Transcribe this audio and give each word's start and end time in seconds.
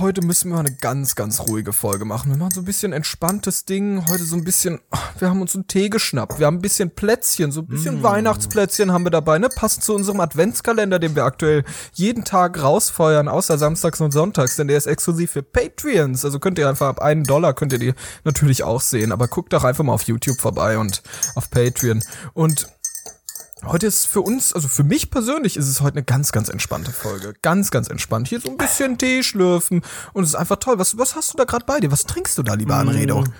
heute 0.00 0.22
müssen 0.22 0.50
wir 0.50 0.58
eine 0.58 0.74
ganz, 0.74 1.14
ganz 1.14 1.40
ruhige 1.40 1.72
Folge 1.72 2.04
machen. 2.04 2.30
Wir 2.30 2.38
machen 2.38 2.52
so 2.52 2.60
ein 2.60 2.64
bisschen 2.64 2.92
entspanntes 2.92 3.64
Ding. 3.64 4.06
Heute 4.08 4.24
so 4.24 4.36
ein 4.36 4.44
bisschen, 4.44 4.80
wir 5.18 5.28
haben 5.28 5.40
uns 5.40 5.54
einen 5.54 5.66
Tee 5.66 5.90
geschnappt. 5.90 6.38
Wir 6.38 6.46
haben 6.46 6.56
ein 6.56 6.62
bisschen 6.62 6.90
Plätzchen, 6.90 7.52
so 7.52 7.60
ein 7.60 7.66
bisschen 7.66 8.00
mm. 8.00 8.02
Weihnachtsplätzchen 8.02 8.92
haben 8.92 9.04
wir 9.04 9.10
dabei, 9.10 9.38
ne? 9.38 9.48
Passend 9.48 9.84
zu 9.84 9.94
unserem 9.94 10.20
Adventskalender, 10.20 10.98
den 10.98 11.14
wir 11.14 11.24
aktuell 11.24 11.64
jeden 11.92 12.24
Tag 12.24 12.62
rausfeuern, 12.62 13.28
außer 13.28 13.58
samstags 13.58 14.00
und 14.00 14.12
sonntags, 14.12 14.56
denn 14.56 14.68
der 14.68 14.78
ist 14.78 14.86
exklusiv 14.86 15.32
für 15.32 15.42
Patreons. 15.42 16.24
Also 16.24 16.38
könnt 16.38 16.58
ihr 16.58 16.68
einfach 16.68 16.88
ab 16.88 17.00
einen 17.00 17.24
Dollar 17.24 17.54
könnt 17.54 17.72
ihr 17.72 17.78
die 17.78 17.94
natürlich 18.24 18.62
auch 18.62 18.80
sehen. 18.80 19.12
Aber 19.12 19.28
guckt 19.28 19.52
doch 19.52 19.64
einfach 19.64 19.84
mal 19.84 19.92
auf 19.92 20.04
YouTube 20.04 20.40
vorbei 20.40 20.78
und 20.78 21.02
auf 21.34 21.50
Patreon. 21.50 22.02
Und 22.32 22.68
Heute 23.64 23.86
ist 23.86 24.06
für 24.06 24.22
uns, 24.22 24.52
also 24.52 24.66
für 24.66 24.82
mich 24.82 25.10
persönlich 25.10 25.56
ist 25.56 25.68
es 25.68 25.80
heute 25.80 25.96
eine 25.96 26.04
ganz, 26.04 26.32
ganz 26.32 26.48
entspannte 26.48 26.90
Folge. 26.90 27.34
Ganz, 27.42 27.70
ganz 27.70 27.88
entspannt. 27.88 28.28
Hier 28.28 28.40
so 28.40 28.50
ein 28.50 28.56
bisschen 28.56 28.98
Tee 28.98 29.22
schlürfen 29.22 29.82
und 30.12 30.24
es 30.24 30.30
ist 30.30 30.34
einfach 30.34 30.56
toll. 30.56 30.78
Was, 30.78 30.98
was 30.98 31.14
hast 31.14 31.32
du 31.32 31.36
da 31.36 31.44
gerade 31.44 31.64
bei 31.64 31.78
dir? 31.78 31.92
Was 31.92 32.04
trinkst 32.04 32.36
du 32.36 32.42
da, 32.42 32.54
lieber 32.54 32.74
Anredo? 32.74 33.20
Mm, 33.20 33.32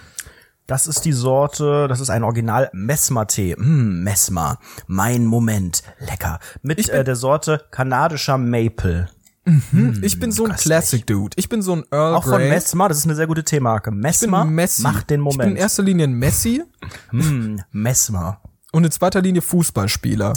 das 0.68 0.86
ist 0.86 1.04
die 1.04 1.12
Sorte, 1.12 1.88
das 1.88 1.98
ist 1.98 2.08
ein 2.08 2.22
Original 2.22 2.70
Messmer-Tee. 2.72 3.56
Mm, 3.56 4.04
Messmer. 4.04 4.58
Mein 4.86 5.26
Moment. 5.26 5.82
Lecker. 5.98 6.38
Mit 6.62 6.88
äh, 6.88 7.02
der 7.02 7.16
Sorte 7.16 7.64
kanadischer 7.72 8.38
Maple. 8.38 9.08
Mhm. 9.44 9.62
Mm, 9.72 10.04
ich 10.04 10.20
bin 10.20 10.30
so 10.30 10.46
ein 10.46 10.54
Classic 10.54 11.04
Dude. 11.04 11.36
Ich 11.36 11.48
bin 11.48 11.62
so 11.62 11.74
ein 11.74 11.84
Earl 11.90 12.14
Auch 12.14 12.24
von 12.24 12.48
Messmer, 12.48 12.88
das 12.88 12.98
ist 12.98 13.06
eine 13.06 13.16
sehr 13.16 13.26
gute 13.26 13.42
Teemarke. 13.42 13.90
Messmer 13.90 14.44
macht 14.44 15.10
den 15.10 15.20
Moment. 15.20 15.40
Ich 15.40 15.46
bin 15.46 15.50
in 15.50 15.56
erster 15.56 15.82
Linie 15.82 16.06
ein 16.06 16.12
Messi. 16.12 16.62
Mm, 17.10 17.56
Messmer 17.72 18.40
und 18.72 18.84
in 18.84 18.90
zweiter 18.90 19.22
Linie 19.22 19.42
Fußballspieler. 19.42 20.32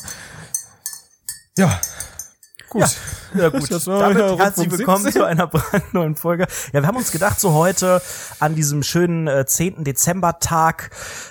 Ja, 1.57 1.81
Gut. 2.75 2.97
Ja, 3.33 3.41
ja 3.43 3.49
gut. 3.49 3.71
Das 3.71 3.87
war 3.87 3.99
Damit 3.99 4.37
herzlich 4.37 4.69
willkommen 4.69 5.03
17. 5.03 5.21
zu 5.21 5.25
einer 5.25 5.47
brandneuen 5.47 6.17
Folge. 6.17 6.45
Ja, 6.73 6.81
wir 6.81 6.87
haben 6.87 6.97
uns 6.97 7.13
gedacht, 7.13 7.39
so 7.39 7.53
heute 7.53 8.01
an 8.41 8.53
diesem 8.53 8.83
schönen 8.83 9.27
äh, 9.27 9.45
10. 9.45 9.85
Dezember-Tag, 9.85 10.89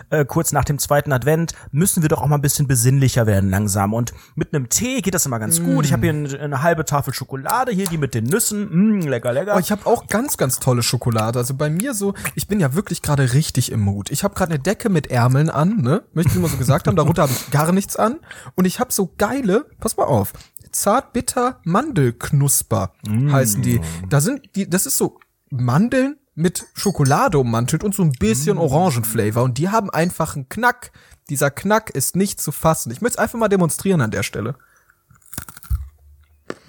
äh, 0.09 0.25
kurz 0.25 0.53
nach 0.53 0.65
dem 0.65 0.79
zweiten 0.79 1.13
Advent, 1.13 1.53
müssen 1.71 2.01
wir 2.01 2.09
doch 2.09 2.23
auch 2.23 2.29
mal 2.29 2.37
ein 2.37 2.41
bisschen 2.41 2.67
besinnlicher 2.67 3.27
werden 3.27 3.51
langsam. 3.51 3.93
Und 3.93 4.15
mit 4.37 4.55
einem 4.55 4.71
Tee 4.71 5.03
geht 5.03 5.13
das 5.13 5.27
immer 5.27 5.39
ganz 5.39 5.61
mm. 5.61 5.65
gut. 5.65 5.85
Ich 5.85 5.93
habe 5.93 6.07
hier 6.07 6.15
eine, 6.15 6.41
eine, 6.41 6.63
halbe 6.63 6.87
Tafel 6.87 7.13
Schokolade 7.13 7.73
hier, 7.73 7.89
die 7.89 7.99
mit 7.99 8.15
den 8.15 8.25
Nüssen. 8.25 9.01
Mm, 9.01 9.01
lecker, 9.03 9.35
lecker. 9.35 9.57
Oh, 9.57 9.59
ich 9.59 9.71
habe 9.71 9.85
auch 9.85 10.07
ganz, 10.07 10.39
ganz 10.39 10.61
tolle 10.61 10.83
Schokolade. 10.83 11.39
Also 11.39 11.53
bei 11.53 11.69
mir 11.69 11.93
so, 11.93 12.15
ich 12.35 12.49
bin 12.49 12.59
ja 12.59 12.73
wirklich 12.73 13.03
gerade 13.03 13.35
richtig 13.35 13.71
im 13.71 13.81
Mut. 13.81 14.11
Ich 14.11 14.25
habe 14.25 14.35
gerade 14.35 14.55
eine 14.55 14.63
Decke 14.63 14.89
mit 14.89 15.09
Ärmeln 15.09 15.51
an, 15.51 15.83
ne? 15.83 16.05
Möchte 16.15 16.33
ich 16.33 16.39
nur 16.39 16.49
so 16.49 16.57
gesagt 16.57 16.87
haben. 16.87 16.97
Darunter 16.97 17.25
habe 17.25 17.33
ich 17.33 17.51
gar 17.51 17.71
nichts 17.73 17.97
an. 17.97 18.21
Und 18.55 18.65
ich 18.65 18.81
habe 18.81 18.95
so 18.95 19.13
geile, 19.19 19.67
pass 19.79 19.99
mal 19.99 20.05
auf, 20.05 20.33
Zartbitter 20.75 21.61
Mandelknusper 21.65 22.93
mm. 23.07 23.33
heißen 23.33 23.63
die. 23.63 23.81
Da 24.09 24.21
sind 24.21 24.55
die, 24.57 24.69
das 24.69 24.87
ist 24.87 24.97
so 24.97 25.19
Mandeln 25.51 26.19
mit 26.35 26.67
Schokolade 26.75 27.39
ummantelt 27.39 27.85
und 27.85 27.95
so 27.95 28.03
ein 28.03 28.13
bisschen 28.13 28.57
mm. 28.57 28.61
Orangenflavor 28.61 29.43
und 29.43 29.59
die 29.59 29.69
haben 29.69 29.91
einfach 29.91 30.37
einen 30.37 30.49
Knack. 30.49 30.93
Dieser 31.31 31.51
Knack 31.51 31.91
ist 31.91 32.17
nicht 32.17 32.41
zu 32.41 32.53
fassen. 32.53 32.91
Ich 32.91 33.01
möchte 33.01 33.17
es 33.17 33.23
einfach 33.23 33.39
mal 33.39 33.49
demonstrieren 33.49 34.01
an 34.01 34.11
der 34.11 34.23
Stelle. 34.23 34.57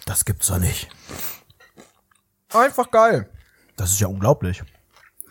Das 0.06 0.24
gibt's 0.24 0.48
doch 0.48 0.60
nicht. 0.60 0.90
Einfach 2.54 2.92
geil. 2.92 3.30
Das 3.76 3.92
ist 3.92 4.00
ja 4.00 4.08
unglaublich. 4.08 4.64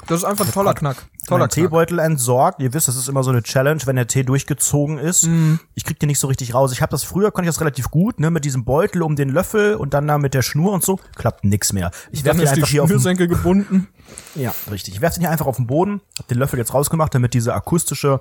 Das 0.06 0.18
ist 0.18 0.24
einfach 0.24 0.46
ein 0.46 0.52
toller 0.52 0.74
Knack. 0.74 1.06
Toller 1.26 1.48
Teebeutel 1.48 1.98
entsorgt. 1.98 2.60
Ihr 2.60 2.74
wisst, 2.74 2.88
das 2.88 2.96
ist 2.96 3.08
immer 3.08 3.22
so 3.22 3.30
eine 3.30 3.42
Challenge, 3.42 3.80
wenn 3.86 3.96
der 3.96 4.06
Tee 4.06 4.24
durchgezogen 4.24 4.98
ist. 4.98 5.26
Mm. 5.26 5.54
Ich 5.74 5.84
krieg 5.84 5.98
den 5.98 6.08
nicht 6.08 6.18
so 6.18 6.26
richtig 6.26 6.52
raus. 6.52 6.72
Ich 6.72 6.82
habe 6.82 6.90
das 6.90 7.02
früher, 7.02 7.30
konnte 7.30 7.48
ich 7.48 7.54
das 7.54 7.60
relativ 7.60 7.90
gut, 7.90 8.20
ne, 8.20 8.30
mit 8.30 8.44
diesem 8.44 8.64
Beutel 8.64 9.02
um 9.02 9.16
den 9.16 9.30
Löffel 9.30 9.74
und 9.76 9.94
dann 9.94 10.06
da 10.06 10.18
mit 10.18 10.34
der 10.34 10.42
Schnur 10.42 10.72
und 10.72 10.84
so. 10.84 11.00
Klappt 11.16 11.44
nix 11.44 11.72
mehr. 11.72 11.90
Ich 12.10 12.24
werfe 12.24 12.40
den 12.40 12.48
einfach 12.48 12.68
hier 12.68 12.82
auf 12.82 12.90
den 12.90 13.16
gebunden. 13.16 13.88
Ja, 14.34 14.54
richtig. 14.70 14.94
Ich 14.94 15.00
werfe 15.00 15.14
den 15.14 15.22
hier 15.22 15.30
einfach 15.30 15.46
auf 15.46 15.56
den 15.56 15.66
Boden, 15.66 16.00
hab 16.18 16.28
den 16.28 16.38
Löffel 16.38 16.58
jetzt 16.58 16.74
rausgemacht, 16.74 17.14
damit 17.14 17.32
diese 17.32 17.54
akustische 17.54 18.20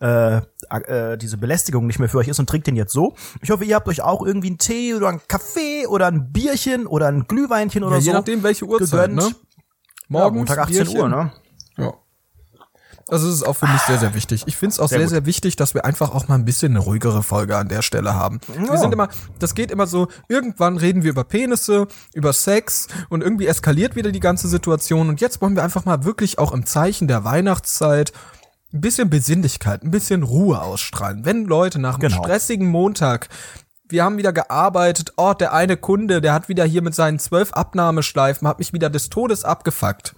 äh, 0.00 0.36
äh, 0.70 1.16
diese 1.18 1.36
Belästigung 1.36 1.86
nicht 1.86 1.98
mehr 1.98 2.08
für 2.08 2.18
euch 2.18 2.28
ist 2.28 2.38
und 2.38 2.48
trinkt 2.48 2.66
den 2.66 2.76
jetzt 2.76 2.92
so. 2.92 3.14
Ich 3.42 3.50
hoffe, 3.50 3.64
ihr 3.64 3.74
habt 3.74 3.88
euch 3.88 4.02
auch 4.02 4.24
irgendwie 4.24 4.48
einen 4.48 4.58
Tee 4.58 4.94
oder 4.94 5.08
einen 5.08 5.20
Kaffee 5.26 5.86
oder 5.86 6.06
ein 6.06 6.32
Bierchen 6.32 6.86
oder 6.86 7.08
ein 7.08 7.26
Glühweinchen 7.26 7.82
oder 7.82 7.96
ja, 7.96 7.98
je 7.98 8.04
so. 8.04 8.10
Je 8.10 8.16
nachdem, 8.16 8.42
welche 8.42 8.66
Uhrzeit, 8.66 9.10
gegönnt. 9.10 9.16
ne? 9.16 9.36
Morgens, 10.08 10.48
ja, 10.48 10.56
Montag 10.56 10.58
18 10.58 10.74
Bierchen. 10.74 11.00
Uhr, 11.00 11.08
ne? 11.08 11.32
Ja. 11.76 11.92
Also 13.08 13.28
es 13.28 13.34
ist 13.34 13.42
auch 13.44 13.54
für 13.54 13.68
mich 13.68 13.80
sehr, 13.82 13.98
sehr 13.98 14.14
wichtig. 14.14 14.42
Ich 14.46 14.56
finde 14.56 14.72
es 14.72 14.80
auch 14.80 14.88
sehr, 14.88 14.98
sehr, 14.98 15.08
sehr, 15.08 15.26
wichtig, 15.26 15.54
dass 15.54 15.74
wir 15.74 15.84
einfach 15.84 16.12
auch 16.12 16.26
mal 16.26 16.34
ein 16.34 16.44
bisschen 16.44 16.72
eine 16.72 16.80
ruhigere 16.80 17.22
Folge 17.22 17.56
an 17.56 17.68
der 17.68 17.82
Stelle 17.82 18.14
haben. 18.14 18.40
Oh. 18.48 18.72
Wir 18.72 18.78
sind 18.78 18.92
immer, 18.92 19.08
das 19.38 19.54
geht 19.54 19.70
immer 19.70 19.86
so, 19.86 20.08
irgendwann 20.28 20.76
reden 20.76 21.04
wir 21.04 21.10
über 21.10 21.22
Penisse, 21.22 21.86
über 22.14 22.32
Sex 22.32 22.88
und 23.08 23.22
irgendwie 23.22 23.46
eskaliert 23.46 23.94
wieder 23.94 24.10
die 24.10 24.20
ganze 24.20 24.48
Situation 24.48 25.08
und 25.08 25.20
jetzt 25.20 25.40
wollen 25.40 25.54
wir 25.54 25.62
einfach 25.62 25.84
mal 25.84 26.04
wirklich 26.04 26.40
auch 26.40 26.52
im 26.52 26.66
Zeichen 26.66 27.06
der 27.06 27.22
Weihnachtszeit 27.22 28.12
ein 28.72 28.80
bisschen 28.80 29.08
Besinnlichkeit, 29.08 29.84
ein 29.84 29.92
bisschen 29.92 30.24
Ruhe 30.24 30.60
ausstrahlen. 30.60 31.24
Wenn 31.24 31.44
Leute 31.44 31.78
nach 31.78 31.94
einem 32.00 32.10
genau. 32.10 32.24
stressigen 32.24 32.66
Montag 32.66 33.28
wir 33.88 34.04
haben 34.04 34.18
wieder 34.18 34.32
gearbeitet. 34.32 35.12
Oh, 35.16 35.32
der 35.32 35.52
eine 35.52 35.76
Kunde, 35.76 36.20
der 36.20 36.32
hat 36.32 36.48
wieder 36.48 36.64
hier 36.64 36.82
mit 36.82 36.94
seinen 36.94 37.18
zwölf 37.18 37.52
Abnahmeschleifen, 37.52 38.46
hat 38.46 38.58
mich 38.58 38.72
wieder 38.72 38.90
des 38.90 39.08
Todes 39.08 39.44
abgefuckt 39.44 40.14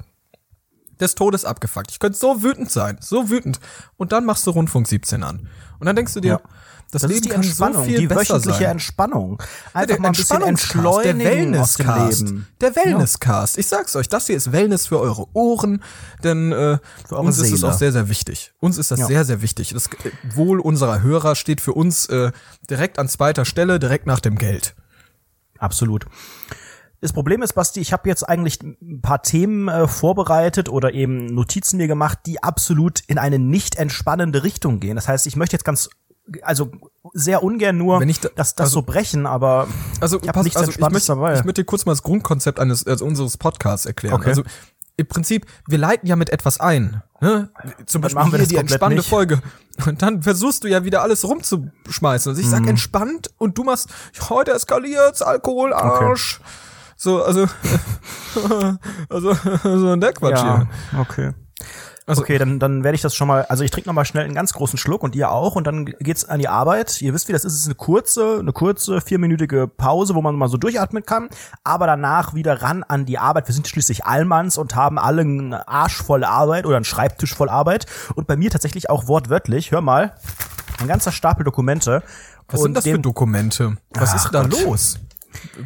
des 1.01 1.15
Todes 1.15 1.45
abgefuckt. 1.45 1.91
Ich 1.91 1.99
könnte 1.99 2.19
so 2.19 2.43
wütend 2.43 2.71
sein, 2.71 2.99
so 3.01 3.31
wütend. 3.31 3.61
Und 3.97 4.13
dann 4.13 4.25
machst 4.25 4.47
du 4.47 4.51
Rundfunk 4.51 4.87
17 4.89 5.23
an. 5.23 5.49
Und 5.79 5.87
dann 5.87 5.97
denkst 5.97 6.15
du 6.15 6.21
dir, 6.21 6.41
ja. 6.43 6.51
Das, 6.91 7.03
das 7.03 7.11
Leben 7.11 7.15
ist 7.15 7.25
die 7.27 7.35
Entspannung, 7.35 7.85
so 7.85 7.91
die 7.91 8.09
wöchentliche 8.09 8.59
sein. 8.59 8.71
Entspannung. 8.71 9.43
Einfach 9.75 9.97
ja, 9.97 10.01
mal 10.01 10.09
ein 10.09 10.15
bisschen 10.15 10.43
entschleunigen 10.43 11.19
der 11.19 11.31
Wellnesscast. 11.31 12.35
Der 12.63 12.77
Wellnesscast. 12.77 13.57
Ja. 13.57 13.61
Ich 13.61 13.67
sag's 13.67 13.95
euch, 13.95 14.09
das 14.09 14.27
hier 14.27 14.37
ist 14.37 14.53
Wellness 14.53 14.87
für 14.87 14.99
eure 14.99 15.27
Ohren, 15.35 15.83
denn 16.25 16.51
äh, 16.53 16.79
für 17.07 17.17
uns 17.17 17.37
Seele. 17.37 17.49
ist 17.49 17.55
es 17.55 17.65
auch 17.65 17.75
sehr, 17.75 17.93
sehr 17.93 18.09
wichtig. 18.09 18.55
Uns 18.59 18.79
ist 18.79 18.91
das 18.91 19.01
ja. 19.01 19.07
sehr, 19.07 19.27
sehr 19.27 19.43
wichtig. 19.43 19.75
Das 19.75 19.89
äh, 19.89 20.11
Wohl 20.35 20.61
unserer 20.61 21.03
Hörer 21.03 21.35
steht 21.35 21.61
für 21.61 21.75
uns 21.75 22.07
äh, 22.07 22.33
direkt 22.71 22.99
an 22.99 23.07
zweiter 23.09 23.45
Stelle, 23.45 23.79
direkt 23.79 24.07
nach 24.07 24.21
dem 24.21 24.37
Geld. 24.37 24.75
Absolut. 25.59 26.07
Das 27.01 27.13
Problem 27.13 27.43
ist, 27.43 27.53
Basti, 27.53 27.81
ich 27.81 27.93
habe 27.93 28.09
jetzt 28.09 28.29
eigentlich 28.29 28.61
ein 28.63 29.01
paar 29.03 29.23
Themen 29.23 29.69
äh, 29.69 29.87
vorbereitet 29.87 30.69
oder 30.69 30.95
eben 30.95 31.27
Notizen 31.27 31.77
mir 31.77 31.87
gemacht, 31.87 32.21
die 32.27 32.43
absolut 32.43 33.01
in 33.07 33.19
eine 33.19 33.39
nicht 33.39 33.77
entspannende 33.77 34.43
Richtung 34.43 34.81
gehen. 34.81 34.97
Das 34.97 35.07
heißt, 35.07 35.27
ich 35.27 35.37
möchte 35.37 35.55
jetzt 35.55 35.65
ganz 35.65 35.91
also 36.43 36.71
sehr 37.15 37.43
ungern 37.43 37.77
nur 37.79 38.01
Wenn 38.01 38.09
ich 38.09 38.21
da, 38.21 38.29
das, 38.35 38.55
das 38.55 38.67
also, 38.67 38.81
so 38.81 38.83
brechen, 38.83 39.27
aber 39.27 39.69
also, 40.01 40.21
ich 40.21 40.29
habe 40.29 40.43
nichts 40.43 40.57
also 40.57 40.71
Entspanntes 40.71 41.05
ich 41.05 41.09
möchte, 41.09 41.21
dabei. 41.21 41.39
Ich 41.39 41.45
möchte 41.45 41.63
dir 41.63 41.67
kurz 41.67 41.87
mal 41.87 41.93
das 41.93 42.03
Grundkonzept 42.03 42.61
eines 42.61 42.87
also 42.87 43.05
unseres 43.05 43.37
Podcasts 43.37 43.87
erklären. 43.87 44.15
Okay. 44.15 44.31
Also 44.31 44.43
im 44.97 45.07
Prinzip, 45.07 45.47
wir 45.69 45.79
leiten 45.79 46.09
ja 46.09 46.17
mit 46.17 46.31
etwas 46.31 46.59
ein. 46.59 47.03
Ne? 47.21 47.51
Zum 47.87 48.03
Beispiel 48.03 48.19
machen 48.19 48.33
wir 48.33 48.39
hier 48.41 48.49
die 48.49 48.57
entspannte 48.57 48.97
nicht. 48.97 49.09
Folge. 49.09 49.41
Und 49.87 50.03
dann 50.03 50.23
versuchst 50.23 50.65
du 50.65 50.69
ja 50.69 50.85
wieder 50.85 51.03
alles 51.03 51.25
rumzuschmeißen. 51.25 52.31
Also 52.31 52.41
ich 52.41 52.49
sag 52.49 52.63
mhm. 52.63 52.69
entspannt 52.69 53.31
und 53.39 53.57
du 53.57 53.63
machst, 53.63 53.91
heute 54.29 54.53
eskaliert's, 54.53 55.23
Alkohol, 55.23 55.73
Arsch. 55.73 56.41
Okay. 56.41 56.51
So, 56.97 57.23
also, 57.23 57.47
also, 59.09 59.35
so 59.63 59.93
ein 59.93 60.01
der 60.01 60.13
Quatsch 60.13 60.43
ja, 60.43 60.67
hier. 60.91 61.01
Okay. 61.01 61.33
Also, 62.09 62.23
okay, 62.23 62.39
dann, 62.39 62.59
dann 62.59 62.85
werde 62.85 62.95
ich 62.95 63.03
das 63.03 63.15
schon 63.15 63.29
mal, 63.29 63.45
also 63.45 63.65
ich 63.65 63.71
trinke 63.71 63.89
noch 63.89 63.95
mal 63.95 64.07
schnell 64.07 64.25
einen 64.25 64.35
ganz 64.35 64.55
großen 64.55 64.79
Schluck 64.79 65.03
und 65.03 65.15
ihr 65.15 65.31
auch 65.31 65.57
und 65.57 65.67
dann 65.67 65.85
geht's 65.85 66.25
an 66.25 66.39
die 66.39 66.49
Arbeit. 66.49 67.03
Ihr 67.03 67.13
wisst, 67.13 67.29
wie 67.29 67.33
das 67.33 67.45
ist, 67.45 67.53
es 67.53 67.61
ist 67.61 67.67
eine 67.67 67.75
kurze, 67.75 68.39
eine 68.39 68.53
kurze 68.53 69.03
vierminütige 69.03 69.69
Pause, 69.69 70.15
wo 70.15 70.23
man 70.23 70.35
mal 70.35 70.49
so 70.49 70.57
durchatmen 70.57 71.05
kann, 71.05 71.29
aber 71.65 71.87
danach 71.87 72.35
wieder 72.35 72.63
ran 72.63 72.83
an 72.83 73.05
die 73.05 73.19
Arbeit. 73.19 73.47
Wir 73.47 73.55
sind 73.55 73.69
schließlich 73.69 74.07
Allmanns 74.07 74.57
und 74.57 74.75
haben 74.75 74.99
alle 74.99 75.21
einen 75.21 75.53
Arsch 75.53 76.03
voll 76.03 76.25
Arbeit 76.25 76.65
oder 76.65 76.77
einen 76.77 76.87
Schreibtisch 76.87 77.35
voll 77.35 77.51
Arbeit 77.51 77.87
und 78.15 78.27
bei 78.27 78.37
mir 78.37 78.51
tatsächlich 78.51 78.89
auch 78.89 79.07
wortwörtlich, 79.07 79.71
hör 79.71 79.83
mal, 79.83 80.15
ein 80.81 80.89
ganzer 80.89 81.13
Stapel 81.13 81.45
Dokumente. 81.45 82.03
Was 82.49 82.63
sind 82.63 82.75
das 82.75 82.85
für 82.85 82.99
Dokumente? 82.99 83.77
Was 83.91 84.13
Ach 84.13 84.17
ist 84.17 84.31
da 84.33 84.43
Gott. 84.43 84.63
los? 84.63 84.99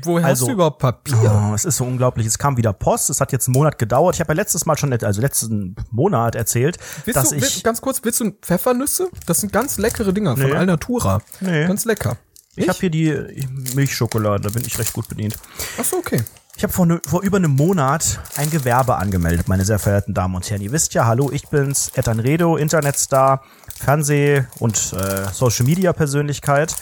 Woher 0.03 0.27
also, 0.27 0.43
hast 0.43 0.49
du 0.49 0.53
überhaupt 0.53 0.79
Papier? 0.79 1.49
Oh, 1.51 1.55
es 1.55 1.65
ist 1.65 1.77
so 1.77 1.85
unglaublich. 1.85 2.27
Es 2.27 2.39
kam 2.39 2.57
wieder 2.57 2.73
Post. 2.73 3.11
Es 3.11 3.21
hat 3.21 3.33
jetzt 3.33 3.49
einen 3.49 3.55
Monat 3.55 3.79
gedauert. 3.79 4.17
Ich 4.17 4.21
habe 4.21 4.33
ja 4.33 4.37
letztes 4.37 4.67
Mal 4.67 4.77
schon, 4.77 4.93
also 4.93 5.21
letzten 5.21 5.77
Monat 5.91 6.35
erzählt, 6.35 6.79
willst 7.05 7.17
dass 7.17 7.31
du, 7.31 7.37
ich 7.37 7.63
ganz 7.63 7.81
kurz, 7.81 8.01
willst 8.03 8.21
du 8.21 8.31
Pfeffernüsse? 8.31 9.09
Das 9.27 9.41
sind 9.41 9.53
ganz 9.53 9.79
leckere 9.79 10.13
Dinger 10.13 10.35
nee. 10.37 10.43
von 10.43 10.53
Alnatura. 10.53 11.21
Nee. 11.41 11.67
Ganz 11.67 11.85
lecker. 11.85 12.17
Ich, 12.55 12.65
ich 12.65 12.69
habe 12.69 12.79
hier 12.79 12.91
die 12.91 13.49
Milchschokolade. 13.75 14.43
Da 14.43 14.51
bin 14.51 14.65
ich 14.65 14.79
recht 14.79 14.93
gut 14.93 15.09
bedient. 15.09 15.37
Ach 15.79 15.85
so, 15.85 15.97
okay. 15.97 16.23
Ich 16.57 16.63
habe 16.63 16.73
vor, 16.73 16.87
ne, 16.87 17.01
vor 17.07 17.23
über 17.23 17.39
einem 17.39 17.53
Monat 17.53 18.21
ein 18.37 18.51
Gewerbe 18.51 18.97
angemeldet, 18.97 19.49
meine 19.49 19.65
sehr 19.65 19.79
verehrten 19.79 20.13
Damen 20.13 20.35
und 20.35 20.49
Herren. 20.51 20.61
Ihr 20.61 20.71
wisst 20.71 20.93
ja, 20.93 21.07
hallo, 21.07 21.31
ich 21.33 21.49
bin's, 21.49 21.91
Etan 21.95 22.21
Redo, 22.21 22.57
Internetstar, 22.57 23.43
Fernseh- 23.75 24.45
und 24.59 24.77
äh, 24.93 25.33
Social-Media-Persönlichkeit. 25.33 26.77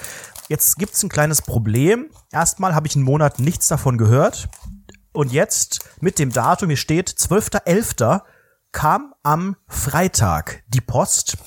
Jetzt 0.50 0.79
gibt's 0.79 1.00
ein 1.05 1.08
kleines 1.08 1.43
Problem. 1.43 2.11
Erstmal 2.32 2.75
habe 2.75 2.88
ich 2.88 2.97
einen 2.97 3.05
Monat 3.05 3.38
nichts 3.38 3.69
davon 3.69 3.97
gehört. 3.99 4.49
Und 5.12 5.31
jetzt 5.31 5.88
mit 6.00 6.19
dem 6.19 6.32
Datum, 6.32 6.70
hier 6.70 6.76
steht 6.76 7.08
12.11., 7.08 8.23
kam 8.73 9.14
am 9.23 9.55
Freitag 9.69 10.64
die 10.67 10.81
Post. 10.81 11.38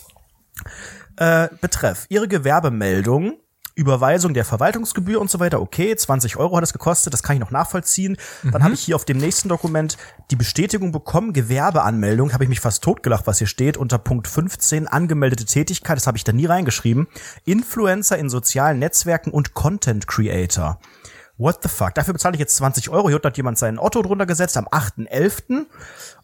Äh, 1.18 1.50
betreff 1.60 2.06
Ihre 2.08 2.30
Gewerbemeldung 2.30 3.43
Überweisung 3.76 4.34
der 4.34 4.46
Verwaltungsgebühr 4.46 5.20
und 5.20 5.32
so 5.32 5.40
weiter. 5.40 5.62
Okay, 5.62 5.96
20 5.96 6.38
Euro 6.38 6.58
hat 6.58 6.64
es 6.64 6.74
gekostet, 6.74 7.14
das 7.14 7.24
kann 7.24 7.36
ich 7.36 7.40
noch 7.40 7.52
nachvollziehen. 7.52 8.18
Dann 8.44 8.54
Mhm. 8.54 8.64
habe 8.64 8.74
ich 8.76 8.82
hier 8.82 8.96
auf 8.96 9.06
dem 9.06 9.18
nächsten 9.18 9.50
Dokument 9.50 9.98
die 10.32 10.36
Bestätigung 10.36 10.92
bekommen, 10.92 11.34
Gewerbeanmeldung, 11.34 12.34
habe 12.34 12.44
ich 12.44 12.50
mich 12.50 12.60
fast 12.60 12.84
totgelacht, 12.84 13.26
was 13.28 13.40
hier 13.40 13.48
steht, 13.48 13.78
unter 13.78 13.98
Punkt 13.98 14.28
15, 14.28 14.88
angemeldete 14.88 15.46
Tätigkeit, 15.46 15.98
das 15.98 16.06
habe 16.08 16.18
ich 16.18 16.24
da 16.24 16.32
nie 16.34 16.46
reingeschrieben. 16.46 17.08
Influencer 17.46 18.18
in 18.18 18.30
sozialen 18.30 18.80
Netzwerken 18.80 19.32
und 19.32 19.54
Content 19.54 20.08
Creator. 20.08 20.80
What 21.38 21.64
the 21.64 21.70
fuck? 21.70 21.96
Dafür 21.96 22.14
bezahle 22.14 22.36
ich 22.36 22.40
jetzt 22.40 22.56
20 22.58 22.90
Euro. 22.90 23.10
Hier 23.10 23.20
hat 23.24 23.38
jemand 23.38 23.58
seinen 23.58 23.80
Otto 23.80 24.04
drunter 24.04 24.28
gesetzt 24.28 24.56
am 24.56 24.68
8.11. 24.68 25.66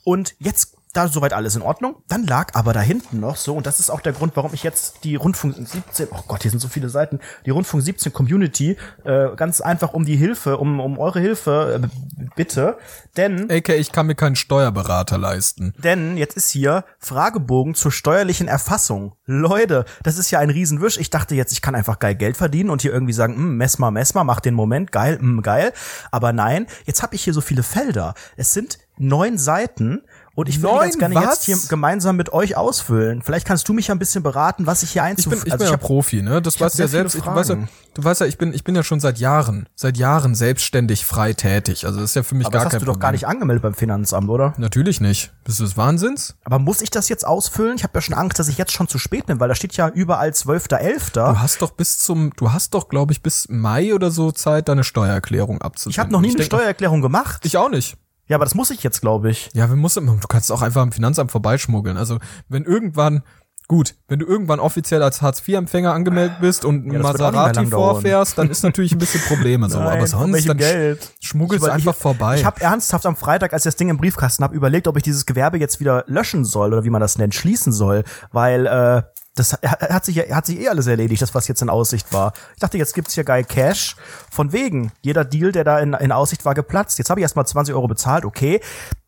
Und 0.03 0.35
jetzt, 0.37 0.75
da 0.93 1.07
soweit 1.07 1.33
alles 1.33 1.55
in 1.55 1.61
Ordnung. 1.61 1.97
Dann 2.07 2.25
lag 2.25 2.55
aber 2.55 2.73
da 2.73 2.81
hinten 2.81 3.19
noch 3.19 3.35
so, 3.35 3.55
und 3.55 3.67
das 3.67 3.79
ist 3.79 3.89
auch 3.89 4.01
der 4.01 4.13
Grund, 4.13 4.35
warum 4.35 4.53
ich 4.53 4.63
jetzt 4.63 5.03
die 5.03 5.15
Rundfunk 5.15 5.55
17, 5.55 6.07
oh 6.11 6.23
Gott, 6.27 6.41
hier 6.41 6.51
sind 6.51 6.59
so 6.59 6.67
viele 6.67 6.89
Seiten, 6.89 7.19
die 7.45 7.51
Rundfunk 7.51 7.83
17 7.83 8.11
Community, 8.11 8.75
äh, 9.03 9.35
ganz 9.35 9.61
einfach 9.61 9.93
um 9.93 10.05
die 10.05 10.15
Hilfe, 10.15 10.57
um, 10.57 10.79
um 10.79 10.97
eure 10.97 11.19
Hilfe, 11.19 11.81
äh, 11.83 11.87
bitte. 12.35 12.77
Denn 13.17 13.51
AK, 13.51 13.69
ich 13.69 13.91
kann 13.91 14.07
mir 14.07 14.15
keinen 14.15 14.35
Steuerberater 14.35 15.17
leisten. 15.17 15.73
denn 15.77 16.17
jetzt 16.17 16.35
ist 16.35 16.49
hier 16.49 16.85
Fragebogen 16.97 17.75
zur 17.75 17.91
steuerlichen 17.91 18.47
Erfassung. 18.47 19.13
Leute, 19.25 19.85
das 20.03 20.17
ist 20.17 20.31
ja 20.31 20.39
ein 20.39 20.49
Riesenwisch. 20.49 20.97
Ich 20.97 21.11
dachte 21.11 21.35
jetzt, 21.35 21.51
ich 21.51 21.61
kann 21.61 21.75
einfach 21.75 21.99
geil 21.99 22.15
Geld 22.15 22.35
verdienen 22.35 22.71
und 22.71 22.81
hier 22.81 22.93
irgendwie 22.93 23.13
sagen, 23.13 23.35
hm, 23.35 23.57
mess 23.57 23.77
mal, 23.77 23.91
mess 23.91 24.15
mal, 24.15 24.23
mach 24.23 24.39
den 24.39 24.55
Moment, 24.55 24.91
geil, 24.91 25.19
hm, 25.19 25.43
geil. 25.43 25.71
Aber 26.09 26.33
nein, 26.33 26.65
jetzt 26.85 27.03
habe 27.03 27.13
ich 27.13 27.23
hier 27.23 27.33
so 27.33 27.41
viele 27.41 27.61
Felder. 27.61 28.15
Es 28.37 28.53
sind 28.53 28.79
neun 28.97 29.37
Seiten 29.37 30.01
und 30.35 30.47
ich 30.49 30.59
Neun? 30.59 30.79
ganz 30.81 30.97
gerne 30.97 31.15
Was? 31.15 31.23
jetzt 31.23 31.43
hier 31.45 31.57
gemeinsam 31.69 32.15
mit 32.15 32.31
euch 32.33 32.55
ausfüllen. 32.55 33.21
Vielleicht 33.21 33.45
kannst 33.45 33.67
du 33.67 33.73
mich 33.73 33.87
ja 33.87 33.95
ein 33.95 33.99
bisschen 33.99 34.23
beraten, 34.23 34.65
was 34.65 34.83
ich 34.83 34.91
hier 34.91 35.01
Ich 35.03 35.07
einzufügen. 35.09 35.41
bin, 35.43 35.51
ich 35.53 35.57
bin 35.57 35.67
ja 35.67 35.73
hab- 35.73 35.81
Profi, 35.81 36.21
ne? 36.21 36.41
Das 36.41 36.55
ich 36.55 36.61
weißt 36.61 36.77
du 36.79 36.83
ja 36.83 36.87
selbst. 36.87 37.15
Ich, 37.15 37.23
du, 37.23 37.33
weißt 37.35 37.49
ja, 37.49 37.57
du 37.93 38.03
weißt 38.03 38.21
ja, 38.21 38.27
ich 38.27 38.37
bin, 38.37 38.53
ich 38.53 38.63
bin 38.63 38.75
ja 38.75 38.83
schon 38.83 38.99
seit 38.99 39.17
Jahren, 39.17 39.67
seit 39.75 39.97
Jahren 39.97 40.35
selbstständig 40.35 41.05
frei 41.05 41.33
tätig. 41.33 41.85
Also 41.85 41.99
das 41.99 42.11
ist 42.11 42.15
ja 42.15 42.23
für 42.23 42.35
mich 42.35 42.45
aber 42.47 42.53
gar 42.53 42.59
das 42.59 42.65
hast 42.67 42.71
kein 42.73 42.79
du 42.79 42.85
doch 42.85 42.93
Problem. 42.93 43.01
gar 43.01 43.11
nicht 43.11 43.27
angemeldet 43.27 43.63
beim 43.63 43.73
Finanzamt, 43.73 44.29
oder? 44.29 44.53
Natürlich 44.57 45.01
nicht. 45.01 45.31
Bist 45.43 45.59
du 45.59 45.63
des 45.63 45.75
Wahnsinns? 45.77 46.35
Aber 46.45 46.59
muss 46.59 46.81
ich 46.81 46.89
das 46.91 47.09
jetzt 47.09 47.25
ausfüllen? 47.25 47.75
Ich 47.75 47.83
habe 47.83 47.93
ja 47.95 48.01
schon 48.01 48.15
Angst, 48.15 48.39
dass 48.39 48.47
ich 48.47 48.57
jetzt 48.57 48.71
schon 48.71 48.87
zu 48.87 48.97
spät 48.99 49.25
bin, 49.25 49.39
weil 49.39 49.49
da 49.49 49.55
steht 49.55 49.73
ja 49.75 49.89
überall 49.89 50.29
12.11. 50.29 51.13
Du 51.13 51.39
hast 51.39 51.61
doch 51.61 51.71
bis 51.71 51.97
zum, 51.97 52.31
du 52.37 52.51
hast 52.53 52.73
doch, 52.73 52.87
glaube 52.89 53.11
ich, 53.13 53.21
bis 53.21 53.47
Mai 53.49 53.93
oder 53.93 54.11
so 54.11 54.31
Zeit, 54.31 54.69
deine 54.69 54.83
Steuererklärung 54.83 55.61
abzusenden. 55.61 55.91
Ich 55.91 55.99
habe 55.99 56.11
noch 56.11 56.21
nie 56.21 56.27
eine 56.29 56.37
denk- 56.37 56.45
Steuererklärung 56.45 57.01
gemacht. 57.01 57.41
Ich 57.45 57.57
auch 57.57 57.69
nicht. 57.69 57.97
Ja, 58.29 58.37
aber 58.37 58.45
das 58.45 58.55
muss 58.55 58.69
ich 58.69 58.83
jetzt, 58.83 59.01
glaube 59.01 59.31
ich. 59.31 59.49
Ja, 59.53 59.69
wir 59.69 59.75
müssen, 59.75 60.05
du 60.05 60.27
kannst 60.27 60.51
auch 60.51 60.61
einfach 60.61 60.81
am 60.81 60.91
Finanzamt 60.91 61.31
vorbeischmuggeln. 61.31 61.97
Also, 61.97 62.19
wenn 62.47 62.63
irgendwann, 62.63 63.23
gut, 63.67 63.95
wenn 64.07 64.19
du 64.19 64.27
irgendwann 64.27 64.59
offiziell 64.59 65.01
als 65.01 65.23
Hartz-IV-Empfänger 65.23 65.91
angemeldet 65.91 66.37
bist 66.39 66.63
und 66.63 66.91
Ja, 66.93 66.99
Maserati 66.99 67.65
vorfährst, 67.65 68.37
dann 68.37 68.51
ist 68.51 68.61
natürlich 68.61 68.91
ein 68.91 68.99
bisschen 68.99 69.21
Probleme 69.21 69.67
so. 69.67 69.79
aber 69.79 69.97
von 70.05 70.31
sonst, 70.31 70.47
dann 70.47 70.57
Geld? 70.57 71.11
schmuggelst 71.19 71.65
du 71.65 71.69
Ich 71.69 71.73
einfach 71.73 71.95
vorbei. 71.95 72.35
Ich 72.37 72.45
habe 72.45 72.61
ernsthaft 72.61 73.07
am 73.07 73.15
Freitag, 73.15 73.51
als 73.51 73.65
ich 73.65 73.69
das 73.69 73.77
Ding 73.77 73.89
im 73.89 73.97
Briefkasten 73.97 74.43
habe, 74.43 74.55
überlegt, 74.55 74.87
ob 74.87 74.95
ich 74.95 75.03
dieses 75.03 75.25
Gewerbe 75.25 75.57
jetzt 75.57 75.79
wieder 75.79 76.03
löschen 76.05 76.45
soll 76.45 76.71
oder 76.71 76.83
wie 76.83 76.91
man 76.91 77.01
das 77.01 77.17
nennt, 77.17 77.33
schließen 77.33 77.73
soll, 77.73 78.03
weil 78.31 78.67
äh, 78.67 79.01
das 79.35 79.53
hat 79.53 80.05
sich 80.05 80.17
hat 80.17 80.45
sich 80.45 80.59
eh 80.59 80.67
alles 80.67 80.87
erledigt, 80.87 81.21
das 81.21 81.33
was 81.33 81.47
jetzt 81.47 81.61
in 81.61 81.69
Aussicht 81.69 82.11
war. 82.11 82.33
Ich 82.55 82.59
dachte, 82.59 82.77
jetzt 82.77 82.93
gibt's 82.93 83.13
hier 83.13 83.23
geil 83.23 83.43
Cash. 83.43 83.95
Von 84.29 84.51
wegen, 84.51 84.91
jeder 85.01 85.23
Deal, 85.23 85.51
der 85.51 85.63
da 85.63 85.79
in, 85.79 85.93
in 85.93 86.11
Aussicht 86.11 86.45
war, 86.45 86.55
geplatzt. 86.55 86.97
Jetzt 86.97 87.09
habe 87.09 87.19
ich 87.19 87.23
erstmal 87.23 87.47
20 87.47 87.73
Euro 87.73 87.87
bezahlt, 87.87 88.25
okay. 88.25 88.59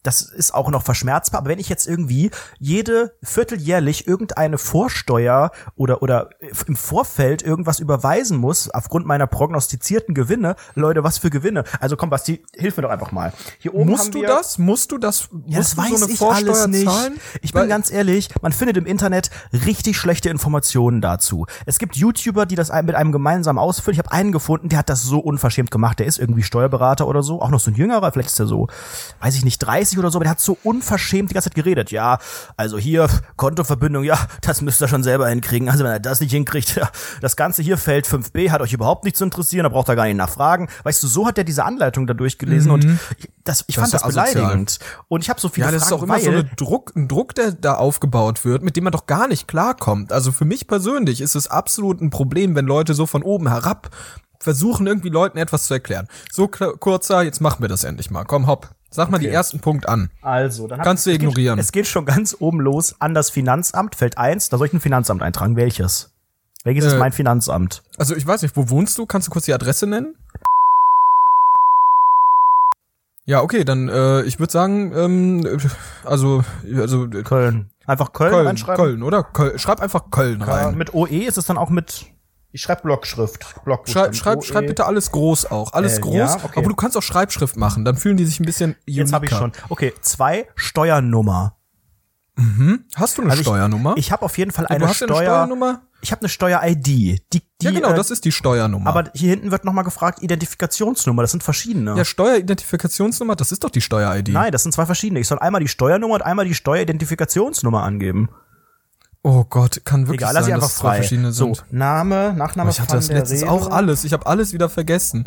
Das 0.03 0.21
ist 0.21 0.53
auch 0.53 0.69
noch 0.69 0.83
verschmerzbar, 0.83 1.42
aber 1.42 1.50
wenn 1.50 1.59
ich 1.59 1.69
jetzt 1.69 1.88
irgendwie 1.88 2.31
jede 2.59 3.15
vierteljährlich 3.21 4.07
irgendeine 4.07 4.57
Vorsteuer 4.57 5.51
oder 5.75 6.01
oder 6.01 6.30
im 6.65 6.75
Vorfeld 6.75 7.44
irgendwas 7.44 7.80
überweisen 7.80 8.38
muss 8.38 8.69
aufgrund 8.69 9.06
meiner 9.06 9.27
prognostizierten 9.27 10.15
Gewinne, 10.15 10.56
Leute, 10.74 11.03
was 11.03 11.19
für 11.19 11.30
Gewinne? 11.30 11.63
Also 11.80 11.98
komm, 11.98 12.09
Basti, 12.09 12.44
hilf 12.56 12.77
mir 12.77 12.83
doch 12.83 12.89
einfach 12.89 13.12
mal. 13.12 13.33
Hier 13.59 13.74
oben 13.75 13.92
Musst 13.92 14.13
du 14.13 14.21
das? 14.24 14.57
Musst 14.57 14.92
du 14.92 14.98
das? 14.98 15.30
ja, 15.45 15.59
das 15.59 15.75
musst 15.75 15.89
du 15.89 15.94
weiß 15.94 16.00
so 16.00 16.06
eine 16.06 16.13
ich 16.13 16.19
Vorsteuer 16.19 16.56
alles 16.56 16.68
nicht. 16.68 16.86
zahlen? 16.86 17.19
Ich 17.42 17.54
bin 17.54 17.69
ganz 17.69 17.92
ehrlich, 17.92 18.30
man 18.42 18.51
findet 18.51 18.77
im 18.77 18.86
Internet 18.86 19.30
richtig 19.54 19.97
schlechte 19.97 20.30
Informationen 20.30 21.01
dazu. 21.01 21.45
Es 21.65 21.77
gibt 21.80 21.95
YouTuber, 21.95 22.45
die 22.45 22.56
das 22.56 22.71
mit 22.83 22.95
einem 22.95 23.12
gemeinsam 23.12 23.57
ausfüllen. 23.57 23.94
Ich 23.94 24.00
habe 24.00 24.12
einen 24.12 24.31
gefunden, 24.31 24.69
der 24.69 24.80
hat 24.80 24.89
das 24.89 25.04
so 25.04 25.19
unverschämt 25.19 25.71
gemacht. 25.71 26.00
Der 26.00 26.06
ist 26.07 26.18
irgendwie 26.18 26.44
Steuerberater 26.44 27.07
oder 27.07 27.24
so, 27.24 27.42
auch 27.42 27.50
noch 27.50 27.59
so 27.59 27.71
ein 27.71 27.75
jüngerer, 27.75 28.12
vielleicht 28.12 28.30
ist 28.30 28.39
er 28.39 28.47
so, 28.47 28.68
weiß 29.19 29.36
ich 29.36 29.45
nicht, 29.45 29.59
30 29.59 29.91
oder 30.00 30.12
so, 30.12 30.18
aber 30.18 30.26
der 30.26 30.32
hat 30.32 30.40
so 30.40 30.58
unverschämt 30.64 31.30
die 31.30 31.34
ganze 31.34 31.50
Zeit 31.50 31.56
geredet. 31.56 31.92
Ja, 31.92 32.20
also 32.56 32.78
hier 32.78 33.10
Kontoverbindung, 33.36 34.04
ja, 34.04 34.18
das 34.42 34.62
müsst 34.62 34.82
ihr 34.82 34.88
schon 34.88 35.04
selber 35.04 35.28
hinkriegen. 35.28 35.70
Also 35.70 35.84
wenn 35.84 35.92
er 35.92 36.00
das 36.00 36.22
nicht 36.22 36.32
hinkriegt, 36.32 36.76
ja, 36.76 36.90
das 37.20 37.36
Ganze 37.36 37.62
hier 37.62 37.78
Feld 37.78 38.08
5b 38.08 38.52
hat 38.52 38.62
euch 38.62 38.74
überhaupt 38.74 39.04
nicht 39.04 39.18
zu 39.18 39.24
interessieren, 39.24 39.64
da 39.64 39.70
braucht 39.70 39.90
er 39.90 39.96
gar 39.96 40.06
nicht 40.06 40.16
nachfragen. 40.18 40.70
Weißt 40.84 41.02
du, 41.04 41.08
so 41.08 41.28
hat 41.28 41.38
er 41.38 41.44
diese 41.44 41.66
Anleitung 41.66 42.08
da 42.08 42.14
durchgelesen 42.14 42.72
und 42.72 42.86
ich, 43.18 43.30
das, 43.44 43.66
ich 43.68 43.78
Mhm. 43.78 43.82
Das 43.82 43.92
fand 43.92 43.94
ist 43.94 43.94
das 43.94 44.04
asozial. 44.04 44.34
beleidigend. 44.34 44.80
Und 45.08 45.24
ich 45.24 45.30
habe 45.30 45.40
so 45.40 45.50
viele 45.50 45.68
Ja, 45.68 45.72
das 45.72 45.84
ist 45.84 45.90
Fragen, 45.90 46.02
auch 46.02 46.04
immer 46.04 46.20
so 46.20 46.30
eine 46.30 46.44
Druck, 46.44 46.94
ein 46.96 47.08
Druck, 47.08 47.36
der 47.36 47.52
da 47.52 47.76
aufgebaut 47.76 48.46
wird, 48.46 48.64
mit 48.64 48.76
dem 48.76 48.84
man 48.84 48.92
doch 48.92 49.08
gar 49.08 49.28
nicht 49.28 49.48
klarkommt. 49.48 50.12
Also 50.12 50.32
für 50.32 50.46
mich 50.46 50.68
persönlich 50.68 51.22
ist 51.22 51.36
es 51.36 51.48
absolut 51.48 52.02
ein 52.02 52.10
Problem, 52.10 52.56
wenn 52.56 52.66
Leute 52.66 52.94
so 52.94 53.06
von 53.06 53.24
oben 53.24 53.50
herab 53.50 53.90
versuchen, 54.42 54.88
irgendwie 54.88 55.10
Leuten 55.10 55.38
etwas 55.38 55.68
zu 55.68 55.74
erklären. 55.74 56.08
So 56.32 56.48
kurzer, 56.48 57.22
jetzt 57.24 57.42
machen 57.42 57.62
wir 57.62 57.70
das 57.70 57.84
endlich 57.84 58.10
mal. 58.12 58.24
Komm, 58.26 58.48
hopp. 58.48 58.70
Sag 58.94 59.10
mal 59.10 59.18
Okay. 59.18 59.28
den 59.28 59.34
ersten 59.34 59.60
Punkt 59.62 59.88
an. 59.88 60.10
Also, 60.22 60.68
dann 60.68 60.82
Kannst 60.82 61.06
du 61.06 61.12
es 61.12 61.14
geht- 61.14 61.22
ignorieren. 61.22 61.58
Es 61.60 61.72
geht 61.72 61.88
schon 61.88 62.06
ganz 62.06 62.36
oben 62.40 62.60
los 62.60 62.96
an 63.00 63.14
das 63.14 63.30
Finanzamt, 63.30 63.96
Feld 63.96 64.18
1. 64.18 64.50
Da 64.50 64.58
soll 64.58 64.68
ich 64.68 64.74
ein 64.74 64.82
Finanzamt 64.82 65.22
eintragen. 65.24 65.56
Welches? 65.56 66.12
Welches 66.66 66.86
ist 66.86 66.94
Äh, 66.94 66.98
mein 66.98 67.12
Finanzamt? 67.14 67.84
Also 67.98 68.16
ich 68.16 68.28
weiß 68.28 68.42
nicht, 68.42 68.58
wo 68.58 68.70
wohnst 68.70 68.98
du? 68.98 69.06
Kannst 69.06 69.28
du 69.28 69.32
kurz 69.32 69.46
die 69.46 69.54
Adresse 69.54 69.88
nennen? 69.88 70.16
Ja, 73.26 73.42
okay, 73.42 73.64
dann 73.64 73.88
äh, 73.88 74.24
ich 74.24 74.40
würde 74.40 74.52
sagen, 74.52 74.92
ähm, 74.96 75.60
also 76.04 76.44
also 76.76 77.06
äh, 77.06 77.24
Köln. 77.24 77.70
Einfach 77.86 78.14
Köln, 78.14 78.32
Köln, 78.32 78.48
reinschreiben. 78.48 78.84
Köln, 78.84 79.04
oder? 79.04 79.24
Köln. 79.24 79.58
Schreib 79.60 79.80
einfach 79.80 80.10
Köln 80.12 80.40
Ja, 80.42 80.46
rein. 80.48 80.78
mit 80.78 80.94
OE 80.94 81.26
ist 81.26 81.38
es 81.38 81.46
dann 81.46 81.58
auch 81.58 81.70
mit. 81.70 82.06
Ich 82.53 82.62
schreibe 82.62 82.81
Blockschrift. 82.83 83.63
Block 83.63 83.88
Schreib, 83.88 84.13
schreib, 84.15 84.44
schreib 84.44 84.68
bitte 84.68 84.86
alles 84.86 85.12
groß 85.12 85.50
auch. 85.51 85.71
Alles 85.74 85.98
Äh, 85.98 86.01
groß. 86.01 86.15
ja, 86.15 86.36
okay. 86.44 86.59
Aber 86.59 86.68
du 86.68 86.75
kannst 86.75 86.98
auch 86.98 87.01
Schreibschrift 87.03 87.56
machen. 87.56 87.86
Dann 87.86 87.95
fühlen 87.95 88.18
die 88.18 88.25
sich 88.25 88.39
ein 88.39 88.45
bisschen 88.45 88.71
uniker. 88.71 89.01
Jetzt 89.01 89.13
habe 89.13 89.25
ich 89.25 89.31
schon. 89.31 89.51
Okay, 89.69 89.94
zwei 90.01 90.48
Steuernummer. 90.56 91.56
Hast 92.95 93.18
du 93.18 93.21
eine 93.21 93.31
Also 93.31 93.42
ich- 93.42 93.48
Steuernummer? 93.48 93.94
Ich 93.98 94.12
habe 94.12 94.24
auf 94.25 94.38
jeden 94.38 94.51
Fall 94.51 94.65
du 94.65 94.71
eine 94.74 94.88
hast 94.88 95.00
ja 95.01 95.07
eine 95.07 95.15
Steuer. 95.15 95.25
Steuernummer? 95.25 95.81
Ich 96.01 96.12
habe 96.12 96.21
eine 96.21 96.30
Steuer-ID. 96.30 96.85
Die, 96.87 97.19
die, 97.31 97.42
Ja, 97.61 97.69
genau, 97.71 97.92
äh, 97.92 97.94
das 97.95 98.09
ist 98.09 98.26
die 98.26 98.31
Steuernummer. 98.31 98.90
Aber 98.90 99.11
hier 99.14 99.30
hinten 99.30 99.52
wird 99.52 99.64
nochmal 99.64 99.83
gefragt, 99.83 100.23
Identifikationsnummer. 100.23 101.21
Das 101.21 101.31
sind 101.31 101.44
verschiedene. 101.44 101.95
ja, 101.95 102.04
Steueridentifikationsnummer, 102.04 103.35
das 103.35 103.52
ist 103.52 103.64
doch 103.64 103.69
die 103.69 103.81
Steuer-ID. 103.81 104.30
Nein, 104.30 104.52
das 104.52 104.64
sind 104.64 104.71
zwei 104.71 104.87
verschiedene. 104.87 105.19
Ich 105.19 105.28
soll 105.28 105.37
einmal 105.40 105.61
die 105.61 105.68
Steuernummer 105.68 106.16
und 106.16 106.21
einmal 106.23 106.45
die 106.45 106.56
Steueridentifikationsnummer 106.56 107.83
angeben. 107.83 108.30
Oh 109.23 109.44
Gott, 109.47 109.81
kann 109.85 110.07
wirklich 110.07 110.21
Egal, 110.21 110.33
sein, 110.33 110.54
einfach 110.54 110.61
dass 110.66 110.71
es 110.73 110.78
zwei 110.80 110.95
verschiedene 110.95 111.31
So, 111.31 111.54
sind. 111.54 111.71
Name, 111.71 112.33
Nachname 112.33 112.71
Ich 112.71 112.80
hatte 112.80 112.90
von 112.90 112.97
das 112.97 113.07
letztens 113.09 113.44
Redo. 113.44 113.51
auch 113.51 113.69
alles. 113.69 114.04
Ich 114.04 114.13
habe 114.13 114.25
alles 114.25 114.51
wieder 114.51 114.68
vergessen. 114.68 115.25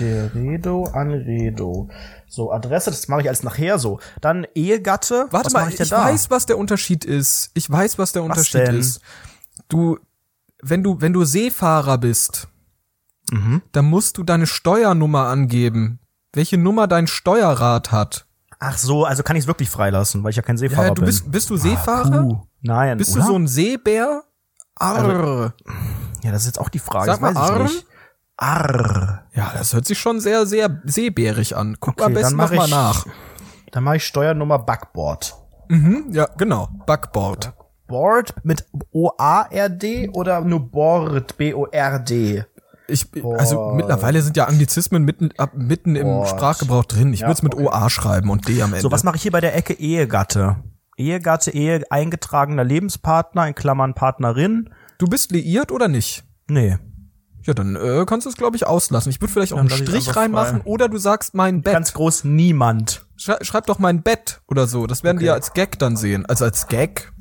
Der 0.00 0.34
Redo 0.34 0.84
an 0.92 1.12
Redo. 1.12 1.88
So, 2.26 2.50
Adresse, 2.50 2.90
das 2.90 3.06
mache 3.06 3.20
ich 3.20 3.28
alles 3.28 3.44
nachher 3.44 3.78
so. 3.78 4.00
Dann 4.20 4.46
Ehegatte. 4.56 5.26
Warte 5.30 5.46
was 5.46 5.52
mal, 5.52 5.68
ich, 5.72 5.78
ich 5.78 5.90
weiß, 5.92 6.30
was 6.30 6.46
der 6.46 6.58
Unterschied 6.58 7.04
ist. 7.04 7.52
Ich 7.54 7.70
weiß, 7.70 7.98
was 7.98 8.10
der 8.10 8.24
Unterschied 8.24 8.66
denn? 8.66 8.76
ist. 8.78 9.00
Du, 9.68 9.98
wenn 10.60 10.82
du, 10.82 11.00
wenn 11.00 11.12
du 11.12 11.24
Seefahrer 11.24 11.98
bist, 11.98 12.48
Mhm. 13.32 13.62
dann 13.70 13.84
musst 13.84 14.18
du 14.18 14.24
deine 14.24 14.48
Steuernummer 14.48 15.26
angeben. 15.28 16.00
Welche 16.32 16.58
Nummer 16.58 16.88
dein 16.88 17.06
Steuerrat 17.06 17.92
hat. 17.92 18.26
Ach 18.58 18.76
so, 18.76 19.04
also 19.04 19.22
kann 19.22 19.36
ich 19.36 19.44
es 19.44 19.46
wirklich 19.46 19.70
freilassen, 19.70 20.24
weil 20.24 20.30
ich 20.30 20.36
ja 20.36 20.42
kein 20.42 20.58
Seefahrer 20.58 20.88
Ja, 20.88 20.94
du 20.94 21.02
bin. 21.02 21.06
bist, 21.06 21.30
bist 21.30 21.48
du 21.48 21.56
Seefahrer? 21.56 22.22
Puh, 22.24 22.40
nein, 22.62 22.98
Bist 22.98 23.12
oder? 23.12 23.22
du 23.22 23.26
so 23.28 23.36
ein 23.36 23.46
Seebär? 23.46 24.22
Arr. 24.76 25.54
Ja, 26.22 26.32
das 26.32 26.42
ist 26.42 26.46
jetzt 26.46 26.60
auch 26.60 26.68
die 26.68 26.78
Frage. 26.78 27.06
Sag 27.06 27.20
das 27.20 27.20
mal, 27.20 27.34
weiß 27.34 27.48
ich 27.48 27.54
Arr. 27.54 27.62
nicht. 27.64 27.86
Arr. 28.36 29.24
ja, 29.34 29.52
das 29.56 29.74
hört 29.74 29.84
sich 29.86 29.98
schon 29.98 30.20
sehr, 30.20 30.46
sehr 30.46 30.80
seebärig 30.84 31.56
an. 31.56 31.76
Guck 31.80 31.94
Okay, 31.94 32.04
am 32.04 32.14
besten 32.14 32.36
dann 32.38 32.48
mach 32.48 32.52
mal 32.56 32.64
ich- 32.66 32.70
nach. 32.70 33.06
Dann 33.72 33.84
mache 33.84 33.96
ich 33.96 34.06
Steuernummer 34.06 34.58
Backboard. 34.58 35.34
Mhm, 35.68 36.06
ja, 36.10 36.26
genau. 36.36 36.68
Backboard. 36.86 37.52
Board 37.86 38.34
mit 38.44 38.66
O-A-R-D 38.92 40.10
oder 40.12 40.40
nur 40.40 40.60
Board, 40.70 41.36
B-O-R-D? 41.36 42.44
Ich, 42.88 43.06
also 43.38 43.72
mittlerweile 43.74 44.20
sind 44.22 44.36
ja 44.36 44.46
Anglizismen 44.46 45.04
mitten, 45.04 45.30
ab, 45.38 45.50
mitten 45.54 45.94
im 45.94 46.06
Board. 46.06 46.28
Sprachgebrauch 46.28 46.84
drin. 46.84 47.12
Ich 47.12 47.20
Ja, 47.20 47.26
würde 47.28 47.34
es 47.34 47.42
mit 47.42 47.54
okay. 47.54 47.66
OA 47.66 47.88
schreiben 47.90 48.30
und 48.30 48.48
D 48.48 48.60
am 48.62 48.70
Ende. 48.70 48.80
So, 48.80 48.90
was 48.90 49.04
mache 49.04 49.14
ich 49.16 49.22
hier 49.22 49.30
bei 49.30 49.40
der 49.40 49.54
Ecke 49.54 49.74
Ehegatte? 49.74 50.56
Ehegatte, 51.00 51.50
Ehe, 51.52 51.82
eingetragener 51.90 52.64
Lebenspartner, 52.64 53.48
in 53.48 53.54
Klammern 53.54 53.94
Partnerin. 53.94 54.70
du 54.98 55.06
bist 55.06 55.32
liiert 55.32 55.72
oder 55.72 55.88
nicht? 55.88 56.24
Nee. 56.48 56.76
Ja, 57.42 57.54
dann 57.54 57.74
äh, 57.74 58.04
kannst 58.06 58.26
du 58.26 58.30
es, 58.30 58.36
glaube 58.36 58.56
ich, 58.56 58.66
auslassen. 58.66 59.08
Ich 59.10 59.20
würde 59.20 59.32
vielleicht 59.32 59.54
auch 59.54 59.56
Dann 59.56 59.72
einen 59.72 59.86
Strich 59.86 60.14
reinmachen 60.14 60.58
frei. 60.60 60.66
oder 60.66 60.88
du 60.90 60.98
sagst 60.98 61.34
mein 61.34 61.62
Bett. 61.62 61.72
Ganz 61.72 61.94
groß 61.94 62.24
niemand. 62.24 63.06
Schrei 63.16 63.38
schreib 63.42 63.66
doch 63.66 63.78
mein 63.78 64.02
Bett 64.02 64.42
oder 64.46 64.66
so. 64.66 64.86
Das 64.86 65.02
werden 65.04 65.18
die 65.18 65.24
ja 65.24 65.32
als 65.32 65.54
Gag 65.54 65.78
dann 65.78 65.96
sehen. 65.96 66.26
Also 66.26 66.44
als 66.44 66.66
Gag. 66.68 67.12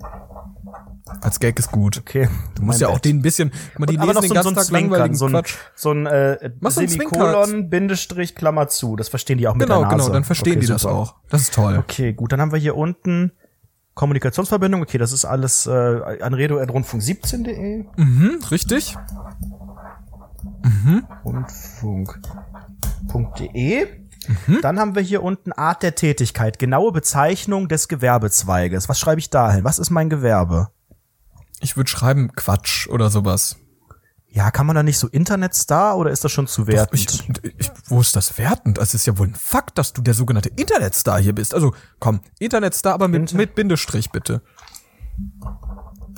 Als 1.22 1.40
Gag 1.40 1.58
ist 1.58 1.72
gut. 1.72 1.98
Okay. 1.98 2.30
Du 2.56 2.64
musst 2.64 2.82
ja 2.82 2.90
auch 2.90 3.00
den 3.00 3.18
ein 3.18 3.22
bisschen, 3.22 3.52
mal, 3.78 3.86
die 3.88 3.98
aber 3.98 4.08
lesen 4.08 4.16
noch 4.16 4.22
den 4.22 4.28
so, 4.30 4.34
ganzen 4.36 4.56
so 4.56 4.62
Tag 4.62 4.70
langweiligen 4.72 5.16
so 5.16 5.26
ein, 5.26 5.32
Quatsch. 5.32 5.56
so 5.76 5.92
ein 5.92 6.06
äh, 6.06 6.52
Mach 6.60 6.72
so 6.72 6.82
ein 6.82 6.88
Semikolon, 6.88 7.70
Bindestrich, 7.70 8.36
Klammer 8.36 8.68
zu. 8.68 8.96
Das 8.96 9.10
verstehen 9.10 9.38
die 9.38 9.48
auch 9.48 9.56
mit 9.56 9.68
Genau, 9.68 9.80
der 9.80 9.88
Nase. 9.90 9.98
genau, 10.04 10.14
dann 10.14 10.24
verstehen 10.26 10.54
okay, 10.54 10.60
die 10.62 10.68
das 10.68 10.82
super. 10.84 10.94
auch. 10.94 11.16
Das 11.30 11.42
ist 11.42 11.54
toll. 11.54 11.78
Okay, 11.78 12.14
gut, 12.14 12.32
dann 12.32 12.42
haben 12.42 12.52
wir 12.52 12.60
hier 12.60 12.76
unten 12.76 13.32
Kommunikationsverbindung. 14.00 14.82
Okay, 14.82 14.98
das 14.98 15.12
ist 15.12 15.26
alles 15.26 15.68
äh, 15.68 16.22
anredo.rundfunk17.de. 16.22 17.84
Mhm, 17.98 18.40
richtig. 18.50 18.96
Rundfunk.de. 21.26 23.88
Dann 24.62 24.80
haben 24.80 24.96
wir 24.96 25.02
hier 25.02 25.22
unten 25.22 25.52
Art 25.52 25.84
der 25.84 25.96
Tätigkeit, 25.96 26.60
genaue 26.60 26.94
Bezeichnung 26.94 27.68
des 27.68 27.90
Gewerbezweiges. 27.90 28.88
Was 28.88 29.02
schreibe 29.02 29.20
ich 29.20 29.32
da 29.32 29.52
hin? 29.52 29.66
Was 29.66 29.80
ist 29.80 29.90
mein 29.90 30.10
Gewerbe? 30.10 30.70
Ich 31.60 31.76
würde 31.76 31.90
schreiben 31.90 32.32
Quatsch 32.32 32.88
oder 32.88 33.10
sowas. 33.10 33.58
Ja, 34.32 34.52
kann 34.52 34.68
man 34.68 34.76
da 34.76 34.84
nicht 34.84 35.00
so 35.00 35.08
Internetstar 35.08 35.98
oder 35.98 36.12
ist 36.12 36.24
das 36.24 36.32
schon 36.32 36.46
zu 36.48 36.62
Doch, 36.62 36.68
wertend? 36.74 37.00
ich, 37.44 37.54
ich, 37.58 37.72
wo 37.88 38.00
ist 38.00 38.16
das 38.16 38.38
wertend? 38.38 38.78
Also 38.78 38.90
es 38.90 38.94
ist 39.02 39.08
ja 39.08 39.18
wohl 39.18 39.28
ein 39.28 39.36
Fakt, 39.36 39.78
dass 39.78 39.92
du 39.94 40.02
der 40.04 40.14
sogenannte 40.14 40.50
Internetstar 40.50 41.20
hier 41.20 41.34
bist. 41.34 41.56
Also 41.56 41.74
komm, 42.00 42.20
Internetstar, 42.38 42.94
aber 42.94 43.08
mit, 43.08 43.34
mit 43.34 43.56
Bindestrich 43.56 44.12
bitte. 44.12 44.42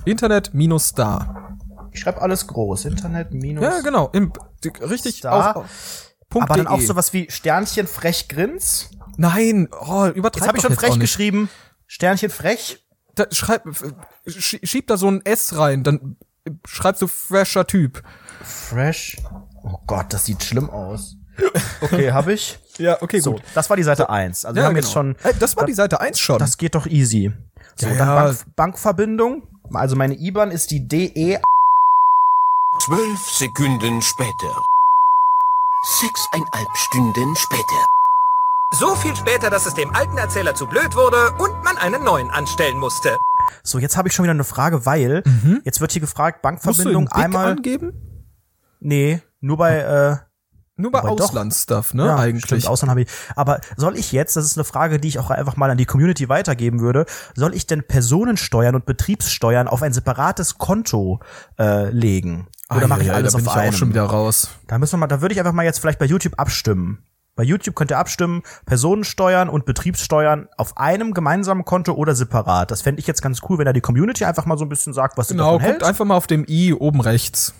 Internet 0.05 0.53
minus 0.53 0.87
Star. 0.87 1.57
Ich 1.93 2.01
schreibe 2.01 2.21
alles 2.21 2.47
groß. 2.47 2.85
Internet 2.85 3.33
minus. 3.33 3.63
Ja, 3.63 3.79
genau. 3.81 4.09
Im, 4.13 4.33
richtig 4.81 5.17
Star. 5.19 5.49
auf, 5.51 5.63
auf 5.63 5.65
Punkt 6.29 6.49
Aber 6.49 6.57
dann 6.57 6.67
auch 6.67 6.81
sowas 6.81 7.13
wie 7.13 7.29
Sternchen 7.29 7.87
frech 7.87 8.27
grins. 8.27 8.89
Nein, 9.17 9.67
oh, 9.71 10.07
übertreib 10.07 10.35
Jetzt 10.41 10.47
habe 10.47 10.57
ich 10.57 10.63
doch 10.63 10.69
schon 10.69 10.77
frech 10.77 10.99
geschrieben. 10.99 11.49
Sternchen 11.87 12.29
frech. 12.29 12.85
Da, 13.15 13.25
schreib, 13.31 13.65
sch- 14.25 14.65
schieb 14.65 14.87
da 14.87 14.95
so 14.95 15.09
ein 15.09 15.25
S 15.25 15.57
rein, 15.57 15.83
dann 15.83 16.15
schreibst 16.65 17.01
du 17.01 17.07
fresher 17.07 17.65
Typ. 17.67 18.03
Fresh. 18.43 19.17
Oh 19.63 19.77
Gott, 19.87 20.07
das 20.13 20.25
sieht 20.25 20.43
schlimm 20.43 20.69
aus. 20.69 21.15
Okay, 21.81 22.11
habe 22.11 22.33
ich. 22.33 22.57
Ja, 22.77 22.99
okay, 23.01 23.19
So, 23.19 23.37
das 23.53 23.69
war 23.69 23.77
die 23.77 23.83
Seite 23.83 24.09
1. 24.09 24.43
Also 24.45 24.55
wir 24.55 24.61
Ja, 24.63 24.67
haben 24.67 24.73
genau. 24.75 24.85
jetzt 24.85 24.93
schon. 24.93 25.15
Ey, 25.21 25.33
das 25.37 25.55
war 25.55 25.65
die 25.65 25.73
Seite 25.73 26.01
1 26.01 26.17
schon. 26.17 26.39
Das 26.39 26.57
geht 26.57 26.73
doch 26.73 26.87
easy. 26.87 27.31
So, 27.75 27.85
Ja, 27.85 27.93
dann 27.95 28.07
ja. 28.07 28.15
Bank, 28.23 28.55
Bankverbindung. 28.55 29.43
Also 29.73 29.95
meine 29.95 30.15
IBAN 30.15 30.49
ist 30.49 30.71
die 30.71 30.87
DE. 30.87 31.39
Zwölf 32.79 33.29
Sekunden 33.29 34.01
später. 34.01 34.63
Sechseinhalb 35.99 36.75
Stunden 36.75 37.35
später. 37.35 37.87
So 38.73 38.95
viel 38.95 39.15
später, 39.15 39.49
dass 39.49 39.65
es 39.67 39.73
dem 39.75 39.93
alten 39.93 40.17
Erzähler 40.17 40.55
zu 40.55 40.65
blöd 40.65 40.95
wurde 40.95 41.31
und 41.37 41.63
man 41.63 41.77
einen 41.77 42.03
neuen 42.03 42.31
anstellen 42.31 42.77
musste. 42.79 43.19
So, 43.63 43.79
jetzt 43.79 43.97
habe 43.97 44.07
ich 44.07 44.13
schon 44.13 44.23
wieder 44.23 44.31
eine 44.33 44.43
Frage, 44.43 44.85
weil 44.85 45.23
jetzt 45.63 45.81
wird 45.81 45.91
hier 45.91 46.01
gefragt, 46.01 46.43
Mhm. 46.43 46.51
Musst 46.51 46.65
du 46.65 46.69
Bankverbindung 46.83 47.07
einmal. 47.09 47.51
angeben? 47.51 47.93
Nee, 48.79 49.21
nur 49.39 49.57
bei 49.57 49.77
äh, 49.79 50.15
Nur 50.75 50.91
bei. 50.91 51.01
Auslandsstuff, 51.01 51.93
ne? 51.93 52.05
ja, 52.07 52.15
eigentlich. 52.15 52.45
Stimmt, 52.45 52.67
Ausland 52.67 52.89
habe 52.89 53.01
ich. 53.03 53.07
Aber 53.35 53.59
soll 53.77 53.95
ich 53.97 54.11
jetzt, 54.11 54.35
das 54.35 54.45
ist 54.45 54.57
eine 54.57 54.63
Frage, 54.63 54.99
die 54.99 55.07
ich 55.07 55.19
auch 55.19 55.29
einfach 55.29 55.55
mal 55.57 55.69
an 55.69 55.77
die 55.77 55.85
Community 55.85 56.27
weitergeben 56.29 56.79
würde, 56.79 57.05
soll 57.35 57.53
ich 57.53 57.67
denn 57.67 57.83
Personensteuern 57.87 58.73
und 58.75 58.85
Betriebssteuern 58.87 59.67
auf 59.67 59.83
ein 59.83 59.93
separates 59.93 60.57
Konto 60.57 61.19
äh, 61.59 61.89
legen? 61.91 62.47
Oder 62.69 62.85
Ah, 62.85 62.87
mache 62.87 62.99
ja, 62.99 63.03
ich 63.03 63.07
ja, 63.09 63.13
alles 63.15 63.33
da 63.33 63.37
bin 63.39 63.47
auf 63.47 63.53
ich 63.55 63.61
einem? 63.61 63.73
auch 63.73 63.77
schon 63.77 63.89
wieder 63.89 64.03
raus. 64.05 64.49
Da 64.67 64.79
müssen 64.79 64.93
wir 64.93 64.97
mal, 64.99 65.07
da 65.07 65.21
würde 65.21 65.33
ich 65.33 65.39
einfach 65.39 65.53
mal 65.53 65.63
jetzt 65.65 65.79
vielleicht 65.79 65.99
bei 65.99 66.05
YouTube 66.05 66.33
abstimmen. 66.39 67.03
Bei 67.35 67.43
YouTube 67.43 67.75
könnt 67.75 67.91
ihr 67.91 67.97
abstimmen, 67.97 68.43
Personensteuern 68.65 69.47
und 69.49 69.65
Betriebssteuern 69.65 70.49
auf 70.57 70.77
einem 70.77 71.13
gemeinsamen 71.13 71.63
Konto 71.65 71.93
oder 71.93 72.13
separat. 72.13 72.71
Das 72.71 72.81
fände 72.81 72.99
ich 72.99 73.07
jetzt 73.07 73.21
ganz 73.21 73.39
cool, 73.49 73.57
wenn 73.57 73.65
da 73.65 73.73
die 73.73 73.81
Community 73.81 74.25
einfach 74.25 74.45
mal 74.45 74.57
so 74.57 74.65
ein 74.65 74.69
bisschen 74.69 74.93
sagt, 74.93 75.17
was 75.17 75.29
sie 75.29 75.33
Genau, 75.35 75.53
davon 75.53 75.61
hält. 75.61 75.73
guckt 75.79 75.83
einfach 75.89 76.05
mal 76.05 76.15
auf 76.15 76.27
dem 76.27 76.45
i 76.47 76.73
oben 76.73 76.99
rechts. 77.01 77.53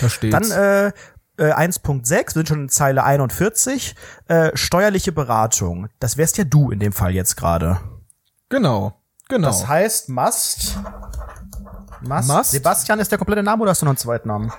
Da 0.00 0.08
steht's. 0.08 0.48
Dann 0.48 0.50
äh, 0.50 0.92
äh, 1.36 1.52
1.6, 1.52 2.10
wir 2.10 2.26
sind 2.32 2.48
schon 2.48 2.60
in 2.62 2.68
Zeile 2.70 3.04
41, 3.04 3.94
äh, 4.28 4.50
steuerliche 4.54 5.12
Beratung. 5.12 5.88
Das 5.98 6.16
wärst 6.16 6.38
ja 6.38 6.44
du 6.44 6.70
in 6.70 6.78
dem 6.80 6.92
Fall 6.92 7.12
jetzt 7.14 7.36
gerade. 7.36 7.78
genau, 8.48 8.94
genau. 9.28 9.48
Das 9.48 9.68
heißt, 9.68 10.08
Mast. 10.08 10.78
Mast. 12.02 12.28
Mast? 12.28 12.50
Sebastian 12.52 12.98
ist 13.00 13.10
der 13.10 13.18
komplette 13.18 13.42
Name 13.42 13.62
oder 13.62 13.70
hast 13.72 13.82
du 13.82 13.86
noch 13.86 13.90
einen 13.92 13.98
zweiten 13.98 14.28
Namen? 14.28 14.52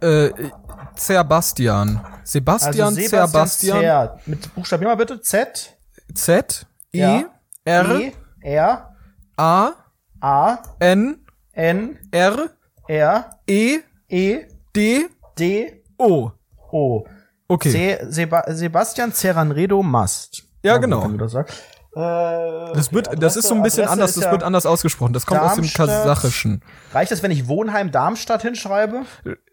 äh, 0.00 0.28
Zerbastian. 0.96 2.00
Sebastian, 2.24 2.94
Zerbastian. 2.94 3.80
Zer. 3.80 4.20
Mit 4.26 4.54
Buchstabier 4.54 4.88
mal 4.88 4.96
bitte. 4.96 5.20
Z. 5.20 5.76
Z, 6.14 6.66
I, 6.92 6.98
Ja. 6.98 7.24
R, 7.64 8.00
E. 8.00 8.12
R. 8.42 8.94
A, 9.36 9.72
A. 10.20 10.58
N, 10.78 11.24
N. 11.52 11.98
R, 12.10 12.50
R. 12.88 13.30
E, 13.46 13.80
E. 14.08 14.46
D, 14.74 15.08
D. 15.38 15.82
O. 15.98 16.30
O. 16.72 17.04
Okay. 17.48 17.70
Se 17.70 18.06
Seba 18.10 18.44
Sebastian 18.48 19.12
Ceranredo 19.12 19.82
Mast. 19.82 20.44
Ja, 20.62 20.78
genau. 20.78 21.00
kann 21.02 21.10
man 21.12 21.18
das 21.18 21.32
sagen? 21.32 21.48
Äh, 21.96 22.74
Das 22.74 22.92
wird, 22.92 23.22
das 23.22 23.36
ist 23.36 23.46
so 23.48 23.54
ein 23.54 23.62
bisschen 23.62 23.84
Adresse 23.84 23.92
anders, 23.92 24.14
das 24.14 24.24
ja- 24.24 24.30
wird 24.32 24.42
anders 24.42 24.66
ausgesprochen. 24.66 25.12
Das 25.12 25.26
kommt 25.26 25.40
aus 25.40 25.54
dem 25.54 25.62
Darmstadt. 25.62 25.88
Kasachischen. 25.88 26.62
Reicht 26.92 27.12
es, 27.12 27.22
wenn 27.22 27.30
ich 27.30 27.46
Wohnheim 27.48 27.90
Darmstadt 27.92 28.42
hinschreibe? 28.42 29.02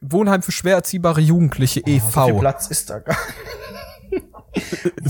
Wohnheim 0.01 0.41
für 0.41 0.51
schwer 0.51 0.75
erziehbare 0.75 1.21
Jugendliche 1.21 1.81
e 1.81 2.01
Oh, 2.03 2.09
So 2.09 2.21
viel 2.21 2.29
e.V. 2.33 2.39
Platz 2.39 2.67
ist 2.67 2.89
da 2.89 2.99
gar 2.99 3.15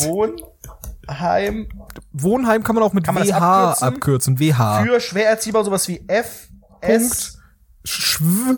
Wohnheim 1.08 1.68
Wohnheim 2.12 2.64
kann 2.64 2.76
man 2.76 2.84
auch 2.84 2.94
mit 2.94 3.06
man 3.08 3.16
das 3.16 3.28
WH 3.30 3.34
abkürzen? 3.82 3.88
abkürzen. 3.88 4.40
WH. 4.40 4.84
für 4.84 5.00
schwer 5.00 5.30
erziehbar 5.30 5.64
sowas 5.64 5.88
wie 5.88 6.04
F 6.08 6.50
S 6.82 7.38
Schw, 7.84 8.58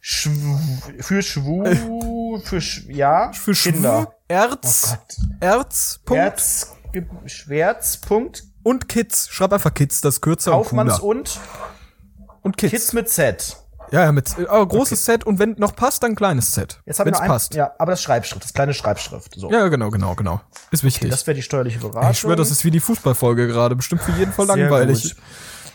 Schw 0.00 0.30
für 1.00 1.22
schwu 1.22 2.40
für 2.44 2.60
sch 2.60 2.86
ja 2.88 3.32
für 3.32 3.54
Schw, 3.54 3.72
Kinder. 3.72 4.12
Erz, 4.28 4.96
Oh. 4.96 5.22
Erz, 5.40 6.00
Punkt. 6.04 6.22
Erz 6.22 6.74
Ge- 6.94 7.04
Schwärz 7.26 7.98
Punkt 7.98 8.44
Und 8.62 8.88
Kids. 8.88 9.28
Schreib 9.30 9.52
einfach 9.52 9.74
Kids, 9.74 10.00
das 10.00 10.20
kürzer 10.22 10.52
und 10.56 10.62
Kaufmanns 10.62 11.00
cooler. 11.00 11.18
und 11.20 11.40
Und 12.42 12.56
Kids. 12.56 12.70
Kids 12.72 12.92
mit 12.94 13.08
Z. 13.10 13.56
Ja, 13.90 14.04
ja, 14.04 14.12
mit 14.12 14.28
äh, 14.38 14.46
oh, 14.50 14.66
großes 14.66 15.04
Set 15.04 15.24
und 15.24 15.38
wenn 15.38 15.52
noch 15.58 15.76
passt, 15.76 16.02
dann 16.02 16.14
kleines 16.16 16.52
Set. 16.52 16.80
Jetzt 16.86 16.98
habe 16.98 17.10
ich 17.10 17.12
Wenn's 17.12 17.18
noch 17.18 17.24
ein, 17.24 17.28
passt. 17.28 17.54
ja, 17.54 17.72
aber 17.78 17.92
das 17.92 18.02
Schreibschrift, 18.02 18.42
das 18.42 18.54
kleine 18.54 18.72
Schreibschrift. 18.72 19.34
So. 19.36 19.50
Ja, 19.50 19.68
genau, 19.68 19.90
genau, 19.90 20.14
genau. 20.14 20.40
Ist 20.70 20.82
wichtig. 20.84 21.10
Das 21.10 21.26
wäre 21.26 21.34
die 21.34 21.42
steuerliche 21.42 21.78
Beratung. 21.80 22.10
ich 22.10 22.18
schwöre, 22.18 22.36
das 22.36 22.50
ist 22.50 22.64
wie 22.64 22.70
die 22.70 22.80
Fußballfolge 22.80 23.46
gerade. 23.46 23.76
Bestimmt 23.76 24.00
für 24.02 24.12
jeden 24.12 24.32
voll 24.32 24.46
langweilig. 24.46 25.02
Gut. 25.02 25.16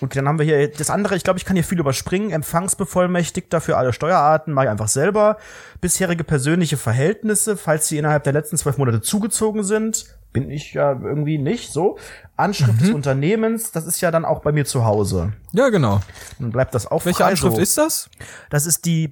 Okay, 0.02 0.20
dann 0.20 0.28
haben 0.30 0.40
wir 0.40 0.46
hier 0.46 0.70
das 0.72 0.90
andere, 0.90 1.16
ich 1.18 1.24
glaube, 1.24 1.38
ich 1.40 1.46
kann 1.46 1.56
hier 1.58 1.64
viel 1.64 1.80
überspringen. 1.80 2.32
Empfangsbevollmächtigter 2.32 3.62
für 3.62 3.78
alle 3.78 3.94
Steuerarten, 3.94 4.54
mache 4.54 4.66
ich 4.66 4.72
einfach 4.72 4.88
selber. 4.88 5.38
Bisherige 5.82 6.24
persönliche 6.24 6.78
Verhältnisse, 6.78 7.58
falls 7.58 7.88
sie 7.90 7.98
innerhalb 7.98 8.24
der 8.24 8.34
letzten 8.34 8.58
zwölf 8.58 8.78
Monate 8.78 9.02
zugezogen 9.02 9.64
sind, 9.64 10.06
bin 10.34 10.50
ich 10.52 10.74
ja 10.74 10.92
irgendwie 10.92 11.38
nicht 11.38 11.72
so. 11.72 11.98
Anschrift 12.38 12.74
Mhm. 12.76 12.80
des 12.80 12.90
Unternehmens, 12.92 13.72
das 13.72 13.86
ist 13.86 14.00
ja 14.02 14.12
dann 14.12 14.26
auch 14.26 14.42
bei 14.42 14.52
mir 14.52 14.66
zu 14.66 14.86
Hause. 14.86 15.34
Ja, 15.54 15.70
genau. 15.70 16.02
Dann 16.40 16.52
bleibt 16.52 16.74
das 16.76 16.86
auch 16.88 17.06
Welche 17.06 17.24
frei 17.24 17.32
Anschrift 17.32 17.56
so. 17.56 17.62
ist 17.62 17.78
das? 17.78 18.10
Das 18.50 18.66
ist 18.66 18.86
die 18.86 19.10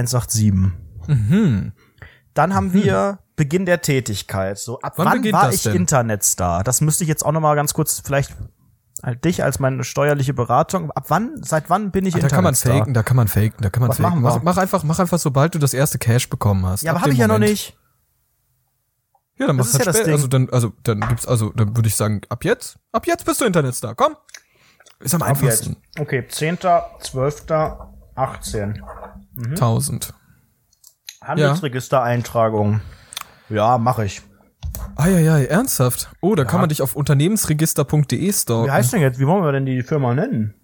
187. 0.00 1.72
Dann 2.34 2.54
haben 2.54 2.72
wir 2.72 3.18
Beginn 3.36 3.66
der 3.66 3.80
Tätigkeit. 3.82 4.58
So, 4.58 4.80
ab 4.80 4.94
Wann 4.96 5.06
wann, 5.06 5.32
war 5.32 5.52
ich 5.52 5.62
denn? 5.62 5.74
Internetstar? 5.76 6.64
Das 6.64 6.80
müsste 6.80 7.04
ich 7.04 7.08
jetzt 7.08 7.24
auch 7.24 7.32
noch 7.32 7.40
mal 7.40 7.54
ganz 7.56 7.74
kurz 7.74 8.00
vielleicht 8.04 8.32
halt 9.02 9.24
dich 9.24 9.42
als 9.42 9.58
meine 9.58 9.82
steuerliche 9.84 10.32
Beratung. 10.32 10.90
Ab 10.92 11.06
wann, 11.08 11.42
seit 11.42 11.68
wann 11.68 11.90
bin 11.90 12.06
ich 12.06 12.14
Ah, 12.14 12.18
Da 12.20 12.28
kann 12.28 12.44
man 12.44 12.54
Internetstar? 12.54 12.78
faken, 12.78 12.94
da 12.94 13.02
kann 13.02 13.16
man 13.16 13.28
faken, 13.28 13.56
da 13.60 13.68
kann 13.70 13.80
man 13.80 13.90
Was 13.90 13.96
faken. 13.98 14.20
machen 14.22 14.22
wir? 14.22 14.36
Mach, 14.36 14.42
mach 14.44 14.56
einfach, 14.58 14.84
mach 14.84 14.98
einfach, 14.98 15.18
sobald 15.18 15.54
du 15.54 15.58
das 15.58 15.74
erste 15.74 15.98
Cash 15.98 16.28
bekommen 16.30 16.64
hast. 16.66 16.82
Ja, 16.82 16.92
aber 16.92 16.98
Ab 16.98 17.02
habe 17.02 17.10
dem 17.10 17.14
ich 17.14 17.18
ja 17.20 17.26
noch 17.26 17.34
Moment. 17.34 17.50
nicht. 17.50 17.76
Ja, 19.38 19.46
dann 19.46 19.56
machst 19.56 19.74
ist 19.74 19.86
halt 19.86 20.06
ja. 20.06 20.12
Also 20.12 20.26
dann, 20.28 20.50
also 20.50 20.72
dann 20.82 21.00
gibt's, 21.00 21.26
also 21.26 21.50
dann 21.56 21.76
würde 21.76 21.88
ich 21.88 21.96
sagen, 21.96 22.20
ab 22.28 22.44
jetzt, 22.44 22.78
ab 22.92 23.06
jetzt 23.06 23.24
bist 23.24 23.40
du 23.40 23.44
Internetstar. 23.44 23.94
Komm. 23.94 24.16
Ist 25.00 25.14
am 25.14 25.22
Ab 25.22 25.30
jetzt. 25.30 25.66
einfachsten. 25.66 25.76
Okay, 25.98 26.26
10., 26.28 26.58
12., 27.00 27.46
18. 28.14 28.82
1000. 29.50 30.14
Handelsregistereintragung. 31.22 32.80
Ja, 33.48 33.78
mache 33.78 34.04
ich. 34.04 34.22
Ah 34.96 35.08
ja, 35.08 35.18
ja, 35.18 35.38
ernsthaft. 35.38 36.10
Oh, 36.20 36.34
da 36.34 36.44
kann 36.44 36.60
man 36.60 36.68
dich 36.68 36.82
auf 36.82 36.94
unternehmensregister.de 36.96 38.20
Wie 38.20 38.32
stalken. 38.32 38.72
heißt 38.72 38.92
denn 38.92 39.00
jetzt? 39.00 39.18
Wie 39.18 39.26
wollen 39.26 39.44
wir 39.44 39.52
denn 39.52 39.66
die 39.66 39.82
Firma 39.82 40.14
nennen? 40.14 40.54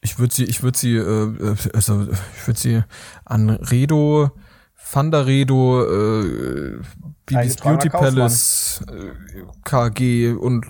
Ich 0.00 0.18
würde 0.18 0.34
sie, 0.34 0.44
ich 0.44 0.62
würde 0.62 0.78
sie, 0.78 0.94
äh, 0.94 1.00
äh, 1.02 1.56
also 1.74 2.06
ich 2.36 2.46
würde 2.46 2.60
sie 2.60 2.82
an 3.24 3.50
Redo, 3.50 4.30
Fandaredo, 4.74 5.84
äh, 5.84 6.80
Bibis 7.28 7.56
Beauty 7.56 7.88
Kaufmann. 7.88 8.14
Palace, 8.14 8.84
äh, 8.90 9.42
KG 9.64 10.32
und 10.32 10.66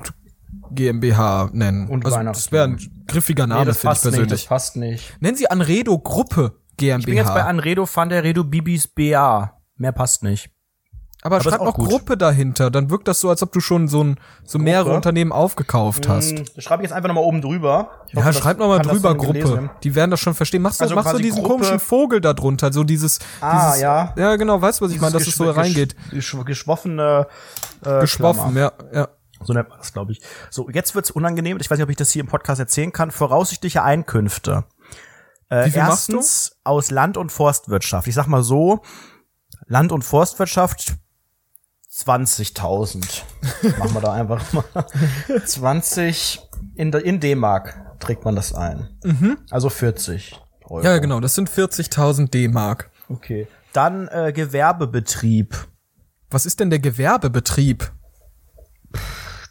GmbH 0.70 1.50
nennen. 1.52 1.88
Und 1.88 2.04
also 2.04 2.22
das 2.22 2.52
wäre 2.52 2.64
ein 2.64 3.04
griffiger 3.06 3.46
Name, 3.46 3.72
finde 3.74 3.76
ich 3.76 3.84
nicht, 3.84 3.86
das 3.86 4.02
persönlich. 4.02 4.48
passt 4.48 4.76
nicht. 4.76 5.16
Nennen 5.20 5.36
Sie 5.36 5.50
Anredo 5.50 5.98
Gruppe 5.98 6.60
GmbH. 6.76 6.98
Ich 6.98 7.06
bin 7.06 7.14
jetzt 7.14 7.34
bei 7.34 7.44
Anredo, 7.44 7.86
Fanderedo, 7.86 8.44
Bibis 8.44 8.86
BA. 8.86 9.60
Mehr 9.76 9.92
passt 9.92 10.22
nicht. 10.22 10.50
Aber, 11.36 11.40
schreib 11.42 11.60
auch 11.60 11.76
noch. 11.78 11.88
Gruppe 11.88 12.16
dahinter, 12.16 12.70
dann 12.70 12.90
wirkt 12.90 13.08
das 13.08 13.20
so, 13.20 13.28
als 13.28 13.42
ob 13.42 13.52
du 13.52 13.60
schon 13.60 13.88
so, 13.88 14.02
ein, 14.04 14.20
so 14.44 14.58
mehrere 14.58 14.84
Gruppe? 14.84 14.96
Unternehmen 14.96 15.32
aufgekauft 15.32 16.08
hast. 16.08 16.38
Hm, 16.38 16.44
Das 16.54 16.64
schreibe 16.64 16.82
ich 16.82 16.88
jetzt 16.88 16.96
einfach 16.96 17.08
nochmal 17.08 17.24
oben 17.24 17.40
drüber. 17.40 17.90
Ich 18.08 18.14
hoffe, 18.14 18.26
Ja, 18.26 18.32
das 18.32 18.38
schreib 18.42 18.58
noch 18.58 18.68
mal 18.68 18.78
kann 18.78 18.86
das 18.88 18.92
drüber, 18.96 19.14
Gruppe. 19.14 19.70
Die 19.82 19.94
werden 19.94 20.10
das 20.10 20.20
schon 20.20 20.34
verstehen. 20.34 20.62
Machst 20.62 20.80
du, 20.80 20.84
Also 20.84 20.94
machst 20.94 21.12
du 21.12 21.18
diesen 21.18 21.42
Gruppe- 21.42 21.54
komischen 21.54 21.78
Vogel 21.80 22.20
da 22.20 22.32
drunter, 22.34 22.72
so 22.72 22.84
dieses, 22.84 23.18
Ah, 23.40 23.66
dieses 23.68 23.80
ja. 23.82 24.14
Ja, 24.16 24.36
genau, 24.36 24.60
weißt 24.60 24.80
du, 24.80 24.84
was 24.86 24.92
ich 24.92 25.00
meine, 25.00 25.12
dass 25.12 25.26
es 25.26 25.34
so 25.36 25.50
reingeht. 25.50 25.94
Gesch 26.10 26.36
geschwoffene 26.44 27.26
äh, 27.84 28.00
Geschwoffen, 28.00 28.52
Klammer. 28.54 28.72
ja, 28.92 29.00
ja. 29.00 29.08
So 29.44 29.52
nennt 29.52 29.68
man 29.68 29.78
das, 29.78 29.92
glaube 29.92 30.10
ich. 30.12 30.20
So, 30.50 30.68
jetzt 30.68 30.94
wird's 30.96 31.12
unangenehm. 31.12 31.58
Ich 31.60 31.70
weiß 31.70 31.78
nicht, 31.78 31.84
ob 31.84 31.90
ich 31.90 31.96
das 31.96 32.10
hier 32.10 32.20
im 32.22 32.26
Podcast 32.28 32.58
erzählen 32.58 32.92
kann. 32.92 33.12
Voraussichtliche 33.12 33.84
Einkünfte. 33.84 34.64
Äh, 35.50 35.70
erstens 35.72 36.56
aus 36.64 36.90
Land- 36.90 37.16
und 37.16 37.30
Forstwirtschaft. 37.30 38.06
Ich 38.08 38.14
sag 38.14 38.26
mal 38.26 38.42
so, 38.42 38.80
Land- 39.66 39.92
und 39.92 40.02
Forstwirtschaft 40.04 40.96
20.000. 41.98 43.22
Machen 43.78 43.94
wir 43.94 44.00
da 44.00 44.12
einfach 44.12 44.52
mal. 44.52 44.64
20 45.44 46.40
in, 46.76 46.92
in 46.92 47.20
D-Mark 47.20 47.98
trägt 47.98 48.24
man 48.24 48.36
das 48.36 48.54
ein. 48.54 48.88
Also 49.50 49.68
40 49.68 50.40
Euro. 50.64 50.78
Mhm. 50.78 50.84
Ja, 50.84 50.98
genau, 50.98 51.20
das 51.20 51.34
sind 51.34 51.50
40.000 51.50 52.30
D-Mark. 52.30 52.90
Okay. 53.08 53.48
Dann 53.72 54.08
äh, 54.08 54.32
Gewerbebetrieb. 54.32 55.56
Was 56.30 56.46
ist 56.46 56.60
denn 56.60 56.70
der 56.70 56.78
Gewerbebetrieb? 56.78 57.90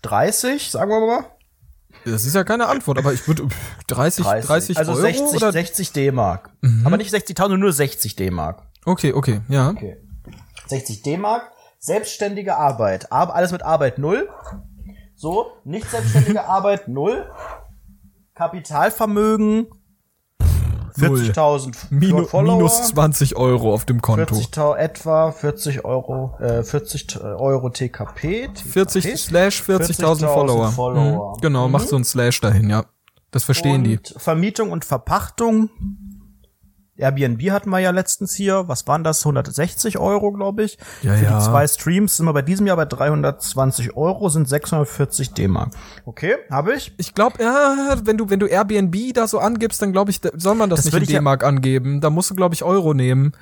30, 0.03 0.71
sagen 0.71 0.89
wir 0.89 1.05
mal. 1.05 1.25
Das 2.05 2.23
ist 2.23 2.35
ja 2.35 2.43
keine 2.45 2.67
Antwort, 2.67 2.97
aber 2.99 3.11
ich 3.11 3.27
würde 3.27 3.47
30, 3.87 4.23
30, 4.25 4.77
also 4.77 4.93
Euro 4.93 5.01
60, 5.01 5.35
oder? 5.35 5.51
60 5.51 5.91
D-Mark. 5.91 6.51
Aber 6.85 6.95
nicht 6.95 7.13
60.000, 7.13 7.57
nur 7.57 7.73
60 7.73 8.15
D-Mark. 8.15 8.63
Okay, 8.85 9.11
okay, 9.11 9.41
ja. 9.49 9.71
Okay. 9.71 9.97
60 10.67 11.01
D-Mark. 11.01 11.51
Selbstständige 11.79 12.57
Arbeit. 12.57 13.11
Ar 13.11 13.33
alles 13.33 13.51
mit 13.51 13.63
Arbeit 13.63 13.97
null. 13.97 14.29
So, 15.15 15.47
nicht 15.63 15.89
selbstständige 15.89 16.45
Arbeit 16.47 16.87
null. 16.87 17.29
Kapitalvermögen 18.35 19.67
40.000 20.97 21.75
Minu 21.91 22.25
Follower. 22.25 22.55
minus 22.57 22.87
20 22.87 23.35
Euro 23.35 23.71
auf 23.73 23.85
dem 23.85 24.01
Konto. 24.01 24.33
40.000 24.35 24.75
etwa 24.77 25.31
40 25.31 25.85
Euro, 25.85 26.35
äh, 26.39 26.63
40 26.63 27.21
Euro 27.21 27.69
TKP. 27.69 28.49
40 28.55 29.03
TKP. 29.03 29.17
slash 29.17 29.61
40.000 29.61 30.27
Follower. 30.27 30.71
Follower. 30.71 31.35
Mhm. 31.35 31.41
Genau, 31.41 31.67
mach 31.67 31.81
so 31.81 31.95
ein 31.97 32.03
Slash 32.03 32.41
dahin, 32.41 32.69
ja. 32.69 32.85
Das 33.29 33.43
verstehen 33.43 33.83
die. 33.83 33.97
und 33.97 34.15
Vermietung 34.17 34.71
und 34.71 34.85
Verpachtung. 34.85 35.69
Airbnb 36.97 37.51
hatten 37.51 37.69
wir 37.69 37.79
ja 37.79 37.91
letztens 37.91 38.33
hier. 38.33 38.67
Was 38.67 38.87
waren 38.87 39.03
das? 39.03 39.19
160 39.25 39.97
Euro, 39.99 40.31
glaube 40.31 40.63
ich. 40.63 40.77
Ja, 41.03 41.13
Für 41.15 41.23
ja. 41.25 41.37
die 41.39 41.45
zwei 41.45 41.67
Streams 41.67 42.17
sind 42.17 42.25
wir 42.25 42.33
bei 42.33 42.41
diesem 42.41 42.65
Jahr 42.67 42.75
bei 42.77 42.85
320 42.85 43.95
Euro, 43.95 44.29
sind 44.29 44.47
640 44.49 45.33
D-Mark. 45.33 45.69
Okay, 46.05 46.35
habe 46.49 46.73
ich. 46.73 46.93
Ich 46.97 47.13
glaube, 47.13 47.41
ja, 47.43 47.95
wenn 48.03 48.17
du 48.17 48.29
wenn 48.29 48.39
du 48.39 48.47
Airbnb 48.47 48.95
da 49.13 49.27
so 49.27 49.39
angibst, 49.39 49.81
dann 49.81 49.91
glaube 49.91 50.11
ich, 50.11 50.21
da 50.21 50.29
soll 50.35 50.55
man 50.55 50.69
das, 50.69 50.79
Das 50.79 50.85
nicht 50.85 50.95
in 50.95 51.03
ich 51.03 51.09
ja- 51.09 51.19
D-Mark 51.19 51.43
angeben. 51.43 52.01
Da 52.01 52.09
musst 52.09 52.29
du 52.29 52.35
glaube 52.35 52.55
ich 52.55 52.63
Euro 52.63 52.93
nehmen. 52.93 53.33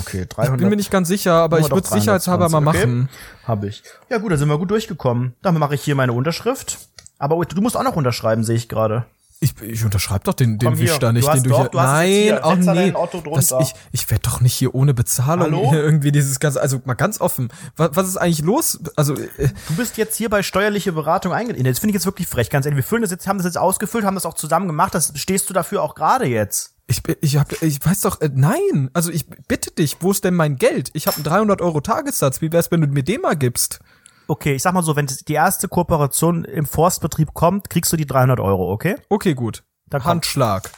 Okay, 0.00 0.22
Ich 0.22 0.28
300. 0.30 0.58
bin 0.58 0.68
mir 0.68 0.76
nicht 0.76 0.90
ganz 0.90 1.06
sicher, 1.06 1.34
aber 1.34 1.60
ich 1.60 1.70
würde 1.70 1.86
sicherheitshalber 1.86 2.48
mal 2.48 2.60
320, 2.60 2.80
machen. 2.88 3.08
Okay. 3.08 3.46
Habe 3.48 3.66
ich. 3.68 3.82
Ja 4.10 4.18
gut, 4.18 4.32
dann 4.32 4.38
sind 4.38 4.48
wir 4.48 4.58
gut 4.58 4.70
durchgekommen. 4.72 5.34
Dann 5.42 5.56
mache 5.58 5.76
ich 5.76 5.82
hier 5.82 5.94
meine 5.94 6.12
Unterschrift. 6.12 6.78
Aber 7.18 7.42
du 7.44 7.60
musst 7.62 7.76
auch 7.76 7.84
noch 7.84 7.94
unterschreiben, 7.94 8.42
sehe 8.42 8.56
ich 8.56 8.68
gerade. 8.68 9.06
Ich, 9.44 9.60
ich 9.62 9.84
unterschreibe 9.84 10.24
doch 10.24 10.32
den, 10.32 10.58
den 10.58 10.70
Komm 10.70 10.78
Wisch 10.78 10.98
da 10.98 11.12
nicht, 11.12 11.28
den 11.32 11.42
du 11.42 11.50
doch- 11.50 11.60
hier. 11.60 11.68
du 11.68 11.76
Nein, 11.76 12.38
auch 12.42 12.56
da 12.58 12.72
nee. 12.74 12.94
Das, 13.34 13.52
ich 13.60 13.74
ich 13.92 14.10
werde 14.10 14.22
doch 14.22 14.40
nicht 14.40 14.54
hier 14.54 14.74
ohne 14.74 14.94
Bezahlung 14.94 15.44
Hallo? 15.44 15.70
hier 15.70 15.82
irgendwie 15.82 16.12
dieses 16.12 16.40
ganze. 16.40 16.60
Also 16.62 16.80
mal 16.86 16.94
ganz 16.94 17.20
offen. 17.20 17.48
Was, 17.76 17.90
was 17.94 18.08
ist 18.08 18.16
eigentlich 18.16 18.40
los? 18.42 18.80
Also 18.96 19.14
äh, 19.14 19.48
Du 19.68 19.76
bist 19.76 19.98
jetzt 19.98 20.16
hier 20.16 20.30
bei 20.30 20.42
steuerliche 20.42 20.92
Beratung 20.92 21.32
eingetreten. 21.32 21.66
Das 21.66 21.78
finde 21.78 21.90
ich 21.90 21.94
jetzt 21.96 22.06
wirklich 22.06 22.26
frech, 22.26 22.48
ganz 22.48 22.64
ehrlich. 22.64 22.76
Wir 22.78 22.84
füllen 22.84 23.02
das 23.02 23.10
jetzt, 23.10 23.26
haben 23.26 23.36
das 23.36 23.44
jetzt 23.44 23.58
ausgefüllt, 23.58 24.04
haben 24.04 24.14
das 24.14 24.24
auch 24.26 24.34
zusammen 24.34 24.66
gemacht. 24.66 24.94
Das 24.94 25.12
stehst 25.16 25.50
du 25.50 25.54
dafür 25.54 25.82
auch 25.82 25.94
gerade 25.94 26.24
jetzt. 26.24 26.74
ich 26.86 27.02
ich 27.20 27.36
hab, 27.36 27.52
ich 27.62 27.84
weiß 27.84 28.00
doch 28.00 28.20
äh, 28.22 28.30
nein. 28.32 28.88
Also 28.94 29.10
ich 29.10 29.26
bitte 29.48 29.70
dich, 29.72 29.98
wo 30.00 30.10
ist 30.10 30.24
denn 30.24 30.34
mein 30.34 30.56
Geld? 30.56 30.90
Ich 30.94 31.06
habe 31.06 31.16
einen 31.16 31.24
300 31.24 31.60
Euro 31.60 31.80
Tagessatz. 31.82 32.40
Wie 32.40 32.50
wär's, 32.50 32.70
wenn 32.70 32.80
du 32.80 32.86
mir 32.86 33.02
den 33.04 33.20
mal 33.20 33.36
gibst? 33.36 33.80
Okay, 34.26 34.54
ich 34.54 34.62
sag 34.62 34.72
mal 34.72 34.82
so, 34.82 34.96
wenn 34.96 35.06
die 35.06 35.32
erste 35.34 35.68
Kooperation 35.68 36.44
im 36.44 36.66
Forstbetrieb 36.66 37.34
kommt, 37.34 37.68
kriegst 37.68 37.92
du 37.92 37.96
die 37.96 38.06
300 38.06 38.40
Euro, 38.40 38.72
okay? 38.72 38.96
Okay, 39.10 39.34
gut. 39.34 39.64
Dann. 39.86 40.04
Handschlag. 40.04 40.70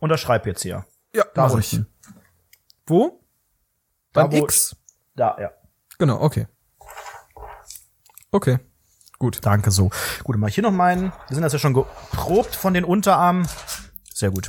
Unterschreib 0.00 0.46
jetzt 0.46 0.62
hier. 0.62 0.84
Ja, 1.14 1.24
Da 1.34 1.48
mach 1.48 1.58
ich. 1.58 1.80
Wo? 2.86 3.20
Da, 4.12 4.26
Beim 4.26 4.32
wo- 4.40 4.44
X. 4.44 4.76
Da, 5.14 5.36
ja. 5.40 5.50
Genau, 5.98 6.20
okay. 6.20 6.46
Okay. 8.30 8.58
Gut. 9.18 9.38
Danke 9.42 9.70
so. 9.70 9.90
Gut, 10.24 10.34
dann 10.34 10.40
mach 10.40 10.48
ich 10.48 10.54
hier 10.56 10.62
noch 10.64 10.72
meinen. 10.72 11.12
Wir 11.28 11.34
sind 11.34 11.42
das 11.42 11.52
ja 11.52 11.58
schon 11.58 11.72
geprobt 11.74 12.54
von 12.56 12.74
den 12.74 12.84
Unterarmen. 12.84 13.46
Sehr 14.12 14.30
gut. 14.30 14.48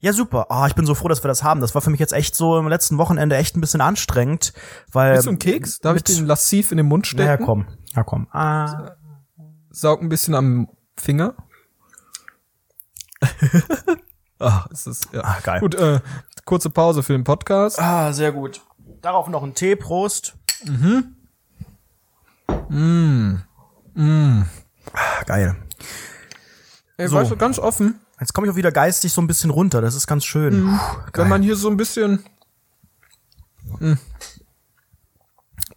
Ja, 0.00 0.12
super. 0.12 0.46
Ah, 0.48 0.66
ich 0.68 0.74
bin 0.74 0.86
so 0.86 0.94
froh, 0.94 1.08
dass 1.08 1.24
wir 1.24 1.28
das 1.28 1.42
haben. 1.42 1.60
Das 1.60 1.74
war 1.74 1.82
für 1.82 1.90
mich 1.90 1.98
jetzt 1.98 2.12
echt 2.12 2.36
so 2.36 2.56
im 2.58 2.68
letzten 2.68 2.98
Wochenende 2.98 3.36
echt 3.36 3.56
ein 3.56 3.60
bisschen 3.60 3.80
anstrengend, 3.80 4.52
weil. 4.92 5.14
Bist 5.14 5.26
du 5.26 5.30
ein 5.30 5.38
Keks? 5.38 5.80
Darf 5.80 5.96
ich 5.96 6.04
den 6.04 6.26
lassiv 6.26 6.70
in 6.70 6.76
den 6.76 6.86
Mund 6.86 7.06
stecken? 7.06 7.26
Ja, 7.26 7.36
komm. 7.36 7.66
Ja, 7.94 8.04
komm. 8.04 8.28
Ah. 8.30 8.92
Saug 9.70 10.00
ein 10.00 10.08
bisschen 10.08 10.34
am 10.34 10.68
Finger. 10.96 11.34
Ach, 14.38 14.66
ist 14.70 14.86
das, 14.86 15.00
ja. 15.12 15.22
Ah, 15.24 15.38
geil. 15.42 15.60
Gut, 15.60 15.74
äh, 15.74 16.00
kurze 16.44 16.70
Pause 16.70 17.02
für 17.02 17.12
den 17.12 17.24
Podcast. 17.24 17.80
ah, 17.80 18.12
sehr 18.12 18.32
gut. 18.32 18.60
Darauf 19.02 19.28
noch 19.28 19.42
ein 19.42 19.54
Tee, 19.54 19.76
Prost. 19.76 20.36
Mhm. 20.64 21.16
Mm. 22.68 23.38
Mm. 23.94 24.42
Geil. 25.26 25.56
Ey, 26.96 27.08
so. 27.08 27.16
weißt 27.16 27.30
du, 27.30 27.36
ganz 27.36 27.58
offen, 27.58 28.00
Jetzt 28.20 28.34
komme 28.34 28.46
ich 28.46 28.52
auch 28.52 28.56
wieder 28.56 28.72
geistig 28.72 29.12
so 29.12 29.20
ein 29.20 29.26
bisschen 29.26 29.50
runter. 29.50 29.80
Das 29.80 29.94
ist 29.94 30.06
ganz 30.06 30.24
schön. 30.24 30.64
Puh, 30.64 30.78
wenn 31.14 31.28
man 31.28 31.42
hier 31.42 31.56
so 31.56 31.68
ein 31.68 31.76
bisschen. 31.76 32.24
Hm. 33.78 33.98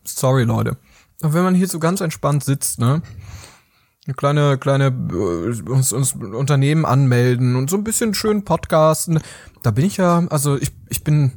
Sorry, 0.04 0.43
Leute. 0.43 0.77
Aber 1.21 1.34
wenn 1.34 1.43
man 1.43 1.56
hier 1.56 1.67
so 1.67 1.80
ganz 1.80 2.01
entspannt 2.01 2.43
sitzt, 2.43 2.80
ne? 2.80 3.01
Eine 4.08 4.15
kleine, 4.15 4.58
kleine, 4.58 4.88
äh, 4.88 5.69
uns, 5.69 5.93
uns 5.93 6.13
Unternehmen 6.13 6.86
anmelden 6.86 7.56
und 7.56 7.69
so 7.69 7.77
ein 7.77 7.84
bisschen 7.84 8.15
schön 8.15 8.43
podcasten. 8.43 9.19
Da 9.62 9.69
bin 9.69 9.86
ich 9.86 9.97
ja, 9.97 10.25
also 10.30 10.58
ich, 10.58 10.71
ich 10.89 11.04
bin, 11.04 11.34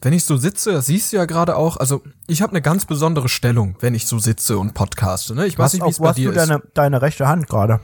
wenn 0.00 0.12
ich 0.12 0.24
so 0.24 0.36
sitze, 0.36 0.72
das 0.72 0.86
siehst 0.86 1.12
du 1.12 1.18
ja 1.18 1.26
gerade 1.26 1.54
auch, 1.54 1.76
also 1.76 2.02
ich 2.26 2.42
habe 2.42 2.50
eine 2.50 2.62
ganz 2.62 2.86
besondere 2.86 3.28
Stellung, 3.28 3.76
wenn 3.78 3.94
ich 3.94 4.08
so 4.08 4.18
sitze 4.18 4.58
und 4.58 4.74
podcaste, 4.74 5.36
ne? 5.36 5.46
Ich 5.46 5.56
weiß 5.56 5.66
was, 5.66 5.72
nicht, 5.74 5.84
wie 5.84 5.90
es 5.90 5.98
bei 6.00 6.12
dir 6.12 6.32
du 6.32 6.40
ist. 6.40 6.48
deine, 6.48 6.62
deine 6.74 7.02
rechte 7.02 7.28
Hand 7.28 7.48
gerade? 7.48 7.78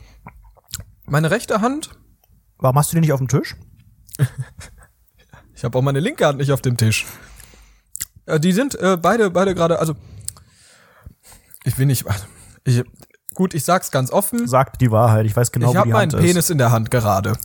Meine 1.07 1.31
rechte 1.31 1.61
Hand, 1.61 1.90
Warum 2.59 2.77
hast 2.77 2.92
du 2.92 2.97
die 2.97 3.01
nicht 3.01 3.12
auf 3.12 3.21
dem 3.21 3.29
Tisch? 3.29 3.57
ich 5.55 5.64
habe 5.64 5.79
auch 5.79 5.83
meine 5.83 6.01
linke 6.01 6.27
Hand 6.27 6.38
nicht 6.38 6.53
auf 6.53 6.61
dem 6.61 6.77
Tisch. 6.77 7.07
Äh, 8.27 8.40
die 8.40 8.53
sind 8.53 8.75
äh, 8.75 8.97
beide, 9.01 9.31
beide 9.31 9.55
gerade, 9.55 9.79
also 9.79 9.94
ich 11.64 11.79
will 11.79 11.87
nicht, 11.87 12.07
also, 12.07 12.25
ich, 12.64 12.83
gut, 13.35 13.55
ich 13.55 13.64
sag's 13.64 13.90
ganz 13.90 14.11
offen. 14.11 14.49
Sagt 14.49 14.81
die 14.81 14.90
Wahrheit. 14.90 15.27
Ich 15.27 15.37
weiß 15.37 15.53
genau, 15.53 15.68
ich 15.71 15.75
wo 15.75 15.79
habe 15.79 15.88
die 15.88 15.92
meinen 15.92 16.12
Hand 16.12 16.23
ist. 16.23 16.27
Penis 16.27 16.51
in 16.51 16.59
der 16.59 16.71
Hand 16.71 16.90
gerade. 16.90 17.38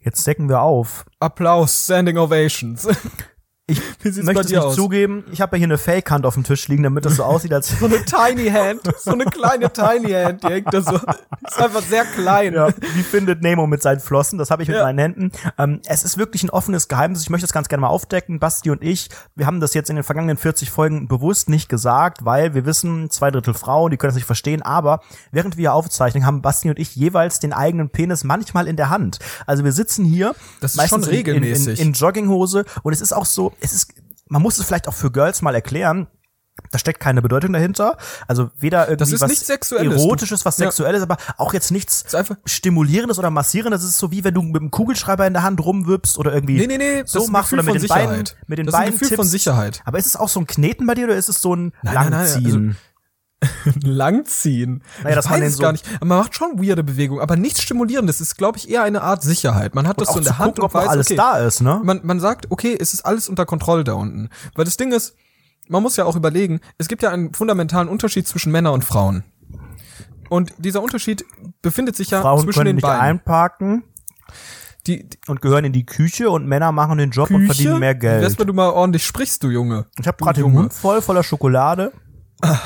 Jetzt 0.00 0.26
decken 0.26 0.48
wir 0.48 0.60
auf. 0.60 1.06
Applaus, 1.18 1.84
Standing 1.84 2.18
Ovations. 2.18 2.86
Ich 3.66 3.80
möchte 4.04 4.40
es 4.42 4.48
nicht 4.50 4.58
aus? 4.58 4.74
zugeben. 4.74 5.24
Ich 5.32 5.40
habe 5.40 5.56
ja 5.56 5.58
hier 5.60 5.66
eine 5.68 5.78
Fake-Hand 5.78 6.26
auf 6.26 6.34
dem 6.34 6.44
Tisch 6.44 6.68
liegen, 6.68 6.82
damit 6.82 7.06
das 7.06 7.16
so 7.16 7.24
aussieht, 7.24 7.50
als 7.54 7.68
So 7.80 7.86
eine 7.86 8.04
Tiny 8.04 8.50
Hand, 8.50 8.82
so 8.98 9.12
eine 9.12 9.24
kleine 9.24 9.72
Tiny 9.72 10.10
Hand, 10.12 10.42
die 10.42 10.48
hängt 10.48 10.72
da 10.74 10.82
so. 10.82 10.96
Ist 10.96 11.58
einfach 11.58 11.80
sehr 11.82 12.04
klein. 12.04 12.52
Ja, 12.52 12.68
wie 12.68 13.02
findet 13.02 13.40
Nemo 13.40 13.66
mit 13.66 13.80
seinen 13.80 14.00
Flossen? 14.00 14.38
Das 14.38 14.50
habe 14.50 14.62
ich 14.62 14.68
mit 14.68 14.76
Ja. 14.76 14.84
meinen 14.84 14.98
Händen. 14.98 15.32
Ähm, 15.56 15.80
es 15.86 16.04
ist 16.04 16.18
wirklich 16.18 16.42
ein 16.42 16.50
offenes 16.50 16.88
Geheimnis. 16.88 17.22
Ich 17.22 17.30
möchte 17.30 17.46
das 17.46 17.54
ganz 17.54 17.68
gerne 17.68 17.80
mal 17.80 17.88
aufdecken. 17.88 18.38
Basti 18.38 18.70
und 18.70 18.82
ich, 18.82 19.08
wir 19.34 19.46
haben 19.46 19.60
das 19.60 19.72
jetzt 19.72 19.88
in 19.88 19.96
den 19.96 20.04
vergangenen 20.04 20.36
40 20.36 20.70
Folgen 20.70 21.08
bewusst 21.08 21.48
nicht 21.48 21.70
gesagt, 21.70 22.26
weil 22.26 22.52
wir 22.54 22.66
wissen, 22.66 23.08
zwei 23.08 23.30
Drittel 23.30 23.54
Frauen, 23.54 23.90
die 23.90 23.96
können 23.96 24.08
das 24.10 24.16
nicht 24.16 24.26
verstehen. 24.26 24.60
Aber 24.60 25.00
während 25.32 25.56
wir 25.56 25.62
hier 25.62 25.72
aufzeichnen, 25.72 26.26
haben 26.26 26.42
Basti 26.42 26.68
und 26.68 26.78
ich 26.78 26.94
jeweils 26.96 27.40
den 27.40 27.54
eigenen 27.54 27.88
Penis 27.88 28.24
manchmal 28.24 28.68
in 28.68 28.76
der 28.76 28.90
Hand. 28.90 29.20
Also 29.46 29.64
wir 29.64 29.72
sitzen 29.72 30.04
hier 30.04 30.34
Das 30.60 30.72
ist 30.72 30.76
meistens 30.76 31.06
schon 31.06 31.14
in- 31.14 31.20
in, 31.20 31.26
in, 31.26 31.34
regelmäßig. 31.42 31.80
in 31.80 31.92
Jogginghose 31.94 32.66
und 32.82 32.92
es 32.92 33.00
ist 33.00 33.14
auch 33.14 33.24
so, 33.24 33.52
es 33.60 33.72
ist, 33.72 33.92
man 34.28 34.42
muss 34.42 34.58
es 34.58 34.64
vielleicht 34.66 34.88
auch 34.88 34.94
für 34.94 35.10
Girls 35.10 35.42
mal 35.42 35.54
erklären. 35.54 36.06
Da 36.70 36.78
steckt 36.78 37.00
keine 37.00 37.20
Bedeutung 37.20 37.52
dahinter. 37.52 37.98
Also 38.28 38.50
weder 38.56 38.86
irgendwie 38.88 38.98
Das 38.98 39.10
ist 39.12 39.20
was 39.20 39.46
Sexuelles. 39.46 39.92
Erotisches, 40.00 40.44
was 40.44 40.56
Ja. 40.58 40.66
Sexuelles, 40.66 41.02
aber 41.02 41.16
auch 41.36 41.52
jetzt 41.52 41.72
nichts 41.72 42.04
Stimulierendes 42.44 43.18
oder 43.18 43.30
Massierendes. 43.30 43.80
Das 43.82 43.90
ist 43.90 43.98
so 43.98 44.12
wie 44.12 44.22
wenn 44.22 44.34
du 44.34 44.42
mit 44.42 44.60
einem 44.62 44.70
Kugelschreiber 44.70 45.26
in 45.26 45.32
der 45.32 45.42
Hand 45.42 45.64
rumwirbst 45.64 46.16
oder 46.16 46.32
irgendwie 46.32 46.56
Nee, 46.58 46.66
nee, 46.68 46.78
nee, 46.78 47.02
so 47.06 47.26
machst 47.26 47.52
oder 47.52 47.64
mit 47.64 47.72
von 47.72 47.80
den 47.80 47.88
Beinen, 47.88 48.08
Sicherheit. 48.24 48.36
mit 48.46 48.58
den 48.58 48.66
Das 48.66 48.74
ist 48.74 48.78
ein 48.78 48.84
Beinen 48.84 48.98
Gefühl 48.98 49.16
von 49.16 49.24
tippst. 49.24 49.30
Sicherheit. 49.32 49.82
Aber 49.84 49.98
ist 49.98 50.06
es 50.06 50.16
auch 50.16 50.28
so 50.28 50.38
ein 50.40 50.46
Kneten 50.46 50.86
bei 50.86 50.94
dir 50.94 51.06
oder 51.06 51.16
ist 51.16 51.28
es 51.28 51.42
so 51.42 51.54
ein 51.56 51.72
Nein, 51.82 51.94
nein, 51.94 52.10
nein, 52.10 52.10
Langziehen? 52.12 52.76
Langziehen. 53.82 54.82
Naja, 55.02 55.18
ich 55.18 55.24
man 55.28 55.40
weiß 55.40 55.48
es 55.50 55.56
so- 55.56 55.62
gar 55.62 55.72
nicht. 55.72 55.86
Man 56.00 56.18
macht 56.18 56.34
schon 56.34 56.58
weirde 56.62 56.82
Bewegungen, 56.84 57.20
aber 57.20 57.36
nichts 57.36 57.62
stimulierendes. 57.62 58.18
Das 58.18 58.28
ist, 58.28 58.36
glaube 58.36 58.58
ich, 58.58 58.70
eher 58.70 58.82
eine 58.82 59.02
Art 59.02 59.22
Sicherheit. 59.22 59.74
Man 59.74 59.88
hat 59.88 60.00
das 60.00 60.08
auch 60.08 60.14
so 60.14 60.18
in 60.18 60.24
der 60.24 60.38
Hand 60.38 60.58
gucken, 60.58 60.64
und 60.64 60.74
weiß, 60.74 60.88
alles 60.88 61.06
okay, 61.08 61.16
da 61.16 61.38
ist, 61.38 61.60
ne? 61.60 61.80
man, 61.82 62.00
man 62.02 62.20
sagt, 62.20 62.50
okay, 62.50 62.76
es 62.78 62.94
ist 62.94 63.04
alles 63.04 63.28
unter 63.28 63.46
Kontrolle 63.46 63.84
da 63.84 63.94
unten. 63.94 64.28
Weil 64.54 64.64
das 64.64 64.76
Ding 64.76 64.92
ist, 64.92 65.14
man 65.68 65.82
muss 65.82 65.96
ja 65.96 66.04
auch 66.04 66.16
überlegen, 66.16 66.60
es 66.78 66.88
gibt 66.88 67.02
ja 67.02 67.10
einen 67.10 67.32
fundamentalen 67.34 67.88
Unterschied 67.88 68.28
zwischen 68.28 68.52
Männern 68.52 68.74
und 68.74 68.84
Frauen. 68.84 69.24
Und 70.28 70.52
dieser 70.58 70.82
Unterschied 70.82 71.24
befindet 71.62 71.96
sich 71.96 72.10
ja 72.10 72.20
Frauen 72.20 72.42
zwischen 72.42 72.58
können 72.58 72.66
den 72.66 72.76
nicht 72.76 72.82
beiden. 72.82 73.00
einparken 73.00 73.84
Die, 74.86 75.08
die 75.08 75.18
und 75.28 75.40
gehören 75.40 75.64
in 75.64 75.72
die 75.72 75.86
Küche 75.86 76.30
und 76.30 76.46
Männer 76.46 76.72
machen 76.72 76.98
den 76.98 77.10
Job 77.10 77.30
und 77.30 77.46
verdienen 77.46 77.78
mehr 77.78 77.94
Geld. 77.94 78.38
wenn 78.38 78.46
du 78.46 78.52
mal 78.52 78.70
ordentlich 78.70 79.06
sprichst, 79.06 79.42
du 79.42 79.50
Junge? 79.50 79.86
Ich 79.98 80.06
habe 80.06 80.16
gerade 80.18 80.42
den. 80.42 80.52
Mund 80.52 80.72
voll 80.72 81.00
voller 81.02 81.22
Schokolade. 81.22 81.92
Ah, 82.42 82.58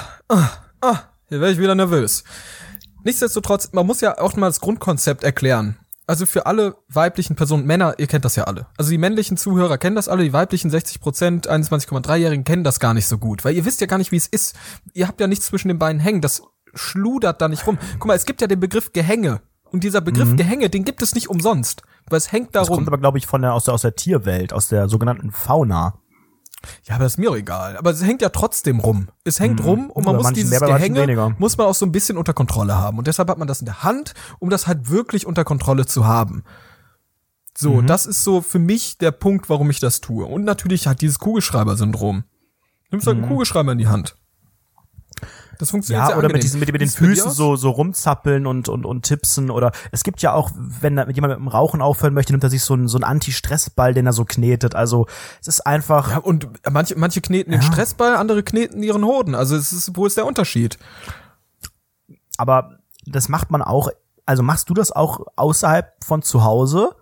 hier 0.83 1.41
werde 1.41 1.53
ich 1.53 1.59
wieder 1.59 1.75
nervös. 1.75 2.25
Nichtsdestotrotz, 3.05 3.71
man 3.73 3.87
muss 3.87 4.01
ja 4.01 4.19
auch 4.19 4.35
mal 4.37 4.47
das 4.49 4.61
Grundkonzept 4.61 5.23
erklären. 5.25 5.77
Also 6.07 6.25
für 6.25 6.47
alle 6.47 6.75
weiblichen 6.89 7.37
Personen, 7.37 7.67
Männer, 7.67 7.95
ihr 7.99 8.07
kennt 8.07 8.25
das 8.25 8.35
ja 8.37 8.45
alle. 8.45 8.67
Also 8.79 8.91
die 8.91 8.99
männlichen 8.99 9.37
Zuhörer 9.37 9.77
kennen 9.77 9.95
das 9.95 10.09
alle, 10.09 10.25
die 10.25 10.33
weiblichen 10.33 10.71
60 10.71 11.01
Prozent, 11.01 11.51
21,3-Jährigen 11.51 12.45
kennen 12.45 12.65
das 12.65 12.81
gar 12.81 12.95
nicht 12.95 13.07
so 13.07 13.19
gut, 13.19 13.45
weil 13.45 13.55
ihr 13.55 13.67
wisst 13.67 13.81
ja 13.83 13.87
gar 13.87 13.99
nicht, 13.99 14.11
wie 14.11 14.17
es 14.17 14.27
ist. 14.27 14.57
Ihr 14.95 15.07
habt 15.07 15.21
ja 15.21 15.27
nichts 15.27 15.47
zwischen 15.47 15.69
den 15.69 15.79
Beinen 15.79 16.01
hängen, 16.01 16.23
das 16.23 16.43
schludert 16.75 17.43
da 17.43 17.49
nicht 17.49 17.67
rum. 17.67 17.79
Guck 17.99 18.07
mal, 18.07 18.15
es 18.15 18.25
gibt 18.25 18.41
ja 18.41 18.47
den 18.47 18.59
Begriff 18.61 18.93
Gehänge. 18.93 19.43
Und 19.71 19.85
dieser 19.85 20.01
Begriff 20.01 20.35
Gehänge, 20.35 20.71
den 20.71 20.85
gibt 20.85 21.03
es 21.03 21.15
nicht 21.15 21.29
umsonst, 21.29 21.83
weil 22.09 22.17
es 22.17 22.33
hängt 22.33 22.55
Das 22.57 22.69
darum. 22.69 22.77
kommt 22.79 22.89
aber, 22.89 22.97
glaube 22.97 23.19
ich, 23.19 23.27
von 23.27 23.43
der, 23.43 23.53
aus, 23.53 23.65
der, 23.65 23.75
aus 23.75 23.83
der 23.83 23.95
Tierwelt, 23.95 24.55
aus 24.55 24.69
der 24.69 24.89
sogenannten 24.89 25.31
Fauna. 25.31 25.99
Ja, 26.85 26.97
aber 26.97 27.05
das 27.05 27.13
ist 27.15 27.19
mir 27.19 27.31
auch 27.31 27.37
egal. 27.37 27.77
Aber 27.77 27.91
es 27.91 28.03
hängt 28.03 28.21
ja 28.21 28.31
trotzdem 28.31 28.81
rum. 28.81 29.09
Es 29.25 29.39
hängt 29.39 29.63
rum 29.65 29.91
und 29.91 30.05
man 30.05 30.17
Bei 30.17 30.23
muss 30.23 30.33
dieses 30.33 30.51
mehr, 30.51 30.61
Gehänge, 30.61 31.35
muss 31.39 31.57
man 31.57 31.67
auch 31.69 31.75
so 31.75 31.87
ein 31.87 31.93
bisschen 31.93 32.19
unter 32.19 32.33
Kontrolle 32.33 32.77
haben. 32.77 32.99
Und 32.99 33.07
deshalb 33.07 33.29
hat 33.31 33.39
man 33.39 33.47
das 33.49 33.61
in 33.61 33.67
der 33.67 33.83
Hand, 33.85 34.15
um 34.41 34.51
das 34.51 34.67
halt 34.67 34.91
wirklich 34.91 35.25
unter 35.27 35.45
Kontrolle 35.45 35.87
zu 35.87 36.07
haben. 36.07 36.43
So, 37.57 37.75
Mhm. 37.83 37.87
das 37.87 38.07
ist 38.07 38.25
so 38.25 38.41
für 38.41 38.59
mich 38.59 38.99
der 38.99 39.11
Punkt, 39.13 39.49
warum 39.49 39.71
ich 39.71 39.81
das 39.81 40.01
tue. 40.01 40.25
Und 40.27 40.45
natürlich 40.45 40.87
halt 40.87 41.01
dieses 41.01 41.19
Kugelschreiber-Syndrom. 41.19 42.25
Nimmst 42.91 43.07
halt 43.07 43.19
einen 43.19 43.29
Kugelschreiber 43.29 43.73
in 43.73 43.79
die 43.79 43.89
Hand. 43.89 44.17
Das 45.59 45.71
funktioniert. 45.71 46.03
Ja, 46.03 46.07
sehr 46.09 46.19
oder 46.19 46.33
mit 46.33 46.43
diesen, 46.43 46.61
mit, 46.61 46.71
mit 46.73 46.81
den 46.81 46.89
Füßen 46.89 47.31
so, 47.31 47.57
so 47.57 47.71
rumzappeln 47.71 48.47
und, 48.47 48.69
und, 48.69 48.87
und 48.87 49.03
tipsen 49.03 49.51
oder 49.51 49.73
es 49.91 50.05
gibt 50.05 50.23
ja 50.23 50.33
auch, 50.33 50.51
wenn 50.55 50.97
da 50.97 51.09
jemand 51.09 51.33
mit 51.33 51.41
dem 51.41 51.49
Rauchen 51.49 51.83
aufhören 51.83 52.15
möchte, 52.15 52.33
nimmt 52.33 52.45
er 52.45 52.51
sich 52.51 52.63
so 52.63 52.75
einen, 52.75 52.89
so 52.89 52.97
einen 52.97 53.05
Anti-Stress-Ball, 53.05 53.93
den 53.93 54.07
er 54.07 54.13
so 54.13 54.25
knetet. 54.25 54.75
Also, 54.75 55.07
es 55.41 55.49
ist 55.49 55.67
einfach, 55.67 56.13
Ja, 56.13 56.19
und 56.19 56.49
manche, 56.71 56.97
manche 56.97 57.21
kneten 57.21 57.51
den 57.51 57.63
Stressball, 57.63 58.17
andere 58.17 58.43
kneten 58.43 58.83
ihren 58.83 59.05
Hoden. 59.05 59.35
Also 59.35 59.57
es 59.57 59.73
ist, 59.73 59.97
wo 59.97 60.07
ist 60.07 60.17
der 60.17 60.27
Unterschied? 60.27 60.79
aber 62.39 62.79
das 63.05 63.29
macht 63.29 63.51
man 63.51 63.61
auch, 63.61 63.91
also 64.25 64.43
machst 64.43 64.71
du 64.71 64.75
das 64.75 64.93
auch 64.93 65.27
außerhalb 65.37 65.93
von 66.03 66.23
zu 66.23 66.45
Hause? 66.45 66.95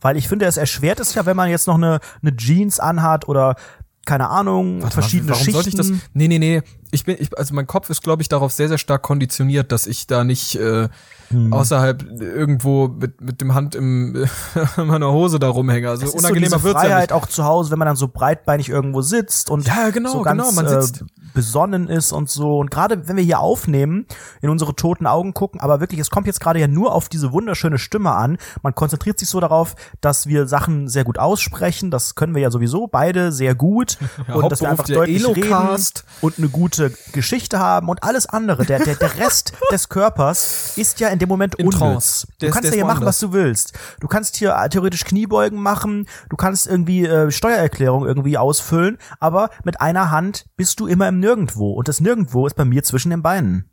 Weil 0.00 0.16
ich 0.16 0.28
finde, 0.28 0.46
es 0.46 0.56
erschwert 0.56 1.00
es 1.00 1.14
ja, 1.14 1.26
wenn 1.26 1.36
man 1.36 1.48
jetzt 1.48 1.66
noch 1.66 1.76
eine, 1.76 2.00
eine 2.20 2.36
Jeans 2.36 2.78
anhat 2.78 3.28
oder 3.28 3.56
keine 4.04 4.28
Ahnung, 4.28 4.80
verschiedene 4.90 5.30
Warum 5.30 5.44
Schichten. 5.44 5.52
sollte 5.52 5.68
ich 5.68 5.74
das? 5.76 5.90
Nee, 6.12 6.28
nee, 6.28 6.38
nee. 6.38 6.62
Ich 6.90 7.04
bin, 7.04 7.16
ich, 7.18 7.36
also 7.38 7.54
mein 7.54 7.66
Kopf 7.66 7.88
ist, 7.88 8.02
glaube 8.02 8.22
ich, 8.22 8.28
darauf 8.28 8.52
sehr, 8.52 8.68
sehr 8.68 8.78
stark 8.78 9.02
konditioniert, 9.02 9.70
dass 9.72 9.86
ich 9.86 10.06
da 10.06 10.24
nicht 10.24 10.56
äh, 10.56 10.88
Hm. 11.32 11.52
außerhalb 11.52 12.04
irgendwo 12.20 12.88
mit, 12.88 13.20
mit 13.20 13.40
dem 13.40 13.54
Hand 13.54 13.74
im 13.74 14.26
in 14.76 14.86
meiner 14.86 15.10
Hose 15.12 15.38
da 15.38 15.48
rumhänge. 15.48 15.88
Also 15.88 16.02
Es 16.02 16.08
ist 16.08 16.12
so 16.12 16.18
unangenehmer 16.18 16.56
diese 16.56 16.62
wird's 16.64 16.82
ja 16.82 16.88
Freiheit 16.88 17.10
nicht. 17.10 17.12
auch 17.12 17.26
zu 17.26 17.44
Hause, 17.44 17.70
wenn 17.70 17.78
man 17.78 17.86
dann 17.86 17.96
so 17.96 18.08
breitbeinig 18.08 18.68
irgendwo 18.68 19.02
sitzt 19.02 19.50
und 19.50 19.66
Ja, 19.66 19.90
genau, 19.90 20.12
so 20.12 20.22
ganz, 20.22 20.40
genau, 20.42 20.52
man 20.52 20.66
äh, 20.66 20.82
sitzt- 20.82 21.04
besonnen 21.34 21.88
ist 21.88 22.12
und 22.12 22.28
so. 22.28 22.58
Und 22.58 22.70
gerade 22.70 23.08
wenn 23.08 23.16
wir 23.16 23.24
hier 23.24 23.40
aufnehmen, 23.40 24.06
in 24.42 24.50
unsere 24.50 24.74
toten 24.76 25.06
Augen 25.06 25.32
gucken, 25.32 25.60
aber 25.60 25.80
wirklich, 25.80 25.98
es 25.98 26.10
kommt 26.10 26.26
jetzt 26.26 26.40
gerade 26.40 26.60
ja 26.60 26.68
nur 26.68 26.92
auf 26.94 27.08
diese 27.08 27.32
wunderschöne 27.32 27.78
Stimme 27.78 28.10
an. 28.12 28.36
Man 28.62 28.74
konzentriert 28.74 29.18
sich 29.18 29.28
so 29.30 29.40
darauf, 29.40 29.74
dass 30.02 30.26
wir 30.26 30.46
Sachen 30.46 30.88
sehr 30.88 31.04
gut 31.04 31.18
aussprechen. 31.18 31.90
Das 31.90 32.14
können 32.16 32.34
wir 32.34 32.42
ja 32.42 32.50
sowieso 32.50 32.86
beide 32.86 33.32
sehr 33.32 33.54
gut. 33.54 33.96
Ja, 34.28 34.34
und 34.34 34.52
dass 34.52 34.60
wir 34.60 34.70
einfach 34.70 34.84
deutlich 34.84 35.26
reden 35.26 35.78
und 36.20 36.38
eine 36.38 36.48
gute 36.48 36.92
Geschichte 37.12 37.58
haben 37.58 37.88
und 37.88 38.02
alles 38.04 38.26
andere. 38.26 38.64
Der, 38.66 38.78
der, 38.78 38.94
der 38.94 39.16
Rest 39.16 39.52
des 39.72 39.88
Körpers 39.88 40.76
ist 40.76 41.00
ja 41.00 41.08
in 41.08 41.18
dem 41.22 41.28
Moment 41.28 41.54
In. 41.56 41.70
Trance. 41.70 42.26
Du 42.40 42.50
kannst 42.50 42.68
ja 42.70 42.74
hier 42.74 42.84
machen, 42.84 43.04
was 43.06 43.18
du 43.18 43.32
willst. 43.32 43.72
Du 44.00 44.08
kannst 44.08 44.36
hier 44.36 44.54
äh, 44.54 44.68
theoretisch 44.68 45.04
Kniebeugen 45.04 45.60
machen, 45.60 46.06
du 46.28 46.36
kannst 46.36 46.66
irgendwie 46.66 47.06
äh, 47.06 47.30
Steuererklärung 47.30 48.04
irgendwie 48.06 48.36
ausfüllen, 48.38 48.98
aber 49.20 49.50
mit 49.64 49.80
einer 49.80 50.10
Hand 50.10 50.44
bist 50.56 50.80
du 50.80 50.86
immer 50.86 51.08
im 51.08 51.20
Nirgendwo. 51.20 51.72
Und 51.72 51.88
das 51.88 52.00
Nirgendwo 52.00 52.46
ist 52.46 52.54
bei 52.56 52.64
mir 52.64 52.82
zwischen 52.82 53.10
den 53.10 53.22
Beinen. 53.22 53.68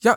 Ja, 0.00 0.16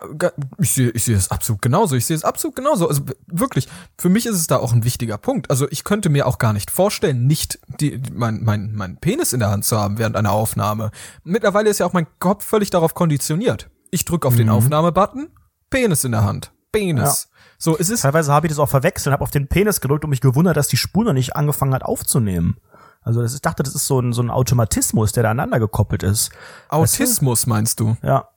ich 0.59 0.73
sehe 0.73 0.89
ich 0.91 1.03
sehe 1.05 1.15
es 1.15 1.31
absolut 1.31 1.61
genauso. 1.61 1.95
Ich 1.95 2.05
sehe 2.05 2.15
es 2.15 2.23
absolut 2.23 2.55
genauso. 2.55 2.87
Also 2.87 3.01
wirklich, 3.27 3.67
für 3.97 4.09
mich 4.09 4.25
ist 4.27 4.35
es 4.35 4.45
da 4.45 4.57
auch 4.57 4.73
ein 4.73 4.83
wichtiger 4.83 5.17
Punkt. 5.17 5.49
Also 5.49 5.67
ich 5.71 5.83
könnte 5.83 6.09
mir 6.09 6.27
auch 6.27 6.37
gar 6.37 6.53
nicht 6.53 6.69
vorstellen, 6.69 7.25
nicht 7.25 7.59
die, 7.79 7.99
mein, 8.13 8.43
mein, 8.43 8.73
mein 8.75 8.97
Penis 8.97 9.33
in 9.33 9.39
der 9.39 9.49
Hand 9.49 9.65
zu 9.65 9.77
haben 9.79 9.97
während 9.97 10.15
einer 10.17 10.31
Aufnahme. 10.31 10.91
Mittlerweile 11.23 11.69
ist 11.69 11.79
ja 11.79 11.85
auch 11.87 11.93
mein 11.93 12.05
Kopf 12.19 12.45
völlig 12.45 12.69
darauf 12.69 12.93
konditioniert. 12.93 13.69
Ich 13.89 14.05
drücke 14.05 14.27
auf 14.27 14.33
Mhm. 14.35 14.37
den 14.39 14.49
Aufnahmebutton, 14.49 15.29
Penis 15.71 16.03
in 16.03 16.11
der 16.11 16.23
Hand. 16.23 16.51
Penis. 16.71 17.29
So, 17.57 17.77
es 17.77 17.89
ist 17.89 18.01
Teilweise 18.01 18.31
habe 18.31 18.47
ich 18.47 18.51
das 18.51 18.59
auch 18.59 18.69
verwechselt 18.69 19.07
und 19.07 19.13
habe 19.13 19.23
auf 19.23 19.31
den 19.31 19.47
Penis 19.47 19.81
gedrückt 19.81 20.03
und 20.03 20.09
mich 20.11 20.21
gewundert, 20.21 20.55
dass 20.57 20.67
die 20.67 20.77
Spur 20.77 21.03
noch 21.03 21.13
nicht 21.13 21.35
angefangen 21.35 21.73
hat 21.73 21.83
aufzunehmen. 21.83 22.57
Also 23.01 23.21
das, 23.21 23.33
ich 23.33 23.41
dachte, 23.41 23.63
das 23.63 23.75
ist 23.75 23.87
so 23.87 23.99
ein, 23.99 24.13
so 24.13 24.21
ein 24.21 24.29
Automatismus, 24.29 25.11
der 25.11 25.23
da 25.23 25.31
aneinander 25.31 25.59
gekoppelt 25.59 26.03
ist. 26.03 26.31
Autismus, 26.69 27.47
meinst 27.47 27.79
du? 27.79 27.97
Ja, 28.01 28.29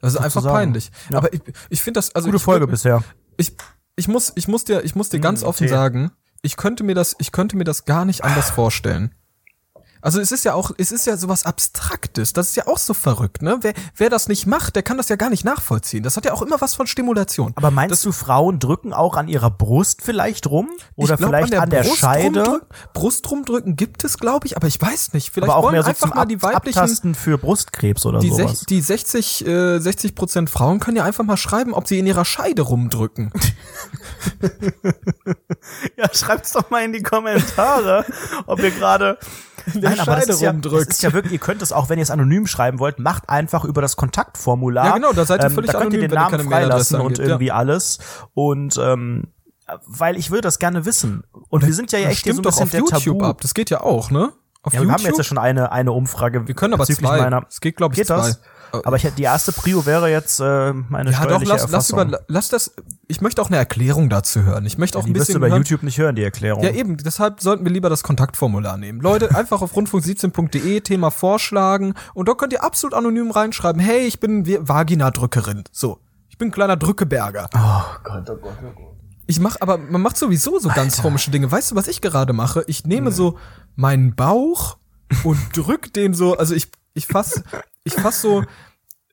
Das 0.00 0.14
ist 0.14 0.20
einfach 0.20 0.42
peinlich. 0.44 0.90
Ja. 1.10 1.18
Aber 1.18 1.32
ich, 1.32 1.40
ich 1.70 1.82
finde 1.82 1.98
das, 1.98 2.14
also 2.14 2.26
gute 2.28 2.36
ich 2.36 2.42
Folge 2.42 2.66
würd- 2.66 2.70
bisher. 2.70 3.02
ich, 3.36 3.56
ich 3.96 4.08
muss, 4.08 4.32
ich 4.36 4.46
muss 4.48 4.64
dir, 4.64 4.84
ich 4.84 4.94
muss 4.94 5.08
dir 5.08 5.20
ganz 5.20 5.40
Hm, 5.42 5.48
offen 5.48 5.66
Tee. 5.66 5.72
sagen, 5.72 6.10
ich 6.42 6.56
könnte 6.56 6.84
mir 6.84 6.94
das, 6.94 7.16
ich 7.18 7.32
könnte 7.32 7.56
mir 7.56 7.64
das 7.64 7.84
gar 7.84 8.04
nicht 8.04 8.24
anders 8.24 8.50
vorstellen. 8.50 9.14
Also 10.00 10.20
es 10.20 10.32
ist 10.32 10.44
ja 10.44 10.54
auch, 10.54 10.70
es 10.78 10.92
ist 10.92 11.06
ja 11.06 11.16
sowas 11.16 11.44
Abstraktes. 11.46 12.32
Das 12.32 12.48
ist 12.48 12.56
ja 12.56 12.66
auch 12.66 12.78
so 12.78 12.94
verrückt, 12.94 13.42
ne? 13.42 13.58
Wer, 13.62 13.74
wer 13.96 14.10
das 14.10 14.28
nicht 14.28 14.46
macht, 14.46 14.76
der 14.76 14.82
kann 14.82 14.96
das 14.96 15.08
ja 15.08 15.16
gar 15.16 15.30
nicht 15.30 15.44
nachvollziehen. 15.44 16.02
Das 16.02 16.16
hat 16.16 16.24
ja 16.24 16.32
auch 16.32 16.42
immer 16.42 16.60
was 16.60 16.74
von 16.74 16.86
Stimulation. 16.86 17.52
Aber 17.56 17.70
meinst 17.70 18.04
du, 18.04 18.12
Frauen 18.12 18.58
drücken 18.58 18.92
auch 18.92 19.16
an 19.16 19.28
ihrer 19.28 19.50
Brust 19.50 20.02
vielleicht 20.02 20.46
rum? 20.48 20.68
Oder 20.96 21.16
glaub, 21.16 21.30
vielleicht 21.30 21.54
an 21.54 21.70
der, 21.70 21.82
Brust 21.82 21.96
Scheide? 21.98 22.42
rumdrücken- 22.44 22.66
Brust 22.94 23.30
rumdrücken 23.30 23.76
gibt 23.76 24.04
es, 24.04 24.18
glaube 24.18 24.46
ich, 24.46 24.56
aber 24.56 24.66
ich 24.68 24.80
weiß 24.80 25.12
nicht. 25.14 25.30
Vielleicht 25.30 25.50
aber 25.50 25.58
auch 25.58 25.64
wollen 25.64 25.72
mehr 25.72 25.82
so 25.82 25.88
einfach 25.90 26.14
mal 26.14 26.24
die 26.26 26.40
weiblichen, 26.42 26.78
Abtasten 26.78 27.14
für 27.14 27.38
Brustkrebs 27.38 28.06
oder 28.06 28.20
die, 28.20 28.28
sowas. 28.30 28.58
sech, 28.60 28.66
die 28.66 28.80
60, 28.80 29.46
äh, 29.46 29.78
60 29.78 30.14
Prozent 30.14 30.50
Frauen 30.50 30.80
können 30.80 30.96
ja 30.96 31.04
einfach 31.04 31.24
mal 31.24 31.36
schreiben, 31.36 31.74
ob 31.74 31.88
sie 31.88 31.98
in 31.98 32.06
ihrer 32.06 32.24
Scheide 32.24 32.62
rumdrücken. 32.62 33.32
Ja, 35.96 36.08
schreibt's 36.12 36.52
doch 36.52 36.70
mal 36.70 36.84
in 36.84 36.92
die 36.92 37.02
Kommentare, 37.02 38.04
ob 38.46 38.60
ihr 38.60 38.70
gerade 38.70 39.18
Nein, 39.74 40.00
aber 40.00 40.16
das 40.16 40.28
ist, 40.28 40.40
ja, 40.40 40.52
das 40.52 40.72
ist 40.86 41.02
ja 41.02 41.12
wirklich, 41.12 41.32
ihr 41.32 41.38
könnt 41.38 41.62
es 41.62 41.72
auch, 41.72 41.88
wenn 41.88 41.98
ihr 41.98 42.02
es 42.02 42.10
anonym 42.10 42.46
schreiben 42.46 42.78
wollt, 42.78 42.98
macht 42.98 43.28
einfach 43.28 43.64
über 43.64 43.80
das 43.82 43.96
Kontaktformular. 43.96 44.84
Ähm, 44.84 44.90
Ja, 44.90 44.96
genau, 44.96 45.12
da 45.12 45.24
seid 45.24 45.42
ihr 45.42 45.50
völlig 45.50 45.70
Da 45.70 45.80
könnt 45.80 45.92
ihr 45.94 45.98
anonym, 45.98 46.10
den 46.10 46.14
Namen 46.14 46.48
freilassen 46.48 46.96
und 46.96 47.02
angebt, 47.02 47.18
ja. 47.18 47.24
irgendwie 47.26 47.52
alles. 47.52 47.98
Und 48.34 48.78
ähm, 48.78 49.24
weil 49.86 50.16
ich 50.16 50.30
würde 50.30 50.42
das 50.42 50.58
gerne 50.58 50.84
wissen. 50.84 51.24
Und 51.48 51.66
wir 51.66 51.74
sind 51.74 51.92
ja, 51.92 51.98
ja 51.98 52.08
echt 52.08 52.24
hier 52.24 52.32
so 52.34 52.42
stimmt 52.42 52.46
ein 52.46 52.50
doch 52.50 52.50
bisschen 52.50 52.64
auf 52.64 52.90
der 52.90 52.98
YouTube 52.98 53.18
Tabu. 53.20 53.30
ab. 53.30 53.40
Das 53.42 53.54
geht 53.54 53.70
ja 53.70 53.80
auch, 53.82 54.10
ne? 54.10 54.32
Auf 54.62 54.72
Ja, 54.72 54.82
wir 54.82 54.90
haben 54.90 55.02
jetzt 55.02 55.18
ja 55.18 55.24
schon 55.24 55.38
eine, 55.38 55.72
eine 55.72 55.92
Umfrage. 55.92 56.46
Wir 56.48 56.54
können 56.54 56.74
aber 56.74 56.84
zwei. 56.84 57.18
Meiner, 57.18 57.44
Es 57.48 57.60
geht, 57.60 57.76
glaub 57.76 57.92
ich, 57.92 57.98
geht 57.98 58.10
das? 58.10 58.40
Zwei. 58.70 58.84
Aber 58.84 58.96
ich 58.96 59.04
hätte, 59.04 59.16
die 59.16 59.22
erste 59.22 59.52
Prio 59.52 59.86
wäre 59.86 60.10
jetzt 60.10 60.40
äh, 60.40 60.72
meine 60.72 61.10
Ja, 61.10 61.18
doch, 61.18 61.24
steuerliche 61.24 61.52
lass, 61.52 61.62
lass, 61.62 61.90
Erfassung. 61.90 62.08
über, 62.08 62.20
lass 62.28 62.48
das. 62.48 62.74
Ich 63.06 63.20
möchte 63.20 63.40
auch 63.42 63.48
eine 63.48 63.56
Erklärung 63.56 64.08
dazu 64.08 64.42
hören. 64.42 64.66
Ich 64.66 64.78
möchte 64.78 64.98
auch 64.98 65.04
die 65.04 65.10
ein 65.10 65.14
wirst 65.14 65.28
du 65.28 65.32
bisschen 65.34 65.40
bei 65.40 65.48
hören. 65.48 65.58
YouTube 65.62 65.82
nicht 65.82 65.98
hören, 65.98 66.14
die 66.14 66.22
Erklärung. 66.22 66.62
Ja, 66.62 66.70
eben, 66.70 66.96
deshalb 66.98 67.40
sollten 67.40 67.64
wir 67.64 67.72
lieber 67.72 67.88
das 67.88 68.02
Kontaktformular 68.02 68.76
nehmen. 68.76 69.00
Leute, 69.00 69.34
einfach 69.34 69.62
auf 69.62 69.74
rundfunk17.de 69.74 70.80
Thema 70.80 71.10
vorschlagen 71.10 71.94
und 72.14 72.28
da 72.28 72.34
könnt 72.34 72.52
ihr 72.52 72.62
absolut 72.62 72.94
anonym 72.94 73.30
reinschreiben, 73.30 73.80
hey, 73.80 74.00
ich 74.00 74.20
bin 74.20 74.46
Vagina-Drückerin. 74.46 75.64
So. 75.72 75.98
Ich 76.28 76.38
bin 76.38 76.48
ein 76.48 76.52
kleiner 76.52 76.76
Drückeberger. 76.76 77.48
oh 77.54 77.82
Gott, 78.04 78.30
oh 78.30 78.36
Gott, 78.36 78.52
oh 78.62 78.70
Gott. 78.74 78.88
Ich 79.26 79.40
mach, 79.40 79.56
aber 79.60 79.76
man 79.76 80.00
macht 80.00 80.16
sowieso 80.16 80.58
so 80.58 80.70
ganz 80.70 81.02
komische 81.02 81.30
Dinge. 81.30 81.52
Weißt 81.52 81.70
du, 81.70 81.74
was 81.74 81.86
ich 81.86 82.00
gerade 82.00 82.32
mache? 82.32 82.64
Ich 82.66 82.86
nehme 82.86 83.12
so 83.12 83.38
meinen 83.76 84.14
Bauch 84.14 84.78
und 85.22 85.38
drück 85.54 85.92
den 85.92 86.14
so, 86.14 86.38
also 86.38 86.54
ich, 86.54 86.68
ich 86.98 87.06
fass, 87.06 87.42
ich 87.84 87.94
fass 87.94 88.20
so, 88.20 88.42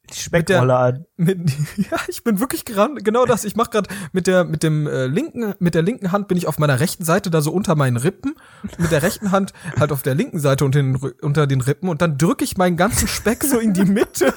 Die 0.10 0.16
Speckrolle 0.16 0.76
an. 0.76 1.06
mit, 1.18 1.38
ja, 1.78 1.98
ich 2.08 2.24
bin 2.24 2.40
wirklich 2.40 2.66
geran, 2.66 2.96
genau 2.96 3.26
das. 3.26 3.46
Ich 3.46 3.56
mache 3.56 3.70
gerade 3.70 3.90
mit 4.12 4.28
der 4.28 4.44
mit 4.44 4.64
dem 4.64 4.88
äh, 4.88 5.06
linken 5.06 5.54
mit 5.60 5.76
der 5.76 5.82
linken 5.84 6.12
Hand 6.12 6.28
bin 6.28 6.38
ich 6.38 6.48
auf 6.48 6.60
meiner 6.60 6.80
rechten 6.80 7.06
Seite 7.06 7.30
da 7.30 7.42
so 7.42 7.52
unter 7.52 7.76
meinen 7.76 7.98
Rippen, 7.98 8.36
mit 8.78 8.92
der 8.92 9.04
rechten 9.04 9.32
Hand 9.32 9.54
halt 9.80 9.92
auf 9.92 10.02
der 10.02 10.16
linken 10.16 10.40
Seite 10.40 10.66
unter 10.66 10.80
den, 10.80 10.96
unter 11.22 11.48
den 11.48 11.62
Rippen 11.62 11.90
und 11.90 12.02
dann 12.02 12.18
drücke 12.18 12.44
ich 12.44 12.58
meinen 12.58 12.76
ganzen 12.76 13.08
Speck 13.08 13.44
so 13.44 13.60
in 13.60 13.74
die 13.74 13.86
Mitte. 13.86 14.34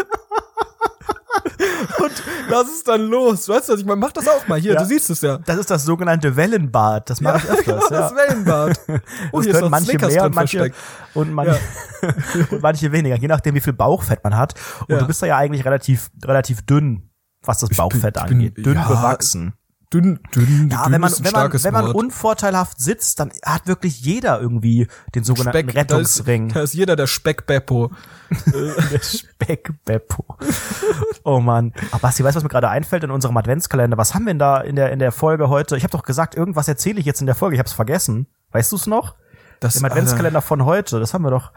Und 2.02 2.22
lass 2.48 2.66
es 2.68 2.82
dann 2.84 3.02
los. 3.08 3.48
Weißt 3.48 3.68
du, 3.68 3.72
was 3.74 3.80
ich 3.80 3.86
meine? 3.86 4.00
Mach 4.00 4.12
das 4.12 4.26
auch 4.28 4.46
mal. 4.48 4.58
Hier, 4.60 4.74
Ja. 4.74 4.80
du 4.80 4.86
siehst 4.86 5.10
es 5.10 5.20
ja. 5.20 5.38
Das 5.38 5.56
ist 5.58 5.70
das 5.70 5.84
sogenannte 5.84 6.34
Wellenbad. 6.36 7.08
Das 7.10 7.20
mache 7.20 7.38
ich 7.38 7.44
öfters. 7.50 7.88
das 7.88 8.10
ja. 8.10 8.16
Wellenbad. 8.16 8.80
Oh, 9.32 9.38
Das 9.38 9.44
hier 9.44 9.50
ist 9.52 9.52
können 9.52 9.60
noch 9.62 9.70
manche 9.70 9.86
Snickers 9.90 10.12
mehr 10.14 10.24
und 10.24 10.34
manche, 10.34 10.72
und, 11.14 11.32
manche, 11.32 11.58
und 12.50 12.62
manche 12.62 12.92
weniger, 12.92 13.16
je 13.16 13.28
nachdem, 13.28 13.54
wie 13.54 13.60
viel 13.60 13.72
Bauchfett 13.72 14.22
man 14.24 14.36
hat. 14.36 14.54
Und 14.82 14.90
Ja. 14.94 14.98
du 14.98 15.06
bist 15.06 15.20
da 15.22 15.26
ja 15.26 15.36
eigentlich 15.36 15.64
relativ, 15.64 16.10
relativ 16.24 16.62
dünn, 16.62 17.10
was 17.42 17.58
das 17.58 17.70
Bauchfett 17.70 18.14
bin- 18.14 18.22
angeht. 18.22 18.56
Dünn 18.64 18.74
ja, 18.74 18.86
bewachsen. 18.88 19.54
Dünn, 19.92 20.20
dünn, 20.34 20.68
Ja, 20.70 20.82
dünn 20.84 20.92
wenn 20.92 21.00
man, 21.00 21.12
wenn 21.20 21.32
man, 21.32 21.52
wenn 21.52 21.72
man 21.72 21.86
Wort. 21.86 21.94
unvorteilhaft 21.94 22.78
sitzt, 22.78 23.20
dann 23.20 23.32
hat 23.44 23.66
wirklich 23.66 24.00
jeder 24.02 24.38
irgendwie 24.40 24.86
den 25.14 25.24
sogenannten 25.24 25.70
Speck, 25.70 25.88
da 25.88 25.94
Rettungsring. 25.96 26.48
ist, 26.48 26.56
da 26.56 26.60
ist 26.60 26.74
jeder 26.74 26.94
der 26.96 27.06
Speckbeppo. 27.06 27.90
Der 28.92 29.00
Speckbeppo. 29.02 30.36
Oh 31.24 31.40
Mann. 31.40 31.72
Ach, 31.92 32.00
Basti, 32.00 32.22
weißt 32.22 32.34
du, 32.34 32.38
was 32.38 32.42
mir 32.42 32.50
gerade 32.50 32.68
einfällt 32.68 33.02
in 33.04 33.10
unserem 33.10 33.36
Adventskalender? 33.38 33.96
Was 33.96 34.14
haben 34.14 34.24
wir 34.26 34.34
denn 34.34 34.38
da 34.38 34.58
in 34.60 34.76
der, 34.76 34.92
in 34.92 34.98
der 34.98 35.12
Folge 35.12 35.48
heute? 35.48 35.76
Ich 35.78 35.82
habe 35.84 35.92
doch 35.92 36.02
gesagt, 36.02 36.34
irgendwas 36.34 36.68
erzähle 36.68 37.00
ich 37.00 37.06
jetzt 37.06 37.20
in 37.20 37.26
der 37.26 37.34
Folge. 37.34 37.54
Ich 37.56 37.58
habe 37.58 37.68
es 37.68 37.72
vergessen. 37.72 38.26
Weißt 38.52 38.70
du 38.72 38.76
es 38.76 38.86
noch? 38.86 39.14
Das, 39.60 39.76
Im 39.76 39.84
Adventskalender 39.86 40.40
von 40.42 40.64
heute. 40.66 41.00
Das 41.00 41.14
haben 41.14 41.22
wir 41.22 41.30
doch. 41.30 41.52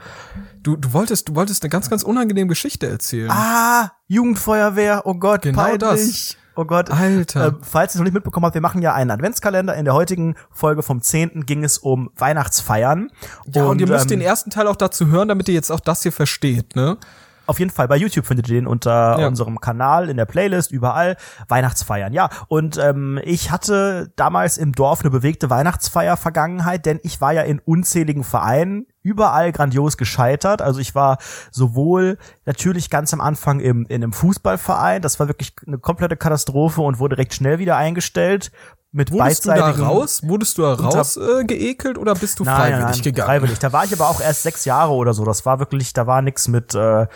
Du, 0.63 0.75
du 0.77 0.93
wolltest, 0.93 1.27
du 1.29 1.35
wolltest 1.35 1.61
eine 1.63 1.69
ganz, 1.69 1.89
ganz 1.89 2.03
unangenehme 2.03 2.47
Geschichte 2.47 2.87
erzählen. 2.87 3.29
Ah, 3.29 3.91
Jugendfeuerwehr. 4.07 5.01
Oh 5.05 5.13
Gott, 5.15 5.41
Genau 5.43 5.61
peinlich. 5.61 6.37
Oh 6.55 6.65
Gott. 6.65 6.91
Alter. 6.91 7.47
Äh, 7.47 7.51
falls 7.61 7.93
ihr 7.93 7.95
es 7.95 7.99
noch 7.99 8.03
nicht 8.05 8.13
mitbekommen 8.13 8.45
habt, 8.45 8.55
wir 8.55 8.61
machen 8.61 8.81
ja 8.81 8.93
einen 8.93 9.09
Adventskalender. 9.11 9.75
In 9.75 9.85
der 9.85 9.93
heutigen 9.93 10.35
Folge 10.51 10.83
vom 10.83 11.01
10. 11.01 11.45
ging 11.45 11.63
es 11.63 11.77
um 11.77 12.11
Weihnachtsfeiern. 12.17 13.09
ja, 13.53 13.63
und, 13.65 13.79
ihr 13.79 13.87
müsst 13.87 14.05
ähm, 14.05 14.19
den 14.19 14.21
ersten 14.21 14.49
Teil 14.49 14.67
auch 14.67 14.75
dazu 14.75 15.07
hören, 15.07 15.27
damit 15.29 15.47
ihr 15.47 15.53
jetzt 15.55 15.71
auch 15.71 15.79
das 15.79 16.03
hier 16.03 16.11
versteht, 16.11 16.75
ne? 16.75 16.97
Auf 17.47 17.59
jeden 17.59 17.71
Fall 17.71 17.87
bei 17.87 17.97
YouTube 17.97 18.25
findet 18.25 18.47
ihr 18.49 18.55
den 18.55 18.67
unter 18.67 19.19
Ja. 19.19 19.27
unserem 19.27 19.59
Kanal, 19.59 20.09
in 20.09 20.15
der 20.15 20.25
Playlist, 20.25 20.71
überall. 20.71 21.17
Weihnachtsfeiern, 21.49 22.13
ja. 22.13 22.29
Und 22.47 22.77
ähm, 22.77 23.19
ich 23.23 23.51
hatte 23.51 24.11
damals 24.15 24.57
im 24.57 24.71
Dorf 24.73 25.01
eine 25.01 25.09
bewegte 25.09 25.49
Weihnachtsfeier-Vergangenheit, 25.49 26.85
denn 26.85 26.99
ich 27.03 27.19
war 27.21 27.33
ja 27.33 27.41
in 27.41 27.59
unzähligen 27.59 28.23
Vereinen, 28.23 28.85
überall 29.03 29.51
grandios 29.51 29.97
gescheitert. 29.97 30.61
Also 30.61 30.79
ich 30.79 30.95
war 30.95 31.17
sowohl 31.51 32.17
natürlich 32.45 32.89
ganz 32.89 33.13
am 33.13 33.21
Anfang 33.21 33.59
im, 33.59 33.85
in 33.85 34.03
einem 34.03 34.13
Fußballverein, 34.13 35.01
das 35.01 35.19
war 35.19 35.27
wirklich 35.27 35.53
eine 35.65 35.77
komplette 35.77 36.17
Katastrophe 36.17 36.81
und 36.81 36.99
wurde 36.99 37.17
recht 37.17 37.33
schnell 37.33 37.59
wieder 37.59 37.77
eingestellt. 37.77 38.51
Mit 38.93 39.11
Wurdest 39.11 39.45
du 39.45 39.49
da 39.49 39.69
raus? 39.69 40.21
Wurdest 40.23 40.57
du 40.57 40.63
da 40.63 40.73
raus 40.73 41.15
äh, 41.15 41.45
geekelt 41.45 41.97
oder 41.97 42.13
bist 42.13 42.39
du 42.39 42.43
freiwillig 42.43 43.01
gegangen? 43.01 43.25
Freiwillig. 43.25 43.59
Da 43.59 43.71
war 43.71 43.85
ich 43.85 43.93
aber 43.93 44.09
auch 44.09 44.19
erst 44.19 44.43
sechs 44.43 44.65
Jahre 44.65 44.91
oder 44.91 45.13
so. 45.13 45.23
Das 45.23 45.45
war 45.45 45.59
wirklich, 45.59 45.93
da 45.93 46.07
war 46.07 46.21
nix 46.21 46.49
mit 46.49 46.75
äh, 46.75 47.07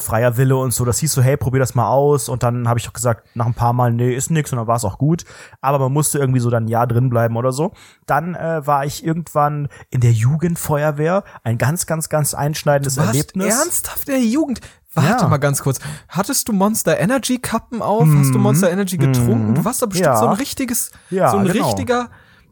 freier 0.00 0.36
Wille 0.36 0.56
und 0.56 0.72
so. 0.72 0.84
Das 0.84 0.98
hieß 0.98 1.12
so, 1.12 1.22
hey, 1.22 1.36
probier 1.36 1.60
das 1.60 1.74
mal 1.74 1.88
aus. 1.88 2.28
Und 2.28 2.42
dann 2.42 2.68
habe 2.68 2.78
ich 2.78 2.88
auch 2.88 2.92
gesagt, 2.92 3.28
nach 3.34 3.46
ein 3.46 3.54
paar 3.54 3.72
Mal, 3.72 3.92
nee, 3.92 4.14
ist 4.14 4.30
nix. 4.30 4.52
Und 4.52 4.58
dann 4.58 4.66
war 4.66 4.76
es 4.76 4.84
auch 4.84 4.98
gut. 4.98 5.24
Aber 5.60 5.78
man 5.78 5.92
musste 5.92 6.18
irgendwie 6.18 6.40
so 6.40 6.50
dann 6.50 6.64
ein 6.64 6.68
Jahr 6.68 6.86
drin 6.86 7.10
bleiben 7.10 7.36
oder 7.36 7.52
so. 7.52 7.72
Dann 8.06 8.34
äh, 8.34 8.66
war 8.66 8.84
ich 8.84 9.04
irgendwann 9.04 9.68
in 9.90 10.00
der 10.00 10.12
Jugendfeuerwehr. 10.12 11.24
Ein 11.44 11.58
ganz, 11.58 11.86
ganz, 11.86 12.08
ganz 12.08 12.34
einschneidendes 12.34 12.94
Du 12.94 13.00
warst 13.00 13.10
Erlebnis. 13.14 13.58
ernsthaft 13.58 14.08
in 14.08 14.14
der 14.14 14.24
Jugend. 14.24 14.60
Warte 14.92 15.22
Ja. 15.22 15.28
mal 15.28 15.36
ganz 15.38 15.62
kurz. 15.62 15.78
Hattest 16.08 16.48
du 16.48 16.52
Monster 16.52 16.98
Energy 16.98 17.38
Kappen 17.38 17.80
auf? 17.80 18.08
Hast 18.08 18.34
du 18.34 18.38
Monster 18.38 18.70
Energy 18.70 18.96
getrunken? 18.96 19.54
Du 19.54 19.64
warst 19.64 19.80
da 19.82 19.86
bestimmt 19.86 20.08
Mhm. 20.08 20.14
Ja. 20.14 20.18
so 20.20 20.26
ein 20.26 20.32
richtiges, 20.34 20.90
Ja, 21.10 21.30
so 21.30 21.36
ein 21.38 21.46
genau. 21.46 21.66
richtiger. 21.68 22.08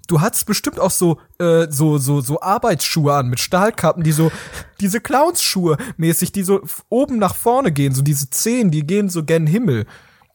Du 0.09 0.21
hattest 0.21 0.47
bestimmt 0.47 0.81
auch 0.81 0.91
so, 0.91 1.19
äh, 1.39 1.69
so, 1.71 1.99
so, 1.99 2.21
so 2.21 2.41
Arbeitsschuhe 2.41 3.15
an 3.15 3.29
mit 3.29 3.41
Stahlkappen, 3.41 4.03
die 4.03 4.13
so, 4.13 4.33
diese 4.81 5.01
Clownsschuhe 5.01 5.77
mäßig, 5.99 6.33
die 6.33 6.43
so 6.43 6.63
oben 6.89 7.19
nach 7.19 7.37
vorne 7.37 7.71
gehen, 7.71 7.95
so 7.95 8.03
diese 8.03 8.31
Zehen, 8.31 8.71
die 8.71 8.87
gehen 8.87 9.11
so 9.11 9.23
gen 9.23 9.47
Himmel. 9.47 9.87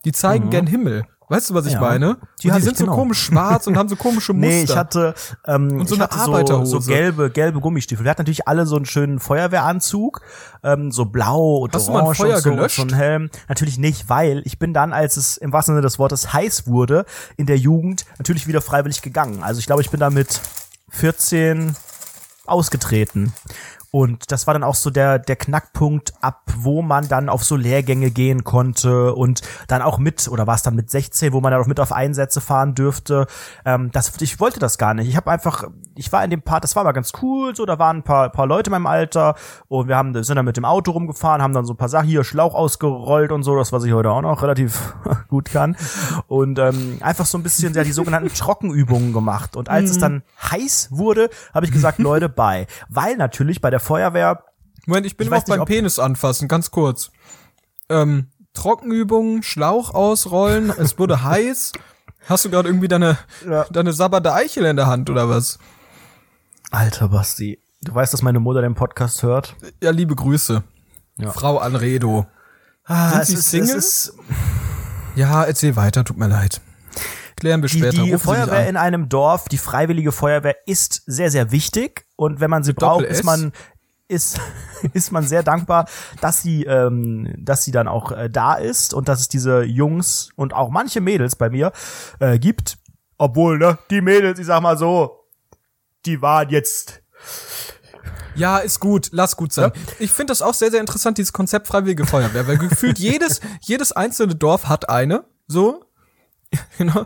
Die 0.05 0.11
zeigen 0.11 0.49
gen 0.49 0.67
Himmel. 0.67 1.03
Weißt 1.29 1.49
du, 1.49 1.53
was 1.53 1.65
ich. 1.65 1.73
Ja. 1.73 1.79
meine? 1.81 2.17
Die 2.41 2.49
Die, 2.51 2.61
sind 2.61 2.77
genau. 2.77 2.91
so 2.91 2.97
komisch 2.97 3.19
schwarz 3.23 3.67
und 3.67 3.77
haben 3.77 3.89
so 3.89 3.95
komische 3.95 4.33
Muster. 4.33 4.47
Nee, 4.53 4.63
ich 4.63 4.75
hatte, 4.75 5.13
ähm, 5.45 5.79
Und 5.79 5.87
so 5.89 5.95
ich 5.95 6.01
eine 6.01 6.09
hatte 6.09 6.19
Arbeiterhose. 6.19 6.71
so, 6.71 6.79
so 6.79 6.91
gelbe, 6.91 7.29
gelbe 7.29 7.59
Gummistiefel. 7.59 8.03
Wir 8.05 8.11
hatten 8.11 8.21
natürlich 8.21 8.47
alle 8.47 8.65
so 8.65 8.75
einen 8.75 8.85
schönen 8.85 9.19
Feuerwehranzug, 9.19 10.21
ähm, 10.63 10.91
so 10.91 11.05
blau 11.05 11.57
und 11.57 11.73
Hast 11.73 11.87
du 11.87 11.91
mal 11.91 11.99
ein 11.99 12.05
orange 12.05 12.17
Feuer 12.17 12.35
und 12.35 12.41
so, 12.43 12.49
gelöscht? 12.51 12.79
und 12.79 12.89
so 12.89 12.95
ein 12.95 12.99
Helm. 12.99 13.29
Natürlich 13.47 13.77
nicht, 13.77 14.09
weil 14.09 14.41
ich 14.45 14.59
bin 14.59 14.73
dann, 14.73 14.93
als 14.93 15.17
es 15.17 15.37
im 15.37 15.53
wahrsten 15.53 15.73
Sinne 15.75 15.81
des 15.81 15.97
Wortes 15.99 16.33
heiß 16.33 16.67
wurde, 16.67 17.05
in 17.37 17.45
der 17.45 17.57
Jugend 17.57 18.05
natürlich 18.17 18.47
wieder 18.47 18.61
freiwillig 18.61 19.01
gegangen. 19.01 19.43
Also 19.43 19.59
ich 19.59 19.65
glaube, 19.65 19.81
ich 19.81 19.89
bin 19.89 19.99
da 19.99 20.09
mit 20.09 20.41
14 20.89 21.75
ausgetreten. 22.45 23.33
Und 23.95 24.31
das 24.31 24.47
war 24.47 24.55
dann 24.55 24.63
auch 24.63 24.73
so 24.73 24.89
der, 24.89 25.19
der 25.19 25.35
Knackpunkt, 25.35 26.15
ab 26.19 26.41
wo 26.57 26.81
man 26.81 27.07
dann 27.07 27.29
auf 27.29 27.43
so 27.43 27.55
Lehrgänge 27.55 28.09
gehen 28.09 28.43
konnte 28.43 29.13
und 29.13 29.43
dann 29.67 29.83
auch 29.83 29.99
mit, 29.99 30.27
oder 30.27 30.47
war 30.47 30.55
es 30.55 30.63
dann 30.63 30.73
mit 30.73 30.89
16, 30.89 31.31
wo 31.31 31.41
man 31.41 31.51
dann 31.51 31.61
auch 31.61 31.67
mit 31.67 31.79
auf 31.79 31.91
Einsätze 31.91 32.41
fahren 32.41 32.73
dürfte. 32.73 33.27
Ähm, 33.65 33.91
das, 33.91 34.19
ich 34.19 34.39
wollte 34.39 34.59
das 34.59 34.79
gar 34.79 34.95
nicht. 34.95 35.09
Ich 35.09 35.15
habe 35.15 35.29
einfach, 35.29 35.65
ich 35.93 36.11
war 36.11 36.23
in 36.23 36.31
dem 36.31 36.41
Part, 36.41 36.63
das 36.63 36.75
war 36.75 36.81
aber 36.81 36.93
ganz 36.93 37.11
cool, 37.21 37.55
so, 37.55 37.67
da 37.67 37.77
waren 37.77 37.97
ein 37.97 38.03
paar, 38.03 38.31
paar 38.31 38.47
Leute 38.47 38.69
in 38.69 38.71
meinem 38.71 38.87
Alter 38.87 39.35
und 39.67 39.87
wir 39.87 39.95
haben, 39.95 40.23
sind 40.23 40.37
dann 40.37 40.45
mit 40.45 40.57
dem 40.57 40.65
Auto 40.65 40.89
rumgefahren, 40.89 41.43
haben 41.43 41.53
dann 41.53 41.65
so 41.65 41.73
ein 41.73 41.77
paar 41.77 41.89
Sachen, 41.89 42.07
hier 42.07 42.23
Schlauch 42.23 42.55
ausgerollt 42.55 43.31
und 43.31 43.43
so, 43.43 43.55
das, 43.55 43.71
was 43.73 43.83
ich 43.83 43.93
heute 43.93 44.09
auch 44.09 44.23
noch 44.23 44.41
relativ 44.41 44.95
gut 45.27 45.51
kann. 45.51 45.77
Und 46.25 46.57
ähm, 46.57 46.97
einfach 47.01 47.27
so 47.27 47.37
ein 47.37 47.43
bisschen 47.43 47.75
ja, 47.75 47.83
die 47.83 47.91
sogenannten 47.91 48.33
Trockenübungen 48.33 49.13
gemacht. 49.13 49.55
Und 49.55 49.69
als 49.69 49.91
es 49.91 49.99
dann 49.99 50.23
heiß 50.51 50.87
wurde, 50.89 51.29
habe 51.53 51.67
ich 51.67 51.71
gesagt, 51.71 51.99
Leute, 51.99 52.27
bye. 52.27 52.65
Weil 52.89 53.17
natürlich 53.17 53.61
bei 53.61 53.69
der 53.69 53.82
Feuerwehr 53.83 54.43
Moment, 54.85 55.05
ich 55.05 55.15
bin 55.15 55.27
Ich 55.27 55.31
noch 55.31 55.45
beim 55.45 55.65
Penis 55.65 55.97
anfassen, 55.99 56.47
ganz 56.47 56.71
kurz. 56.71 57.11
Ähm, 57.89 58.27
Trockenübungen, 58.53 59.41
Schlauch 59.43 59.93
ausrollen, 59.93 60.71
es 60.77 60.99
wurde 60.99 61.23
heiß. 61.23 61.71
Hast 62.27 62.45
du 62.45 62.49
gerade 62.49 62.69
irgendwie 62.69 62.87
deine, 62.87 63.17
Ja. 63.47 63.65
deine 63.71 63.93
sabbernde 63.93 64.33
Eichel 64.33 64.65
in 64.65 64.75
der 64.75 64.87
Hand 64.87 65.09
oder 65.09 65.29
was? 65.29 65.57
Alter 66.71 67.09
Basti, 67.09 67.61
du 67.81 67.93
weißt, 67.93 68.13
dass 68.13 68.21
meine 68.21 68.39
Mutter 68.39 68.61
den 68.61 68.75
Podcast 68.75 69.23
hört. 69.23 69.55
Ja, 69.81 69.91
liebe 69.91 70.15
Grüße. 70.15 70.63
Ja. 71.17 71.31
Frau 71.31 71.59
Anredo. 71.59 72.25
Ah, 72.85 73.23
Sind 73.23 73.37
Sie 73.39 73.61
Single? 73.63 73.83
Ja, 75.15 75.43
erzähl 75.43 75.75
weiter, 75.75 76.03
tut 76.03 76.17
mir 76.17 76.27
leid. 76.27 76.59
Klären 77.35 77.61
wir 77.61 77.69
die, 77.69 77.77
später. 77.77 78.03
die 78.03 78.11
mich 78.13 78.21
Feuerwehr 78.21 78.67
in 78.67 78.77
einem 78.77 79.09
Dorf, 79.09 79.47
die 79.49 79.57
freiwillige 79.57 80.11
Feuerwehr 80.11 80.55
ist 80.65 81.03
sehr, 81.05 81.29
sehr 81.29 81.51
wichtig. 81.51 82.05
Und 82.15 82.39
wenn 82.39 82.49
man 82.49 82.63
sie 82.63 82.73
braucht, 82.73 83.01
Doppel-S? 83.01 83.19
ist 83.19 83.25
man 83.25 83.51
ist, 84.13 84.39
ist 84.93 85.11
man 85.11 85.25
sehr 85.27 85.43
dankbar, 85.43 85.87
dass 86.21 86.41
sie, 86.41 86.63
ähm, 86.63 87.33
dass 87.37 87.63
sie 87.63 87.71
dann 87.71 87.87
auch 87.87 88.11
äh, 88.11 88.29
da 88.29 88.55
ist 88.55 88.93
und 88.93 89.07
dass 89.09 89.19
es 89.19 89.27
diese 89.27 89.63
Jungs 89.63 90.29
und 90.35 90.53
auch 90.53 90.69
manche 90.69 91.01
Mädels 91.01 91.35
bei 91.35 91.49
mir 91.49 91.71
äh, 92.19 92.39
gibt. 92.39 92.77
Obwohl, 93.17 93.57
ne, 93.57 93.77
die 93.89 94.01
Mädels, 94.01 94.39
ich 94.39 94.45
sag 94.45 94.61
mal 94.61 94.77
so, 94.77 95.19
die 96.05 96.21
waren 96.21 96.49
jetzt 96.49 97.01
Ja, 98.35 98.57
ist 98.57 98.79
gut, 98.79 99.09
lass 99.11 99.35
gut 99.37 99.53
sein. 99.53 99.71
Ich 99.99 100.11
finde 100.11 100.31
das 100.31 100.41
auch 100.41 100.53
sehr, 100.53 100.71
sehr 100.71 100.79
interessant, 100.79 101.17
dieses 101.17 101.33
Konzept 101.33 101.67
Freiwillige 101.67 102.05
Feuerwehr, 102.05 102.47
weil 102.47 102.57
gefühlt 102.57 102.99
jedes, 103.11 103.41
jedes 103.61 103.91
einzelne 103.91 104.35
Dorf 104.35 104.67
hat 104.67 104.89
eine, 104.89 105.25
so. 105.47 105.83
Genau. 106.77 107.05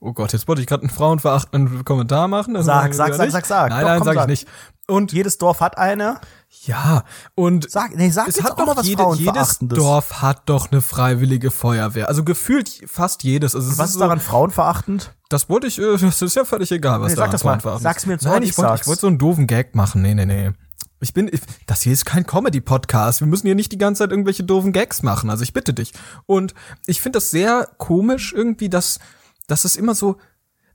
Oh 0.00 0.12
Gott, 0.12 0.32
jetzt 0.32 0.48
wollte 0.48 0.60
ich 0.62 0.66
gerade 0.66 0.82
einen 0.82 0.90
frauenverachtenden 0.90 1.84
Kommentar 1.84 2.28
machen. 2.28 2.54
das 2.54 2.66
Sag, 2.66 2.94
sag 2.94 3.14
sag, 3.14 3.30
sag, 3.30 3.30
sag, 3.30 3.46
sag. 3.46 3.70
Nein, 3.70 3.80
Doch, 3.82 3.88
nein, 3.88 3.98
komm, 3.98 4.04
sag 4.06 4.14
ich 4.14 4.20
sag. 4.20 4.28
nicht. 4.28 4.48
Und 4.88 5.12
jedes 5.12 5.38
Dorf 5.38 5.60
hat 5.60 5.78
eine. 5.78 6.20
ja, 6.64 7.04
und 7.34 7.68
Sag, 7.68 7.96
nee, 7.96 8.10
sag 8.10 8.28
es 8.28 8.36
jetzt 8.36 8.44
hat 8.44 8.52
auch 8.52 8.58
mal 8.58 8.66
doch 8.66 8.76
was 8.76 8.86
jede, 8.86 9.04
jedes. 9.14 9.58
Dorf 9.60 10.22
hat 10.22 10.48
doch 10.48 10.70
eine 10.70 10.80
freiwillige 10.80 11.50
Feuerwehr. 11.50 12.08
Also 12.08 12.22
gefühlt 12.22 12.84
fast 12.86 13.24
jedes. 13.24 13.56
Also 13.56 13.68
Was 13.68 13.78
ist 13.78 13.84
ist 13.86 13.92
so, 13.94 14.00
daran 14.00 14.20
frauenverachtend? 14.20 15.12
Das 15.28 15.48
wollte 15.48 15.66
ich, 15.66 15.80
äh, 15.80 15.96
das 15.96 16.22
ist 16.22 16.36
ja 16.36 16.44
völlig 16.44 16.70
egal, 16.70 17.00
was 17.00 17.10
Nee, 17.10 17.16
da 17.16 17.22
sag 17.22 17.32
das 17.32 17.42
mal. 17.42 17.60
Sag's 17.80 18.06
mir 18.06 18.14
Ohr, 18.14 18.18
Nein, 18.22 18.44
ich 18.44 18.56
wollte, 18.56 18.74
ich 18.80 18.86
wollte 18.86 19.00
so 19.00 19.06
einen 19.08 19.18
doofen 19.18 19.48
Gag 19.48 19.74
machen. 19.74 20.02
Nee, 20.02 20.14
nee, 20.14 20.24
nee. 20.24 20.52
Ich 21.00 21.12
bin, 21.12 21.28
ich, 21.30 21.40
das 21.66 21.82
hier 21.82 21.92
ist 21.92 22.04
kein 22.06 22.24
Comedy-Podcast. 22.24 23.20
Wir 23.20 23.26
müssen 23.26 23.46
hier 23.46 23.56
nicht 23.56 23.72
die 23.72 23.78
ganze 23.78 24.04
Zeit 24.04 24.12
irgendwelche 24.12 24.44
doofen 24.44 24.72
Gags 24.72 25.02
machen. 25.02 25.30
Also 25.30 25.42
ich 25.42 25.52
bitte 25.52 25.74
dich. 25.74 25.92
Und 26.26 26.54
ich 26.86 27.00
finde 27.00 27.16
das 27.16 27.30
sehr 27.30 27.68
komisch 27.76 28.32
irgendwie, 28.32 28.68
dass, 28.68 29.00
dass 29.48 29.64
es 29.64 29.76
immer 29.76 29.96
so, 29.96 30.16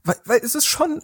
weil, 0.03 0.17
weil 0.25 0.39
es 0.43 0.53
ist 0.53 0.65
schon, 0.65 1.01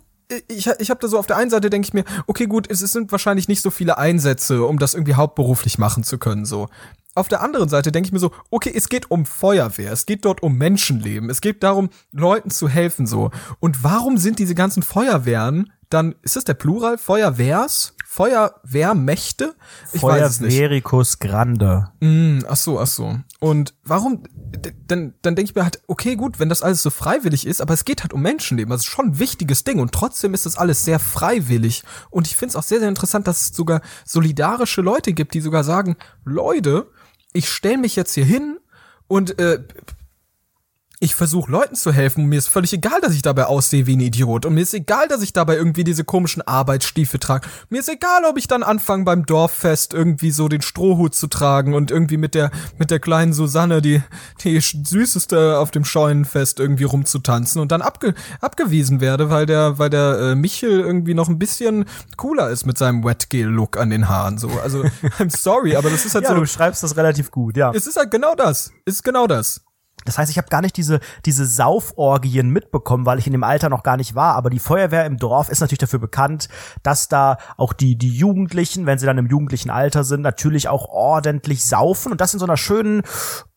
ich, 0.48 0.68
ich 0.80 0.90
habe 0.90 1.00
da 1.00 1.08
so 1.08 1.18
auf 1.18 1.28
der 1.28 1.38
einen 1.38 1.50
Seite 1.50 1.70
denke 1.70 1.88
ich 1.88 1.94
mir, 1.94 2.04
okay, 2.28 2.48
gut, 2.48 2.70
es, 2.70 2.82
es 2.82 2.92
sind 2.92 3.12
wahrscheinlich 3.12 3.48
nicht 3.48 3.62
so 3.62 3.72
viele 3.72 3.98
Einsätze, 3.98 4.64
um 4.64 4.80
das 4.80 4.94
irgendwie 4.94 5.16
hauptberuflich 5.16 5.78
machen 5.78 6.04
zu 6.04 6.18
können, 6.18 6.46
so. 6.46 6.68
Auf 7.16 7.28
der 7.28 7.42
anderen 7.42 7.68
Seite 7.68 7.92
denke 7.92 8.08
ich 8.08 8.14
mir 8.14 8.20
so, 8.20 8.32
okay, 8.52 8.72
es 8.76 8.90
geht 8.90 9.10
um 9.10 9.26
Feuerwehr, 9.26 9.92
es 9.92 10.06
geht 10.06 10.24
dort 10.24 10.44
um 10.44 10.56
Menschenleben, 10.56 11.32
es 11.32 11.42
geht 11.42 11.64
darum, 11.64 11.90
Leuten 12.12 12.52
zu 12.52 12.70
helfen, 12.70 13.08
so. 13.08 13.32
Und 13.60 13.84
warum 13.84 14.18
sind 14.18 14.38
diese 14.38 14.54
ganzen 14.54 14.84
Feuerwehren 14.84 15.72
dann, 15.90 16.16
ist 16.22 16.36
das 16.36 16.44
der 16.44 16.54
Plural? 16.54 16.98
Feuerwehrs? 16.98 17.94
Feuerwehrmächte? 18.18 19.54
Ich. 19.94 20.02
Feuervericus 20.02 21.20
Grande. 21.20 21.92
Mm, 22.00 22.40
ach 22.48 22.56
so, 22.56 22.80
ach 22.80 22.88
so. 22.88 23.20
Und 23.40 23.76
warum, 23.84 24.24
dann, 24.88 25.14
dann 25.22 25.36
denke 25.36 25.52
ich 25.52 25.56
mir 25.56 25.64
halt, 25.64 25.84
okay, 25.86 26.16
gut, 26.16 26.40
wenn 26.40 26.50
das 26.50 26.64
alles 26.64 26.82
so 26.82 26.90
freiwillig 26.90 27.46
ist, 27.46 27.62
aber 27.62 27.76
es 27.76 27.86
geht 27.86 28.02
halt 28.02 28.14
um 28.14 28.24
Menschenleben, 28.24 28.72
das 28.72 28.82
ist 28.82 28.88
schon 28.88 29.10
ein 29.10 29.20
wichtiges 29.20 29.66
Ding 29.66 29.80
und 29.80 29.92
trotzdem 29.92 30.34
ist 30.34 30.48
das 30.48 30.58
alles 30.58 30.84
sehr 30.84 30.98
freiwillig. 30.98 31.84
Und 32.10 32.26
ich 32.26 32.36
finde 32.36 32.54
es 32.54 32.56
auch 32.56 32.64
sehr, 32.64 32.80
sehr 32.80 32.90
interessant, 32.90 33.28
dass 33.28 33.42
es 33.42 33.56
sogar 33.56 33.82
solidarische 34.04 34.82
Leute 34.82 35.14
gibt, 35.14 35.36
die 35.36 35.42
sogar 35.42 35.64
sagen, 35.64 35.96
Leute, 36.26 36.90
ich 37.34 37.50
stelle 37.50 37.78
mich 37.78 37.96
jetzt 37.96 38.16
hier 38.16 38.26
hin 38.26 38.58
Und 39.08 39.40
äh, 39.40 39.64
ich 41.00 41.14
versuche 41.14 41.52
Leuten 41.52 41.76
zu 41.76 41.92
helfen 41.92 42.24
und 42.24 42.30
mir 42.30 42.40
ist 42.40 42.50
völlig 42.50 42.74
egal, 42.74 43.00
dass 43.02 43.14
ich 43.14 43.22
dabei 43.22 43.46
aussehe 43.46 43.86
wie 43.86 43.96
ein 43.96 44.00
Idiot 44.00 44.48
und 44.48 44.56
mir 44.56 44.62
ist 44.62 44.74
egal, 44.74 45.08
dass 45.08 45.22
ich 45.22 45.32
dabei 45.32 45.56
irgendwie 45.56 45.84
diese 45.84 46.04
komischen 46.04 46.42
Arbeitsstiefel 46.42 47.20
trage. 47.20 47.48
Mir 47.70 47.82
ist 47.82 47.90
egal, 47.90 48.26
ob 48.28 48.38
ich 48.38 48.48
dann 48.48 48.64
anfange 48.64 49.04
beim 49.04 49.24
Dorffest 49.24 49.94
irgendwie 49.94 50.32
so 50.32 50.48
den 50.48 50.64
Strohhut 50.64 51.14
zu 51.14 51.28
tragen 51.28 51.76
und 51.76 51.92
irgendwie 51.92 52.18
mit 52.18 52.34
der 52.34 52.50
mit 52.80 52.90
der 52.90 53.00
kleinen 53.00 53.34
Susanne 53.34 53.80
die 53.84 54.02
die 54.44 54.60
süßeste 54.60 55.60
auf 55.60 55.70
dem 55.70 55.86
Scheunenfest 55.86 56.60
irgendwie 56.60 56.86
rumzutanzen 56.86 57.62
und 57.62 57.72
dann 57.72 57.84
abge, 57.84 58.16
abgewiesen 58.42 59.00
werde, 59.00 59.30
weil 59.30 59.46
der 59.46 59.78
weil 59.78 59.92
der 59.92 60.20
äh, 60.20 60.36
Michel 60.36 60.80
irgendwie 60.80 61.14
noch 61.14 61.30
ein 61.30 61.38
bisschen 61.38 61.86
cooler 62.16 62.50
ist 62.50 62.66
mit 62.66 62.80
seinem 62.80 63.04
Wetgel 63.04 63.48
Look 63.48 63.78
an 63.78 63.92
den 63.92 64.10
Haaren 64.10 64.40
so. 64.40 64.50
Also 64.64 64.82
I'm 65.20 65.36
sorry, 65.36 65.76
aber 65.76 65.92
das 65.92 66.06
ist 66.06 66.16
halt 66.16 66.24
ja, 66.24 66.30
so 66.30 66.36
du 66.36 66.42
beschreibst 66.42 66.82
das 66.82 66.98
relativ 66.98 67.30
gut, 67.30 67.56
ja. 67.56 67.72
es 67.76 67.86
ist 67.86 67.98
halt 67.98 68.10
genau 68.10 68.34
das. 68.34 68.72
Es 68.86 68.96
ist 68.96 69.04
genau 69.04 69.28
das. 69.28 69.67
Das 70.06 70.18
heißt, 70.18 70.32
ich 70.32 70.38
habe 70.38 70.48
gar 70.48 70.62
nicht 70.62 70.78
diese, 70.78 71.00
diese 71.26 71.46
Sauforgien 71.46 72.50
mitbekommen, 72.50 73.06
weil 73.06 73.20
ich 73.20 73.28
in 73.28 73.34
dem 73.34 73.44
Alter 73.44 73.68
noch 73.70 73.84
gar 73.84 73.98
nicht 73.98 74.16
war. 74.16 74.36
Aber 74.36 74.50
die 74.50 74.60
Feuerwehr 74.60 75.06
im 75.06 75.18
Dorf 75.18 75.50
ist 75.50 75.60
natürlich 75.60 75.80
dafür 75.80 76.00
bekannt, 76.00 76.48
dass 76.82 77.10
da 77.10 77.38
auch 77.58 77.74
die, 77.74 77.98
die 77.98 78.16
Jugendlichen, 78.16 78.86
wenn 78.86 79.00
sie 79.00 79.06
dann 79.06 79.18
im 79.18 79.28
jugendlichen 79.28 79.70
Alter 79.70 80.04
sind, 80.04 80.22
natürlich 80.22 80.70
auch 80.70 80.88
ordentlich 80.88 81.66
saufen. 81.66 82.12
Und 82.12 82.22
das 82.22 82.34
in 82.34 82.40
so 82.40 82.46
einer 82.46 82.58
schönen, 82.58 83.02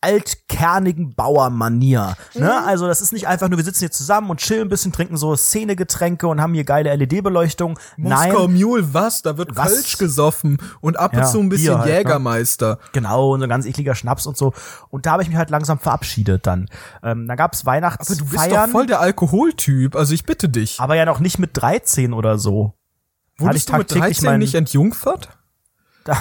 altkernigen 0.01 1.13
Bauermanier. 1.15 2.15
Ne? 2.33 2.41
Mhm. 2.45 2.67
Also 2.67 2.87
das 2.87 3.01
ist 3.01 3.13
nicht 3.13 3.27
einfach 3.27 3.47
nur, 3.49 3.57
wir 3.57 3.63
sitzen 3.63 3.79
hier 3.79 3.91
zusammen 3.91 4.29
und 4.29 4.39
chillen 4.39 4.63
ein 4.63 4.69
bisschen, 4.69 4.91
trinken 4.91 5.15
so 5.17 5.35
Szenegetränke 5.35 6.27
und 6.27 6.41
haben 6.41 6.53
hier 6.53 6.63
geile 6.63 6.93
LED-Beleuchtung. 6.95 7.77
Nein. 7.97 8.31
Moskau 8.31 8.47
Mule, 8.47 8.93
was? 8.93 9.21
Da 9.21 9.37
wird 9.37 9.55
Was? 9.55 9.67
Kölsch 9.73 9.97
gesoffen 9.97 10.57
und 10.81 10.97
ab 10.97 11.13
und 11.13 11.19
Ja, 11.19 11.25
zu 11.25 11.39
ein 11.39 11.49
bisschen 11.49 11.77
halt, 11.77 11.87
ne? 11.89 11.97
Jägermeister. 11.97 12.79
Genau, 12.93 13.31
und 13.33 13.39
so 13.39 13.45
ein 13.45 13.49
ganz 13.49 13.65
ekliger 13.65 13.95
Schnaps 13.95 14.25
und 14.25 14.37
so. 14.37 14.53
Und 14.89 15.05
da 15.05 15.11
habe 15.11 15.23
ich 15.23 15.29
mich 15.29 15.37
halt 15.37 15.49
langsam 15.51 15.77
verabschiedet 15.79 16.47
dann. 16.47 16.67
Ähm, 17.03 17.27
dann 17.27 17.37
gab's 17.37 17.61
Aber 17.61 17.71
Weihnachtsfeiern. 17.73 18.17
du 18.19 18.25
bist 18.25 18.51
doch 18.51 18.67
voll 18.69 18.87
der 18.87 18.99
Alkoholtyp, 18.99 19.95
also 19.95 20.13
ich 20.13 20.25
bitte 20.25 20.49
dich. 20.49 20.79
aber 20.79 20.95
ja 20.95 21.05
noch 21.05 21.19
nicht 21.19 21.37
mit 21.39 21.51
13 21.53 22.13
oder 22.13 22.37
so. 22.39 22.73
Wurdest 23.37 23.57
ich 23.59 23.65
du 23.71 23.77
mit 23.77 23.87
tagtäglich 23.89 24.17
13 24.17 24.29
mein- 24.29 24.39
nicht 24.39 24.55
entjungfert? 24.55 25.29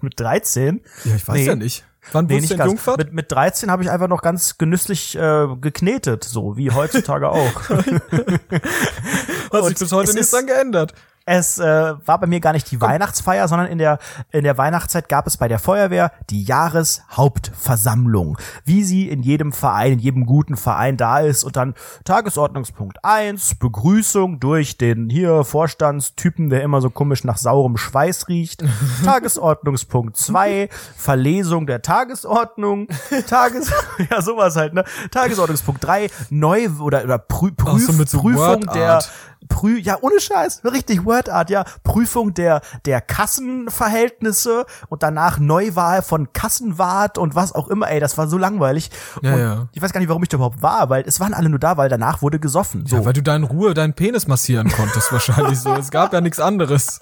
Mit 0.00 0.18
13? 0.18 0.80
Ja, 1.04 1.14
ich 1.16 1.26
weiß 1.28 1.34
Nee. 1.36 1.46
ja 1.46 1.54
nicht. 1.56 1.84
Wann 2.10 2.26
Nee, 2.26 2.40
nicht 2.40 2.56
ganz. 2.56 2.86
Mit, 2.98 3.12
mit 3.12 3.30
13 3.30 3.70
habe 3.70 3.84
ich 3.84 3.90
einfach 3.90 4.08
noch 4.08 4.22
ganz 4.22 4.58
genüsslich 4.58 5.14
äh, 5.16 5.46
geknetet, 5.60 6.24
so 6.24 6.56
wie 6.56 6.70
heutzutage 6.72 7.28
auch. 7.28 7.68
Hat 9.52 9.64
sich 9.66 9.78
bis 9.78 9.92
heute 9.92 10.12
nichts 10.14 10.32
dran 10.32 10.46
geändert. 10.46 10.94
Es 11.24 11.58
äh, 11.58 11.94
war 12.04 12.18
bei 12.18 12.26
mir 12.26 12.40
gar 12.40 12.52
nicht 12.52 12.70
die 12.70 12.80
Weihnachtsfeier, 12.80 13.46
sondern 13.46 13.68
in 13.68 13.78
der 13.78 13.98
in 14.30 14.44
der 14.44 14.58
Weihnachtszeit 14.58 15.08
gab 15.08 15.26
es 15.26 15.36
bei 15.36 15.46
der 15.46 15.58
Feuerwehr 15.58 16.10
die 16.30 16.42
Jahreshauptversammlung, 16.42 18.38
wie 18.64 18.82
sie 18.82 19.08
in 19.08 19.22
jedem 19.22 19.52
Verein, 19.52 19.92
in 19.92 19.98
jedem 20.00 20.26
guten 20.26 20.56
Verein 20.56 20.96
da 20.96 21.20
ist 21.20 21.44
und 21.44 21.56
dann 21.56 21.74
Tagesordnungspunkt 22.04 23.04
eins 23.04 23.54
Begrüßung 23.54 24.40
durch 24.40 24.78
den 24.78 25.10
hier 25.10 25.44
Vorstandstypen, 25.44 26.50
der 26.50 26.62
immer 26.62 26.80
so 26.80 26.90
komisch 26.90 27.22
nach 27.24 27.36
saurem 27.36 27.76
Schweiß 27.76 28.28
riecht. 28.28 28.64
Tagesordnungspunkt 29.04 30.16
zwei 30.16 30.68
Verlesung 30.96 31.66
der 31.66 31.82
Tagesordnung. 31.82 32.88
Tages 33.28 33.72
ja 34.10 34.22
sowas 34.22 34.56
halt, 34.56 34.74
ne? 34.74 34.84
Tagesordnungspunkt 35.10 35.84
drei 35.84 36.08
Neu 36.30 36.68
oder 36.80 37.04
oder 37.04 37.18
Prü 37.18 37.52
Prüf 37.52 37.86
so 38.08 38.18
Prüfung 38.18 38.66
der. 38.74 39.02
Prü 39.48 39.78
ja, 39.78 39.98
ohne 40.00 40.20
Scheiß, 40.20 40.62
richtig 40.64 41.04
Wordart, 41.04 41.50
ja. 41.50 41.64
Prüfung 41.82 42.34
der, 42.34 42.60
der 42.84 43.00
Kassenverhältnisse 43.00 44.66
und 44.88 45.02
danach 45.02 45.38
Neuwahl 45.38 46.02
von 46.02 46.32
Kassenwart 46.32 47.18
und 47.18 47.34
was 47.34 47.54
auch 47.54 47.68
immer, 47.68 47.90
ey, 47.90 48.00
das 48.00 48.18
war 48.18 48.28
so 48.28 48.38
langweilig. 48.38 48.90
Ja, 49.22 49.34
und 49.34 49.40
ja. 49.40 49.68
Ich 49.72 49.82
weiß 49.82 49.92
gar 49.92 50.00
nicht, 50.00 50.08
warum 50.08 50.22
ich 50.22 50.28
da 50.28 50.36
überhaupt 50.36 50.62
war, 50.62 50.90
weil 50.90 51.04
es 51.06 51.20
waren 51.20 51.34
alle 51.34 51.48
nur 51.48 51.58
da, 51.58 51.76
weil 51.76 51.88
danach 51.88 52.22
wurde 52.22 52.38
gesoffen. 52.38 52.86
So. 52.86 52.96
Ja, 52.96 53.04
weil 53.04 53.12
du 53.12 53.22
da 53.22 53.36
in 53.36 53.44
Ruhe 53.44 53.74
deinen 53.74 53.94
Penis 53.94 54.26
massieren 54.26 54.70
konntest 54.70 55.12
wahrscheinlich 55.12 55.60
so. 55.60 55.72
Es 55.74 55.90
gab 55.90 56.12
ja 56.12 56.20
nichts 56.20 56.40
anderes. 56.40 56.98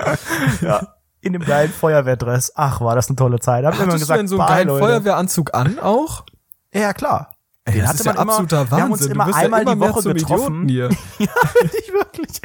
ja. 0.60 0.94
In 1.20 1.32
dem 1.32 1.44
geilen 1.44 1.72
Feuerwehrdress. 1.72 2.52
Ach, 2.54 2.80
war 2.82 2.94
das 2.94 3.08
eine 3.08 3.16
tolle 3.16 3.40
Zeit. 3.40 3.64
Hab 3.64 3.74
ich 3.74 3.80
immer 3.80 3.92
Hattest 3.92 4.02
gesagt, 4.02 4.18
du 4.18 4.22
denn 4.22 4.28
so 4.28 4.40
einen 4.40 4.68
geilen. 4.68 4.78
Feuerwehranzug 4.78 5.54
an 5.54 5.78
auch? 5.78 6.24
Ja, 6.72 6.92
klar. 6.92 7.33
Ey, 7.66 7.80
das 7.80 7.94
ist 7.94 8.04
ja 8.04 8.12
absoluter 8.12 8.70
wir 8.70 8.76
haben 8.82 8.92
uns 8.92 9.00
Wahnsinn. 9.00 9.12
immer 9.12 9.26
wirst 9.26 9.38
einmal 9.38 9.64
ja 9.64 9.72
immer 9.72 9.86
die 9.86 9.94
Woche 9.94 10.14
getroffen. 10.14 10.68
Ja, 10.68 10.88
nicht 10.88 11.92
wirklich. 11.92 12.40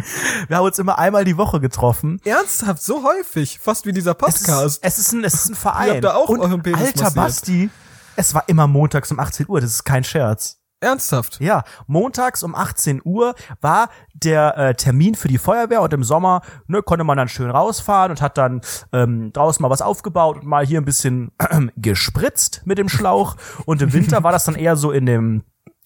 Wir 0.47 0.57
haben 0.57 0.65
uns 0.65 0.79
immer 0.79 0.97
einmal 0.97 1.25
die 1.25 1.35
Woche 1.35 1.59
getroffen. 1.59 2.21
Ernsthaft, 2.23 2.81
so 2.81 3.03
häufig, 3.03 3.59
fast 3.59 3.85
wie 3.85 3.91
dieser 3.91 4.11
Es 4.11 4.35
ist, 4.35 4.47
Podcast. 4.47 4.79
es 4.81 4.97
ist 4.97 5.11
ein, 5.11 5.23
es 5.25 5.33
ist 5.33 5.49
ein 5.49 5.55
Verein. 5.55 5.89
habt 5.91 6.03
da 6.05 6.15
auch 6.15 6.29
Und 6.29 6.39
euren 6.39 6.63
Penis 6.63 6.79
alter 6.79 7.03
massiert. 7.03 7.15
Basti, 7.15 7.69
es 8.15 8.33
war 8.33 8.43
immer 8.47 8.67
montags 8.67 9.11
um 9.11 9.19
18 9.19 9.47
Uhr, 9.49 9.59
das 9.59 9.71
ist 9.71 9.83
kein 9.83 10.05
Scherz. 10.05 10.57
Ernsthaft. 10.81 11.41
Ja, 11.41 11.63
montags 11.87 12.41
um 12.41 12.55
18 12.55 13.01
Uhr 13.03 13.35
war 13.59 13.89
der 14.23 14.57
äh, 14.57 14.75
Termin 14.75 15.15
für 15.15 15.27
die 15.27 15.37
Feuerwehr 15.37 15.81
und 15.81 15.93
im 15.93 16.03
Sommer 16.03 16.41
ne, 16.67 16.81
konnte 16.81 17.03
man 17.03 17.17
dann 17.17 17.27
schön 17.27 17.49
rausfahren 17.49 18.11
und 18.11 18.21
hat 18.21 18.37
dann 18.37 18.61
ähm, 18.93 19.31
draußen 19.33 19.61
mal 19.61 19.69
was 19.69 19.81
aufgebaut 19.81 20.37
und 20.37 20.45
mal 20.45 20.65
hier 20.65 20.81
ein 20.81 20.85
bisschen 20.85 21.31
gespritzt 21.75 22.61
mit 22.65 22.77
dem 22.77 22.89
Schlauch. 22.89 23.35
Und 23.65 23.81
im 23.81 23.93
Winter 23.93 24.23
war 24.23 24.31
das 24.31 24.45
dann 24.45 24.55
eher 24.55 24.75
so 24.75 24.91
in 24.91 25.05
dem 25.05 25.43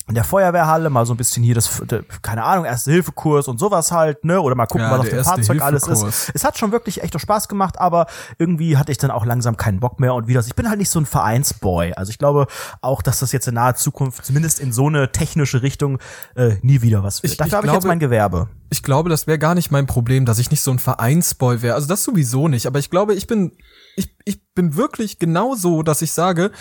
in 0.08 0.16
der 0.16 0.26
Feuerwehrhalle 0.26 0.90
mal 0.90 1.06
so 1.06 1.14
ein 1.14 1.18
bisschen 1.18 1.44
hier 1.44 1.56
das, 1.56 1.82
keine 2.22 2.44
Ahnung, 2.44 2.66
Erste-Hilfe-Kurs 2.66 3.48
und 3.48 3.58
sowas 3.58 3.92
halt, 3.94 4.26
ne? 4.26 4.42
Oder 4.42 4.54
mal 4.56 4.66
gucken, 4.66 4.86
Ja, 4.86 4.92
was 4.92 5.00
auf 5.00 5.06
dem 5.10 5.24
Fahrzeug 5.24 5.62
alles 5.62 5.88
ist. 5.88 6.32
Es 6.34 6.44
hat 6.44 6.58
schon 6.58 6.74
wirklich 6.74 7.02
echt 7.02 7.18
Spaß 7.20 7.48
gemacht, 7.48 7.80
aber 7.80 8.08
irgendwie 8.38 8.76
hatte 8.76 8.92
ich 8.92 8.98
dann 8.98 9.12
auch 9.12 9.26
langsam 9.26 9.56
keinen 9.56 9.80
Bock 9.80 10.02
mehr 10.02 10.14
und 10.14 10.28
wieder. 10.28 10.42
Ich 10.46 10.56
bin 10.56 10.68
halt 10.68 10.80
nicht 10.80 10.90
so 10.90 11.00
ein 11.00 11.06
Vereinsboy. 11.06 11.94
Also 11.94 12.10
ich 12.10 12.18
glaube 12.18 12.48
auch, 12.82 13.02
dass 13.02 13.20
das 13.20 13.32
jetzt 13.32 13.48
in 13.48 13.54
naher 13.54 13.76
Zukunft 13.76 14.26
zumindest 14.26 14.60
in 14.60 14.74
so 14.74 14.88
eine 14.88 15.12
technische 15.14 15.62
Richtung 15.62 16.00
äh, 16.36 16.56
nie 16.62 16.82
wieder 16.82 17.02
was 17.04 17.24
wird. 17.24 17.32
Ich- 17.32 17.38
Dafür 17.38 17.48
ich 17.48 17.54
habe 17.56 17.68
ich 17.68 17.74
jetzt 17.74 17.86
mein 17.86 18.00
Gewerbe. 18.00 18.50
Ich 18.70 18.84
glaube, 18.84 19.10
das 19.10 19.26
wäre 19.28 19.40
gar 19.40 19.56
nicht 19.56 19.72
mein 19.72 19.86
Problem, 19.86 20.26
dass 20.26 20.38
ich 20.40 20.52
nicht 20.52 20.62
so 20.62 20.72
ein 20.72 20.80
Vereinsboy 20.80 21.62
wäre. 21.62 21.76
Also 21.76 21.88
das 21.88 22.04
sowieso 22.04 22.48
nicht. 22.50 22.66
Aber 22.66 22.80
ich 22.80 22.90
glaube, 22.90 23.14
ich 23.14 23.28
bin, 23.28 23.52
ich, 23.96 24.14
ich 24.26 24.42
bin 24.54 24.76
wirklich 24.76 25.20
genau 25.20 25.56
so, 25.56 25.84
dass 25.84 26.02
ich 26.02 26.12
sage, 26.12 26.52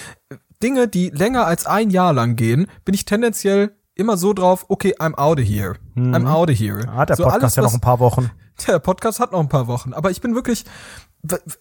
Dinge, 0.62 0.88
die 0.88 1.10
länger 1.10 1.46
als 1.46 1.66
ein 1.66 1.90
Jahr 1.90 2.12
lang 2.12 2.36
gehen, 2.36 2.66
bin 2.84 2.94
ich 2.94 3.04
tendenziell 3.04 3.76
immer 3.94 4.16
so 4.16 4.32
drauf, 4.32 4.66
okay, 4.68 4.94
I'm 4.98 5.14
out 5.16 5.38
of 5.38 5.44
here. 5.46 5.74
I'm 5.96 6.26
out 6.26 6.50
of 6.50 6.56
here. 6.58 6.86
Hat 6.94 7.10
der 7.10 7.16
so 7.16 7.24
Podcast 7.24 7.42
alles, 7.42 7.56
ja 7.56 7.62
noch 7.62 7.68
was- 7.68 7.74
ein 7.74 7.80
paar 7.80 8.00
Wochen. 8.00 8.30
Der 8.66 8.78
Podcast 8.78 9.18
hat 9.18 9.32
noch 9.32 9.40
ein 9.40 9.48
paar 9.48 9.66
Wochen, 9.66 9.92
aber 9.92 10.10
ich 10.10 10.20
bin 10.20 10.34
wirklich, 10.34 10.64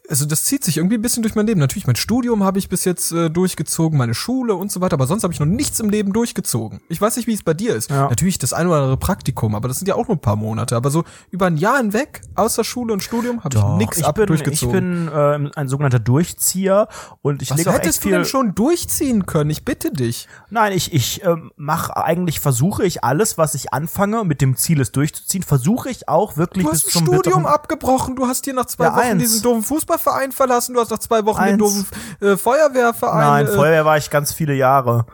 also 0.10 0.26
das 0.26 0.44
zieht 0.44 0.64
sich 0.64 0.78
irgendwie 0.78 0.96
ein 0.96 1.04
bisschen 1.04 1.22
durch 1.22 1.36
mein 1.36 1.46
Leben. 1.46 1.60
Natürlich, 1.60 1.86
mein 1.86 1.96
Studium 1.96 2.44
habe 2.44 2.58
ich 2.58 2.68
bis 2.68 2.84
jetzt 2.84 3.12
äh, 3.12 3.30
durchgezogen, 3.30 3.96
meine 3.96 4.16
Schule 4.16 4.56
und 4.56 4.72
so 4.72 4.82
weiter, 4.82 4.96
aber 4.96 5.06
sonst 5.06 5.24
habe 5.24 5.34
ich 5.34 5.40
noch 5.40 5.46
nichts 5.46 5.80
im 5.80 5.90
Leben 5.90 6.14
durchgezogen. 6.14 6.82
Ich 6.90 7.00
weiß 7.00 7.16
nicht, 7.18 7.28
wie 7.28 7.34
es 7.34 7.44
bei 7.44 7.54
dir 7.54 7.76
ist. 7.76 7.92
Ja. 7.92 8.10
Natürlich 8.10 8.40
das 8.40 8.54
ein 8.54 8.66
oder 8.66 8.78
andere 8.78 8.98
Praktikum, 8.98 9.54
aber 9.54 9.68
das 9.68 9.78
sind 9.78 9.88
ja 9.88 9.94
auch 9.96 10.08
nur 10.08 10.18
ein 10.18 10.22
paar 10.22 10.36
Monate. 10.36 10.76
Aber 10.76 10.90
so 10.90 11.04
über 11.30 11.46
ein 11.46 11.58
Jahr 11.58 11.78
hinweg, 11.78 12.22
außer 12.34 12.64
Schule 12.64 12.92
und 12.94 13.04
Studium, 13.04 13.44
habe 13.44 13.56
ich 13.56 13.64
nichts 13.78 13.98
ich 14.00 14.06
ab 14.06 14.16
bin, 14.16 14.26
durchgezogen. 14.26 15.06
Ich 15.06 15.12
bin 15.12 15.12
ähm, 15.16 15.52
ein 15.56 15.68
sogenannter 15.68 16.00
Durchzieher 16.00 16.88
und 17.22 17.44
ich 17.44 17.52
Was 17.52 17.58
lege 17.58 17.72
hättest 17.72 18.04
du 18.04 18.10
denn 18.10 18.26
schon 18.26 18.56
durchziehen 18.56 19.28
können? 19.28 19.52
Ich 19.52 19.64
bitte 19.64 19.92
dich. 19.92 20.28
Nein, 20.50 20.74
ich, 20.74 20.92
ich 20.92 21.24
ähm, 21.24 21.52
mache 21.56 21.96
eigentlich, 21.98 22.40
versuche 22.40 22.84
ich 22.84 23.04
alles, 23.04 23.38
was 23.38 23.54
ich 23.54 23.74
anfange, 23.74 24.24
mit 24.24 24.42
dem 24.42 24.56
Ziel, 24.56 24.82
es 24.82 24.92
durchzuziehen, 24.92 25.44
versuche 25.44 25.90
ich 25.92 26.10
auch 26.10 26.36
wirklich 26.38 26.66
Du 26.66 26.72
bis 26.72 26.86
hast 26.86 26.96
ein 26.96 27.06
zum 27.06 27.14
Studium 27.14 27.46
abgebrochen, 27.46 28.16
du 28.16 28.26
hast 28.26 28.46
hier 28.46 28.56
nach 28.56 28.66
zwei 28.66 28.86
Ja, 28.86 28.96
Wochen 28.96 29.02
eins. 29.02 29.22
diesen 29.22 29.42
doofen 29.52 29.64
Fußballverein 29.64 30.32
verlassen, 30.32 30.74
du 30.74 30.82
hast 30.82 30.92
nach 30.92 31.00
zwei 31.00 31.26
Wochen 31.26 31.42
den 31.44 31.54
Eins. 31.54 31.58
doofen 31.60 31.88
äh, 32.22 32.38
Feuerwehrverein. 32.38 33.46
Nein, 33.46 33.48
äh, 33.48 33.56
Feuerwehr 33.56 33.86
war 33.86 33.98
ich 33.98 34.10
ganz 34.10 34.34
viele 34.34 34.54
Jahre. 34.54 35.06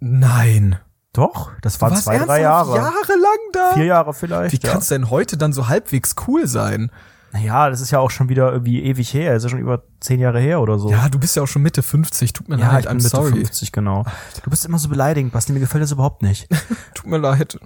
Nein. 0.00 0.78
Doch, 1.12 1.50
das 1.60 1.80
waren 1.80 1.96
zwei, 1.96 2.18
drei? 2.18 2.40
Jahre. 2.40 2.76
Jahrelang 2.76 3.38
da? 3.52 3.72
Vier 3.74 3.86
Jahre 3.86 4.14
vielleicht. 4.14 4.52
Wie 4.52 4.64
ja. 4.64 4.72
kann's 4.72 4.88
denn 4.88 5.10
heute 5.10 5.36
dann 5.36 5.52
so 5.52 5.68
halbwegs 5.68 6.14
cool 6.26 6.46
sein? 6.46 6.90
Naja, 7.32 7.70
das 7.70 7.80
ist 7.80 7.90
ja 7.90 7.98
auch 8.00 8.10
schon 8.10 8.28
wieder 8.28 8.52
irgendwie 8.52 8.82
ewig 8.82 9.12
her. 9.14 9.34
Das 9.34 9.38
ist 9.38 9.44
ja 9.44 9.50
schon 9.50 9.60
über 9.60 9.84
zehn 10.00 10.20
Jahre 10.20 10.40
her 10.40 10.60
oder 10.60 10.78
so. 10.78 10.90
Ja, 10.90 11.08
du 11.08 11.18
bist 11.18 11.36
ja 11.36 11.42
auch 11.42 11.46
schon 11.48 11.62
Mitte 11.62 11.82
50, 11.82 12.32
tut 12.32 12.48
mir 12.48 12.58
Ja, 12.58 12.72
leid, 12.72 12.80
ich 12.80 12.88
bin 12.88 12.98
I'm 12.98 13.02
Mitte 13.02 13.08
sorry. 13.08 13.30
50, 13.32 13.72
genau. 13.72 14.04
Du 14.42 14.50
bist 14.50 14.64
immer 14.64 14.78
so 14.78 14.88
beleidigend, 14.88 15.32
Basti. 15.32 15.52
Mir 15.52 15.60
gefällt 15.60 15.82
das 15.82 15.92
überhaupt 15.92 16.22
nicht. 16.22 16.48
Tut 16.94 17.06
mir 17.06 17.18
leid. 17.18 17.58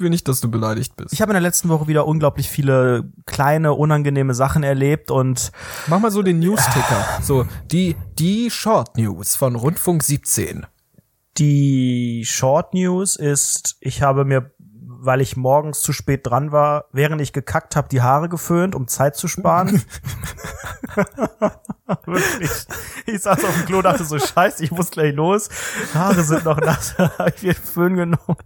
Ich 0.00 0.02
will 0.02 0.08
nicht, 0.08 0.28
dass 0.28 0.40
du 0.40 0.50
beleidigt 0.50 0.96
bist. 0.96 1.12
Ich 1.12 1.20
habe 1.20 1.32
in 1.32 1.34
der 1.34 1.42
letzten 1.42 1.68
Woche 1.68 1.86
wieder 1.86 2.06
unglaublich 2.06 2.48
viele 2.48 3.12
kleine, 3.26 3.74
unangenehme 3.74 4.32
Sachen 4.32 4.62
erlebt 4.62 5.10
und 5.10 5.52
Mach 5.88 6.00
mal 6.00 6.10
so 6.10 6.22
den 6.22 6.38
News-Ticker. 6.38 7.18
So, 7.20 7.46
die, 7.70 7.96
die 8.18 8.50
Short 8.50 8.96
News 8.96 9.36
von 9.36 9.56
Rundfunk 9.56 10.02
17. 10.02 10.64
die 11.36 12.24
Short 12.24 12.72
News 12.72 13.16
ist, 13.16 13.76
ich 13.80 14.00
habe 14.00 14.24
mir, 14.24 14.50
weil 15.02 15.20
ich 15.20 15.36
morgens 15.36 15.80
zu 15.80 15.92
spät 15.92 16.26
dran 16.26 16.52
war, 16.52 16.84
während 16.92 17.20
ich 17.22 17.32
gekackt 17.32 17.74
habe, 17.76 17.88
die 17.88 18.02
Haare 18.02 18.28
geföhnt, 18.28 18.74
um 18.74 18.86
Zeit 18.86 19.16
zu 19.16 19.28
sparen. 19.28 19.82
Wirklich. 22.06 22.50
Ich 23.06 23.22
saß 23.22 23.44
auf 23.44 23.54
dem 23.54 23.64
Klo, 23.66 23.82
dachte 23.82 24.04
so, 24.04 24.18
scheiße, 24.18 24.62
ich 24.62 24.70
muss 24.70 24.90
gleich 24.90 25.14
los. 25.14 25.48
Haare 25.94 26.22
sind 26.22 26.44
noch 26.44 26.60
nass, 26.60 26.96
habe 26.98 27.32
ich 27.34 27.42
mir 27.42 27.54
Föhn 27.54 27.96
genommen. 27.96 28.36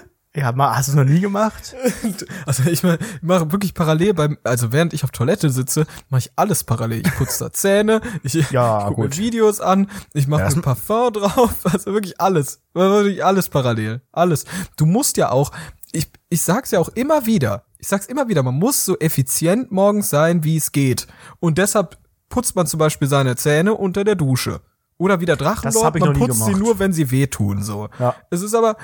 Ja, 0.34 0.52
ma- 0.52 0.76
hast 0.76 0.86
du 0.88 0.92
es 0.92 0.96
noch 0.96 1.04
nie 1.04 1.20
gemacht? 1.20 1.74
Also 2.46 2.64
ich 2.70 2.82
mache 2.82 2.98
mach 3.20 3.50
wirklich 3.52 3.74
parallel 3.74 4.14
beim, 4.14 4.38
also 4.44 4.70
während 4.72 4.92
ich 4.92 5.02
auf 5.04 5.10
Toilette 5.10 5.50
sitze, 5.50 5.86
mache 6.08 6.20
ich 6.20 6.30
alles 6.36 6.62
parallel. 6.64 7.02
Ich 7.04 7.14
putze 7.16 7.44
da 7.44 7.52
Zähne, 7.52 8.00
ich, 8.22 8.34
Ja, 8.50 8.80
ich 8.88 8.94
gucke 8.94 9.08
mir. 9.08 9.16
Videos 9.16 9.60
an, 9.60 9.90
ich 10.14 10.28
mache 10.28 10.42
Ja, 10.42 10.54
mir 10.54 10.62
Parfum 10.62 11.12
drauf, 11.12 11.54
also 11.64 11.92
wirklich 11.92 12.20
alles. 12.20 12.60
Wirklich 12.74 13.24
alles 13.24 13.48
parallel. 13.48 14.02
Alles. 14.12 14.44
Du 14.76 14.86
musst 14.86 15.16
ja 15.16 15.30
auch, 15.30 15.50
ich, 15.92 16.08
ich 16.28 16.42
sag's 16.42 16.70
ja 16.70 16.78
auch 16.78 16.90
immer 16.90 17.26
wieder, 17.26 17.64
ich 17.78 17.88
sag's 17.88 18.06
immer 18.06 18.28
wieder, 18.28 18.42
man 18.44 18.54
muss 18.54 18.84
so 18.84 18.96
effizient 18.98 19.72
morgens 19.72 20.10
sein, 20.10 20.44
wie 20.44 20.56
es 20.56 20.70
geht. 20.70 21.06
Und 21.40 21.58
deshalb 21.58 21.98
putzt 22.28 22.54
man 22.54 22.66
zum 22.68 22.78
Beispiel 22.78 23.08
seine 23.08 23.34
Zähne 23.34 23.74
unter 23.74 24.04
der 24.04 24.14
Dusche. 24.14 24.60
Oder 24.98 25.18
wie 25.20 25.24
der 25.26 25.36
Drachenlord, 25.36 25.98
man 25.98 26.10
noch 26.10 26.14
nie 26.14 26.26
putzt 26.26 26.44
sie 26.44 26.54
nur, 26.54 26.78
wenn 26.78 26.92
sie 26.92 27.10
wehtun, 27.10 27.62
so. 27.62 27.88
Ja. 27.98 28.14
Es 28.30 28.42
ist 28.42 28.54
aber, 28.54 28.76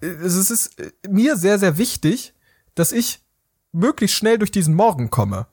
es 0.00 0.50
ist, 0.50 0.76
mir 1.08 1.36
sehr, 1.36 1.58
sehr 1.58 1.78
wichtig, 1.78 2.34
dass 2.74 2.92
ich 2.92 3.24
möglichst 3.72 4.16
schnell 4.16 4.38
durch 4.38 4.50
diesen 4.50 4.74
Morgen 4.74 5.10
komme. 5.10 5.46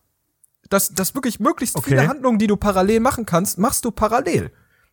Dass, 0.70 0.94
dass 0.94 1.16
wirklich 1.16 1.40
möglichst 1.40 1.76
Okay. 1.76 1.92
viele 1.92 2.08
Handlungen, 2.08 2.40
die 2.40 2.48
du 2.48 2.58
parallel 2.58 3.00
machen 3.00 3.26
kannst, 3.26 3.58
machst 3.58 3.86
du 3.86 3.92
parallel. 3.92 4.52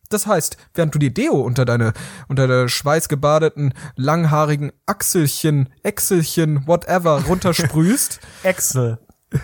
Das 0.09 0.27
heißt, 0.27 0.57
während 0.73 0.93
du 0.93 0.99
die 0.99 1.13
Deo 1.13 1.41
unter 1.41 1.65
deine, 1.65 1.93
unter 2.27 2.47
der 2.47 2.67
schweißgebadeten, 2.67 3.73
langhaarigen 3.95 4.71
Achselchen, 4.85 5.69
Äxelchen, 5.83 6.67
whatever 6.67 7.23
runtersprühst 7.25 8.19
Excel. 8.43 8.99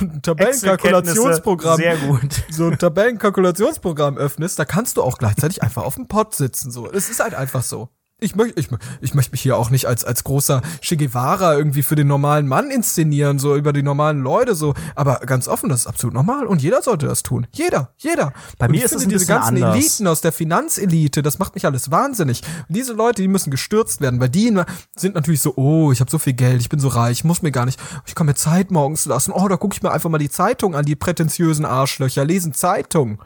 und 0.00 0.14
ein 0.14 0.22
Tabellenkalkulationsprogramm, 0.22 1.76
Sehr 1.76 1.96
gut. 1.96 2.44
so 2.50 2.66
ein 2.68 2.78
Tabellenkalkulationsprogramm 2.78 4.16
öffnest, 4.16 4.58
da 4.58 4.64
kannst 4.64 4.96
du 4.96 5.02
auch 5.02 5.18
gleichzeitig 5.18 5.62
einfach 5.62 5.84
auf 5.84 5.94
dem 5.96 6.08
Pott 6.08 6.34
sitzen, 6.34 6.70
so. 6.70 6.90
Es 6.90 7.10
ist 7.10 7.20
halt 7.20 7.34
einfach 7.34 7.62
so. 7.62 7.88
Ich 8.24 8.34
möchte, 8.34 8.58
ich, 8.58 8.68
ich 9.00 9.14
möchte 9.14 9.32
mich 9.32 9.42
hier 9.42 9.56
auch 9.56 9.70
nicht 9.70 9.86
als, 9.86 10.04
als 10.04 10.24
großer 10.24 10.62
Che 10.80 10.96
Guevara 10.96 11.54
irgendwie 11.54 11.82
für 11.82 11.94
den 11.94 12.06
normalen 12.06 12.48
Mann 12.48 12.70
inszenieren, 12.70 13.38
so 13.38 13.54
über 13.54 13.72
die 13.72 13.82
normalen 13.82 14.20
Leute, 14.20 14.54
so. 14.54 14.74
Aber 14.94 15.16
ganz 15.26 15.46
offen, 15.46 15.68
das 15.68 15.80
ist 15.80 15.86
absolut 15.86 16.14
normal 16.14 16.46
und 16.46 16.62
jeder 16.62 16.82
sollte 16.82 17.06
das 17.06 17.22
tun. 17.22 17.46
Jeder, 17.52 17.90
jeder. 17.98 18.32
Bei 18.58 18.66
und 18.66 18.72
mir 18.72 18.84
ist 18.84 18.94
es 18.94 19.02
ein 19.04 19.10
diese 19.10 19.26
ganzen 19.26 19.62
anders. 19.62 19.76
Eliten 19.76 20.06
aus 20.06 20.20
der 20.20 20.32
Finanzelite, 20.32 21.22
das 21.22 21.38
macht 21.38 21.54
mich 21.54 21.66
alles 21.66 21.90
wahnsinnig. 21.90 22.42
Und 22.68 22.76
diese 22.76 22.94
Leute, 22.94 23.22
die 23.22 23.28
müssen 23.28 23.50
gestürzt 23.50 24.00
werden, 24.00 24.20
weil 24.20 24.30
die 24.30 24.52
sind 24.96 25.14
natürlich 25.14 25.40
so, 25.40 25.54
oh, 25.56 25.92
ich 25.92 26.00
habe 26.00 26.10
so 26.10 26.18
viel 26.18 26.32
Geld, 26.32 26.60
ich 26.60 26.68
bin 26.68 26.80
so 26.80 26.88
reich, 26.88 27.24
muss 27.24 27.42
mir 27.42 27.52
gar 27.52 27.66
nicht, 27.66 27.78
ich 28.06 28.14
kann 28.14 28.26
mir 28.26 28.34
Zeit 28.34 28.70
morgens 28.70 29.04
lassen. 29.06 29.32
Oh, 29.32 29.48
da 29.48 29.56
gucke 29.56 29.74
ich 29.74 29.82
mir 29.82 29.90
einfach 29.90 30.10
mal 30.10 30.18
die 30.18 30.30
Zeitung 30.30 30.74
an, 30.74 30.84
die 30.84 30.96
prätentiösen 30.96 31.64
Arschlöcher 31.64 32.24
lesen 32.24 32.52
Zeitung. 32.52 33.18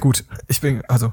Gut, 0.00 0.24
ich 0.48 0.60
bin, 0.60 0.82
also, 0.88 1.12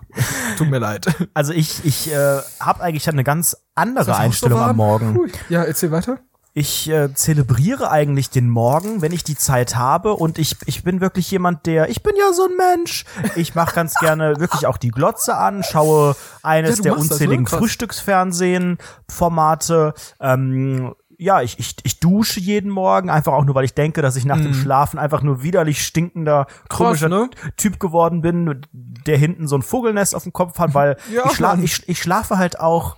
tut 0.57 0.69
mir 0.69 0.79
leid. 0.79 1.05
Also 1.33 1.53
ich, 1.53 1.85
ich 1.85 2.11
äh, 2.11 2.39
habe 2.59 2.81
eigentlich 2.81 3.07
eine 3.09 3.23
ganz 3.23 3.55
andere 3.75 4.05
so 4.05 4.11
Einstellung 4.13 4.59
am? 4.59 4.75
Morgen. 4.77 5.15
Hui. 5.15 5.31
Ja, 5.49 5.63
erzähl 5.63 5.91
weiter. 5.91 6.17
Ich 6.53 6.89
äh, 6.89 7.13
zelebriere 7.13 7.91
eigentlich 7.91 8.31
den 8.31 8.49
Morgen, 8.49 9.03
wenn 9.03 9.11
ich 9.11 9.23
die 9.23 9.35
Zeit 9.35 9.75
habe 9.75 10.13
und 10.13 10.39
ich, 10.39 10.55
ich 10.65 10.83
bin 10.83 11.01
wirklich 11.01 11.29
jemand, 11.29 11.67
der, 11.67 11.89
ich 11.89 12.01
bin 12.01 12.15
ja 12.17 12.33
so 12.33 12.45
ein 12.45 12.55
Mensch. 12.57 13.05
Ich 13.35 13.53
mache 13.53 13.75
ganz 13.75 13.93
gerne 13.99 14.39
wirklich 14.39 14.65
auch 14.65 14.77
die 14.77 14.89
Glotze 14.89 15.37
an, 15.37 15.61
schaue 15.61 16.15
eines 16.41 16.77
Ja, 16.77 16.83
der 16.83 16.97
unzähligen 16.97 17.43
ne? 17.43 17.49
Krass. 17.49 17.59
Frühstücksfernsehen-Formate. 17.59 19.93
Ähm, 20.19 20.95
ja, 21.17 21.41
ich, 21.41 21.57
ich, 21.57 21.75
ich 21.83 21.99
dusche 21.99 22.39
jeden 22.39 22.69
Morgen, 22.69 23.09
einfach 23.09 23.33
auch 23.33 23.43
nur, 23.43 23.55
weil 23.55 23.65
ich 23.65 23.73
denke, 23.73 24.01
dass 24.01 24.15
ich 24.15 24.25
nach 24.25 24.39
dem 24.39 24.53
Schlafen 24.53 24.99
einfach 24.99 25.23
nur 25.23 25.41
widerlich 25.41 25.83
stinkender, 25.83 26.45
komischer 26.69 27.09
ne? 27.09 27.29
Typ 27.57 27.79
geworden 27.79 28.21
bin, 28.21 28.61
der 28.71 29.17
hinten 29.17 29.47
so 29.47 29.55
ein 29.55 29.63
Vogelnest 29.63 30.13
auf 30.13 30.23
dem 30.23 30.33
Kopf 30.33 30.59
hat, 30.59 30.73
weil 30.73 30.97
Ja, 31.11 31.23
ich, 31.25 31.31
schla 31.33 31.57
ich, 31.59 31.89
ich 31.89 31.99
schlafe 31.99 32.37
halt 32.37 32.59
auch 32.59 32.97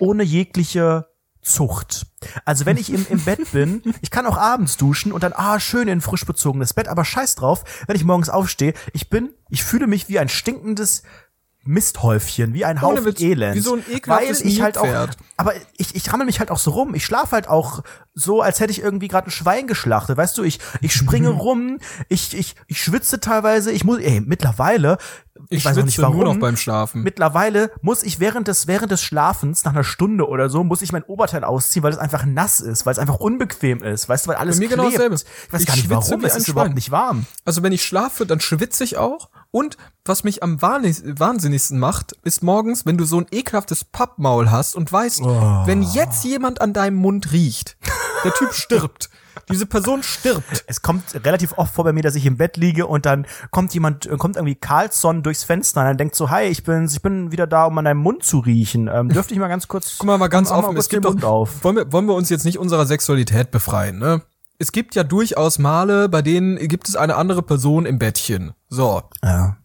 ohne 0.00 0.24
jegliche 0.24 1.06
Zucht. 1.42 2.06
Also 2.44 2.66
wenn 2.66 2.76
ich 2.76 2.92
im, 2.92 3.04
im 3.08 3.20
Bett 3.20 3.52
bin, 3.52 3.82
ich 4.00 4.10
kann 4.10 4.26
auch 4.26 4.38
abends 4.38 4.76
duschen 4.76 5.12
und 5.12 5.22
dann, 5.22 5.32
ah, 5.34 5.60
schön 5.60 5.88
in 5.88 6.00
frisch 6.00 6.24
bezogenes 6.24 6.74
Bett, 6.74 6.88
aber 6.88 7.04
scheiß 7.04 7.36
drauf, 7.36 7.64
wenn 7.86 7.96
ich 7.96 8.04
morgens 8.04 8.28
aufstehe, 8.28 8.74
ich 8.92 9.10
bin, 9.10 9.32
ich 9.50 9.62
fühle 9.62 9.86
mich 9.86 10.08
wie 10.08 10.18
ein 10.18 10.28
stinkendes 10.28 11.02
Misthäufchen, 11.64 12.54
wie 12.54 12.64
ein 12.64 12.80
Haufen 12.80 13.04
Witz, 13.04 13.20
Elend. 13.20 13.54
wie 13.54 13.60
so 13.60 13.76
ein 13.76 13.84
Weil 14.06 14.30
ich 14.30 14.62
halt 14.62 14.78
auch, 14.78 15.08
aber 15.36 15.54
ich, 15.76 15.94
ich 15.94 16.12
rammel 16.12 16.26
mich 16.26 16.40
halt 16.40 16.50
auch 16.50 16.58
so 16.58 16.72
rum. 16.72 16.94
Ich 16.94 17.04
schlafe 17.04 17.32
halt 17.32 17.48
auch 17.48 17.82
so, 18.14 18.42
als 18.42 18.60
hätte 18.60 18.72
ich 18.72 18.82
irgendwie 18.82 19.08
gerade 19.08 19.28
ein 19.28 19.30
Schwein 19.30 19.66
geschlachtet. 19.66 20.16
Weißt 20.16 20.36
du, 20.36 20.42
ich, 20.42 20.58
ich 20.80 20.92
springe 20.92 21.28
rum, 21.30 21.78
ich, 22.08 22.36
ich, 22.36 22.56
ich 22.66 22.82
schwitze 22.82 23.20
teilweise. 23.20 23.70
Ich 23.70 23.84
muss, 23.84 23.98
ey, 23.98 24.20
mittlerweile, 24.20 24.98
ich, 25.48 25.58
Ich 25.58 25.64
weiß 25.64 25.78
auch 25.78 25.84
nicht 25.84 25.98
warum. 26.00 26.16
nur 26.16 26.24
noch 26.24 26.36
beim 26.40 26.56
Schlafen. 26.56 27.02
Mittlerweile 27.02 27.70
muss 27.80 28.02
ich 28.02 28.20
während 28.20 28.48
des, 28.48 28.66
während 28.66 28.90
des 28.90 29.02
Schlafens, 29.02 29.64
nach 29.64 29.72
einer 29.72 29.84
Stunde 29.84 30.28
oder 30.28 30.48
so, 30.48 30.64
muss 30.64 30.82
ich 30.82 30.92
mein 30.92 31.02
Oberteil 31.04 31.44
ausziehen, 31.44 31.82
weil 31.82 31.92
es 31.92 31.98
einfach 31.98 32.24
nass 32.24 32.60
ist, 32.60 32.86
weil 32.86 32.92
es 32.92 32.98
einfach 32.98 33.16
unbequem 33.16 33.82
ist. 33.82 34.08
Weißt 34.08 34.26
du, 34.26 34.30
weil 34.30 34.36
alles 34.36 34.56
Bei 34.56 34.64
mir 34.64 34.68
genau 34.68 34.82
klebt. 34.84 34.96
dasselbe. 34.96 35.14
Ich 35.16 35.52
weiß 35.52 35.60
Ich 35.60 35.66
gar 35.66 35.74
nicht 35.76 35.84
schwitze 35.86 36.10
warum, 36.10 36.24
es 36.24 36.36
ist 36.36 36.48
überhaupt 36.48 36.74
nicht 36.74 36.90
warm. 36.90 37.26
Also 37.44 37.62
wenn 37.62 37.72
ich 37.72 37.84
schlafe, 37.84 38.26
dann 38.26 38.40
schwitze 38.40 38.84
ich 38.84 38.96
auch. 38.96 39.28
Und 39.50 39.76
was 40.04 40.24
mich 40.24 40.42
am 40.42 40.62
wahnsinnig- 40.62 41.18
wahnsinnigsten 41.20 41.78
macht, 41.78 42.12
ist 42.24 42.42
morgens, 42.42 42.86
wenn 42.86 42.96
du 42.96 43.04
so 43.04 43.18
ein 43.18 43.26
ekelhaftes 43.30 43.84
Pappmaul 43.84 44.50
hast 44.50 44.74
und 44.76 44.90
weißt, 44.90 45.20
Oh. 45.22 45.62
wenn 45.66 45.82
jetzt 45.82 46.24
jemand 46.24 46.60
an 46.60 46.72
deinem 46.72 46.96
Mund 46.96 47.32
riecht, 47.32 47.76
der 48.24 48.32
Typ 48.34 48.52
stirbt. 48.54 49.10
Diese 49.50 49.66
Person 49.66 50.02
stirbt. 50.02 50.64
Es 50.66 50.82
kommt 50.82 51.02
relativ 51.24 51.52
oft 51.56 51.74
vor 51.74 51.84
bei 51.84 51.92
mir, 51.92 52.02
dass 52.02 52.14
ich 52.14 52.26
im 52.26 52.36
Bett 52.36 52.56
liege 52.56 52.86
und 52.86 53.06
dann 53.06 53.26
kommt 53.50 53.74
jemand, 53.74 54.06
äh, 54.06 54.16
kommt 54.16 54.36
irgendwie 54.36 54.54
Carlsson 54.54 55.22
durchs 55.22 55.44
Fenster 55.44 55.80
und 55.80 55.86
dann 55.86 55.96
denkt 55.96 56.14
so, 56.14 56.30
hi, 56.30 56.44
ich 56.44 56.64
bin, 56.64 56.86
ich 56.86 57.02
bin 57.02 57.32
wieder 57.32 57.46
da, 57.46 57.64
um 57.66 57.76
an 57.78 57.84
deinem 57.84 57.98
Mund 58.00 58.24
zu 58.24 58.38
riechen. 58.38 58.88
Ähm, 58.92 59.08
dürfte 59.08 59.34
ich 59.34 59.40
mal 59.40 59.48
ganz 59.48 59.68
kurz, 59.68 59.96
Guck 59.98 60.06
mal, 60.06 60.18
mal 60.18 60.28
ganz 60.28 60.50
mal 60.50 60.58
offen, 60.58 60.76
es 60.76 60.88
gibt 60.88 61.04
doch, 61.04 61.22
auf. 61.22 61.64
Wollen, 61.64 61.76
wir, 61.76 61.92
wollen 61.92 62.06
wir 62.06 62.14
uns 62.14 62.28
jetzt 62.30 62.44
nicht 62.44 62.58
unserer 62.58 62.86
Sexualität 62.86 63.50
befreien, 63.50 63.98
ne? 63.98 64.22
Es 64.58 64.70
gibt 64.70 64.94
ja 64.94 65.02
durchaus 65.02 65.58
Male, 65.58 66.08
bei 66.08 66.22
denen 66.22 66.56
gibt 66.68 66.88
es 66.88 66.94
eine 66.94 67.16
andere 67.16 67.42
Person 67.42 67.84
im 67.84 67.98
Bettchen. 67.98 68.52
So. 68.68 69.02
Ja. 69.24 69.56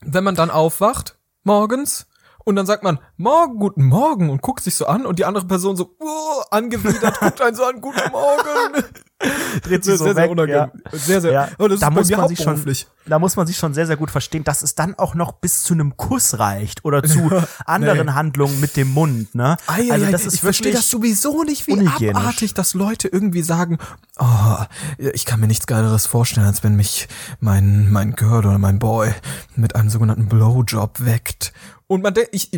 wenn 0.00 0.24
man 0.24 0.34
dann 0.34 0.50
aufwacht 0.50 1.18
morgens 1.44 2.06
und 2.44 2.56
dann 2.56 2.66
sagt 2.66 2.82
man 2.82 2.98
Morgen, 3.16 3.58
guten 3.58 3.84
Morgen 3.84 4.30
und 4.30 4.42
guckt 4.42 4.62
sich 4.62 4.74
so 4.74 4.86
an 4.86 5.06
und 5.06 5.18
die 5.18 5.24
andere 5.24 5.46
Person 5.46 5.76
so 5.76 5.96
uh, 6.00 6.42
angewidert 6.50 7.18
guckt 7.20 7.40
einen 7.40 7.56
so 7.56 7.64
an, 7.64 7.80
guten 7.80 8.10
Morgen. 8.10 8.84
Dreht 9.62 9.84
sehr, 9.84 9.94
sich 9.94 9.98
so 9.98 10.04
sehr, 10.04 10.14
sehr 10.14 10.24
weg, 10.24 10.30
unangenehm. 10.30 10.70
ja. 10.84 10.98
Sehr, 10.98 11.20
sehr. 11.20 11.32
Ja, 11.32 11.48
Aber 11.58 11.68
das 11.68 11.80
da 11.80 11.88
ist 11.88 11.94
muss 11.94 12.10
man 12.10 12.28
sich 12.28 12.42
schon, 12.42 12.62
da 13.06 13.18
muss 13.18 13.36
man 13.36 13.46
sich 13.46 13.56
schon 13.56 13.72
sehr, 13.72 13.86
sehr 13.86 13.96
gut 13.96 14.10
verstehen, 14.10 14.44
dass 14.44 14.62
es 14.62 14.74
dann 14.74 14.94
auch 14.96 15.14
noch 15.14 15.32
bis 15.32 15.62
zu 15.62 15.72
einem 15.72 15.96
Kuss 15.96 16.38
reicht 16.38 16.84
oder 16.84 17.02
zu 17.02 17.30
anderen 17.64 18.06
nee. 18.06 18.12
Handlungen 18.12 18.60
mit 18.60 18.76
dem 18.76 18.92
Mund, 18.92 19.34
ne? 19.34 19.56
Ei, 19.66 19.90
also 19.90 20.04
ei, 20.04 20.08
ei, 20.08 20.12
das 20.12 20.26
ist 20.26 20.34
ich 20.34 20.40
verstehe 20.40 20.72
das 20.72 20.90
sowieso 20.90 21.44
nicht, 21.44 21.66
wie 21.66 21.86
abartig, 21.86 22.54
dass 22.54 22.74
Leute 22.74 23.08
irgendwie 23.08 23.42
sagen, 23.42 23.78
oh, 24.18 24.56
ich 24.98 25.24
kann 25.24 25.40
mir 25.40 25.46
nichts 25.46 25.66
Geileres 25.66 26.06
vorstellen, 26.06 26.46
als 26.46 26.62
wenn 26.62 26.76
mich 26.76 27.08
mein, 27.40 27.90
mein 27.90 28.14
Girl 28.14 28.38
oder 28.38 28.58
mein 28.58 28.78
Boy 28.78 29.14
mit 29.56 29.76
einem 29.76 29.90
sogenannten 29.90 30.28
Blowjob 30.28 31.04
weckt. 31.04 31.52
Und 31.94 32.02
man 32.02 32.12
denkt, 32.12 32.30
ich, 32.32 32.50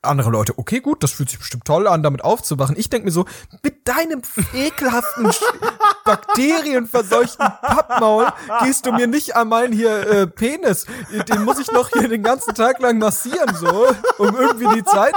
andere 0.00 0.30
Leute, 0.30 0.56
okay, 0.58 0.78
gut, 0.78 1.02
das 1.02 1.10
fühlt 1.10 1.28
sich 1.28 1.40
bestimmt 1.40 1.64
toll 1.64 1.88
an, 1.88 2.04
damit 2.04 2.22
aufzuwachen. 2.22 2.76
Ich 2.78 2.88
denke 2.88 3.06
mir 3.06 3.10
so, 3.10 3.24
mit 3.64 3.88
deinem 3.88 4.22
ekelhaften, 4.54 5.28
bakterienverseuchten 6.04 7.44
Pappmaul 7.60 8.28
gehst 8.62 8.86
du 8.86 8.92
mir 8.92 9.08
nicht 9.08 9.34
an 9.34 9.48
meinen 9.48 9.72
hier 9.72 10.08
äh, 10.08 10.26
Penis. 10.28 10.86
Den 11.28 11.44
muss 11.44 11.58
ich 11.58 11.72
noch 11.72 11.88
hier 11.88 12.06
den 12.06 12.22
ganzen 12.22 12.54
Tag 12.54 12.78
lang 12.78 12.98
massieren, 12.98 13.56
so, 13.56 13.88
um 14.18 14.36
irgendwie 14.36 14.72
die 14.72 14.84
Zeit, 14.84 15.14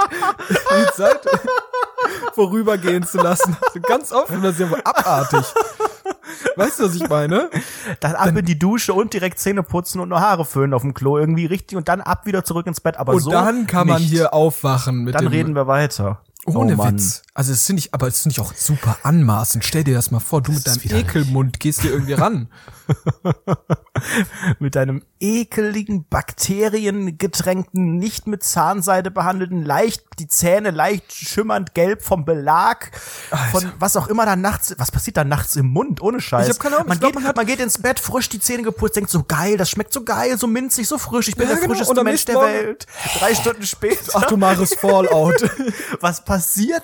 die 0.48 0.92
Zeit 0.94 1.20
vorübergehen 2.34 3.06
zu 3.06 3.18
lassen. 3.18 3.56
So 3.72 3.80
ganz 3.80 4.10
offen, 4.10 4.42
das 4.42 4.54
ist 4.54 4.60
ja 4.62 4.70
wohl 4.70 4.82
abartig. 4.82 5.44
Weißt 6.56 6.80
du, 6.80 6.84
was 6.84 6.94
ich 6.94 7.08
meine? 7.08 7.50
dann 8.00 8.14
ab 8.14 8.36
in 8.36 8.44
die 8.44 8.58
Dusche 8.58 8.92
und 8.94 9.12
direkt 9.12 9.38
Zähne 9.38 9.62
putzen 9.62 10.00
und 10.00 10.08
nur 10.10 10.20
Haare 10.20 10.44
föhnen 10.44 10.74
auf 10.74 10.82
dem 10.82 10.94
Klo 10.94 11.18
irgendwie 11.18 11.46
richtig 11.46 11.76
und 11.78 11.88
dann 11.88 12.00
ab 12.00 12.26
wieder 12.26 12.44
zurück 12.44 12.66
ins 12.66 12.80
Bett. 12.80 12.96
Aber 12.98 13.12
Und 13.14 13.20
so 13.20 13.30
dann 13.30 13.66
kann 13.66 13.86
man 13.86 14.00
nicht. 14.02 14.10
hier 14.10 14.34
aufwachen 14.34 15.04
mit 15.04 15.14
Dann 15.14 15.24
dem 15.24 15.28
reden 15.32 15.54
wir 15.54 15.66
weiter. 15.66 16.20
Ohne 16.46 16.74
oh 16.74 16.76
Mann. 16.76 16.94
Witz. 16.94 17.22
Also 17.34 17.52
es 17.52 17.64
finde 17.64 17.80
ich, 17.80 17.94
aber 17.94 18.08
es 18.08 18.20
finde 18.20 18.32
ich 18.34 18.40
auch 18.40 18.52
super 18.54 18.98
anmaßend. 19.04 19.64
Stell 19.64 19.84
dir 19.84 19.94
das 19.94 20.10
mal 20.10 20.20
vor, 20.20 20.42
du 20.42 20.52
mit 20.52 20.66
deinem 20.66 20.82
widerlich. 20.82 21.06
Ekelmund 21.08 21.60
gehst 21.60 21.82
hier 21.82 21.92
irgendwie 21.92 22.14
ran. 22.14 22.48
Mit 24.58 24.74
deinem 24.74 25.02
ekeligen, 25.20 26.04
bakteriengetränkten, 26.08 27.96
nicht 27.96 28.26
mit 28.26 28.42
Zahnseide 28.42 29.10
behandelten, 29.10 29.64
leicht, 29.64 30.02
die 30.18 30.26
Zähne 30.26 30.70
leicht 30.72 31.12
schimmernd 31.12 31.74
gelb 31.74 32.02
vom 32.02 32.24
Belag, 32.24 32.90
von 33.52 33.70
was 33.78 33.96
auch 33.96 34.08
immer 34.08 34.26
da 34.26 34.34
nachts, 34.34 34.74
was 34.78 34.90
passiert 34.90 35.16
da 35.16 35.24
nachts 35.24 35.54
im 35.56 35.68
Mund, 35.68 36.02
ohne 36.02 36.20
Scheiß. 36.20 36.48
Ich 36.48 36.54
hab 36.54 36.60
keine 36.60 36.76
Ahnung, 36.76 36.88
Man, 36.88 36.98
glaub, 36.98 37.12
geht, 37.12 37.20
man 37.20 37.28
hat- 37.28 37.36
man 37.36 37.46
geht 37.46 37.60
ins 37.60 37.78
Bett, 37.78 38.00
frisch 38.00 38.28
die 38.28 38.40
Zähne 38.40 38.62
geputzt, 38.64 38.96
denkt 38.96 39.10
so 39.10 39.22
geil, 39.22 39.56
das 39.56 39.70
schmeckt 39.70 39.92
so 39.92 40.02
geil, 40.04 40.36
so 40.38 40.46
minzig, 40.46 40.88
so 40.88 40.98
frisch, 40.98 41.28
ich 41.28 41.36
bin 41.36 41.48
Ja, 41.48 41.54
der 41.54 41.62
genau, 41.62 41.74
frischeste 41.74 42.04
Mensch 42.04 42.24
der 42.24 42.40
Welt. 42.40 42.86
Drei 43.18 43.34
Stunden 43.34 43.64
später. 43.64 44.16
Atomares 44.16 44.74
Fallout. 44.74 45.48
was 46.00 46.24
passiert 46.24 46.31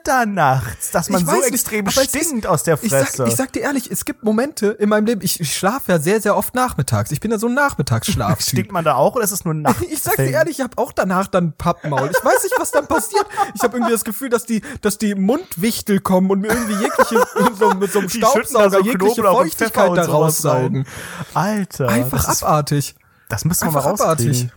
da 0.05 0.27
nachts, 0.27 0.91
dass 0.91 1.09
man 1.09 1.21
Ich 1.23 1.27
so 1.27 1.33
nicht, 1.37 1.47
extrem 1.49 1.87
es 1.87 1.95
stinkt 2.05 2.45
ist- 2.45 2.47
aus 2.47 2.63
der 2.65 2.79
Ich 2.83 2.91
Fresse? 2.91 3.17
sag, 3.19 3.29
ich 3.29 3.37
sag 3.37 3.53
dir 3.53 3.61
ehrlich, 3.63 3.91
es 3.91 4.05
gibt 4.05 4.23
Momente 4.25 4.69
in 4.69 4.89
meinem 4.89 5.07
Leben, 5.07 5.21
ich, 5.23 5.41
ich 5.41 5.57
schlafe 5.57 5.93
ja 5.93 5.99
sehr, 5.99 6.21
sehr 6.21 6.37
oft 6.37 6.55
nachmittags. 6.55 7.11
Ich 7.13 7.21
bin 7.21 7.31
ja 7.31 7.39
so 7.39 7.47
ein 7.49 7.55
Nachmittagsschlaftyp. 7.69 8.47
Stinkt 8.49 8.73
man 8.73 8.85
da 8.85 8.95
auch 8.95 9.15
oder 9.15 9.25
ist 9.25 9.33
es 9.33 9.45
nur 9.45 9.55
ein 9.55 9.63
Nacht? 9.63 9.83
Ich 9.91 10.03
sag 10.03 10.17
dir 10.17 10.31
ehrlich, 10.31 10.59
ich 10.59 10.65
habe 10.65 10.77
auch 10.79 10.93
danach 10.93 11.27
dann 11.29 11.53
Pappmaul. 11.53 12.11
Ich 12.11 12.25
weiß 12.25 12.43
nicht, 12.45 12.55
was 12.59 12.71
dann 12.71 12.87
passiert. 12.87 13.27
Ich 13.55 13.63
habe 13.63 13.77
irgendwie 13.77 13.93
das 13.93 14.05
Gefühl, 14.05 14.29
dass 14.29 14.45
die, 14.47 14.63
dass 14.81 14.99
die 14.99 15.15
Mundwichtel 15.15 16.01
kommen 16.01 16.31
und 16.31 16.41
mir 16.41 16.49
irgendwie 16.49 16.75
jegliche 16.75 17.25
so, 17.59 17.71
mit 17.75 17.93
so 17.93 17.99
einem 18.01 18.09
Die 18.09 18.19
Staubsauger 18.19 18.71
so 18.71 18.81
jegliche 18.85 19.15
Knoblauch 19.23 19.39
Feuchtigkeit 19.41 19.97
da 19.97 20.05
raussaugen. 20.05 20.87
Alter, 21.35 21.89
Einfach 21.89 22.25
das, 22.25 22.37
ist, 22.37 22.43
abartig. 22.43 22.95
das 23.29 23.45
müssen 23.45 23.67
wir 23.67 23.73
mal 23.73 23.79
Einfach 23.81 24.05
abartig. 24.05 24.27
rauskriegen. 24.29 24.53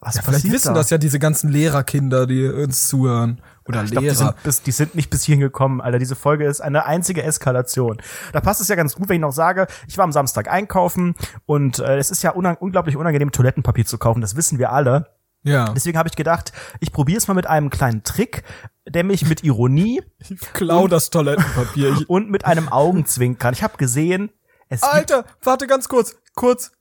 Was 0.00 0.16
Ja, 0.16 0.22
vielleicht 0.22 0.36
passiert 0.44 0.54
wissen 0.54 0.68
da? 0.68 0.80
das 0.80 0.90
ja 0.90 0.98
diese 0.98 1.18
ganzen 1.18 1.50
Lehrerkinder, 1.50 2.26
die 2.26 2.46
uns 2.46 2.88
zuhören. 2.88 3.40
Oder 3.66 3.84
Ich 3.84 3.90
glaub, 3.90 4.02
die, 4.02 4.08
Lehrer. 4.08 4.16
sind 4.16 4.42
bis, 4.42 4.62
die 4.62 4.72
sind 4.72 4.94
nicht 4.94 5.10
bis 5.10 5.24
hierhin 5.24 5.40
gekommen, 5.40 5.80
Alter. 5.80 5.98
Diese 5.98 6.16
Folge 6.16 6.44
ist 6.46 6.60
eine 6.60 6.84
einzige 6.84 7.22
Eskalation. 7.22 7.98
Da 8.32 8.40
passt 8.40 8.60
es 8.60 8.68
ja 8.68 8.76
ganz 8.76 8.94
gut, 8.94 9.08
wenn 9.08 9.16
ich 9.16 9.22
noch 9.22 9.32
sage, 9.32 9.66
ich 9.88 9.96
war 9.96 10.04
am 10.04 10.12
Samstag 10.12 10.50
einkaufen 10.50 11.14
und 11.46 11.78
äh, 11.78 11.96
es 11.96 12.10
ist 12.10 12.22
ja 12.22 12.30
unang 12.32 12.56
unglaublich 12.58 12.96
unangenehm, 12.96 13.32
Toilettenpapier 13.32 13.86
zu 13.86 13.96
kaufen. 13.98 14.20
Das 14.20 14.36
wissen 14.36 14.58
wir 14.58 14.72
alle. 14.72 15.06
ja. 15.44 15.72
Deswegen 15.74 15.96
habe 15.96 16.08
ich 16.08 16.16
gedacht, 16.16 16.52
ich 16.80 16.92
probiere 16.92 17.18
es 17.18 17.26
mal 17.28 17.34
mit 17.34 17.46
einem 17.46 17.70
kleinen 17.70 18.02
Trick, 18.02 18.42
der 18.86 19.02
mich 19.04 19.26
mit 19.26 19.42
Ironie 19.44 20.02
Ich 20.18 20.40
klau 20.52 20.86
das 20.88 21.08
Toilettenpapier. 21.10 22.04
Und 22.08 22.30
mit 22.30 22.44
einem 22.44 22.68
Augenzwinkern. 22.68 23.54
Ich 23.54 23.62
habe 23.62 23.78
gesehen, 23.78 24.30
es 24.68 24.82
gibt 24.82 24.92
Alter, 24.92 25.24
warte 25.42 25.66
ganz 25.66 25.88
kurz. 25.88 26.16
Kurz. 26.34 26.72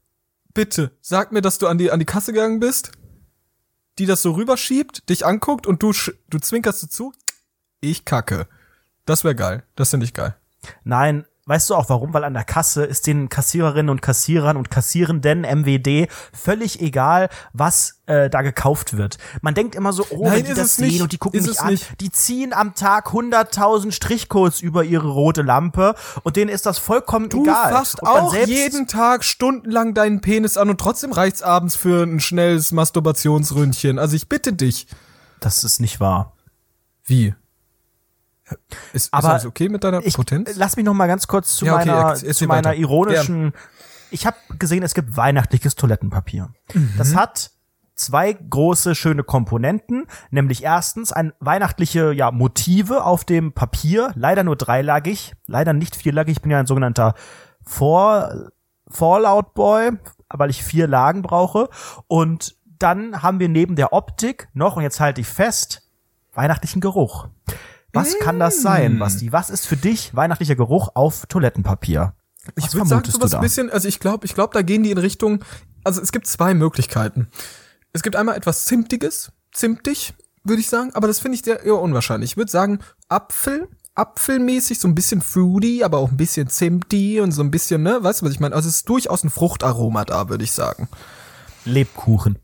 Bitte, 0.54 0.92
sag 1.02 1.32
mir, 1.32 1.42
dass 1.42 1.58
du 1.58 1.68
an 1.68 1.78
die, 1.78 1.92
an 1.92 2.00
die 2.00 2.06
Kasse 2.06 2.32
gegangen 2.34 2.60
bist, 2.60 2.92
die 4.00 4.06
das 4.06 4.22
so 4.22 4.32
rüberschiebt, 4.32 5.10
dich 5.10 5.26
anguckt 5.26 5.68
und 5.68 5.84
du, 5.84 5.94
du 6.30 6.40
zwinkerst 6.40 6.84
du 6.84 6.88
zu. 6.88 7.14
Ich 7.82 8.06
kacke. 8.06 8.48
Das 9.06 9.24
wäre 9.24 9.36
geil. 9.36 9.64
Das 9.76 9.90
finde 9.90 10.06
ich 10.06 10.14
geil. 10.14 10.36
Nein, 10.84 11.26
weißt 11.46 11.70
du 11.70 11.76
auch 11.76 11.90
warum? 11.90 12.14
Weil 12.14 12.24
an 12.24 12.34
der 12.34 12.44
Kasse 12.46 12.86
ist 12.86 13.06
den 13.08 13.28
Kassiererinnen 13.30 13.90
und 13.90 14.02
Kassierern 14.02 14.56
und 14.58 14.72
Kassierenden 14.72 15.42
MWD 15.42 16.08
völlig 16.34 16.82
egal, 16.82 17.30
was 17.52 18.02
äh, 18.06 18.30
da 18.30 18.42
gekauft 18.42 18.96
wird. 18.98 19.18
Man 19.42 19.54
denkt 19.54 19.76
immer 19.76 19.92
so, 19.94 20.06
oh, 20.10 20.24
Nein, 20.26 20.38
wenn 20.40 20.46
die 20.46 20.54
das 20.54 20.76
sehen 20.78 20.88
nicht. 20.88 21.02
und 21.02 21.12
die 21.12 21.18
gucken 21.18 21.40
Ist 21.40 21.48
mich 21.48 21.60
an, 21.60 21.72
nicht. 21.72 22.02
die 22.02 22.12
ziehen 22.12 22.54
am 22.54 22.76
Tag 22.76 23.08
100.000 23.10 23.92
Strichcodes 23.92 24.62
über 24.62 24.84
ihre 24.84 25.08
rote 25.10 25.42
Lampe 25.42 25.96
und 26.24 26.36
denen 26.38 26.50
ist 26.50 26.66
das 26.66 26.78
vollkommen 26.78 27.30
Du 27.30 27.44
egal. 27.44 27.72
fasst 27.74 28.02
und 28.02 28.10
man 28.12 28.24
auch 28.24 28.34
jeden 28.36 28.88
Tag 28.88 29.24
stundenlang 29.24 29.94
deinen 29.94 30.22
Penis 30.22 30.58
an 30.58 30.70
und 30.70 30.80
trotzdem 30.80 31.12
reicht's 31.12 31.42
abends 31.44 31.76
für 31.76 32.04
ein 32.04 32.20
schnelles 32.20 32.72
Masturbationsründchen. 32.72 34.00
Also 34.00 34.16
ich 34.16 34.30
bitte 34.30 34.54
dich. 34.54 34.88
Das 35.40 35.64
ist 35.66 35.80
nicht 35.82 36.00
wahr. 36.00 36.34
Wie? 37.06 37.36
Ist, 38.94 39.06
ist 39.06 39.14
Aber 39.14 39.32
alles 39.32 39.46
okay 39.46 39.70
mit 39.70 39.84
deiner 39.84 40.06
Ich, 40.06 40.16
Potenz? 40.16 40.56
lass 40.56 40.76
mich 40.76 40.86
noch 40.86 40.94
mal 40.94 41.08
ganz 41.08 41.28
kurz 41.28 41.56
zu 41.56 41.66
Ja, 41.66 41.76
okay, 41.76 41.90
meiner, 41.90 42.16
zu 42.16 42.46
meiner 42.48 42.70
weiter. 42.70 42.80
ironischen. 42.80 43.54
Ich 44.12 44.26
habe 44.26 44.38
gesehen, 44.60 44.84
es 44.84 44.94
gibt 44.94 45.18
weihnachtliches 45.18 45.76
Toilettenpapier. 45.76 46.50
Mhm. 46.74 46.94
Das 46.98 47.16
hat 47.16 47.52
zwei 47.96 48.34
große 48.34 48.96
schöne 48.96 49.24
Komponenten, 49.24 50.06
nämlich 50.32 50.64
erstens 50.64 51.12
ein 51.12 51.34
weihnachtliche 51.40 52.12
ja, 52.12 52.32
Motive 52.32 53.04
auf 53.04 53.24
dem 53.24 53.54
Papier, 53.54 54.12
leider 54.16 54.44
nur 54.44 54.56
dreilagig, 54.56 55.34
leider 55.48 55.74
nicht 55.74 55.96
vierlagig. 55.96 56.38
Ich 56.38 56.42
bin 56.42 56.52
ja 56.52 56.60
ein 56.60 56.66
sogenannter 56.68 57.14
Vor 57.62 58.52
Fallout 58.88 59.54
Boy, 59.54 59.92
weil 60.30 60.50
ich 60.50 60.64
vier 60.64 60.88
Lagen 60.88 61.22
brauche. 61.22 61.70
Und 62.08 62.56
dann 62.80 63.22
haben 63.22 63.40
wir 63.40 63.50
neben 63.50 63.76
der 63.76 63.94
Optik 63.94 64.50
noch, 64.54 64.76
und 64.76 64.84
jetzt 64.84 65.00
halte 65.00 65.22
ich 65.22 65.28
fest, 65.28 65.84
weihnachtlichen 66.34 66.82
Geruch. 66.82 67.28
Was 67.94 68.20
kann 68.20 68.40
das 68.40 68.58
Mm. 68.60 68.62
sein, 68.62 69.00
Basti? 69.00 69.32
Was 69.32 69.50
ist 69.50 69.68
für 69.68 69.78
dich 69.78 70.16
weihnachtlicher 70.16 70.56
Geruch 70.56 70.90
auf 70.96 71.26
Toilettenpapier? 71.28 72.14
Was 72.56 72.66
Ich 72.66 72.74
würde 72.74 72.88
sagen, 72.90 73.10
so 73.10 73.22
was 73.22 73.34
ein 73.34 73.42
bisschen, 73.42 73.70
also 73.70 73.88
ich 73.88 74.00
glaube, 74.00 74.26
ich 74.26 74.36
glaube, 74.36 74.54
da 74.54 74.62
gehen 74.62 74.84
die 74.84 74.92
in 74.92 74.98
Richtung, 74.98 75.44
also 75.84 76.02
es 76.02 76.12
gibt 76.12 76.28
zwei 76.28 76.54
Möglichkeiten. 76.54 77.28
Es 77.94 78.04
gibt 78.04 78.16
einmal 78.16 78.36
etwas 78.36 78.66
Zimtiges, 78.66 79.32
zimtig, 79.54 80.14
würde 80.44 80.60
ich 80.60 80.68
sagen, 80.68 80.92
aber 80.94 81.08
das 81.08 81.20
finde 81.20 81.38
ich 81.38 81.46
sehr 81.46 81.64
eher 81.64 81.80
unwahrscheinlich. 81.80 82.32
Ich 82.32 82.38
würde 82.38 82.52
sagen, 82.52 82.80
Apfel, 83.08 83.70
Apfelmäßig, 83.96 84.80
so 84.80 84.88
ein 84.88 84.96
bisschen 84.96 85.22
fruity, 85.22 85.84
aber 85.84 86.00
auch 86.00 86.10
ein 86.10 86.18
bisschen 86.18 86.50
zimty 86.50 87.22
und 87.22 87.32
so 87.32 87.44
ein 87.44 87.52
bisschen, 87.52 87.84
ne, 87.84 88.04
weißt 88.04 88.22
du, 88.22 88.26
was 88.26 88.34
ich 88.34 88.40
meine? 88.40 88.56
Also 88.56 88.68
es 88.68 88.78
ist 88.78 88.90
durchaus 88.90 89.24
ein 89.24 89.30
Fruchtaroma 89.30 90.04
da, 90.04 90.30
würde 90.30 90.44
ich 90.44 90.52
sagen. 90.52 90.90
Lebkuchen. 91.64 92.40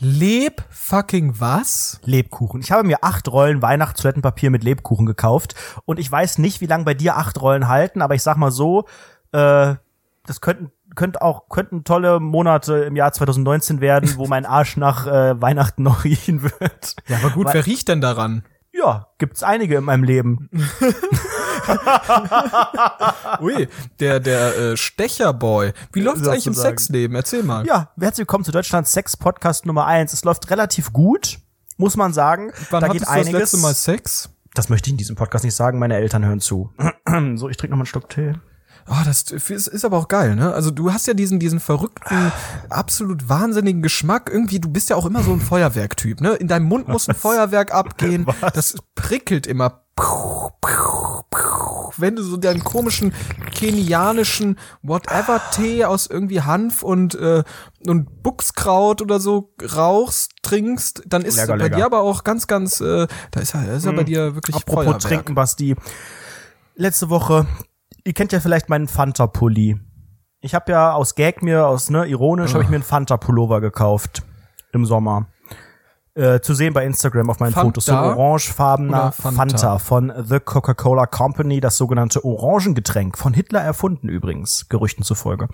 Leb 0.00 0.62
fucking 0.70 1.38
was? 1.38 2.00
Lebkuchen. 2.04 2.60
Ich 2.60 2.72
habe 2.72 2.84
mir 2.84 2.98
acht 3.02 3.28
Rollen 3.28 3.62
Weihnachtstoilettenpapier 3.62 4.50
mit 4.50 4.64
Lebkuchen 4.64 5.06
gekauft 5.06 5.54
und 5.84 5.98
ich 6.00 6.10
weiß 6.10 6.38
nicht, 6.38 6.60
wie 6.60 6.66
lange 6.66 6.84
bei 6.84 6.94
dir 6.94 7.16
acht 7.16 7.40
Rollen 7.40 7.68
halten, 7.68 8.02
aber 8.02 8.14
ich 8.14 8.22
sag 8.22 8.36
mal 8.36 8.50
so, 8.50 8.86
äh, 9.32 9.74
das 10.26 10.40
könnten 10.40 10.70
könnte 10.96 11.22
auch 11.22 11.48
könnten 11.48 11.82
tolle 11.82 12.20
Monate 12.20 12.84
im 12.84 12.94
Jahr 12.94 13.12
2019 13.12 13.80
werden, 13.80 14.14
wo 14.16 14.26
mein 14.28 14.46
Arsch 14.46 14.76
nach 14.76 15.06
äh, 15.08 15.40
Weihnachten 15.40 15.82
noch 15.82 16.04
riechen 16.04 16.42
wird. 16.42 16.94
Ja, 17.08 17.18
aber 17.18 17.30
gut, 17.30 17.46
Weil- 17.46 17.54
wer 17.54 17.66
riecht 17.66 17.88
denn 17.88 18.00
daran? 18.00 18.44
Ja, 18.76 19.06
gibt's 19.18 19.44
einige 19.44 19.76
in 19.76 19.84
meinem 19.84 20.02
Leben. 20.02 20.50
Ui, 23.40 23.68
der, 24.00 24.18
der 24.18 24.56
äh, 24.56 24.76
Stecherboy. 24.76 25.72
Wie 25.92 26.00
läuft's 26.00 26.26
eigentlich 26.26 26.48
im. 26.48 26.54
Sexleben? 26.54 27.14
Erzähl 27.14 27.44
mal. 27.44 27.64
Ja, 27.66 27.92
herzlich 27.98 28.22
willkommen 28.22 28.42
zu 28.44 28.50
Deutschlands 28.50 28.90
Sex 28.92 29.16
Podcast 29.16 29.64
Nummer 29.64 29.86
eins. 29.86 30.12
Es 30.12 30.24
läuft 30.24 30.50
relativ 30.50 30.92
gut, 30.92 31.38
muss 31.76 31.96
man 31.96 32.12
sagen. 32.12 32.52
Wann 32.70 32.80
da 32.80 32.88
geht 32.88 33.02
du 33.02 33.04
das 33.04 33.14
einiges. 33.14 33.32
letzte 33.32 33.58
Mal 33.58 33.74
Sex? 33.74 34.30
Das 34.54 34.68
möchte 34.68 34.88
ich 34.88 34.92
in 34.92 34.98
diesem 34.98 35.14
Podcast 35.14 35.44
nicht 35.44 35.54
sagen, 35.54 35.78
meine 35.78 35.94
Eltern 35.94 36.24
hören 36.24 36.40
zu. 36.40 36.72
so, 37.36 37.48
ich 37.48 37.56
trinke 37.56 37.70
noch 37.70 37.76
mal 37.76 37.82
einen 37.82 37.86
Schluck 37.86 38.08
Tee. 38.08 38.32
Oh, 38.88 38.94
das 39.04 39.22
ist, 39.22 39.68
ist 39.68 39.84
aber 39.84 39.96
auch 39.96 40.08
geil, 40.08 40.36
ne? 40.36 40.52
Also 40.52 40.70
du 40.70 40.92
hast 40.92 41.06
ja 41.06 41.14
diesen, 41.14 41.38
diesen 41.38 41.58
verrückten, 41.58 42.32
absolut 42.68 43.28
wahnsinnigen 43.28 43.80
Geschmack. 43.82 44.28
Irgendwie, 44.30 44.60
du 44.60 44.68
bist 44.68 44.90
ja 44.90 44.96
auch 44.96 45.06
immer 45.06 45.22
so 45.22 45.32
ein 45.32 45.40
Feuerwerktyp, 45.40 46.20
ne? 46.20 46.34
In 46.34 46.48
deinem 46.48 46.66
Mund 46.66 46.88
muss 46.88 47.08
ein 47.08 47.14
Feuerwerk 47.14 47.72
abgehen. 47.72 48.26
Das 48.52 48.76
prickelt 48.94 49.46
immer. 49.46 49.84
Wenn 51.96 52.16
du 52.16 52.22
so 52.22 52.36
deinen 52.36 52.62
komischen 52.64 53.14
kenianischen 53.54 54.58
Whatever-Tee 54.82 55.84
aus 55.84 56.06
irgendwie 56.08 56.42
Hanf 56.42 56.82
und, 56.82 57.14
äh, 57.14 57.44
und 57.86 58.22
Buchskraut 58.22 59.00
oder 59.00 59.20
so 59.20 59.54
rauchst, 59.76 60.32
trinkst, 60.42 61.04
dann 61.06 61.22
ist 61.22 61.36
Lecker, 61.36 61.56
bei 61.56 61.64
lecker. 61.64 61.76
dir 61.76 61.86
aber 61.86 62.00
auch 62.00 62.24
ganz, 62.24 62.46
ganz, 62.48 62.80
äh, 62.80 63.06
da 63.30 63.40
ist 63.40 63.54
ja, 63.54 63.62
da 63.62 63.76
ist 63.76 63.86
ja 63.86 63.92
bei 63.92 64.04
dir 64.04 64.34
wirklich 64.34 64.56
Apropos 64.56 64.84
Feuerwerk. 64.84 65.00
trinken, 65.02 65.34
Basti. 65.34 65.76
Letzte 66.74 67.08
Woche, 67.08 67.46
ihr 68.04 68.12
kennt 68.12 68.32
ja 68.32 68.40
vielleicht 68.40 68.68
meinen 68.68 68.86
Fanta-Pulli. 68.86 69.80
Ich 70.40 70.54
habe 70.54 70.72
ja 70.72 70.92
aus 70.92 71.14
Gag 71.14 71.42
mir, 71.42 71.66
aus 71.66 71.90
ne, 71.90 72.04
ironisch, 72.04 72.52
habe 72.52 72.62
ich 72.62 72.68
mir 72.68 72.76
einen 72.76 72.84
Fanta-Pullover 72.84 73.60
gekauft 73.60 74.22
im 74.72 74.84
Sommer. 74.84 75.26
Äh, 76.16 76.40
zu 76.40 76.54
sehen 76.54 76.74
bei 76.74 76.84
Instagram 76.84 77.28
auf 77.28 77.40
meinen 77.40 77.52
Fanta 77.52 77.66
Fotos. 77.66 77.86
So 77.86 77.92
ein 77.92 78.16
orangefarbener 78.16 79.10
Fanta? 79.10 79.32
Fanta? 79.32 79.78
von 79.78 80.12
The 80.24 80.38
Coca-Cola 80.38 81.06
Company, 81.06 81.60
das 81.60 81.76
sogenannte 81.76 82.24
Orangengetränk. 82.24 83.18
Von 83.18 83.34
Hitler 83.34 83.62
erfunden 83.62 84.08
übrigens, 84.08 84.68
Gerüchten 84.68 85.02
zufolge. 85.02 85.48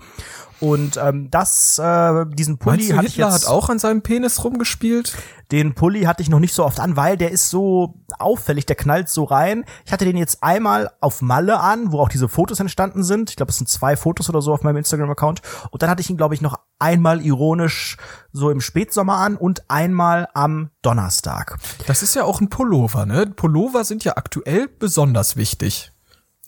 Und 0.61 0.97
ähm, 0.97 1.29
das, 1.31 1.79
äh, 1.79 2.25
diesen 2.27 2.59
Pulli 2.59 2.89
hatte 2.89 3.07
ich 3.07 3.13
Hitler 3.13 3.31
jetzt. 3.31 3.47
hat 3.47 3.51
auch 3.51 3.69
an 3.69 3.79
seinem 3.79 4.03
Penis 4.03 4.43
rumgespielt? 4.43 5.17
Den 5.51 5.73
Pulli 5.73 6.03
hatte 6.03 6.21
ich 6.21 6.29
noch 6.29 6.39
nicht 6.39 6.53
so 6.53 6.63
oft 6.63 6.79
an, 6.79 6.95
weil 6.95 7.17
der 7.17 7.31
ist 7.31 7.49
so 7.49 7.95
auffällig, 8.19 8.67
der 8.67 8.75
knallt 8.75 9.09
so 9.09 9.23
rein. 9.23 9.65
Ich 9.85 9.91
hatte 9.91 10.05
den 10.05 10.17
jetzt 10.17 10.43
einmal 10.43 10.91
auf 11.01 11.23
Malle 11.23 11.59
an, 11.59 11.91
wo 11.91 11.99
auch 11.99 12.09
diese 12.09 12.29
Fotos 12.29 12.59
entstanden 12.59 13.03
sind. 13.03 13.31
Ich 13.31 13.37
glaube, 13.37 13.49
es 13.49 13.57
sind 13.57 13.69
zwei 13.69 13.97
Fotos 13.97 14.29
oder 14.29 14.43
so 14.43 14.53
auf 14.53 14.61
meinem 14.61 14.77
Instagram-Account. 14.77 15.41
Und 15.71 15.81
dann 15.81 15.89
hatte 15.89 16.01
ich 16.01 16.11
ihn, 16.11 16.17
glaube 16.17 16.35
ich, 16.35 16.41
noch 16.41 16.59
einmal 16.77 17.25
ironisch 17.25 17.97
so 18.31 18.51
im 18.51 18.61
Spätsommer 18.61 19.17
an 19.17 19.37
und 19.37 19.67
einmal 19.67 20.29
am 20.35 20.69
Donnerstag. 20.83 21.57
Das 21.87 22.03
ist 22.03 22.15
ja 22.15 22.23
auch 22.23 22.39
ein 22.39 22.49
Pullover, 22.49 23.07
ne? 23.07 23.25
Pullover 23.25 23.83
sind 23.83 24.03
ja 24.03 24.15
aktuell 24.15 24.67
besonders 24.67 25.35
wichtig. 25.35 25.91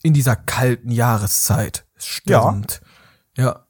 In 0.04 0.14
dieser 0.14 0.36
kalten 0.36 0.92
Jahreszeit. 0.92 1.88
Es 1.96 2.06
Stimmt. 2.06 2.82
Ja. 2.84 2.88
Ja, 3.36 3.63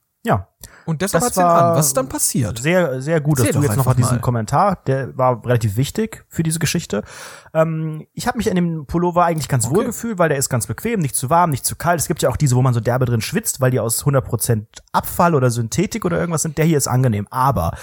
Und 0.86 1.02
deshalb 1.02 1.24
ihn 1.24 1.38
war 1.38 1.72
an. 1.72 1.78
Was 1.78 1.88
ist 1.88 1.98
dann 1.98 2.10
passiert? 2.10 2.60
sehr, 2.60 3.02
sehr 3.02 3.22
gut, 3.22 3.40
dass 3.40 3.48
Erzähl 3.48 3.62
du 3.62 3.68
doch 3.68 3.74
jetzt 3.74 3.78
noch 3.78 3.86
einfach 3.86 3.98
mal 3.98 4.02
diesen 4.02 4.16
mal. 4.18 4.22
Kommentar, 4.22 4.78
der 4.88 5.18
war 5.18 5.46
relativ 5.46 5.78
wichtig 5.78 6.26
für 6.30 6.44
diese 6.44 6.60
Geschichte. 6.60 7.04
Ähm, 7.54 8.08
ich 8.14 8.28
habe 8.28 8.38
mich 8.38 8.48
in 8.48 8.56
dem 8.56 8.86
Pullover 8.86 9.26
eigentlich 9.26 9.48
ganz 9.48 9.70
wohl 9.70 9.86
gefühlt, 9.86 10.20
weil 10.20 10.30
der 10.30 10.38
ist 10.38 10.50
ganz 10.50 10.68
bequem, 10.68 11.00
nicht 11.00 11.16
zu 11.16 11.30
warm, 11.30 11.50
nicht 11.50 11.66
zu 11.66 11.76
kalt. 11.76 12.00
Es 12.00 12.08
gibt 12.08 12.22
ja 12.22 12.30
auch 12.30 12.38
diese, 12.38 12.56
wo 12.56 12.62
man 12.62 12.74
so 12.74 12.80
derbe 12.80 13.06
drin 13.06 13.22
schwitzt, 13.22 13.62
weil 13.62 13.72
die 13.72 13.80
aus 13.80 14.06
100% 14.06 14.66
Abfall 14.92 15.36
oder 15.36 15.50
Synthetik 15.50 16.06
oder 16.06 16.20
irgendwas 16.20 16.42
sind. 16.42 16.58
Der 16.58 16.66
hier 16.66 16.78
ist 16.78 16.88
angenehm. 16.88 17.28
Aber 17.30 17.74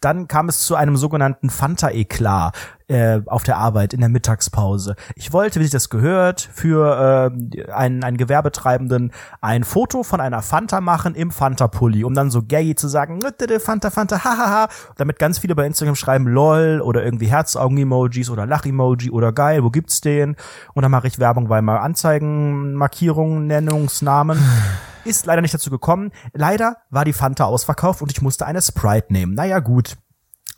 dann 0.00 0.28
kam 0.28 0.48
es 0.48 0.60
zu 0.60 0.74
einem 0.74 0.96
sogenannten 0.96 1.50
Fanta-Eklat. 1.50 2.54
Äh, 2.88 3.20
auf 3.26 3.42
der 3.42 3.56
Arbeit 3.56 3.92
in 3.92 4.00
der 4.00 4.08
Mittagspause. 4.08 4.94
Ich 5.16 5.32
wollte, 5.32 5.58
wie 5.58 5.64
sich 5.64 5.72
das 5.72 5.90
gehört, 5.90 6.48
für 6.52 7.32
äh, 7.32 7.72
einen, 7.72 8.04
einen 8.04 8.16
Gewerbetreibenden 8.16 9.12
ein 9.40 9.64
Foto 9.64 10.02
von 10.02 10.20
einer 10.20 10.42
Fanta 10.42 10.80
machen 10.80 11.14
im 11.14 11.30
Fanta-Pulli, 11.30 12.04
um 12.04 12.14
dann 12.14 12.30
so 12.30 12.42
gaggy 12.42 12.74
zu 12.76 12.88
sagen, 12.88 13.20
Fanta, 13.60 13.90
Fanta, 13.90 14.22
hahaha, 14.22 14.68
damit 14.96 15.18
ganz 15.18 15.38
viele 15.38 15.54
bei 15.54 15.66
Instagram 15.66 15.96
schreiben 15.96 16.28
lol 16.28 16.80
oder 16.80 17.04
irgendwie 17.04 17.26
Herzaugen-Emojis 17.26 18.30
oder 18.30 18.46
Lach-Emoji 18.46 19.10
oder 19.10 19.32
geil, 19.32 19.64
wo 19.64 19.70
gibt's 19.70 20.00
den? 20.00 20.36
Und 20.74 20.82
dann 20.82 20.90
mache 20.90 21.08
ich 21.08 21.18
Werbung 21.18 21.48
bei 21.48 21.60
mal 21.60 21.78
Anzeigen, 21.78 22.74
Markierungen, 22.74 23.46
Nennungsnamen. 23.46 24.38
Ist 25.04 25.26
leider 25.26 25.42
nicht 25.42 25.54
dazu 25.54 25.70
gekommen. 25.70 26.10
Leider 26.32 26.78
war 26.90 27.04
die 27.04 27.12
Fanta 27.12 27.44
ausverkauft 27.44 28.02
und 28.02 28.10
ich 28.10 28.22
musste 28.22 28.46
eine 28.46 28.60
Sprite 28.60 29.12
nehmen. 29.12 29.34
Naja, 29.34 29.60
gut. 29.60 29.96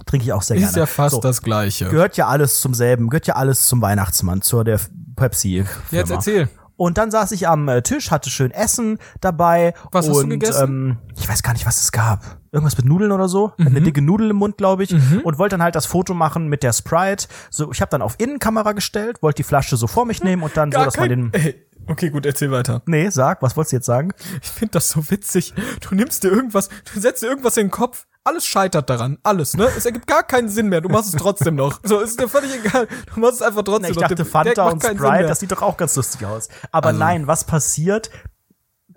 Trinke 0.07 0.25
ich 0.25 0.33
auch 0.33 0.43
sehr 0.43 0.57
gerne. 0.57 0.71
Ist 0.71 0.77
ja 0.77 0.87
fast 0.87 1.17
So, 1.17 1.21
das 1.21 1.43
Gleiche. 1.43 1.89
Gehört 1.89 2.17
ja 2.17 2.29
alles 2.29 2.61
zum 2.61 2.75
selben, 2.75 3.09
gehört 3.09 3.27
ja 3.27 3.37
alles 3.37 3.67
zum 3.67 3.83
Weihnachtsmann, 3.83 4.43
zur 4.43 4.65
der 4.65 4.81
Pepsi. 5.17 5.65
Jetzt 5.91 6.11
erzähl. 6.11 6.49
Und 6.77 6.97
dann 6.97 7.11
saß 7.11 7.33
ich 7.33 7.49
am 7.49 7.69
äh, 7.69 7.83
Tisch, 7.83 8.13
hatte 8.13 8.31
schön 8.31 8.53
Essen 8.53 8.99
dabei. 9.21 9.75
Was 9.91 10.07
und, 10.07 10.15
hast 10.15 10.23
du 10.23 10.29
gegessen? 10.29 10.65
Ähm, 10.65 10.99
ich 11.17 11.29
weiß 11.29 11.43
gar 11.43 11.53
nicht, 11.53 11.67
was 11.67 11.83
es 11.83 11.91
gab. 11.91 12.39
Irgendwas 12.53 12.77
mit 12.77 12.87
Nudeln 12.87 13.11
oder 13.11 13.29
so. 13.29 13.53
Mhm. 13.59 13.67
Eine 13.67 13.83
dicke 13.83 14.01
Nudel 14.01 14.31
im 14.31 14.37
Mund, 14.37 14.59
glaube 14.59 14.85
ich. 14.85 14.95
Und 15.25 15.39
wollte 15.39 15.55
dann 15.55 15.63
halt 15.63 15.75
das 15.75 15.87
Foto 15.87 16.15
machen 16.15 16.47
mit 16.47 16.63
der 16.63 16.73
Sprite. 16.73 17.27
So, 17.51 17.73
ich 17.73 17.81
habe 17.81 17.91
dann 17.91 18.01
auf 18.01 18.15
Innenkamera 18.19 18.73
gestellt, 18.73 19.23
wollte 19.23 19.39
die 19.39 19.43
Flasche 19.43 19.77
so 19.77 19.89
vor 19.89 20.07
mich 20.07 20.23
nehmen 20.23 20.45
und 20.45 20.57
dann 20.57 20.71
so, 20.71 20.79
dass 20.79 20.97
man 20.97 21.09
den. 21.09 21.33
Ey, 21.33 21.67
okay, 21.89 22.11
gut, 22.11 22.25
erzähl 22.25 22.53
weiter. 22.53 22.81
Nee, 22.87 23.11
sag, 23.11 23.43
was 23.43 23.57
wolltest 23.57 23.73
du 23.73 23.77
jetzt 23.77 23.87
sagen? 23.87 24.13
Ich 24.41 24.49
finde 24.49 24.73
das 24.73 24.89
so 24.91 25.11
witzig. 25.11 25.55
Du 25.81 25.97
nimmst 25.97 26.23
dir 26.23 26.29
irgendwas, 26.29 26.69
du 26.95 27.01
setzt 27.01 27.25
dir 27.25 27.27
irgendwas 27.27 27.57
in 27.57 27.67
den 27.67 27.73
Kopf, 27.73 28.07
alles 28.29 28.47
scheitert 28.47 28.89
daran. 28.91 29.19
Alles, 29.23 29.57
ne? 29.57 29.69
Es 29.77 29.85
ergibt 29.87 30.07
gar 30.07 30.23
keinen 30.23 30.49
Sinn 30.49 30.69
mehr. 30.69 30.81
Du 30.81 30.89
machst 30.89 31.13
es 31.15 31.21
trotzdem 31.21 31.55
noch. 31.57 31.81
So, 31.83 32.01
ist 32.01 32.21
dir 32.21 32.29
völlig 32.29 32.55
egal. 32.55 32.87
Du 33.15 33.21
machst 33.21 33.37
es 33.37 33.43
einfach 33.43 33.63
trotzdem 33.63 33.91
Ich 33.91 33.97
noch. 33.97 34.03
dachte, 34.03 34.15
Der 34.15 34.25
Gag 34.25 34.33
Fanta 34.33 34.69
und 34.69 34.83
Sprite, 34.83 35.27
das 35.29 35.41
sieht 35.41 35.51
doch 35.53 35.63
auch 35.63 35.77
ganz 35.77 35.97
lustig 35.97 36.25
aus. 36.27 36.49
Aber 36.71 36.89
Also- 36.89 36.99
nein, 37.01 37.27
was 37.27 37.45
passiert, 37.45 38.11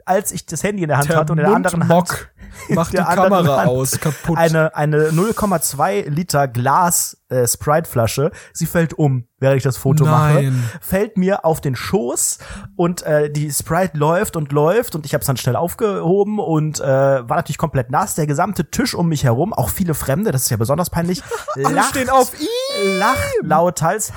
als 0.05 0.31
ich 0.31 0.45
das 0.45 0.63
Handy 0.63 0.83
in 0.83 0.89
der 0.89 0.97
Hand 0.97 1.09
hatte 1.15 1.31
und 1.31 1.39
in 1.39 1.45
der 1.45 1.55
anderen 1.55 1.81
Hand 1.87 1.89
Mundmock 1.89 2.29
macht 2.69 2.91
die 2.91 2.97
der 2.97 3.05
Kamera 3.05 3.57
Hand 3.61 3.69
aus, 3.69 3.99
kaputt. 3.99 4.37
eine 4.37 4.75
eine 4.75 5.11
0,2 5.11 6.07
Liter 6.09 6.47
Glas 6.47 7.17
äh, 7.31 7.47
Sprite 7.47 7.89
Flasche. 7.89 8.31
Sie 8.53 8.65
fällt 8.65 8.93
um, 8.93 9.25
während 9.39 9.57
ich 9.57 9.63
das 9.63 9.77
Foto 9.77 10.05
Nein. 10.05 10.45
mache. 10.45 10.53
Fällt 10.81 11.17
mir 11.17 11.45
auf 11.45 11.61
den 11.61 11.75
Schoß 11.75 12.39
und 12.75 13.03
äh, 13.03 13.31
die 13.31 13.49
Sprite 13.51 13.97
läuft 13.97 14.35
und 14.35 14.51
läuft 14.51 14.95
und 14.95 15.05
ich 15.05 15.13
habe 15.13 15.21
es 15.21 15.27
dann 15.27 15.37
schnell 15.37 15.55
aufgehoben 15.55 16.39
und 16.39 16.79
äh, 16.79 16.83
war 16.83 17.37
natürlich 17.37 17.57
komplett 17.57 17.89
nass. 17.89 18.15
Der 18.15 18.27
gesamte 18.27 18.69
Tisch 18.69 18.93
um 18.93 19.07
mich 19.07 19.23
herum, 19.23 19.53
auch 19.53 19.69
viele 19.69 19.93
Fremde, 19.93 20.31
das 20.31 20.43
ist 20.43 20.49
ja 20.49 20.57
besonders 20.57 20.89
peinlich. 20.89 21.23
Alle 21.55 21.75
lacht, 21.75 21.89
stehen 21.91 22.09
auf 22.09 22.33
ihm. 22.39 22.99
lacht 22.99 23.33
lauthals. 23.41 24.13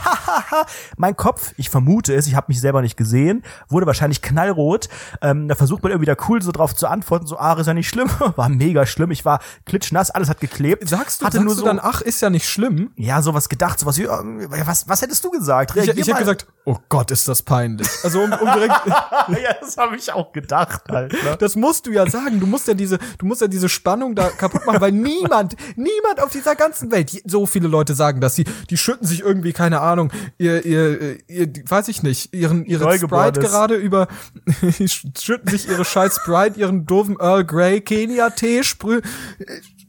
Mein 0.97 1.17
Kopf, 1.17 1.53
ich 1.57 1.71
vermute 1.71 2.15
es, 2.15 2.27
ich 2.27 2.35
habe 2.35 2.47
mich 2.49 2.61
selber 2.61 2.83
nicht 2.83 2.97
gesehen, 2.97 3.43
wurde 3.69 3.87
wahrscheinlich 3.87 4.23
knallrot. 4.23 4.89
Ähm, 5.23 5.49
da 5.49 5.55
versucht 5.55 5.83
man 5.83 5.93
irgendwie 5.93 6.07
da 6.07 6.17
cool 6.29 6.43
so 6.43 6.53
drauf 6.53 6.75
zu 6.75 6.87
antworten, 6.87 7.27
so, 7.27 7.39
ah, 7.39 7.55
ist 7.55 7.67
ja 7.67 7.75
nicht 7.75 7.89
schlimm. 7.89 8.11
War 8.37 8.49
mega 8.49 8.87
schlimm. 8.87 9.11
Ich 9.11 9.25
war 9.25 9.41
klitschnass, 9.67 10.11
alles 10.11 10.29
hat 10.29 10.41
geklebt. 10.41 10.89
Sagst 10.89 11.21
du, 11.21 11.27
hatte 11.27 11.37
sagst 11.37 11.47
nur 11.47 11.55
du 11.55 11.61
so, 11.61 11.67
dann, 11.67 11.81
ach, 11.83 12.01
ist 12.01 12.21
ja 12.21 12.31
nicht 12.31 12.49
schlimm? 12.49 12.93
Ja, 13.05 13.23
sowas 13.23 13.49
gedacht, 13.49 13.79
sowas 13.79 13.99
wie, 13.99 14.05
ähm, 14.05 14.47
was, 14.49 14.89
was 14.89 15.03
hättest 15.03 15.25
du 15.25 15.31
gesagt? 15.31 15.71
Ich, 15.71 15.77
Reagier 15.77 15.93
ich 15.95 16.01
hätte 16.01 16.13
mal. 16.13 16.19
gesagt, 16.21 16.47
oh 16.65 16.79
Gott, 16.89 17.11
ist 17.11 17.29
das 17.29 17.43
peinlich. 17.43 17.89
Also 18.03 18.21
um, 18.21 18.33
um 18.33 18.53
direkt, 18.53 18.75
ja, 18.87 19.55
das 19.61 19.77
habe 19.77 19.97
ich 19.97 20.13
auch 20.13 20.33
gedacht 20.33 20.83
halt. 20.89 21.13
Ne? 21.13 21.37
das 21.39 21.57
musst 21.57 21.87
du 21.87 21.91
ja 21.91 22.09
sagen. 22.09 22.41
Du 22.41 22.47
musst 22.47 22.67
ja 22.69 22.75
diese, 22.75 22.99
du 23.19 23.27
musst 23.27 23.41
ja 23.41 23.49
diese 23.49 23.69
Spannung 23.69 24.15
da 24.15 24.31
kaputt 24.31 24.65
machen, 24.67 24.81
weil 24.81 24.93
niemand, 24.93 25.57
niemand 25.77 26.23
auf 26.23 26.31
dieser 26.31 26.55
ganzen 26.55 26.91
Welt, 26.91 27.23
so 27.27 27.47
viele 27.47 27.69
Leute 27.69 27.95
sagen 27.95 28.21
das, 28.21 28.35
die, 28.35 28.45
die 28.71 28.77
schütten 28.77 29.07
sich 29.07 29.21
irgendwie, 29.21 29.53
keine 29.53 29.81
Ahnung, 29.81 30.11
ihr, 30.39 30.65
ihr, 30.65 31.19
ihr, 31.29 31.53
weiß 31.69 31.89
ich 31.89 32.03
nicht, 32.03 32.35
ihren, 32.35 32.65
ihre. 32.65 32.95
Sprite 32.95 33.41
gerade 33.41 33.75
über, 33.75 34.09
schütten 34.71 35.49
sich 35.49 35.69
ihre 35.69 35.85
scheiß 35.85 36.21
Sprite, 36.23 36.59
ihren 36.61 36.87
doofen 36.87 37.17
Earl 37.21 37.45
Grey 37.45 37.81
Kenia 37.81 38.31
Tee, 38.31 38.63
sprüh, 38.63 39.01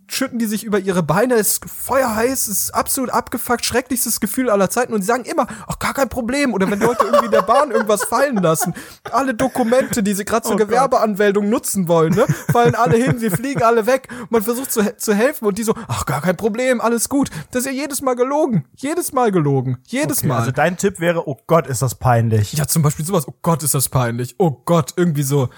schütten 0.08 0.38
die 0.40 0.46
sich 0.46 0.64
über 0.64 0.80
ihre 0.80 1.02
Beine, 1.04 1.36
es 1.36 1.54
ist 1.54 1.66
feuerheiß, 1.70 2.48
es 2.48 2.64
ist 2.64 2.76
absolut 2.76 3.10
abgefuckt, 3.10 3.66
schrecklichstes 3.66 4.20
Gefühl 4.20 4.50
aller 4.50 4.70
Zeiten 4.70 4.94
und 4.94 5.02
sie 5.02 5.08
sagen 5.08 5.26
immer, 5.26 5.48
ach, 5.68 5.80
gar 5.80 5.94
kein 5.94 6.10
Problem. 6.10 6.54
Oder 6.54 6.70
wenn 6.70 6.80
Leute 6.80 7.06
irgendwie 7.06 7.26
in 7.26 7.32
der 7.32 7.42
Bahn 7.42 7.72
irgendwas 7.72 8.04
fallen 8.04 8.36
lassen, 8.38 8.74
alle 9.12 9.34
Dokumente, 9.34 10.04
die 10.04 10.14
sie 10.14 10.26
gerade 10.26 10.44
zur 10.44 10.56
Oh. 10.56 10.58
Gewerbeanmeldung 10.58 11.50
nutzen 11.50 11.88
wollen, 11.88 12.14
ne, 12.14 12.26
fallen 12.52 12.76
alle 12.76 12.98
hin, 12.98 13.18
sie 13.20 13.30
fliegen 13.30 13.64
alle 13.64 13.86
weg. 13.88 14.08
Man 14.30 14.42
versucht 14.44 14.72
zu, 14.72 14.84
he- 14.84 14.96
zu 14.98 15.14
helfen 15.14 15.46
und 15.48 15.58
die 15.58 15.64
so, 15.64 15.74
ach, 15.88 16.06
gar 16.06 16.22
kein 16.22 16.38
Problem, 16.38 16.82
alles 16.82 17.10
gut. 17.10 17.30
Das 17.52 17.62
ist 17.62 17.66
ja 17.66 17.72
jedes 17.72 18.02
Mal 18.02 18.16
gelogen. 18.16 18.66
Jedes 18.76 19.12
Mal 19.12 19.32
gelogen. 19.32 19.78
Jedes 19.88 20.20
Okay, 20.20 20.28
Mal. 20.28 20.40
also 20.40 20.52
dein 20.52 20.78
Tipp 20.78 21.00
wäre, 21.00 21.28
oh 21.28 21.38
Gott, 21.48 21.68
ist 21.68 21.82
das 21.82 21.96
peinlich. 21.96 22.54
ja, 22.54 22.68
zum 22.68 22.82
Beispiel 22.84 23.06
sowas, 23.06 23.28
oh 23.28 23.34
Gott, 23.42 23.64
ist 23.64 23.74
das 23.74 23.90
peinlich. 23.90 24.36
Oh 24.38 24.52
Gott, 24.66 24.94
irgendwie 24.96 25.24
so. 25.24 25.50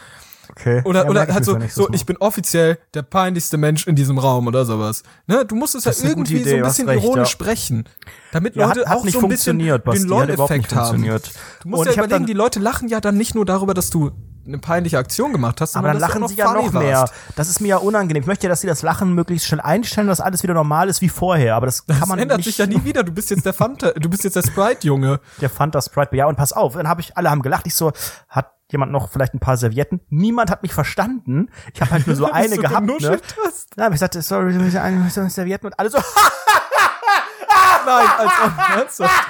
Okay. 0.50 0.82
Oder, 0.86 1.04
Ja, 1.04 1.10
oder 1.10 1.28
halt 1.28 1.46
so, 1.46 1.54
nächstes 1.58 1.76
so 1.86 1.90
ich 1.94 2.06
bin 2.06 2.18
offiziell 2.18 2.78
der 2.94 3.02
peinlichste 3.04 3.58
Mensch 3.58 3.86
in 3.88 3.96
diesem 3.96 4.18
Raum 4.18 4.48
oder 4.48 4.66
sowas. 4.66 5.04
Ne? 5.28 5.46
Du 5.46 5.56
musst 5.56 5.76
es 5.76 5.84
ja 5.86 5.92
gute 5.92 6.08
irgendwie 6.08 6.36
so 6.38 6.42
Idee, 6.42 6.58
ein 6.60 6.66
hast 6.66 6.74
bisschen 6.78 6.90
recht, 6.90 7.04
ironisch 7.04 7.20
ja. 7.30 7.32
sprechen. 7.32 7.86
Damit 8.32 8.56
Ja, 8.56 8.68
Leute 8.68 8.82
hat, 8.82 8.88
hat 8.90 8.98
auch 8.98 9.04
nicht 9.04 9.14
so 9.14 9.20
ein 9.22 9.30
bisschen 9.30 9.58
Basti, 9.58 9.82
den 9.82 10.02
nicht 10.02 10.08
LOL-Effekt 10.10 10.74
haben. 10.76 10.88
funktioniert. 10.88 11.32
Du 11.64 11.70
musst 11.70 11.80
Und 11.82 11.88
ja 11.88 11.94
überlegen, 11.94 12.10
dann- 12.12 12.26
die 12.26 12.34
Leute 12.34 12.60
lachen 12.60 12.88
ja 12.90 13.00
dann 13.02 13.18
nicht 13.18 13.36
nur 13.36 13.46
darüber, 13.46 13.74
dass 13.74 13.90
du 13.90 14.12
eine 14.46 14.60
peinliche 14.60 14.98
Aktion 14.98 15.34
gemacht 15.34 15.60
hast, 15.60 15.76
Aber 15.76 15.90
dann 15.90 16.00
lachen 16.00 16.26
sie 16.30 16.36
ja 16.36 16.54
noch 16.54 16.72
mehr. 16.72 17.00
warst. 17.00 17.14
Das 17.36 17.50
ist 17.50 17.60
mir 17.60 17.68
ja 17.68 17.78
unangenehm. 17.78 18.22
Ich 18.22 18.28
möchte 18.28 18.46
ja, 18.46 18.50
dass 18.50 18.62
sie 18.62 18.68
das 18.68 18.82
Lachen 18.82 19.14
möglichst 19.14 19.46
schnell 19.46 19.60
einstellen, 19.60 20.08
dass 20.08 20.22
alles 20.22 20.42
wieder 20.42 20.54
normal 20.54 20.88
ist 20.88 21.02
wie 21.02 21.10
vorher. 21.10 21.56
Aber 21.58 21.66
das 21.66 21.86
kann 21.86 22.00
Das 22.00 22.08
man 22.08 22.18
ändert 22.18 22.38
nicht. 22.38 22.46
sich 22.46 22.58
ja 22.58 22.66
nie 22.66 22.82
wieder. 22.86 23.04
Du 23.04 23.12
bist 23.12 23.30
jetzt 23.30 23.46
der 23.46 23.52
Fanta, 23.52 23.92
du 23.92 24.10
bist 24.10 24.24
jetzt 24.24 24.38
der 24.38 24.44
Sprite-Junge. 24.44 25.20
Der 25.42 25.50
Fanta 25.50 25.82
Sprite. 25.82 26.16
Ja, 26.16 26.28
und 26.28 26.38
pass 26.38 26.54
auf. 26.54 26.76
Dann 26.76 26.88
habe 26.88 27.02
ich, 27.02 27.18
alle 27.18 27.30
haben 27.30 27.42
gelacht. 27.42 27.68
Ich 27.68 27.76
so, 27.76 27.92
hat 28.30 28.52
jemand 28.72 28.92
noch 28.92 29.10
vielleicht 29.10 29.34
ein 29.34 29.40
paar 29.40 29.58
Servietten? 29.58 30.02
Niemand 30.10 30.52
hat 30.52 30.64
mich 30.64 30.74
verstanden. 30.74 31.50
Ich 31.74 31.82
habe 31.82 31.92
halt 31.92 32.08
nur 32.08 32.16
so 32.16 32.26
eine 32.32 32.56
du 32.56 32.62
gehabt. 32.62 32.86
Ne? 32.86 33.20
hast. 33.46 33.70
Dann 33.76 33.86
habe 33.86 33.96
ich 33.96 34.02
gesagt, 34.02 34.22
sorry, 34.24 34.54
eine 34.54 35.10
so 35.10 35.28
Servietten 35.28 35.68
und 35.68 35.80
alle 35.80 35.90
so. 35.90 35.98
Nein, 37.86 38.08
als 38.18 38.32
ernsthaft. 38.76 39.28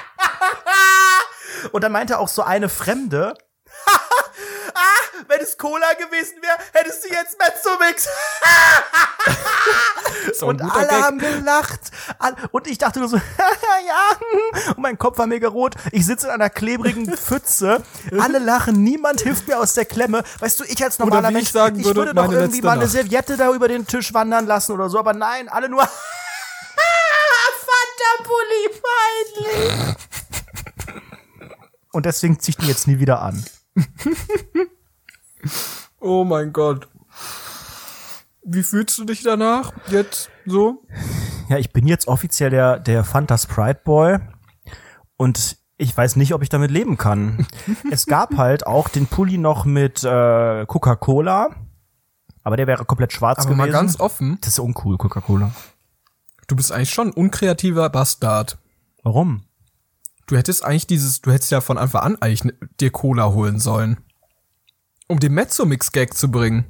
Und 1.71 1.83
dann 1.83 1.91
meinte 1.91 2.19
auch 2.19 2.27
so 2.27 2.43
eine 2.43 2.69
Fremde. 2.69 3.33
Ah, 3.87 5.21
wenn 5.27 5.39
es 5.41 5.57
Cola 5.57 5.93
gewesen 5.93 6.35
wäre, 6.41 6.57
hättest 6.73 7.03
du 7.05 7.09
jetzt 7.09 7.37
Mezzomix. 7.39 8.07
So 10.37 10.47
und 10.47 10.61
alle 10.61 10.87
Gag. 10.87 11.01
haben 11.01 11.19
gelacht. 11.19 11.79
All- 12.19 12.35
Und 12.51 12.67
ich 12.67 12.77
dachte 12.77 12.99
nur 12.99 13.07
so, 13.09 13.17
ja. 13.87 14.09
Und 14.69 14.79
mein 14.79 14.97
Kopf 14.97 15.17
war 15.17 15.27
mega 15.27 15.47
rot. 15.47 15.75
Ich 15.91 16.05
sitze 16.05 16.27
in 16.27 16.33
einer 16.33 16.49
klebrigen 16.49 17.15
Pfütze. 17.17 17.81
Alle 18.19 18.39
lachen. 18.39 18.83
Niemand 18.83 19.21
hilft 19.21 19.47
mir 19.47 19.57
aus 19.59 19.73
der 19.73 19.85
Klemme. 19.85 20.23
Weißt 20.39 20.59
du, 20.59 20.63
ich 20.65 20.83
als 20.83 20.99
normaler 20.99 21.29
wie 21.29 21.33
Mensch, 21.33 21.47
ich 21.47 21.53
sagen 21.53 21.83
würde, 21.83 21.99
würde 21.99 22.13
doch 22.13 22.31
irgendwie 22.31 22.61
mal 22.61 22.71
eine 22.73 22.81
Nacht. 22.83 22.91
Serviette 22.91 23.37
da 23.37 23.51
über 23.53 23.67
den 23.67 23.85
Tisch 23.87 24.13
wandern 24.13 24.45
lassen 24.47 24.73
oder 24.73 24.89
so. 24.89 24.99
Aber 24.99 25.13
nein, 25.13 25.47
alle 25.49 25.69
nur, 25.69 25.87
Fanta-Pulli, 27.67 28.69
peinlich. 29.47 29.95
Und 31.91 32.05
deswegen 32.05 32.39
zieh 32.39 32.51
ich 32.51 32.57
den 32.57 32.67
jetzt 32.67 32.87
nie 32.87 32.99
wieder 32.99 33.21
an. 33.21 33.43
Oh 35.99 36.23
mein 36.23 36.53
Gott. 36.53 36.87
Wie 38.43 38.63
fühlst 38.63 38.97
du 38.97 39.03
dich 39.05 39.23
danach? 39.23 39.73
Jetzt 39.89 40.29
so? 40.45 40.83
Ja, 41.49 41.57
ich 41.57 41.71
bin 41.73 41.87
jetzt 41.87 42.07
offiziell 42.07 42.49
der, 42.49 42.79
der 42.79 43.03
Fanta 43.03 43.37
Sprite 43.37 43.81
Boy 43.83 44.19
und 45.17 45.57
ich 45.77 45.95
weiß 45.95 46.15
nicht, 46.15 46.33
ob 46.33 46.43
ich 46.43 46.49
damit 46.49 46.71
leben 46.71 46.97
kann. 46.97 47.47
es 47.91 48.05
gab 48.05 48.37
halt 48.37 48.65
auch 48.67 48.89
den 48.89 49.07
Pulli 49.07 49.37
noch 49.37 49.65
mit 49.65 50.03
äh, 50.03 50.65
Coca-Cola, 50.65 51.55
aber 52.43 52.57
der 52.57 52.67
wäre 52.67 52.85
komplett 52.85 53.11
schwarz 53.13 53.39
Aber 53.39 53.55
gewesen. 53.55 53.57
mal 53.57 53.71
ganz 53.71 53.99
offen, 53.99 54.37
das 54.41 54.53
ist 54.53 54.59
uncool, 54.59 54.97
Coca-Cola. 54.97 55.51
du 56.47 56.55
bist 56.55 56.71
eigentlich 56.71 56.91
schon 56.91 57.07
ein 57.09 57.13
unkreativer 57.13 57.89
Bastard. 57.89 58.57
Warum? 59.03 59.43
Du 60.27 60.35
hättest 60.37 60.63
eigentlich 60.63 60.87
dieses, 60.87 61.21
du 61.21 61.31
hättest 61.31 61.51
ja 61.51 61.61
von 61.61 61.77
Anfang 61.77 62.01
an 62.01 62.17
eigentlich 62.21 62.43
ne- 62.43 62.53
dir 62.79 62.91
Cola 62.91 63.31
holen 63.31 63.59
sollen. 63.59 63.97
Um 65.07 65.19
den 65.19 65.33
Mezzomix-Gag 65.33 66.13
zu 66.13 66.29
bringen. 66.29 66.65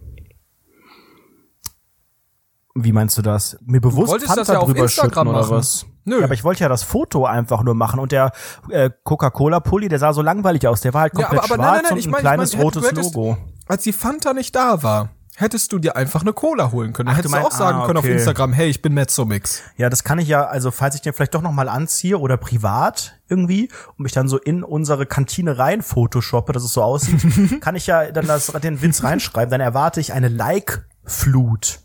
Wie 2.76 2.92
meinst 2.92 3.18
du 3.18 3.24
das? 3.24 3.58
Mir 3.66 3.82
bewusst 3.82 4.10
wolltest 4.12 4.28
Fanta 4.28 4.42
das 4.42 4.48
ja 4.50 4.60
auf 4.60 4.66
drüber 4.68 4.84
Instagram 4.84 5.28
oder 5.30 5.40
machen. 5.42 5.52
was? 5.52 5.86
Nö. 6.06 6.20
Ja, 6.20 6.26
aber 6.26 6.36
ich 6.36 6.44
wollte 6.44 6.62
ja 6.62 6.70
das 6.70 6.84
Foto 6.84 7.26
einfach 7.26 7.64
nur 7.64 7.74
machen 7.74 8.00
und 8.00 8.12
der 8.12 8.32
äh, 8.70 8.92
Coca-Cola-Pulli, 9.04 9.88
der 9.90 9.98
sah 9.98 10.14
so 10.14 10.22
langweilig 10.22 10.68
aus. 10.68 10.82
Der 10.82 10.94
war 10.94 11.02
halt 11.02 11.14
komplett 11.16 11.44
schwarz 11.46 11.92
und 11.92 11.98
ein 12.08 12.14
kleines 12.14 12.54
hätt- 12.54 12.60
du 12.60 12.64
rotes 12.64 12.86
hättest- 12.88 13.16
Logo. 13.16 13.38
Als 13.66 13.84
die 13.84 13.92
Fanta 13.94 14.34
nicht 14.34 14.56
da 14.56 14.84
war, 14.84 15.10
hättest 15.40 15.72
du 15.72 15.78
dir 15.78 15.96
einfach 15.96 16.22
eine 16.22 16.34
Cola 16.34 16.72
holen 16.72 16.94
können. 16.94 17.10
Ach, 17.10 17.18
hättest 17.18 17.36
du 17.36 17.38
auch 17.38 17.52
sagen 17.52 17.80
ah, 17.80 17.86
können 17.86 17.98
auf 18.00 18.04
okay. 18.04 18.14
Instagram, 18.14 18.54
hey, 18.54 18.70
ich 18.70 18.82
bin 18.82 18.96
Mezzomix. 18.96 19.62
Ja, 19.78 19.88
das 19.88 20.04
kann 20.04 20.18
ich 20.18 20.28
ja, 20.28 20.46
also 20.46 20.72
falls 20.72 20.96
ich 20.96 21.02
den 21.02 21.14
vielleicht 21.14 21.36
doch 21.36 21.44
noch 21.44 21.52
mal 21.52 21.70
anziehe 21.70 22.18
oder 22.18 22.38
privat 22.38 23.20
irgendwie 23.30 23.70
und 23.90 24.00
mich 24.00 24.14
dann 24.14 24.28
so 24.28 24.40
in 24.40 24.64
unsere 24.64 25.06
Kantine 25.06 25.60
rein 25.60 25.84
photoshoppe, 25.84 26.54
dass 26.54 26.64
es 26.64 26.74
so 26.74 26.82
aussieht, 26.82 27.22
kann 27.62 27.76
ich 27.76 27.86
ja 27.86 28.10
dann 28.12 28.26
das, 28.26 28.48
den 28.48 28.82
Witz 28.82 29.04
reinschreiben, 29.04 29.52
dann 29.52 29.62
erwarte 29.62 30.00
ich 30.00 30.12
eine 30.12 30.28
Like-Flut. 30.28 31.82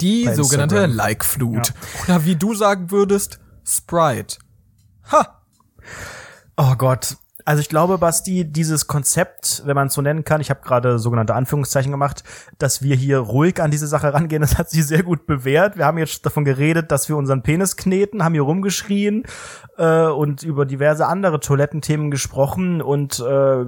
Die 0.00 0.32
sogenannte. 0.32 0.86
Like-Flut. 0.86 1.74
Oder 2.04 2.24
wie 2.24 2.36
du 2.36 2.54
sagen 2.54 2.92
würdest, 2.92 3.40
Sprite. 3.64 4.38
Ha! 5.10 5.42
Oh 6.56 6.76
Gott. 6.76 7.16
Also 7.48 7.62
ich 7.62 7.70
glaube, 7.70 7.96
Basti, 7.96 8.44
dieses 8.44 8.88
Konzept, 8.88 9.62
wenn 9.64 9.74
man 9.74 9.86
es 9.86 9.94
so 9.94 10.02
nennen 10.02 10.22
kann, 10.22 10.42
ich 10.42 10.50
habe 10.50 10.60
gerade 10.62 10.98
sogenannte 10.98 11.34
Anführungszeichen 11.34 11.90
gemacht, 11.90 12.22
dass 12.58 12.82
wir 12.82 12.94
hier 12.94 13.20
ruhig 13.20 13.62
an 13.62 13.70
diese 13.70 13.86
Sache 13.86 14.12
rangehen, 14.12 14.42
das 14.42 14.58
hat 14.58 14.68
sich 14.68 14.86
sehr 14.86 15.02
gut 15.02 15.24
bewährt. 15.24 15.78
Wir 15.78 15.86
haben 15.86 15.96
jetzt 15.96 16.26
davon 16.26 16.44
geredet, 16.44 16.92
dass 16.92 17.08
wir 17.08 17.16
unseren 17.16 17.42
Penis 17.42 17.78
kneten, 17.78 18.22
haben 18.22 18.34
hier 18.34 18.42
rumgeschrien 18.42 19.24
äh, 19.78 20.08
und 20.08 20.42
über 20.42 20.66
diverse 20.66 21.06
andere 21.06 21.40
Toilettenthemen 21.40 22.10
gesprochen 22.10 22.82
und 22.82 23.18
äh, 23.20 23.64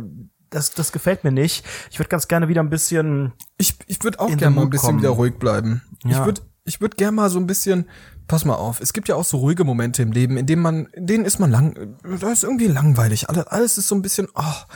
das, 0.50 0.72
das 0.74 0.92
gefällt 0.92 1.24
mir 1.24 1.32
nicht. 1.32 1.64
Ich 1.90 1.98
würde 1.98 2.10
ganz 2.10 2.28
gerne 2.28 2.48
wieder 2.48 2.62
ein 2.62 2.68
bisschen. 2.68 3.32
Ich, 3.56 3.78
ich 3.86 4.04
würde 4.04 4.20
auch 4.20 4.36
gerne 4.36 4.56
mal 4.56 4.62
ein 4.64 4.68
bisschen 4.68 4.88
kommen. 4.88 4.98
wieder 4.98 5.08
ruhig 5.08 5.38
bleiben. 5.38 5.80
Ich 6.04 6.10
Ja. 6.10 6.26
würde 6.26 6.42
ich 6.64 6.82
würd 6.82 6.98
gerne 6.98 7.12
mal 7.16 7.30
so 7.30 7.38
ein 7.38 7.46
bisschen, 7.46 7.88
pass 8.30 8.44
mal 8.44 8.54
auf, 8.54 8.80
es 8.80 8.92
gibt 8.92 9.08
ja 9.08 9.16
auch 9.16 9.24
so 9.24 9.38
ruhige 9.38 9.64
Momente 9.64 10.02
im 10.02 10.12
Leben, 10.12 10.36
in 10.36 10.46
denen 10.46 10.62
man, 10.62 10.86
in 10.92 11.08
denen 11.08 11.24
ist 11.24 11.40
man 11.40 11.50
lang, 11.50 11.96
da 12.20 12.30
ist 12.30 12.44
irgendwie 12.44 12.68
langweilig. 12.68 13.28
Alles, 13.28 13.46
alles 13.48 13.78
ist 13.78 13.88
so 13.88 13.96
ein 13.96 14.02
bisschen, 14.02 14.28
ach, 14.34 14.68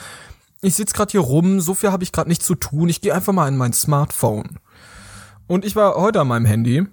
ich 0.61 0.75
sitz 0.75 0.93
gerade 0.93 1.13
hier 1.13 1.21
rum, 1.21 1.61
so 1.61 1.75
viel 1.75 1.93
habe 1.93 2.03
ich 2.03 2.11
gerade 2.11 2.29
nicht 2.29 2.43
zu 2.43 2.57
tun. 2.57 2.89
Ich 2.89 3.01
gehe 3.01 3.15
einfach 3.15 3.33
mal 3.33 3.47
in 3.47 3.57
mein 3.57 3.73
Smartphone. 3.73 4.59
Und 5.47 5.65
ich 5.65 5.77
war 5.77 5.95
heute 5.95 6.21
an 6.21 6.27
meinem 6.27 6.47
Handy. 6.47 6.85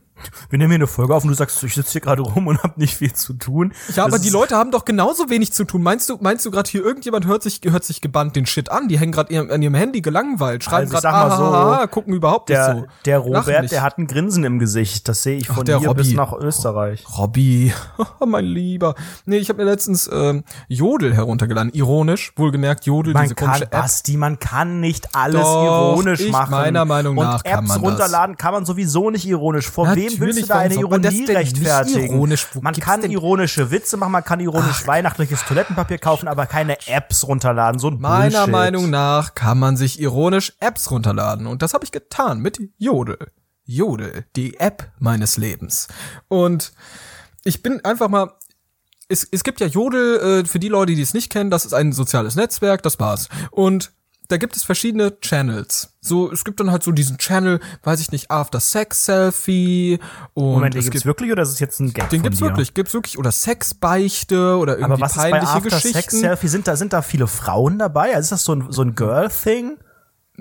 Wir 0.50 0.58
nehmen 0.60 0.72
hier 0.72 0.76
eine 0.80 0.88
Folge 0.88 1.16
auf 1.16 1.24
und 1.24 1.30
du 1.30 1.36
sagst, 1.36 1.62
ich 1.64 1.74
sitze 1.74 1.92
hier 1.94 2.02
gerade 2.02 2.22
rum 2.22 2.48
und 2.48 2.62
habe 2.64 2.80
nicht 2.80 2.96
viel 2.98 3.14
zu 3.14 3.34
tun. 3.34 3.74
Ja, 3.96 4.04
aber 4.04 4.12
Das 4.14 4.22
die 4.22 4.28
ist- 4.28 4.34
Leute 4.34 4.56
haben 4.56 4.72
doch 4.72 4.86
genauso 4.86 5.30
wenig 5.30 5.54
zu 5.54 5.64
tun. 5.64 5.82
Meinst 5.84 6.10
du, 6.10 6.18
meinst 6.22 6.46
du 6.46 6.52
gerade 6.52 6.70
hier 6.70 6.84
irgendjemand 6.84 7.26
hört 7.28 7.44
sich, 7.44 7.62
hört 7.66 7.84
sich 7.84 8.02
gebannt 8.02 8.36
den 8.36 8.46
Shit 8.46 8.70
an? 8.72 8.88
Die 8.88 9.00
hängen 9.00 9.12
gerade 9.12 9.38
an 9.52 9.62
ihrem 9.62 9.74
Handy 9.76 10.02
gelangweilt, 10.02 10.64
schreiben 10.64 10.92
Also 10.94 11.08
gerade, 11.08 11.30
mal 11.30 11.38
so, 11.38 11.44
ah, 11.44 11.88
gucken 11.88 12.14
überhaupt 12.14 12.50
nicht 12.50 12.58
Der, 12.58 12.76
so. 12.76 12.86
der 13.06 13.18
Robert, 13.20 13.62
nicht. 13.62 13.72
der 13.72 13.82
hat 13.84 13.98
ein 13.98 14.08
Grinsen 14.08 14.44
im 14.44 14.60
Gesicht. 14.60 15.08
Das 15.08 15.24
sehe 15.24 15.38
ich 15.38 15.50
Ach, 15.50 15.56
von 15.56 15.66
der 15.66 15.80
hier 15.80 15.88
Robby. 15.90 16.04
bis 16.04 16.14
nach 16.14 16.34
Österreich. 16.34 17.06
Robby, 17.18 17.74
mein 18.26 18.46
Lieber. 18.46 18.96
Nee, 19.26 19.38
ich 19.38 19.50
habe 19.50 19.64
mir 19.64 19.70
letztens 19.70 20.10
ähm, 20.12 20.44
Jodel 20.68 21.14
heruntergeladen. 21.14 21.72
Ironisch, 21.74 22.34
wohlgemerkt 22.36 22.86
Jodel, 22.86 23.14
Man 23.14 23.24
diese 23.24 23.36
kann, 23.36 23.62
App. 23.62 23.72
Basti, 23.72 24.18
man 24.18 24.40
kann 24.40 24.80
nicht 24.80 25.16
alles 25.16 25.42
Doch, 25.42 25.64
ironisch 25.64 26.28
machen. 26.30 26.52
meiner 26.52 26.86
Meinung 26.86 27.18
und 27.18 27.26
nach 27.26 27.44
Apps 27.46 27.52
kann 27.52 27.66
man 27.68 27.82
das. 27.82 27.90
runterladen 27.92 28.38
kann 28.38 28.54
man 28.54 28.66
sowieso 28.66 29.10
nicht 29.10 29.26
ironisch. 29.26 29.70
Vor 29.70 29.96
wem 29.96 30.11
willst 30.20 30.40
du 30.40 30.42
Natürlich, 30.42 30.48
da 30.48 30.56
eine 30.60 30.74
Ironie 30.76 31.26
rechtfertigen? 31.26 32.14
ironisch? 32.14 32.48
Man 32.62 32.74
kann 32.76 33.02
denn- 33.02 33.12
ironische 33.12 33.72
Witze 33.72 33.98
machen, 33.98 34.12
man 34.12 34.24
kann 34.24 34.40
ironisch 34.40 34.86
weihnachtliches 34.88 35.44
Toilettenpapier 35.46 35.98
kaufen, 35.98 36.28
aber 36.28 36.46
keine 36.46 36.78
Apps 36.88 37.28
runterladen. 37.28 37.80
So 37.80 37.90
ein 37.90 38.00
Meiner 38.00 38.40
Bullshit. 38.40 38.52
Meinung 38.52 38.90
nach 38.90 39.36
kann 39.36 39.60
man 39.60 39.78
sich 39.78 40.00
ironisch 40.00 40.54
Apps 40.60 40.92
runterladen. 40.92 41.48
Und 41.48 41.62
das 41.62 41.74
habe 41.74 41.86
ich 41.86 41.92
getan 41.92 42.40
mit 42.40 42.60
Jodel. 42.78 43.18
Jodel, 43.66 44.26
die 44.36 44.60
App 44.60 44.92
meines 45.00 45.38
Lebens. 45.38 45.88
Und 46.28 46.74
ich 47.44 47.64
bin 47.64 47.84
einfach 47.86 48.10
mal. 48.10 48.32
Es, 49.08 49.28
es 49.30 49.44
gibt 49.44 49.60
ja 49.60 49.68
Jodel, 49.68 50.42
äh, 50.44 50.46
für 50.48 50.58
die 50.60 50.70
Leute, 50.70 50.96
die 50.96 51.02
es 51.02 51.14
nicht 51.14 51.30
kennen, 51.32 51.50
das 51.52 51.66
ist 51.66 51.74
ein 51.74 51.92
soziales 51.92 52.36
Netzwerk, 52.36 52.82
das 52.82 52.98
war's. 53.00 53.28
Und 53.52 53.92
da 54.32 54.38
gibt 54.38 54.56
es 54.56 54.64
verschiedene 54.64 55.20
Channels. 55.20 55.94
So, 56.00 56.32
es 56.32 56.46
gibt 56.46 56.60
dann 56.60 56.72
halt 56.72 56.84
so 56.84 56.92
diesen 56.92 57.18
Channel, 57.18 57.60
weiß 57.84 58.00
ich 58.00 58.12
nicht, 58.12 58.32
After 58.32 58.62
Sex 58.62 59.06
Selfie 59.06 60.00
und 60.34 60.54
Moment, 60.54 60.74
den 60.74 60.80
es 60.80 60.86
gibt's 60.86 61.04
gibt 61.04 61.06
wirklich 61.06 61.32
oder 61.32 61.44
ist 61.44 61.50
es 61.50 61.60
jetzt 61.60 61.80
ein 61.82 61.94
Gag 61.94 62.10
den 62.10 62.22
von 62.22 62.24
gibt's 62.24 62.40
dir? 62.40 62.46
wirklich, 62.46 62.74
gibt's 62.74 62.94
wirklich 62.94 63.18
oder 63.18 63.32
Sexbeichte 63.32 64.58
oder 64.58 64.78
irgendwie 64.78 64.94
Aber 64.94 65.02
was 65.02 65.12
ist 65.12 65.18
bei 65.18 65.32
peinliche 65.32 65.54
After 65.54 65.70
Sex 65.72 65.84
Geschichten. 65.84 66.18
Selfie? 66.18 66.48
Sind 66.48 66.68
da, 66.68 66.76
sind 66.78 66.94
da 66.94 67.02
viele 67.02 67.28
Frauen 67.28 67.78
dabei? 67.78 68.16
Also 68.16 68.22
ist 68.22 68.32
das 68.32 68.46
so 68.46 68.56
ein, 68.56 68.72
so 68.72 68.82
ein 68.82 68.96
Girl-Thing? 68.96 69.78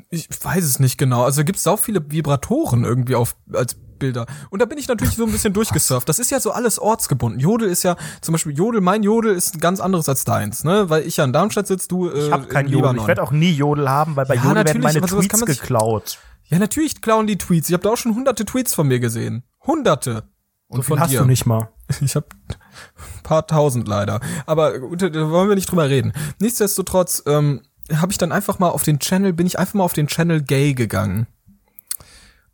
Ich 0.09 0.29
weiß 0.43 0.65
es 0.65 0.79
nicht 0.79 0.97
genau. 0.97 1.25
Also 1.25 1.45
gibt's 1.45 1.65
sau 1.65 1.77
viele 1.77 2.11
Vibratoren 2.11 2.85
irgendwie 2.85 3.17
auf 3.17 3.35
als 3.53 3.77
Bilder. 4.01 4.27
Und 4.51 4.61
da 4.61 4.65
bin 4.65 4.77
ich 4.79 4.89
natürlich 4.89 5.15
so 5.15 5.25
ein 5.25 5.31
bisschen 5.31 5.53
durchgesurft. 5.53 6.09
Das 6.09 6.19
ist 6.19 6.33
ja 6.33 6.41
so 6.41 6.51
alles 6.51 6.81
ortsgebunden. 6.81 7.39
Jodel 7.39 7.69
ist 7.69 7.85
ja, 7.85 7.97
zum 8.21 8.33
Beispiel 8.33 8.57
Jodel, 8.57 8.81
mein 8.81 9.05
Jodel 9.05 9.37
ist 9.37 9.55
ein 9.55 9.61
ganz 9.61 9.79
anderes 9.79 10.09
als 10.09 10.25
deins, 10.25 10.65
ne? 10.65 10.91
Weil 10.91 11.07
ich 11.07 11.19
ja 11.19 11.25
in 11.25 11.33
Darmstadt 11.33 11.69
sitze, 11.69 11.87
du 11.87 12.11
äh, 12.11 12.27
Ich 12.27 12.33
habe 12.33 12.47
kein 12.47 12.67
Jodel. 12.67 12.97
Ich 12.97 13.07
werde 13.07 13.23
auch 13.23 13.31
nie 13.31 13.53
Jodel 13.53 13.89
haben, 13.89 14.17
weil 14.17 14.27
bei 14.27 14.35
Ja, 14.35 14.43
Jodel 14.43 14.65
werden 14.65 14.83
meine 14.83 15.01
Tweets 15.01 15.45
geklaut. 15.45 16.19
Ja, 16.49 16.59
natürlich 16.59 17.01
klauen 17.01 17.29
die 17.29 17.39
Tweets. 17.39 17.69
Ich 17.69 17.75
habe 17.75 17.85
da 17.85 17.91
auch 17.91 17.97
schon 17.97 18.15
hunderte 18.17 18.45
Tweets 18.45 18.75
von 18.75 18.89
mir 18.89 18.99
gesehen. 18.99 19.45
Hunderte. 19.65 20.25
Und 20.67 20.79
So 20.79 20.83
von 20.83 21.01
hast 21.01 21.13
dir. 21.13 21.21
du 21.21 21.27
nicht 21.27 21.47
mal. 21.47 21.69
Ich 22.01 22.15
habe 22.15 22.27
paar 23.25 23.47
tausend 23.49 23.89
leider. 23.89 24.21
Aber 24.47 24.79
da 24.79 25.31
wollen 25.31 25.49
wir 25.49 25.57
nicht 25.57 25.71
drüber 25.71 25.89
reden. 25.89 26.13
Nichtsdestotrotz 26.39 27.25
ähm, 27.27 27.63
habe 27.93 28.13
ich 28.13 28.19
dann 28.19 28.33
einfach 28.33 28.59
mal 28.59 28.69
auf 28.69 28.85
den 28.85 29.01
Channel, 29.01 29.33
bin 29.33 29.47
ich 29.47 29.59
einfach 29.59 29.75
mal 29.75 29.85
auf 29.85 29.93
den 29.93 30.07
Channel 30.07 30.41
Gay 30.43 30.75
gegangen. 30.75 31.27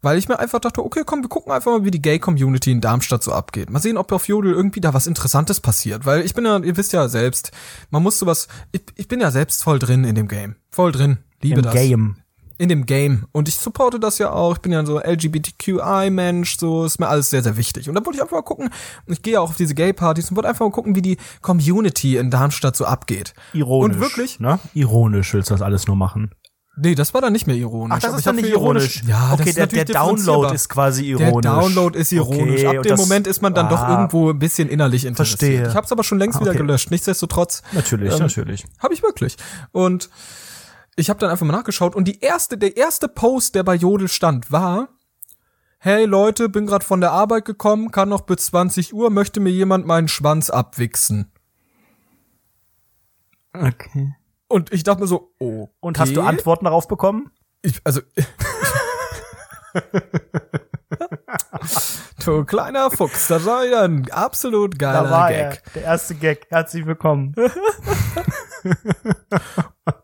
Weil 0.06 0.18
ich 0.18 0.28
mir 0.28 0.38
einfach 0.38 0.60
dachte, 0.60 0.84
okay, 0.84 1.02
komm, 1.04 1.22
wir 1.22 1.28
gucken 1.28 1.50
einfach 1.50 1.72
mal, 1.72 1.84
wie 1.84 1.90
die 1.90 2.00
Gay-Community 2.00 2.70
in 2.70 2.80
Darmstadt 2.80 3.24
so 3.24 3.32
abgeht. 3.32 3.70
Mal 3.70 3.80
sehen, 3.80 3.96
ob 3.96 4.12
auf 4.12 4.28
Jodel 4.28 4.52
irgendwie 4.52 4.80
da 4.80 4.94
was 4.94 5.08
Interessantes 5.08 5.58
passiert. 5.58 6.06
Weil 6.06 6.24
ich 6.24 6.32
bin 6.32 6.44
ja, 6.44 6.58
ihr 6.58 6.76
wisst 6.76 6.92
ja 6.92 7.08
selbst, 7.08 7.50
man 7.90 8.04
muss 8.04 8.20
sowas, 8.20 8.46
ich, 8.70 8.82
ich 8.94 9.08
bin 9.08 9.18
ja 9.18 9.32
selbst 9.32 9.64
voll 9.64 9.80
drin 9.80 10.04
in 10.04 10.14
dem 10.14 10.28
Game. 10.28 10.54
Voll 10.70 10.92
drin. 10.92 11.18
Liebe 11.42 11.56
Im 11.56 11.62
das 11.64 11.74
Game. 11.74 12.18
in 12.56 12.68
dem 12.68 12.86
Game. 12.86 13.26
Und 13.32 13.48
ich 13.48 13.56
supporte 13.56 13.98
das 13.98 14.18
ja 14.18 14.30
auch. 14.30 14.54
Ich 14.54 14.60
bin 14.60 14.70
ja 14.70 14.86
so 14.86 15.00
LGBTQI-Mensch, 15.00 16.56
so 16.56 16.84
ist 16.84 17.00
mir 17.00 17.08
alles 17.08 17.30
sehr, 17.30 17.42
sehr 17.42 17.56
wichtig. 17.56 17.88
Und 17.88 17.96
da 17.96 18.06
wollte 18.06 18.18
ich 18.18 18.22
einfach 18.22 18.36
mal 18.36 18.42
gucken, 18.42 18.70
ich 19.08 19.22
gehe 19.22 19.32
ja 19.32 19.40
auch 19.40 19.50
auf 19.50 19.56
diese 19.56 19.74
Gay-Partys 19.74 20.30
und 20.30 20.36
wollte 20.36 20.48
einfach 20.48 20.64
mal 20.64 20.70
gucken, 20.70 20.94
wie 20.94 21.02
die 21.02 21.16
Community 21.42 22.16
in 22.16 22.30
Darmstadt 22.30 22.76
so 22.76 22.84
abgeht. 22.84 23.34
Ironisch. 23.54 23.96
Und 23.96 24.00
wirklich? 24.00 24.38
Ne? 24.38 24.60
Ironisch 24.72 25.34
willst 25.34 25.50
du 25.50 25.54
das 25.54 25.62
alles 25.62 25.88
nur 25.88 25.96
machen. 25.96 26.30
Nee, 26.78 26.94
das 26.94 27.14
war 27.14 27.22
dann 27.22 27.32
nicht 27.32 27.46
mehr 27.46 27.56
ironisch. 27.56 27.94
Ach, 27.96 28.00
das 28.00 28.08
Aber 28.10 28.18
ist 28.18 28.26
dann 28.26 28.36
nicht 28.36 28.48
ironisch. 28.50 29.02
Ja, 29.06 29.30
das 29.30 29.40
okay, 29.40 29.48
ist 29.48 29.56
der, 29.58 29.66
der 29.66 29.84
Download 29.86 30.54
ist 30.54 30.68
quasi 30.68 31.14
Der 31.14 31.28
ironisch. 31.28 31.50
Download 31.50 31.98
ist 31.98 32.12
ironisch. 32.12 32.64
Okay, 32.64 32.76
Ab 32.76 32.82
dem 32.82 32.90
das- 32.90 33.00
Moment 33.00 33.26
ist 33.26 33.40
man 33.40 33.54
dann 33.54 33.70
doch 33.70 33.80
Ah. 33.80 33.90
irgendwo 33.92 34.28
ein 34.30 34.38
bisschen 34.38 34.68
innerlich 34.68 35.06
interessiert. 35.06 35.38
Verstehe. 35.40 35.68
Ich 35.68 35.74
habe 35.74 35.86
es 35.86 35.92
aber 35.92 36.04
schon 36.04 36.18
längst 36.18 36.36
Ah, 36.36 36.40
wieder 36.42 36.50
okay. 36.50 36.58
gelöscht. 36.58 36.90
Nichtsdestotrotz. 36.90 37.62
Natürlich, 37.72 38.12
Ähm, 38.12 38.18
natürlich. 38.18 38.64
Habe 38.78 38.92
ich 38.92 39.02
wirklich. 39.02 39.36
Und 39.72 40.10
ich 40.96 41.08
habe 41.08 41.18
dann 41.18 41.30
einfach 41.30 41.46
mal 41.46 41.54
nachgeschaut 41.54 41.94
und 41.96 42.06
die 42.08 42.20
erste, 42.20 42.58
der 42.58 42.76
erste 42.76 43.08
Post, 43.08 43.54
der 43.54 43.62
bei 43.62 43.74
Jodel 43.74 44.08
stand, 44.08 44.52
war: 44.52 44.88
Hey 45.78 46.04
Leute, 46.04 46.50
bin 46.50 46.66
gerade 46.66 46.84
von 46.84 47.00
der 47.00 47.12
Arbeit 47.12 47.46
gekommen, 47.46 47.90
kann 47.90 48.10
noch 48.10 48.22
bis 48.22 48.46
20 48.46 48.92
Uhr, 48.92 49.08
möchte 49.08 49.40
mir 49.40 49.50
jemand 49.50 49.86
meinen 49.86 50.08
Schwanz 50.08 50.50
abwichsen. 50.50 51.32
Okay. 53.54 54.14
Und 54.48 54.72
ich 54.72 54.84
dachte 54.84 55.02
mir 55.02 55.08
so, 55.08 55.34
oh. 55.38 55.68
Und 55.80 55.98
hast 55.98 56.14
du 56.14 56.22
Antworten 56.22 56.64
darauf 56.66 56.86
bekommen? 56.88 57.30
Ich, 57.62 57.80
also. 57.84 58.00
du 62.24 62.44
kleiner 62.44 62.90
Fuchs, 62.90 63.28
das 63.28 63.44
war 63.44 63.64
wieder 63.64 63.82
ein 63.82 64.10
absolut 64.10 64.78
geiler 64.78 65.02
Da 65.04 65.10
war 65.10 65.28
Gag. 65.28 65.38
er, 65.38 65.58
der 65.74 65.82
erste 65.82 66.14
Gag. 66.14 66.46
Herzlich 66.48 66.86
willkommen. 66.86 67.34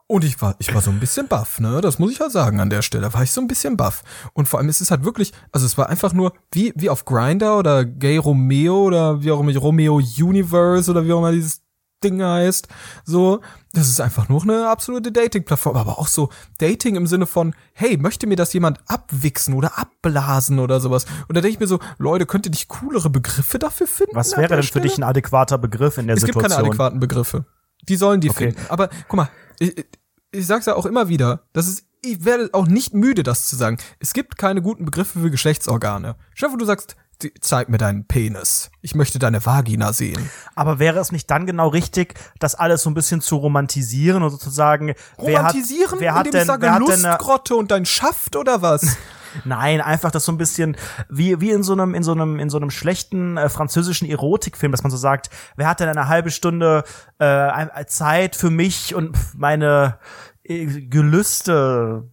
Und 0.06 0.24
ich 0.24 0.40
war, 0.42 0.56
ich 0.58 0.74
war 0.74 0.82
so 0.82 0.90
ein 0.90 1.00
bisschen 1.00 1.26
baff, 1.26 1.58
ne? 1.58 1.80
Das 1.80 1.98
muss 1.98 2.12
ich 2.12 2.20
halt 2.20 2.32
sagen 2.32 2.60
an 2.60 2.68
der 2.68 2.82
Stelle. 2.82 3.14
War 3.14 3.22
ich 3.22 3.32
so 3.32 3.40
ein 3.40 3.48
bisschen 3.48 3.76
baff. 3.78 4.02
Und 4.34 4.46
vor 4.46 4.58
allem 4.60 4.68
ist 4.68 4.80
es 4.80 4.90
halt 4.90 5.04
wirklich, 5.04 5.32
also 5.52 5.64
es 5.64 5.78
war 5.78 5.88
einfach 5.88 6.12
nur 6.12 6.34
wie, 6.52 6.72
wie 6.76 6.90
auf 6.90 7.04
Grinder 7.04 7.58
oder 7.58 7.84
Gay 7.84 8.18
Romeo 8.18 8.82
oder 8.82 9.22
wie 9.22 9.30
auch 9.30 9.40
immer 9.40 9.56
Romeo 9.56 9.96
Universe 9.96 10.90
oder 10.90 11.04
wie 11.06 11.12
auch 11.12 11.18
immer 11.18 11.32
dieses 11.32 11.61
Ding 12.02 12.22
heißt. 12.22 12.68
So, 13.04 13.40
das 13.72 13.88
ist 13.88 14.00
einfach 14.00 14.28
nur 14.28 14.42
eine 14.42 14.68
absolute 14.68 15.12
Dating-Plattform. 15.12 15.76
Aber 15.76 15.98
auch 15.98 16.08
so 16.08 16.28
Dating 16.58 16.96
im 16.96 17.06
Sinne 17.06 17.26
von, 17.26 17.54
hey, 17.72 17.96
möchte 17.96 18.26
mir 18.26 18.36
das 18.36 18.52
jemand 18.52 18.80
abwichsen 18.86 19.54
oder 19.54 19.78
abblasen 19.78 20.58
oder 20.58 20.80
sowas? 20.80 21.06
Und 21.28 21.36
da 21.36 21.40
denke 21.40 21.54
ich 21.54 21.60
mir 21.60 21.66
so, 21.66 21.78
Leute, 21.98 22.26
könnt 22.26 22.46
ihr 22.46 22.50
nicht 22.50 22.68
coolere 22.68 23.08
Begriffe 23.10 23.58
dafür 23.58 23.86
finden? 23.86 24.14
Was 24.14 24.36
wäre 24.36 24.48
denn 24.48 24.58
für 24.58 24.64
Stelle? 24.64 24.82
dich 24.88 24.98
ein 24.98 25.04
adäquater 25.04 25.58
Begriff 25.58 25.98
in 25.98 26.06
der 26.06 26.16
Es 26.16 26.24
gibt 26.24 26.34
Situation? 26.34 26.58
keine 26.58 26.68
adäquaten 26.68 27.00
Begriffe. 27.00 27.44
Die 27.88 27.96
sollen 27.96 28.20
die 28.20 28.30
Okay. 28.30 28.52
finden. 28.52 28.60
Aber 28.68 28.88
guck 29.08 29.16
mal, 29.16 29.28
ich, 29.58 29.84
ich 30.30 30.46
sag's 30.46 30.66
ja 30.66 30.74
auch 30.74 30.86
immer 30.86 31.08
wieder, 31.08 31.42
das 31.52 31.66
ist, 31.68 31.84
ich 32.04 32.24
werde 32.24 32.50
auch 32.52 32.66
nicht 32.66 32.94
müde, 32.94 33.22
das 33.22 33.46
zu 33.48 33.56
sagen. 33.56 33.78
Es 34.00 34.12
gibt 34.12 34.36
keine 34.38 34.60
guten 34.62 34.84
Begriffe 34.84 35.20
für 35.20 35.30
Geschlechtsorgane. 35.30 36.16
Stefan, 36.34 36.58
du 36.58 36.64
sagst, 36.64 36.96
zeig 37.40 37.68
mir 37.68 37.78
deinen 37.78 38.06
Penis. 38.06 38.70
Ich 38.80 38.94
möchte 38.94 39.18
deine 39.18 39.44
Vagina 39.44 39.92
sehen. 39.92 40.30
Aber 40.54 40.78
wäre 40.78 40.98
es 40.98 41.12
nicht 41.12 41.30
dann 41.30 41.46
genau 41.46 41.68
richtig, 41.68 42.14
das 42.38 42.54
alles 42.54 42.82
so 42.82 42.90
ein 42.90 42.94
bisschen 42.94 43.20
zu 43.20 43.36
romantisieren 43.36 44.22
und 44.22 44.30
sozusagen 44.30 44.94
Romantisieren, 45.18 46.00
wer 46.00 46.14
hat, 46.14 46.26
indem 46.26 46.32
wer 46.32 46.42
ich 46.42 46.46
hat 46.46 46.46
sage 46.46 46.60
denn, 46.60 46.62
wer 46.62 46.74
hat 46.74 46.88
denn 46.88 47.04
eine, 47.04 47.14
Lustgrotte 47.14 47.56
und 47.56 47.70
dein 47.70 47.86
Schaft 47.86 48.36
oder 48.36 48.62
was? 48.62 48.96
Nein, 49.44 49.80
einfach 49.80 50.10
das 50.10 50.24
so 50.24 50.32
ein 50.32 50.38
bisschen 50.38 50.76
wie 51.08 51.40
wie 51.40 51.50
in 51.50 51.62
so 51.62 51.72
einem 51.72 51.94
in 51.94 52.02
so 52.02 52.12
einem 52.12 52.38
in 52.38 52.50
so 52.50 52.58
einem 52.58 52.70
schlechten 52.70 53.36
äh, 53.36 53.48
französischen 53.48 54.08
Erotikfilm, 54.08 54.72
dass 54.72 54.82
man 54.82 54.90
so 54.90 54.96
sagt, 54.96 55.30
wer 55.56 55.68
hat 55.68 55.80
denn 55.80 55.88
eine 55.88 56.08
halbe 56.08 56.30
Stunde 56.30 56.84
äh, 57.18 57.86
Zeit 57.86 58.36
für 58.36 58.50
mich 58.50 58.94
und 58.94 59.16
meine 59.34 59.98
äh, 60.44 60.66
Gelüste 60.66 62.08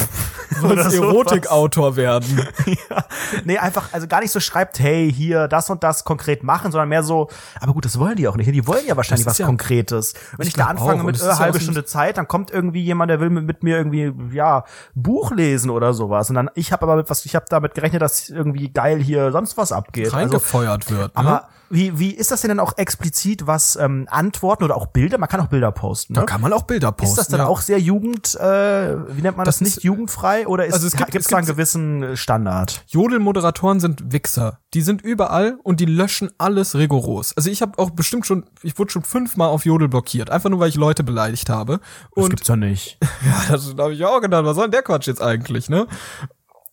Sollst. 0.60 0.94
Erotikautor 0.94 1.96
werden. 1.96 2.46
ja. 2.66 3.04
Nee, 3.44 3.58
einfach, 3.58 3.92
also 3.92 4.06
gar 4.06 4.20
nicht 4.20 4.30
so 4.30 4.40
schreibt, 4.40 4.78
hey, 4.78 5.12
hier 5.12 5.48
das 5.48 5.68
und 5.70 5.82
das 5.82 6.04
konkret 6.04 6.42
machen, 6.42 6.72
sondern 6.72 6.88
mehr 6.88 7.02
so, 7.02 7.28
aber 7.60 7.72
gut, 7.72 7.84
das 7.84 7.98
wollen 7.98 8.16
die 8.16 8.28
auch 8.28 8.36
nicht. 8.36 8.46
Die 8.52 8.66
wollen 8.66 8.86
ja 8.86 8.96
wahrscheinlich 8.96 9.26
was 9.26 9.38
ja- 9.38 9.46
Konkretes. 9.46 10.14
Wenn 10.36 10.46
ich, 10.46 10.54
Ich 10.54 10.54
da 10.54 10.66
anfange 10.66 11.02
auch, 11.02 11.06
mit 11.06 11.20
äh, 11.20 11.24
halbe 11.24 11.60
Stunde 11.60 11.84
Zeit, 11.84 12.16
dann 12.16 12.28
kommt 12.28 12.50
irgendwie 12.50 12.82
jemand, 12.82 13.10
der 13.10 13.20
will 13.20 13.30
mit, 13.30 13.44
mit 13.44 13.62
mir 13.62 13.76
irgendwie, 13.76 14.12
ja, 14.34 14.64
Buch 14.94 15.32
lesen 15.32 15.70
oder 15.70 15.92
sowas. 15.92 16.30
Und 16.30 16.36
dann, 16.36 16.50
ich 16.54 16.72
habe 16.72 16.82
aber 16.84 16.96
mit 16.96 17.10
was, 17.10 17.24
ich 17.26 17.34
habe 17.34 17.46
damit 17.48 17.74
gerechnet, 17.74 18.02
dass 18.02 18.28
irgendwie 18.28 18.70
geil 18.70 18.98
hier 19.00 19.32
sonst 19.32 19.56
was 19.56 19.72
abgeht. 19.72 20.06
Also, 20.06 20.16
Reingefeuert 20.16 20.90
wird. 20.90 21.14
Ne? 21.14 21.20
aber 21.20 21.48
Wie, 21.68 21.98
wie 21.98 22.10
ist 22.10 22.30
das 22.30 22.42
denn 22.42 22.48
dann 22.48 22.60
auch 22.60 22.78
explizit, 22.78 23.46
was 23.48 23.74
ähm, 23.76 24.06
Antworten 24.08 24.62
oder 24.62 24.76
auch 24.76 24.86
Bilder? 24.86 25.18
Man 25.18 25.28
kann 25.28 25.40
auch 25.40 25.48
Bilder 25.48 25.72
posten. 25.72 26.12
Ne? 26.12 26.20
Da 26.20 26.26
kann 26.26 26.40
man 26.40 26.52
auch 26.52 26.62
Bilder 26.62 26.92
posten. 26.92 27.12
ist 27.12 27.18
das 27.18 27.28
dann 27.28 27.40
ja. 27.40 27.46
auch 27.46 27.60
sehr 27.60 27.80
jugend, 27.80 28.36
äh, 28.36 28.96
wie 29.16 29.22
nennt 29.22 29.36
man 29.36 29.44
das, 29.44 29.58
Das 29.58 29.60
nicht 29.62 29.82
jugendfrei 29.86 30.46
oder 30.46 30.66
ist, 30.66 30.74
Also 30.74 30.86
es 30.86 30.94
gibt- 30.96 31.10
gibt's 31.12 31.26
es 31.26 31.30
da 31.30 31.38
einen 31.38 31.46
gewissen 31.46 32.16
Standard? 32.16 32.84
Jodel-Moderatoren 32.88 33.80
sind 33.80 34.12
Wichser. 34.12 34.60
Die 34.74 34.82
sind 34.82 35.00
überall 35.02 35.58
und 35.62 35.80
die 35.80 35.86
löschen 35.86 36.30
alles 36.38 36.74
rigoros. 36.74 37.32
Also 37.36 37.48
ich 37.50 37.62
habe 37.62 37.78
auch 37.78 37.90
bestimmt 37.90 38.26
schon, 38.26 38.44
ich 38.62 38.78
wurde 38.78 38.90
schon 38.92 39.02
fünfmal 39.02 39.48
auf 39.48 39.64
Jodel 39.64 39.88
blockiert, 39.88 40.28
einfach 40.30 40.50
nur 40.50 40.60
weil 40.60 40.68
ich 40.68 40.74
Leute 40.76 41.02
beleidigt 41.02 41.48
habe. 41.48 41.80
Das 42.14 42.24
Und 42.24 42.30
gibt's 42.30 42.48
ja 42.48 42.56
nicht. 42.56 42.98
ja, 43.24 43.42
das 43.52 43.74
habe 43.78 43.94
ich 43.94 44.04
auch 44.04 44.20
gedacht, 44.20 44.44
was 44.44 44.56
soll 44.56 44.64
denn 44.66 44.72
der 44.72 44.82
Quatsch 44.82 45.06
jetzt 45.06 45.22
eigentlich, 45.22 45.68
ne? 45.70 45.86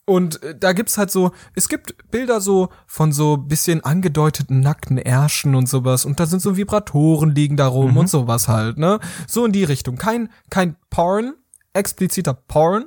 Und 0.05 0.43
äh, 0.43 0.53
da 0.59 0.73
gibt's 0.73 0.97
halt 0.97 1.11
so, 1.11 1.31
es 1.55 1.69
gibt 1.69 1.95
Bilder 2.11 2.41
so 2.41 2.67
von 2.87 3.13
so 3.13 3.37
bisschen 3.37 3.85
angedeuteten 3.85 4.59
nackten 4.59 4.97
Ärschen 4.97 5.55
und 5.55 5.69
sowas 5.69 6.03
und 6.03 6.19
da 6.19 6.25
sind 6.25 6.41
so 6.41 6.57
Vibratoren 6.57 7.33
liegen 7.33 7.55
da 7.55 7.67
rum 7.67 7.95
und 7.95 8.09
sowas 8.09 8.49
halt, 8.49 8.77
ne? 8.77 8.99
So 9.27 9.45
in 9.45 9.53
die 9.53 9.63
Richtung. 9.63 9.95
Kein 9.95 10.29
kein 10.49 10.75
Porn, 10.89 11.35
expliziter 11.71 12.33
Porn. 12.33 12.85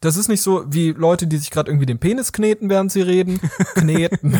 Das 0.00 0.16
ist 0.16 0.28
nicht 0.28 0.42
so 0.42 0.64
wie 0.68 0.92
Leute, 0.92 1.26
die 1.26 1.36
sich 1.38 1.50
gerade 1.50 1.70
irgendwie 1.70 1.86
den 1.86 1.98
Penis 1.98 2.32
kneten, 2.32 2.70
während 2.70 2.92
sie 2.92 3.02
reden. 3.02 3.40
Kneten. 3.74 4.38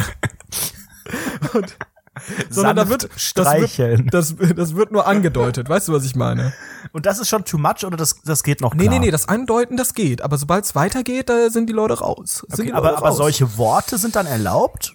und, 1.54 1.76
sondern 2.50 2.76
da 2.76 2.88
wird 2.88 3.04
das, 3.04 3.22
streicheln. 3.22 4.04
wird 4.04 4.14
das 4.14 4.34
das 4.56 4.74
wird 4.74 4.92
nur 4.92 5.06
angedeutet. 5.06 5.68
Weißt 5.68 5.88
du, 5.88 5.92
was 5.92 6.04
ich 6.04 6.14
meine? 6.16 6.52
Und 6.92 7.06
das 7.06 7.18
ist 7.18 7.28
schon 7.28 7.44
too 7.44 7.58
much 7.58 7.84
oder 7.84 7.96
das, 7.96 8.20
das 8.24 8.42
geht 8.42 8.60
noch 8.60 8.74
Nee, 8.74 8.84
klar? 8.84 8.94
nee, 8.98 9.06
nee, 9.06 9.10
das 9.10 9.28
Andeuten, 9.28 9.76
das 9.76 9.94
geht. 9.94 10.22
Aber 10.22 10.36
sobald 10.38 10.64
es 10.64 10.74
weitergeht, 10.74 11.28
da 11.28 11.50
sind 11.50 11.68
die 11.68 11.72
Leute 11.72 11.98
raus. 11.98 12.44
Okay, 12.52 12.64
die 12.66 12.72
aber, 12.72 12.88
Leute 12.88 12.98
aber 12.98 13.08
raus. 13.08 13.16
solche 13.16 13.56
Worte 13.56 13.98
sind 13.98 14.16
dann 14.16 14.26
erlaubt? 14.26 14.94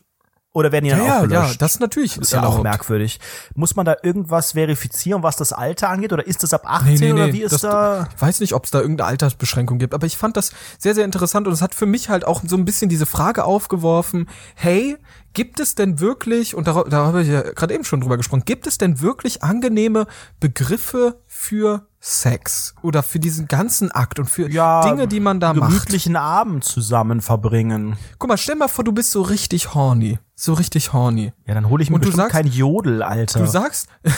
Oder 0.54 0.72
werden 0.72 0.86
die 0.86 0.92
Ja, 0.92 0.98
dann 0.98 1.06
auch 1.06 1.10
ja, 1.10 1.22
ja, 1.22 1.26
gelöscht? 1.42 1.62
das 1.62 1.74
ist 1.74 1.80
natürlich 1.80 2.18
ist 2.18 2.32
ja 2.32 2.46
auch 2.46 2.62
merkwürdig. 2.62 3.20
Muss 3.56 3.76
man 3.76 3.86
da 3.86 3.96
irgendwas 4.04 4.52
verifizieren, 4.52 5.24
was 5.24 5.36
das 5.36 5.52
Alter 5.52 5.90
angeht? 5.90 6.14
Oder 6.14 6.28
ist 6.28 6.44
das 6.44 6.54
ab 6.54 6.62
18 6.66 7.14
oder 7.14 7.34
wie 7.34 7.42
ist 7.42 7.54
das, 7.54 7.62
da? 7.62 8.08
Ich 8.16 8.22
weiß 8.22 8.40
nicht, 8.40 8.54
ob 8.54 8.66
es 8.66 8.72
da 8.72 8.80
irgendeine 8.80 9.10
Altersbeschränkung 9.10 9.80
gibt, 9.80 9.96
aber 9.96 10.06
ich 10.06 10.16
fand 10.16 10.38
das 10.38 10.52
sehr, 10.78 10.94
sehr 10.94 11.06
interessant 11.06 11.48
und 11.48 11.54
es 11.54 11.62
hat 11.64 11.74
für 11.74 11.88
mich 11.88 12.10
halt 12.10 12.26
auch 12.26 12.42
so 12.46 12.56
ein 12.56 12.66
bisschen 12.66 12.88
diese 12.88 13.08
Frage 13.08 13.46
aufgeworfen, 13.46 14.30
hey, 14.54 14.98
gibt 15.34 15.60
es 15.60 15.74
denn 15.74 16.00
wirklich, 16.00 16.54
und 16.54 16.68
da, 16.68 16.84
da 16.84 17.08
habe 17.08 17.24
ich 17.24 17.30
ja 17.30 17.42
gerade 17.42 17.74
eben 17.74 17.84
schon 17.84 18.02
drüber 18.02 18.18
gesprochen, 18.18 18.44
gibt 18.46 18.68
es 18.68 18.78
denn 18.78 19.02
wirklich 19.02 19.42
angenehme 19.42 20.06
Begriffe 20.40 21.20
für 21.26 21.88
Sex 22.00 22.76
oder 22.84 23.02
für 23.02 23.18
diesen 23.18 23.48
ganzen 23.48 23.90
Akt 23.92 24.20
und 24.20 24.30
für 24.30 24.50
Dinge, 24.50 25.08
die 25.08 25.20
man 25.20 25.40
da 25.40 25.54
macht? 25.54 25.70
gemütlichen 25.72 26.16
Abend 26.16 26.64
zusammen 26.64 27.22
verbringen. 27.22 27.98
Guck 28.20 28.30
mal, 28.30 28.38
stell 28.38 28.56
mal 28.56 28.68
vor, 28.68 28.84
du 28.84 28.92
bist 28.92 29.12
so 29.12 29.22
richtig 29.24 29.74
horny, 29.74 30.20
so 30.36 30.54
richtig 30.54 30.94
horny. 30.94 31.32
Ja, 31.46 31.54
dann 31.54 31.70
hole 31.70 31.84
ich 31.84 31.90
mir 31.90 31.96
Und 31.96 32.06
du 32.06 32.12
sagst- 32.12 32.32
kein 32.32 32.48
Jodel, 32.48 33.04
Alter. 33.04 33.40
Du 33.40 33.48
sagst. 33.48 33.88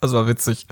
Das 0.00 0.12
war 0.12 0.26
witzig. 0.26 0.66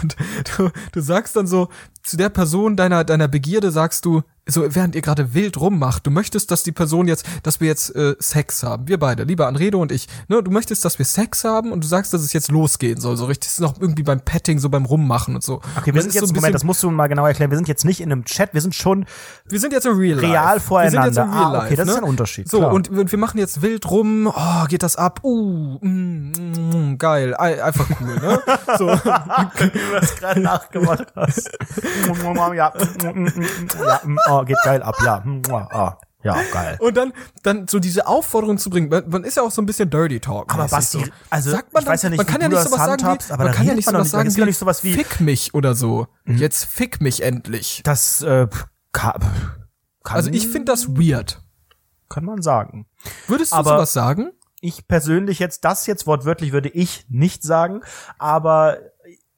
Und 0.00 0.14
du, 0.56 0.70
du 0.92 1.00
sagst 1.00 1.34
dann 1.34 1.48
so 1.48 1.68
zu 2.06 2.16
der 2.16 2.28
Person 2.28 2.76
deiner, 2.76 3.04
deiner 3.04 3.28
Begierde 3.28 3.70
sagst 3.70 4.04
du, 4.04 4.22
so 4.48 4.64
während 4.74 4.94
ihr 4.94 5.02
gerade 5.02 5.34
wild 5.34 5.58
rummacht, 5.58 6.06
du 6.06 6.10
möchtest, 6.12 6.52
dass 6.52 6.62
die 6.62 6.70
Person 6.70 7.08
jetzt, 7.08 7.26
dass 7.42 7.60
wir 7.60 7.66
jetzt 7.66 7.94
äh, 7.96 8.14
Sex 8.20 8.62
haben. 8.62 8.86
Wir 8.86 8.96
beide, 8.96 9.24
lieber 9.24 9.48
Anredo 9.48 9.82
und 9.82 9.90
ich. 9.90 10.06
Ne, 10.28 10.40
du 10.40 10.52
möchtest, 10.52 10.84
dass 10.84 11.00
wir 11.00 11.04
Sex 11.04 11.42
haben 11.42 11.72
und 11.72 11.82
du 11.82 11.88
sagst, 11.88 12.14
dass 12.14 12.22
es 12.22 12.32
jetzt 12.32 12.48
losgehen 12.52 13.00
soll. 13.00 13.16
So 13.16 13.24
richtig, 13.24 13.50
ist 13.50 13.60
noch 13.60 13.80
irgendwie 13.80 14.04
beim 14.04 14.20
Petting, 14.20 14.60
so 14.60 14.68
beim 14.68 14.84
Rummachen 14.84 15.34
und 15.34 15.42
so. 15.42 15.56
okay, 15.76 15.90
Und 15.90 15.94
wir 15.94 16.02
sind 16.02 16.14
jetzt, 16.14 16.28
so 16.28 16.34
Moment, 16.34 16.54
das 16.54 16.62
musst 16.62 16.80
du 16.84 16.90
mal 16.92 17.08
genau 17.08 17.26
erklären. 17.26 17.50
Wir 17.50 17.58
sind 17.58 17.66
jetzt 17.66 17.84
nicht 17.84 18.00
in 18.00 18.12
einem 18.12 18.24
Chat, 18.24 18.54
wir 18.54 18.60
sind 18.60 18.76
schon 18.76 19.06
wir 19.48 19.58
sind 19.58 19.72
jetzt 19.72 19.86
im 19.86 19.98
Real 19.98 20.16
Life. 20.20 20.32
real 20.32 20.60
voreinander. 20.60 20.98
Wir 21.06 21.12
sind 21.12 21.16
jetzt 21.16 21.26
im 21.26 21.32
Real 21.32 21.44
ah, 21.44 21.58
okay, 21.58 21.68
Life, 21.70 21.76
das 21.76 21.86
ne? 21.86 21.92
ist 21.92 21.98
ein 21.98 22.04
Unterschied. 22.04 22.48
So, 22.48 22.58
klar. 22.58 22.72
und 22.72 22.92
wir 22.92 23.10
wir 23.10 23.18
machen 23.18 23.38
jetzt 23.38 23.62
wild 23.62 23.90
rum. 23.90 24.28
Oh, 24.32 24.64
geht 24.68 24.84
das 24.84 24.94
ab? 24.94 25.20
Uh, 25.24 25.78
mm, 25.80 26.32
mm, 26.92 26.98
geil. 26.98 27.34
Ei- 27.36 27.62
Einfach 27.64 27.88
cool, 28.00 28.14
ne? 28.14 28.40
So. 28.78 28.86
wie 28.86 29.70
du 29.70 30.00
das 30.00 30.14
gerade 30.16 30.40
nachgemacht 30.40 31.06
hast. 31.16 31.50
Ja, 32.54 32.72
ja, 33.84 34.00
oh, 34.28 34.44
geht 34.44 34.56
geil 34.64 34.82
ab, 34.82 34.94
ja. 35.04 35.22
Ah, 35.70 35.98
ja, 36.22 36.36
geil. 36.52 36.76
Und 36.80 36.96
dann, 36.96 37.12
dann 37.42 37.68
so 37.68 37.78
diese 37.78 38.06
Aufforderung 38.06 38.58
zu 38.58 38.68
bringen. 38.70 38.88
Man, 38.88 39.08
man 39.08 39.24
ist 39.24 39.36
ja 39.36 39.42
auch 39.42 39.50
so 39.50 39.62
ein 39.62 39.66
bisschen 39.66 39.88
Dirty 39.90 40.18
Talk. 40.18 40.52
Aber 40.52 40.66
Basti, 40.66 41.04
so. 41.04 41.10
also, 41.30 41.50
sagt 41.50 41.72
man 41.72 41.82
ich 41.84 41.88
weiß 41.88 42.02
ja 42.02 42.10
nicht, 42.10 42.18
man 42.18 42.26
kann 42.26 42.40
ja 42.40 42.48
nicht 42.48 42.58
sowas 42.62 42.78
sagen 42.78 42.92
handhabst, 42.92 43.28
wie, 43.28 43.32
aber 43.34 43.44
man 43.44 43.52
da 43.52 43.56
kann 43.58 43.66
ja 43.66 43.74
nicht 43.74 43.88
sowas 43.88 44.10
sagen 44.10 44.34
wie, 44.36 44.44
nicht 44.44 44.58
sowas 44.58 44.82
wie- 44.84 44.92
Mhm. 44.92 44.96
fick 44.96 45.20
mich 45.20 45.54
oder 45.54 45.74
so. 45.74 46.08
Jetzt 46.24 46.64
fick 46.64 47.00
mich 47.00 47.22
endlich. 47.22 47.82
Das 47.84 48.22
äh, 48.22 48.48
kann, 48.92 49.20
kann, 50.02 50.16
Also 50.16 50.30
ich 50.30 50.48
finde 50.48 50.72
das 50.72 50.88
weird. 50.88 51.42
kann 52.08 52.24
man 52.24 52.42
sagen. 52.42 52.86
Würdest 53.28 53.52
du 53.52 53.56
Aber- 53.56 53.70
sowas 53.70 53.92
sagen? 53.92 54.32
Ich 54.62 54.88
persönlich 54.88 55.38
jetzt, 55.38 55.64
das 55.64 55.86
jetzt 55.86 56.06
wortwörtlich 56.06 56.50
würde 56.52 56.70
ich 56.70 57.04
nicht 57.08 57.42
sagen, 57.44 57.82
aber 58.18 58.78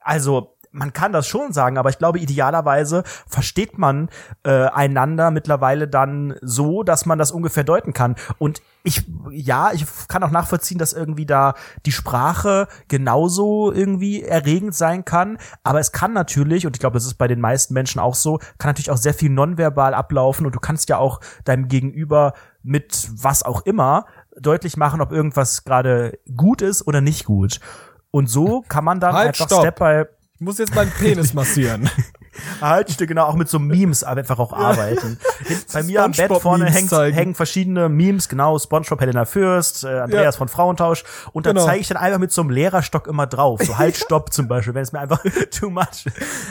also 0.01 0.57
man 0.73 0.93
kann 0.93 1.13
das 1.13 1.27
schon 1.27 1.53
sagen, 1.53 1.79
aber 1.79 1.91
ich 1.91 1.99
glaube, 1.99 2.19
idealerweise 2.19 3.03
versteht 3.27 3.79
man 3.79 4.09
äh, 4.45 4.67
einander 4.67 5.31
mittlerweile 5.31 5.89
dann 5.89 6.37
so, 6.43 6.83
dass 6.83 7.07
man 7.07 7.19
das 7.19 7.31
ungefähr 7.31 7.65
deuten 7.65 7.93
kann. 7.93 8.17
Und 8.39 8.63
ich, 8.85 9.05
ja, 9.31 9.73
ich 9.73 9.85
kann 10.09 10.23
auch 10.23 10.31
nachvollziehen, 10.31 10.79
dass 10.79 10.93
irgendwie 10.93 11.27
da 11.27 11.55
die 11.85 11.93
Sprache 11.93 12.69
genauso 12.89 13.73
irgendwie 13.73 14.23
erregend 14.23 14.75
sein 14.75 15.05
kann. 15.05 15.39
Aber 15.63 15.81
es 15.81 15.93
kann 15.93 16.13
natürlich, 16.13 16.67
und 16.67 16.77
ich 16.77 16.81
glaube, 16.81 16.95
das 16.95 17.07
ist 17.07 17.15
bei 17.15 17.29
den 17.29 17.41
meisten 17.41 17.75
Menschen 17.75 18.01
auch 18.01 18.15
so, 18.15 18.39
kann 18.59 18.71
natürlich 18.71 18.91
auch 18.91 18.97
sehr 18.97 19.15
viel 19.15 19.31
nonverbal 19.31 19.95
ablaufen 19.95 20.47
und 20.47 20.55
du 20.55 20.61
kannst 20.61 20.89
ja 20.89 20.99
auch 20.99 21.21
deinem 21.45 21.69
Gegenüber 21.69 22.35
mit 22.63 23.09
was 23.13 23.43
auch 23.43 23.63
immer 23.63 24.07
deutlich 24.41 24.77
machen, 24.77 25.01
ob 25.01 25.13
irgendwas 25.13 25.65
gerade 25.65 26.19
gut 26.37 26.63
ist 26.63 26.87
oder 26.87 27.01
nicht 27.01 27.25
gut. 27.25 27.61
Und 28.11 28.29
so 28.29 28.63
kann 28.69 28.85
man 28.85 29.01
dann 29.01 29.15
Halt, 29.15 29.29
einfach 29.29 29.47
stopp. 29.47 29.61
Step 29.61 29.79
by 29.79 30.05
Ich 30.41 30.45
muss 30.45 30.59
jetzt 30.59 30.73
meinen 30.73 30.93
Penis 30.93 31.35
massieren. 31.35 31.91
Halt, 32.61 32.93
stimmt, 32.93 33.09
genau, 33.09 33.25
auch 33.27 33.35
mit 33.35 33.49
so 33.49 33.59
Memes 33.59 34.05
einfach 34.05 34.39
auch 34.39 34.53
arbeiten. 34.53 35.19
Bei 35.73 35.83
mir 35.83 36.05
am 36.05 36.13
Bett 36.13 36.31
vorne 36.41 36.67
hängt, 36.71 36.93
hängen 36.93 37.35
verschiedene 37.35 37.89
Memes, 37.89 38.29
genau, 38.29 38.57
SpongeBob, 38.57 39.01
Helena 39.01 39.25
Fürst, 39.25 39.83
äh, 39.83 39.89
Andreas 39.99 40.37
Ja. 40.37 40.39
von 40.39 40.47
Frauentausch. 40.47 41.03
Und 41.33 41.47
da 41.47 41.51
Genau. 41.51 41.65
zeige 41.65 41.81
ich 41.81 41.89
dann 41.89 41.97
einfach 41.97 42.21
mit 42.21 42.31
so 42.31 42.43
einem 42.43 42.51
Lehrerstock 42.51 43.09
immer 43.09 43.27
drauf. 43.27 43.61
So 43.65 43.77
halt, 43.79 43.97
stopp 43.97 44.33
zum 44.33 44.47
Beispiel, 44.47 44.75
wenn 44.75 44.83
es 44.85 44.93
mir 44.93 45.01
einfach 45.01 45.21
too 45.51 45.71
much. 45.71 46.05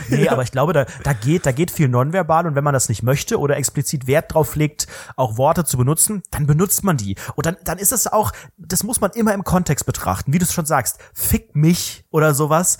Nee, 0.09 0.27
aber 0.27 0.41
ich 0.43 0.51
glaube, 0.51 0.73
da, 0.73 0.85
da 1.03 1.13
geht, 1.13 1.45
da 1.45 1.53
geht 1.53 1.71
viel 1.71 1.87
nonverbal 1.87 2.45
und 2.47 2.55
wenn 2.55 2.65
man 2.65 2.73
das 2.73 2.89
nicht 2.89 3.03
möchte 3.03 3.39
oder 3.39 3.55
explizit 3.55 4.05
Wert 4.07 4.33
drauf 4.33 4.57
legt, 4.57 4.87
auch 5.15 5.37
Worte 5.37 5.63
zu 5.63 5.77
benutzen, 5.77 6.21
dann 6.31 6.45
benutzt 6.47 6.83
man 6.83 6.97
die. 6.97 7.15
Und 7.35 7.45
dann, 7.45 7.55
dann 7.63 7.77
ist 7.77 7.93
es 7.93 8.07
auch, 8.07 8.33
das 8.57 8.83
muss 8.83 8.99
man 8.99 9.11
immer 9.11 9.33
im 9.33 9.45
Kontext 9.45 9.85
betrachten, 9.85 10.33
wie 10.33 10.39
du 10.39 10.43
es 10.43 10.51
schon 10.53 10.65
sagst, 10.65 10.97
fick 11.13 11.55
mich 11.55 12.03
oder 12.11 12.33
sowas 12.33 12.77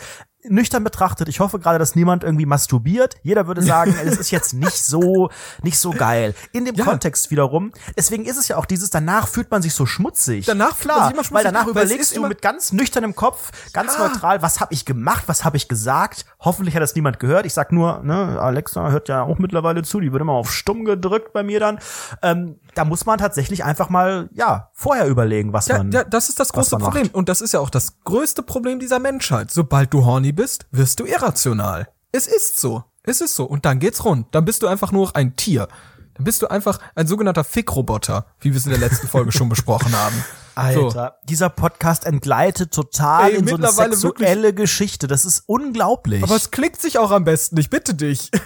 nüchtern 0.50 0.84
betrachtet, 0.84 1.30
ich 1.30 1.40
hoffe 1.40 1.60
gerade, 1.60 1.80
dass 1.80 1.96
niemand 1.96 2.24
irgendwie 2.24 2.46
masturbiert. 2.46 3.16
Jeder 3.24 3.48
würde 3.48 3.62
sagen, 3.62 3.96
es 4.06 4.18
ist 4.18 4.32
jetzt 4.32 4.54
nicht 4.54 4.84
so, 4.84 5.30
nicht 5.64 5.78
so 5.80 5.92
geil. 5.92 6.34
In 6.52 6.66
dem 6.66 6.76
Ja. 6.76 6.86
Kontext 6.86 7.32
wiederum. 7.32 7.72
Deswegen 7.98 8.26
ist 8.26 8.38
es 8.38 8.48
ja 8.48 8.58
auch 8.58 8.66
dieses, 8.66 8.90
danach 8.90 9.28
fühlt 9.28 9.50
man 9.52 9.62
sich 9.62 9.74
so 9.74 9.86
schmutzig. 9.86 10.46
Danach 10.46 10.72
man 10.72 10.80
Klar, 10.80 11.04
sich 11.06 11.14
immer 11.14 11.18
weil 11.20 11.26
schmutzig, 11.26 11.46
danach 11.46 11.66
weil 11.66 11.72
überlegst 11.72 12.16
du 12.18 12.28
mit 12.28 12.42
ganz 12.42 12.72
nüchternem 12.72 13.16
Kopf, 13.16 13.52
ganz 13.74 13.94
Ja. 13.96 14.08
neutral, 14.08 14.42
was 14.42 14.60
habe 14.60 14.74
ich 14.74 14.86
gemacht, 14.86 15.24
was 15.28 15.44
habe 15.46 15.58
ich 15.58 15.68
gesagt. 15.68 16.26
Hoffentlich 16.40 16.76
hat 16.76 16.82
das 16.84 16.96
niemand 16.96 17.20
gehört. 17.20 17.46
Ich 17.46 17.54
sag 17.54 17.72
nur, 17.72 18.04
ne, 18.04 18.40
Alexa 18.40 18.90
hört 18.92 19.10
ja 19.10 19.24
auch 19.24 19.40
mittlerweile 19.40 19.84
zu, 19.84 20.00
die 20.00 20.12
wird 20.12 20.22
immer 20.22 20.34
auf 20.34 20.52
stumm 20.54 20.86
gedrückt 20.86 21.34
bei 21.34 21.44
mir 21.44 21.60
dann. 21.60 21.80
Ähm, 22.22 22.60
da 22.76 22.86
muss 22.86 23.06
man 23.06 23.18
tatsächlich 23.18 23.64
einfach 23.64 23.90
mal, 23.90 24.30
ja, 24.34 24.70
vorher 24.74 25.08
überlegen, 25.08 25.52
was 25.54 25.68
Ja, 25.68 25.80
man. 25.80 25.92
ja, 25.92 26.04
das 26.04 26.30
ist 26.30 26.40
das 26.40 26.54
große. 26.54 26.78
Problem. 26.78 27.10
Und 27.12 27.28
das 27.30 27.42
ist 27.42 27.54
ja 27.54 27.60
auch 27.60 27.70
das 27.72 28.00
größte 28.04 28.44
Problem 28.44 28.80
dieser 28.80 29.00
Menschheit. 29.00 29.50
Sobald 29.52 29.94
du 29.94 30.06
horny 30.06 30.32
bist, 30.38 30.66
wirst 30.72 31.02
du 31.02 31.06
irrational. 31.06 31.90
Es 32.14 32.28
ist 32.28 32.62
so. 32.62 32.86
Es 33.04 33.20
ist 33.20 33.36
so. 33.36 33.44
Und 33.44 33.66
dann 33.66 33.80
geht's 33.80 34.06
rund. 34.06 34.28
Dann 34.34 34.46
bist 34.46 34.64
du 34.64 34.68
einfach 34.68 34.94
nur 34.94 35.08
noch 35.08 35.14
ein 35.16 35.36
Tier. 35.36 35.68
Dann 36.14 36.24
bist 36.24 36.42
du 36.42 36.48
einfach 36.48 36.80
ein 36.96 37.06
sogenannter 37.06 37.44
Fickroboter, 37.44 38.26
wie 38.40 38.52
wir 38.52 38.58
es 38.58 38.66
in 38.66 38.72
der 38.72 38.80
letzten 38.80 39.08
Folge 39.08 39.34
schon 39.34 39.50
besprochen 39.50 39.94
haben. 39.94 40.16
So. 40.74 40.88
Alter, 40.88 41.20
dieser 41.30 41.50
Podcast 41.50 42.04
entgleitet 42.04 42.74
total 42.74 43.30
Ey, 43.30 43.36
in 43.38 43.48
so 43.48 43.58
eine 43.58 43.96
sexuelle 43.96 44.56
Geschichte. 44.56 45.06
Das 45.06 45.24
ist 45.24 45.44
unglaublich. 45.46 46.24
Aber 46.24 46.36
es 46.36 46.50
klickt 46.50 46.82
sich 46.82 46.98
auch 46.98 47.12
am 47.12 47.26
besten, 47.26 47.60
ich 47.60 47.70
bitte 47.70 47.94
dich. 47.94 48.32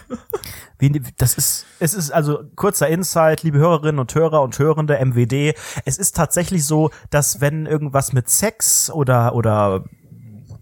Das 1.18 1.36
ist, 1.36 1.68
es 1.80 1.94
ist 1.94 2.10
also 2.10 2.40
kurzer 2.56 2.88
Insight, 2.88 3.44
liebe 3.44 3.60
Hörerinnen 3.60 4.00
und 4.00 4.16
Hörer 4.16 4.42
und 4.42 4.58
Hörende, 4.58 4.98
MWD. 5.00 5.56
Es 5.86 6.00
ist 6.00 6.16
tatsächlich 6.16 6.66
so, 6.66 6.90
dass 7.12 7.40
wenn 7.40 7.68
irgendwas 7.68 8.14
mit 8.14 8.30
Sex 8.30 8.90
oder, 8.90 9.36
oder, 9.36 9.86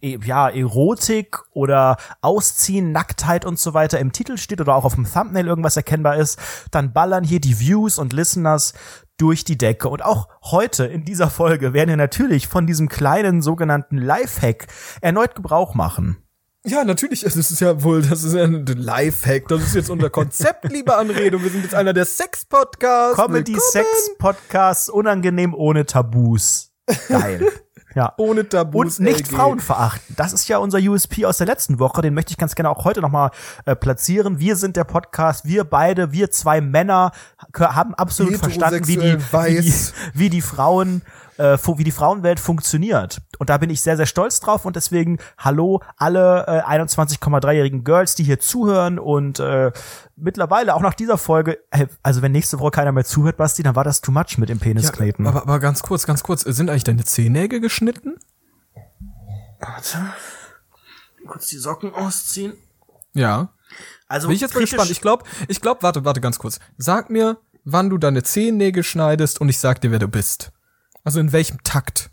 ja, 0.02 0.50
Erotik 0.50 1.39
oder 1.52 1.97
Ausziehen, 2.22 2.91
Nacktheit 2.91 3.45
und 3.45 3.60
so 3.60 3.74
weiter 3.74 4.00
im 4.00 4.12
Titel 4.12 4.38
steht 4.38 4.62
oder 4.62 4.76
auch 4.76 4.86
auf 4.86 4.95
dem 4.95 5.12
Thumbnail 5.12 5.47
irgendwas 5.47 5.78
erkennbar 5.78 6.18
ist, 6.18 6.39
dann 6.72 6.93
ballern 6.93 7.24
hier 7.24 7.39
die 7.39 7.60
Views 7.60 7.97
und 7.97 8.14
Listeners 8.14 8.74
durch 9.18 9.43
die 9.43 9.58
Decke. 9.58 9.89
Und 9.89 10.04
auch 10.04 10.30
heute 10.43 10.86
in 10.86 11.06
dieser 11.06 11.30
Folge 11.30 11.74
werden 11.74 11.89
wir 11.89 11.97
natürlich 11.97 12.47
von 12.47 12.66
diesem 12.66 12.89
kleinen 12.89 13.41
sogenannten 13.41 13.97
Lifehack 13.97 14.68
erneut 15.02 15.36
Gebrauch 15.36 15.76
machen. 15.76 16.18
Ja, 16.66 16.84
natürlich, 16.84 17.26
es 17.26 17.38
ist 17.38 17.62
ja 17.62 17.84
wohl, 17.84 18.02
das 18.02 18.24
ist 18.24 18.34
ja 18.34 18.43
ein 18.43 18.66
Lifehack, 18.66 19.47
das 19.47 19.62
ist 19.62 19.76
jetzt 19.76 19.89
unser 19.89 20.10
Konzept, 20.10 20.66
liebe 20.72 20.95
Anrede. 20.95 21.41
Wir 21.41 21.50
sind 21.50 21.64
jetzt 21.64 21.74
einer 21.74 21.93
der 21.93 22.06
Sex-Podcasts. 22.06 23.16
Comedy 23.16 23.54
Willkommen. 23.54 23.72
Sex 23.72 24.12
Podcasts 24.18 24.89
unangenehm 24.89 25.54
ohne 25.54 25.86
Tabus. 25.86 26.74
Geil. 27.08 27.50
Ja. 27.95 28.13
Ohne 28.17 28.47
Tabus. 28.47 28.99
Und 28.99 29.05
nicht 29.05 29.27
LG. 29.27 29.35
Frauen 29.35 29.59
verachten. 29.59 30.15
Das 30.15 30.33
ist 30.33 30.47
ja 30.47 30.57
unser 30.59 30.77
USP 30.79 31.25
aus 31.25 31.37
der 31.37 31.47
letzten 31.47 31.79
Woche. 31.79 32.01
Den 32.01 32.13
möchte 32.13 32.31
ich 32.31 32.37
ganz 32.37 32.55
gerne 32.55 32.69
auch 32.69 32.85
heute 32.85 33.01
nochmal 33.01 33.31
äh, 33.65 33.75
platzieren. 33.75 34.39
Wir 34.39 34.55
sind 34.55 34.75
der 34.75 34.83
Podcast. 34.83 35.45
Wir 35.45 35.63
beide, 35.63 36.11
wir 36.11 36.29
zwei 36.31 36.61
Männer 36.61 37.11
haben 37.57 37.95
absolut 37.95 38.37
verstanden, 38.37 38.87
wie 38.87 38.97
die, 38.97 39.17
wie 39.17 39.61
die, 39.61 39.73
wie 40.13 40.29
die 40.29 40.41
Frauen, 40.41 41.01
äh, 41.39 41.57
wie 41.77 41.83
die 41.83 41.91
Frauenwelt 41.91 42.39
funktioniert. 42.39 43.21
Und 43.37 43.49
da 43.49 43.57
bin 43.57 43.69
ich 43.69 43.81
sehr, 43.81 43.97
sehr 43.97 44.05
stolz 44.05 44.39
drauf. 44.39 44.65
Und 44.65 44.75
deswegen 44.75 45.17
hallo 45.37 45.81
alle 45.97 46.45
äh, 46.47 46.61
21,3-jährigen 46.61 47.83
Girls, 47.83 48.15
die 48.15 48.23
hier 48.23 48.39
zuhören 48.39 48.99
und 48.99 49.39
äh, 49.39 49.71
mittlerweile 50.15 50.75
auch 50.75 50.81
nach 50.81 50.93
dieser 50.93 51.17
Folge, 51.17 51.59
äh, 51.71 51.87
also 52.03 52.21
wenn 52.21 52.33
nächste 52.33 52.59
Woche 52.59 52.71
keiner 52.71 52.91
mehr 52.91 53.05
zuhört, 53.05 53.37
Basti, 53.37 53.63
dann 53.63 53.75
war 53.75 53.83
das 53.83 54.01
too 54.01 54.11
much 54.11 54.37
mit 54.37 54.49
dem 54.49 54.59
Peniskneten. 54.59 55.25
Aber, 55.25 55.43
aber 55.43 55.59
ganz 55.59 55.81
kurz, 55.81 56.05
ganz 56.05 56.23
kurz. 56.23 56.41
Sind 56.41 56.69
eigentlich 56.69 56.83
deine 56.83 57.05
Zehennägel 57.05 57.61
geschnitten? 57.61 58.17
Warte. 59.59 59.97
Kurz 61.25 61.47
die 61.47 61.57
Socken 61.57 61.93
ausziehen. 61.93 62.53
Ja. 63.13 63.49
Also 64.07 64.27
Bin 64.27 64.35
ich 64.35 64.41
jetzt 64.41 64.53
mal 64.55 64.61
gespannt. 64.61 64.89
Ich 64.89 65.01
glaube, 65.01 65.23
ich 65.47 65.61
glaube, 65.61 65.83
warte, 65.83 66.03
warte 66.03 66.21
ganz 66.21 66.39
kurz. 66.39 66.59
Sag 66.77 67.09
mir, 67.09 67.37
wann 67.63 67.89
du 67.89 67.97
deine 67.97 68.23
Zehennägel 68.23 68.83
schneidest 68.83 69.39
und 69.39 69.49
ich 69.49 69.59
sag 69.59 69.81
dir, 69.81 69.91
wer 69.91 69.99
du 69.99 70.07
bist. 70.07 70.51
Also 71.04 71.20
in 71.20 71.32
welchem 71.32 71.64
Takt? 71.64 72.12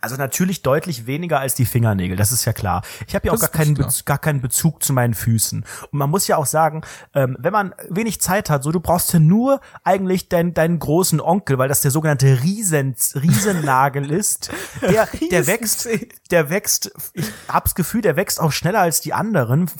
Also 0.00 0.16
natürlich 0.16 0.62
deutlich 0.62 1.06
weniger 1.06 1.38
als 1.38 1.54
die 1.54 1.64
Fingernägel, 1.64 2.16
das 2.16 2.32
ist 2.32 2.44
ja 2.44 2.52
klar. 2.52 2.82
Ich 3.06 3.14
habe 3.14 3.28
ja 3.28 3.32
auch 3.32 3.38
gar 3.38 3.50
keinen, 3.50 3.76
gar 4.04 4.18
keinen 4.18 4.40
Bezug 4.40 4.82
zu 4.82 4.92
meinen 4.92 5.14
Füßen. 5.14 5.64
Und 5.92 5.98
man 5.98 6.10
muss 6.10 6.26
ja 6.26 6.36
auch 6.36 6.46
sagen, 6.46 6.82
ähm, 7.14 7.36
wenn 7.38 7.52
man 7.52 7.72
wenig 7.88 8.20
Zeit 8.20 8.50
hat, 8.50 8.64
so 8.64 8.72
du 8.72 8.80
brauchst 8.80 9.12
ja 9.12 9.20
nur 9.20 9.60
eigentlich 9.84 10.28
deinen 10.28 10.54
deinen 10.54 10.80
großen 10.80 11.20
Onkel, 11.20 11.56
weil 11.56 11.68
das 11.68 11.82
der 11.82 11.92
sogenannte 11.92 12.42
Riesen, 12.42 12.96
Riesennagel 13.14 14.10
ist. 14.10 14.50
Der, 14.82 15.08
der 15.30 15.46
wächst, 15.46 15.88
der 16.30 16.50
wächst, 16.50 16.92
ich 17.12 17.30
hab's 17.48 17.74
Gefühl, 17.74 18.02
der 18.02 18.16
wächst 18.16 18.40
auch 18.40 18.52
schneller 18.52 18.80
als 18.80 19.00
die 19.00 19.12
anderen, 19.12 19.70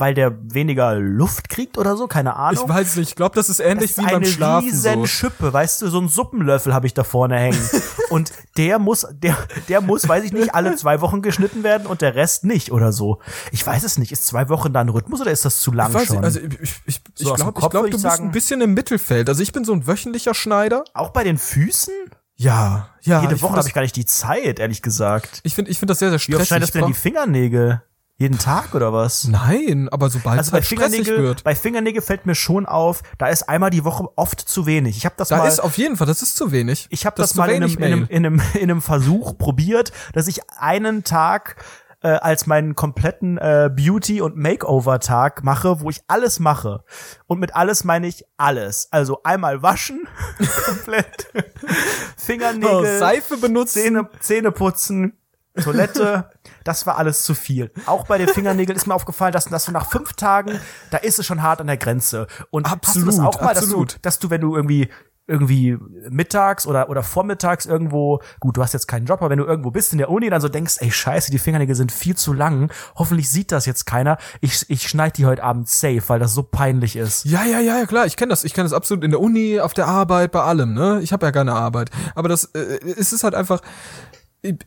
weil 0.00 0.14
der 0.14 0.32
weniger 0.52 0.94
Luft 0.96 1.48
kriegt 1.48 1.78
oder 1.78 1.96
so, 1.96 2.06
keine 2.06 2.34
Ahnung. 2.36 2.64
Ich 2.64 2.68
weiß 2.68 2.96
nicht. 2.96 3.10
Ich 3.10 3.14
glaube, 3.16 3.34
das 3.34 3.48
ist 3.48 3.60
ähnlich 3.60 3.94
Das 3.94 3.98
wie 3.98 4.02
ist 4.02 4.06
beim 4.10 4.16
eine 4.16 4.26
Schlafen 4.26 4.68
riesen 4.68 4.94
so. 4.94 5.06
Schippe, 5.06 5.52
weißt 5.52 5.82
du, 5.82 5.88
so 5.88 6.00
ein 6.00 6.08
Suppenlöffel 6.08 6.74
habe 6.74 6.86
ich 6.86 6.94
da 6.94 7.04
vorne 7.04 7.36
hängen. 7.38 7.58
und 8.10 8.32
der 8.56 8.78
muss, 8.78 9.06
der, 9.12 9.36
der 9.68 9.80
muss, 9.80 10.08
weiß 10.08 10.24
ich 10.24 10.32
nicht, 10.32 10.54
alle 10.54 10.74
zwei 10.76 11.00
Wochen 11.00 11.22
geschnitten 11.22 11.62
werden 11.62 11.86
und 11.86 12.00
der 12.00 12.14
Rest 12.14 12.44
nicht 12.44 12.72
oder 12.72 12.92
so. 12.92 13.18
Ich 13.52 13.64
weiß 13.66 13.84
es 13.84 13.98
nicht. 13.98 14.10
Ist 14.12 14.26
zwei 14.26 14.48
Wochen 14.48 14.72
dann 14.72 14.88
Rhythmus 14.88 15.20
oder 15.20 15.30
ist 15.30 15.44
das 15.44 15.60
zu 15.60 15.70
lang 15.72 15.88
Ich 15.90 15.94
weiß 15.94 16.06
schon? 16.06 16.16
nicht, 16.16 16.24
also 16.24 16.40
ich, 16.40 16.52
ich, 16.60 16.70
ich, 16.86 17.00
So 17.14 17.30
ich 17.30 17.34
glaube, 17.36 17.52
glaub, 17.60 17.72
du 17.72 17.90
bist 17.90 18.00
sagen- 18.00 18.24
ein 18.24 18.30
bisschen 18.32 18.60
im 18.60 18.74
Mittelfeld. 18.74 19.28
Also 19.28 19.42
ich 19.42 19.52
bin 19.52 19.64
so 19.64 19.72
ein 19.72 19.86
wöchentlicher 19.86 20.34
Schneider. 20.34 20.84
auch 20.94 21.10
bei 21.10 21.24
den 21.24 21.38
Füßen? 21.38 21.92
Ja, 22.36 22.88
ja. 23.02 23.20
Jede 23.20 23.42
Woche 23.42 23.56
habe 23.56 23.68
ich 23.68 23.74
gar 23.74 23.82
nicht 23.82 23.96
die 23.96 24.06
Zeit, 24.06 24.58
ehrlich 24.60 24.80
gesagt. 24.80 25.40
Ich 25.42 25.54
finde 25.54 25.70
ich 25.70 25.78
find 25.78 25.90
das 25.90 25.98
sehr, 25.98 26.08
sehr 26.08 26.18
Wie 26.20 26.34
oft 26.34 26.46
stressig. 26.46 26.46
schneidest 26.48 26.74
du 26.74 26.78
denn 26.78 26.88
die 26.88 26.94
Fingernägel? 26.94 27.82
Jeden 28.20 28.38
Tag 28.38 28.74
oder 28.74 28.92
was? 28.92 29.26
Nein, 29.28 29.88
aber 29.90 30.10
sobald 30.10 30.36
Also 30.38 30.48
es 30.48 30.52
bei 30.52 30.58
halt 30.58 30.66
stressig 30.66 30.90
Fingernägel, 31.06 31.22
wird. 31.24 31.42
bei 31.42 31.54
Fingernägel 31.54 32.02
fällt 32.02 32.26
mir 32.26 32.34
schon 32.34 32.66
auf, 32.66 33.02
da 33.16 33.28
ist 33.28 33.48
einmal 33.48 33.70
die 33.70 33.82
Woche 33.82 34.06
oft 34.14 34.40
zu 34.40 34.66
wenig. 34.66 34.98
Ich 34.98 35.06
habe 35.06 35.14
das 35.16 35.28
Da 35.28 35.38
mal 35.38 35.48
ist 35.48 35.58
auf 35.60 35.78
jeden 35.78 35.96
Fall, 35.96 36.06
das 36.06 36.20
ist 36.20 36.36
zu 36.36 36.52
wenig. 36.52 36.86
Ich 36.90 37.06
habe 37.06 37.16
Das 37.16 37.30
das, 37.30 37.36
mal 37.38 37.48
in 37.48 37.62
einem, 37.62 37.72
in, 37.78 37.82
einem, 37.82 38.06
in, 38.10 38.26
einem, 38.26 38.42
in 38.54 38.60
einem 38.70 38.82
Versuch 38.82 39.38
probiert, 39.38 39.92
dass 40.12 40.26
ich 40.28 40.40
einen 40.58 41.02
Tag 41.02 41.56
äh, 42.02 42.08
als 42.08 42.46
meinen 42.46 42.74
kompletten 42.76 43.38
äh, 43.38 43.70
Beauty- 43.74 44.20
und 44.20 44.36
Makeover-Tag 44.36 45.42
mache, 45.42 45.80
wo 45.80 45.88
ich 45.88 46.02
alles 46.06 46.40
mache. 46.40 46.84
Und 47.26 47.40
mit 47.40 47.54
alles 47.54 47.84
meine 47.84 48.06
ich 48.06 48.24
alles. 48.36 48.88
Also 48.90 49.22
einmal 49.22 49.62
waschen, 49.62 50.06
komplett, 50.66 51.26
Fingernägel, 52.16 52.70
Oh, 52.96 52.98
Seife 52.98 53.36
benutzen. 53.36 53.82
Zähne, 53.82 54.08
Zähne 54.20 54.52
putzen, 54.52 55.18
Toilette, 55.54 56.30
das 56.64 56.86
war 56.86 56.96
alles 56.96 57.24
zu 57.24 57.34
viel. 57.34 57.70
Auch 57.86 58.06
bei 58.06 58.18
den 58.18 58.28
Fingernägeln 58.28 58.76
ist 58.76 58.86
mir 58.86 58.94
aufgefallen, 58.94 59.32
dass, 59.32 59.46
dass 59.46 59.64
du 59.64 59.72
nach 59.72 59.90
fünf 59.90 60.12
Tagen, 60.14 60.60
da 60.90 60.98
ist 60.98 61.18
es 61.18 61.26
schon 61.26 61.42
hart 61.42 61.60
an 61.60 61.66
der 61.66 61.76
Grenze. 61.76 62.26
Und 62.50 62.70
hast 62.70 62.96
du 62.96 63.04
das 63.04 63.18
Absolut, 63.18 63.34
auch 63.34 63.40
mal, 63.40 63.54
dass 63.54 63.64
du, 63.64 63.82
absolut. 63.82 63.98
dass 64.02 64.18
du, 64.18 64.30
wenn 64.30 64.40
du 64.40 64.56
irgendwie 64.56 64.88
irgendwie 65.30 65.78
mittags 66.10 66.66
oder 66.66 66.90
oder 66.90 67.04
vormittags 67.04 67.64
irgendwo, 67.64 68.20
gut, 68.40 68.56
du 68.56 68.62
hast 68.62 68.72
jetzt 68.72 68.88
keinen 68.88 69.06
Job, 69.06 69.20
aber 69.20 69.30
wenn 69.30 69.38
du 69.38 69.44
irgendwo 69.44 69.70
bist 69.70 69.92
in 69.92 69.98
der 69.98 70.10
Uni, 70.10 70.28
dann 70.28 70.40
so 70.40 70.48
denkst, 70.48 70.78
ey, 70.80 70.90
scheiße, 70.90 71.30
die 71.30 71.38
Fingernägel 71.38 71.76
sind 71.76 71.92
viel 71.92 72.16
zu 72.16 72.32
lang. 72.32 72.72
Hoffentlich 72.96 73.30
sieht 73.30 73.52
das 73.52 73.64
jetzt 73.64 73.86
keiner. 73.86 74.18
Ich 74.40 74.68
ich 74.68 74.88
schneide 74.88 75.12
die 75.12 75.26
heute 75.26 75.44
Abend 75.44 75.68
safe, 75.68 76.02
weil 76.08 76.18
das 76.18 76.34
so 76.34 76.42
peinlich 76.42 76.96
ist. 76.96 77.24
Ja, 77.24 77.44
ja, 77.44 77.60
ja, 77.60 77.78
ja, 77.78 77.86
klar. 77.86 78.06
Ich 78.06 78.16
kenne 78.16 78.30
das. 78.30 78.42
Ich 78.42 78.54
kenne 78.54 78.64
das 78.64 78.72
absolut 78.72 79.04
in 79.04 79.12
der 79.12 79.20
Uni, 79.20 79.60
auf 79.60 79.72
der 79.72 79.86
Arbeit, 79.86 80.32
bei 80.32 80.42
allem. 80.42 80.74
Ne, 80.74 81.00
ich 81.00 81.12
habe 81.12 81.24
ja 81.26 81.32
keine 81.32 81.52
Arbeit. 81.52 81.90
Aber 82.16 82.28
das, 82.28 82.46
äh, 82.46 82.80
es 82.98 83.12
ist 83.12 83.22
halt 83.22 83.36
einfach. 83.36 83.60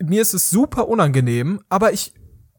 Mir 0.03 0.21
ist 0.21 0.33
es 0.33 0.49
super 0.49 0.87
unangenehm, 0.87 1.61
aber 1.69 1.93
ich, 1.93 2.13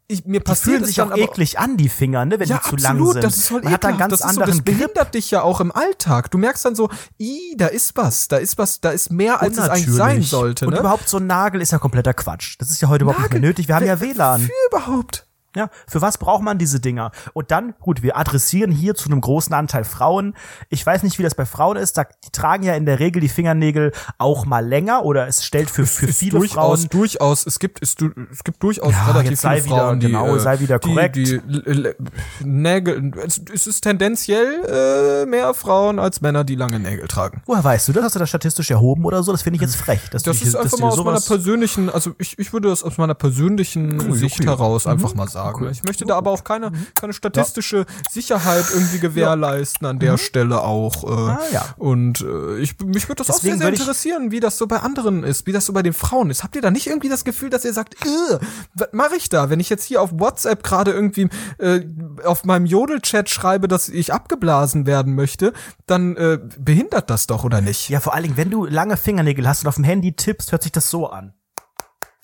ich 0.09 0.25
mir 0.27 0.41
Die 0.41 0.45
passiert 0.45 0.65
fühlen 0.65 0.83
es 0.83 0.89
sich 0.89 0.97
dann 0.97 1.09
auch 1.09 1.13
aber, 1.13 1.23
eklig 1.23 1.59
an, 1.59 1.77
die 1.77 1.89
Finger, 1.89 2.25
ne, 2.25 2.39
wenn 2.41 2.49
Ja, 2.49 2.57
die 2.59 2.63
zu 2.69 2.75
absolut, 2.75 2.83
lang 2.83 3.13
sind. 3.13 3.25
das 3.25 3.37
ist 3.37 3.49
voll 3.49 3.63
Man 3.63 3.73
hat 3.73 3.85
da 3.85 3.89
einen 3.89 3.97
ekelhaft. 3.97 4.11
ganz 4.11 4.21
das 4.21 4.29
ist 4.31 4.35
so, 4.35 4.41
anderen 4.41 4.59
das 4.59 4.65
Grip. 4.65 4.79
behindert 4.79 5.15
dich 5.15 5.31
ja 5.31 5.43
auch 5.43 5.61
im 5.61 5.73
Alltag. 5.73 6.31
Du 6.31 6.39
merkst 6.39 6.65
dann 6.65 6.75
so, 6.75 6.91
i, 7.19 7.55
da 7.57 7.67
ist 7.69 7.97
was, 7.97 8.29
da 8.29 8.37
ist 8.37 8.59
was, 8.59 8.81
da 8.81 8.91
ist 8.91 9.11
mehr, 9.13 9.41
als 9.41 9.57
es 9.59 9.69
eigentlich 9.69 9.95
sein 9.95 10.23
sollte. 10.23 10.67
Und 10.67 10.75
Ne? 10.75 10.81
überhaupt 10.81 11.09
so 11.09 11.17
ein 11.19 11.27
Nagel 11.27 11.61
ist 11.63 11.73
ja 11.73 11.79
kompletter 11.79 12.13
Quatsch. 12.15 12.57
Das 12.59 12.71
ist 12.71 12.81
ja 12.83 12.89
heute 12.89 13.05
überhaupt 13.05 13.21
nicht 13.23 13.33
mehr 13.33 13.41
nötig. 13.41 13.69
Wir 13.69 13.77
haben 13.77 13.87
ja 13.87 14.01
WLAN. 14.01 14.43
Für 14.43 14.51
überhaupt. 14.71 15.24
Ja, 15.57 15.69
für 15.87 16.03
was 16.03 16.19
braucht 16.19 16.43
man 16.43 16.59
diese 16.59 16.81
Dinger? 16.81 17.13
Und 17.33 17.51
dann, 17.51 17.75
gut, 17.81 18.03
wir 18.03 18.17
adressieren 18.17 18.71
hier 18.71 18.95
zu 18.95 19.09
einem 19.09 19.21
großen 19.21 19.55
Anteil 19.55 19.85
Frauen. 19.85 20.35
Ich 20.69 20.85
weiß 20.85 21.03
nicht, 21.05 21.19
wie 21.19 21.23
das 21.23 21.35
bei 21.35 21.47
Frauen 21.47 21.77
ist. 21.77 21.97
Da, 21.97 22.05
die 22.25 22.31
tragen 22.33 22.65
ja 22.65 22.75
in 22.75 22.87
der 22.87 22.99
Regel 22.99 23.21
die 23.21 23.29
Fingernägel 23.29 23.93
auch 24.19 24.47
mal 24.47 24.67
länger 24.67 25.05
oder 25.05 25.29
es 25.29 25.45
stellt 25.45 25.71
für, 25.71 25.87
für 25.87 26.07
ist 26.07 26.19
viele 26.19 26.39
durchaus, 26.39 26.81
Frauen 26.81 26.89
durchaus, 26.91 27.47
es 27.47 27.59
gibt, 27.59 27.81
es, 27.83 27.95
es 28.33 28.45
gibt 28.45 28.63
durchaus 28.63 28.93
Ja, 28.93 29.07
relativ 29.13 29.41
viele 29.41 29.65
wieder- 29.65 29.77
Frauen, 29.77 30.01
die, 30.01 30.07
genau, 30.09 30.35
äh, 30.35 30.41
sei 30.41 30.59
wieder 30.61 30.79
korrekt. 30.79 31.17
Die, 31.17 31.25
die 31.41 31.67
L- 31.67 31.97
Nägel, 32.41 33.13
es, 33.25 33.41
es 33.53 33.67
ist 33.67 33.81
tendenziell 33.83 35.23
äh, 35.25 35.27
mehr 35.27 35.55
Frauen 35.55 35.99
als 35.99 36.21
Männer, 36.21 36.45
die 36.45 36.55
lange 36.57 36.81
Nägel 36.81 37.07
tragen. 37.09 37.43
Woher 37.47 37.63
weißt 37.65 37.89
du 37.89 37.93
das? 37.93 38.05
Hast 38.05 38.15
du 38.15 38.19
das 38.19 38.29
statistisch 38.29 38.71
erhoben 38.71 39.05
oder 39.05 39.23
so? 39.23 39.33
Das 39.33 39.43
finde 39.43 39.57
ich 39.57 39.63
jetzt 39.63 39.77
frech. 39.77 40.01
Dass 40.11 40.23
Das 40.23 40.41
ist 40.43 40.57
einfach 40.57 40.79
mal 40.79 40.89
aus 40.89 41.05
meiner 41.05 41.21
persönlichen, 41.21 41.91
also 41.91 42.13
ich, 42.19 42.39
ich 42.39 42.53
würde 42.53 42.69
das 42.69 42.83
aus 42.83 42.99
meiner 42.99 43.15
persönlichen 43.15 44.13
Sicht 44.15 44.41
okay. 44.41 44.49
heraus 44.49 44.87
einfach 44.87 45.15
mal 45.15 45.29
sagen. 45.29 45.44
Ich 45.71 45.83
möchte 45.85 46.05
da 46.05 46.17
aber 46.17 46.31
auch 46.31 46.45
keine, 46.45 46.73
keine 46.95 47.13
statistische 47.13 47.87
Sicherheit 48.11 48.65
irgendwie 48.73 48.99
gewährleisten 48.99 49.87
an 49.87 49.99
der 49.99 50.19
Stelle 50.19 50.63
auch. 50.63 51.05
Äh, 51.05 51.25
Ah, 51.35 51.41
ja. 51.53 51.65
Und 51.79 52.21
äh, 52.21 52.59
ich, 52.59 52.79
mich 52.81 53.09
würde 53.09 53.19
das 53.25 53.31
auch 53.31 53.35
Deswegen 53.37 53.59
sehr, 53.59 53.67
sehr 53.67 53.75
ich- 53.75 53.81
interessieren, 53.81 54.31
wie 54.31 54.41
das 54.41 54.59
so 54.59 54.67
bei 54.67 54.79
anderen 54.81 55.25
ist, 55.25 55.47
wie 55.47 55.53
das 55.53 55.67
so 55.67 55.73
bei 55.73 55.83
den 55.83 55.93
Frauen 55.93 56.31
ist. 56.31 56.43
Habt 56.45 56.55
ihr 56.57 56.63
da 56.63 56.71
nicht 56.71 56.87
irgendwie 56.87 57.09
das 57.09 57.25
Gefühl, 57.25 57.51
dass 57.51 57.65
ihr 57.65 57.73
sagt, 57.73 57.97
"Ugh, 58.05 58.39
was 58.75 58.89
mache 58.93 59.17
ich 59.17 59.29
da, 59.29 59.51
wenn 59.51 59.61
ich 59.61 59.69
jetzt 59.71 59.85
hier 59.85 60.01
auf 60.03 60.11
WhatsApp 60.13 60.63
gerade 60.63 60.93
irgendwie 60.93 61.29
äh, 61.59 61.81
auf 62.25 62.45
meinem 62.45 62.67
Jodel-Chat 62.67 63.29
schreibe, 63.31 63.69
dass 63.69 63.89
ich 63.89 64.13
abgeblasen 64.13 64.87
werden 64.87 65.15
möchte, 65.15 65.53
dann 65.87 66.17
äh, 66.17 66.39
behindert 66.59 67.11
das 67.11 67.27
doch, 67.27 67.45
oder 67.45 67.61
nicht? 67.61 67.89
Ja, 67.89 68.01
vor 68.01 68.15
allen 68.15 68.25
Dingen, 68.25 68.37
wenn 68.37 68.51
du 68.51 68.65
lange 68.67 68.97
Fingernägel 68.97 69.49
hast 69.49 69.63
und 69.65 69.69
auf 69.69 69.75
dem 69.77 69.85
Handy 69.85 70.13
tippst, 70.15 70.53
hört 70.53 70.63
sich 70.63 70.73
das 70.73 70.91
so 70.91 71.09
an. 71.09 71.35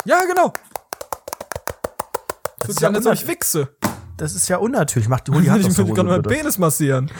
Ja, 0.05 0.19
genau. 0.25 0.53
Das 2.61 2.69
ist 2.69 2.81
ja 2.81 2.89
nicht 2.89 3.03
so, 3.03 3.11
ich 3.11 3.27
wichse. 3.27 3.69
Das 4.17 4.35
ist 4.35 4.47
ja 4.49 4.57
unnatürlich. 4.57 5.09
Mach 5.09 5.19
die, 5.21 5.31
hol 5.31 5.41
die 5.41 5.49
Hand 5.51 5.65
Ich 5.67 5.75
kann 5.75 5.87
Hose, 5.87 6.03
meinen. 6.03 6.21
Penis 6.23 6.57
massieren. 6.57 7.11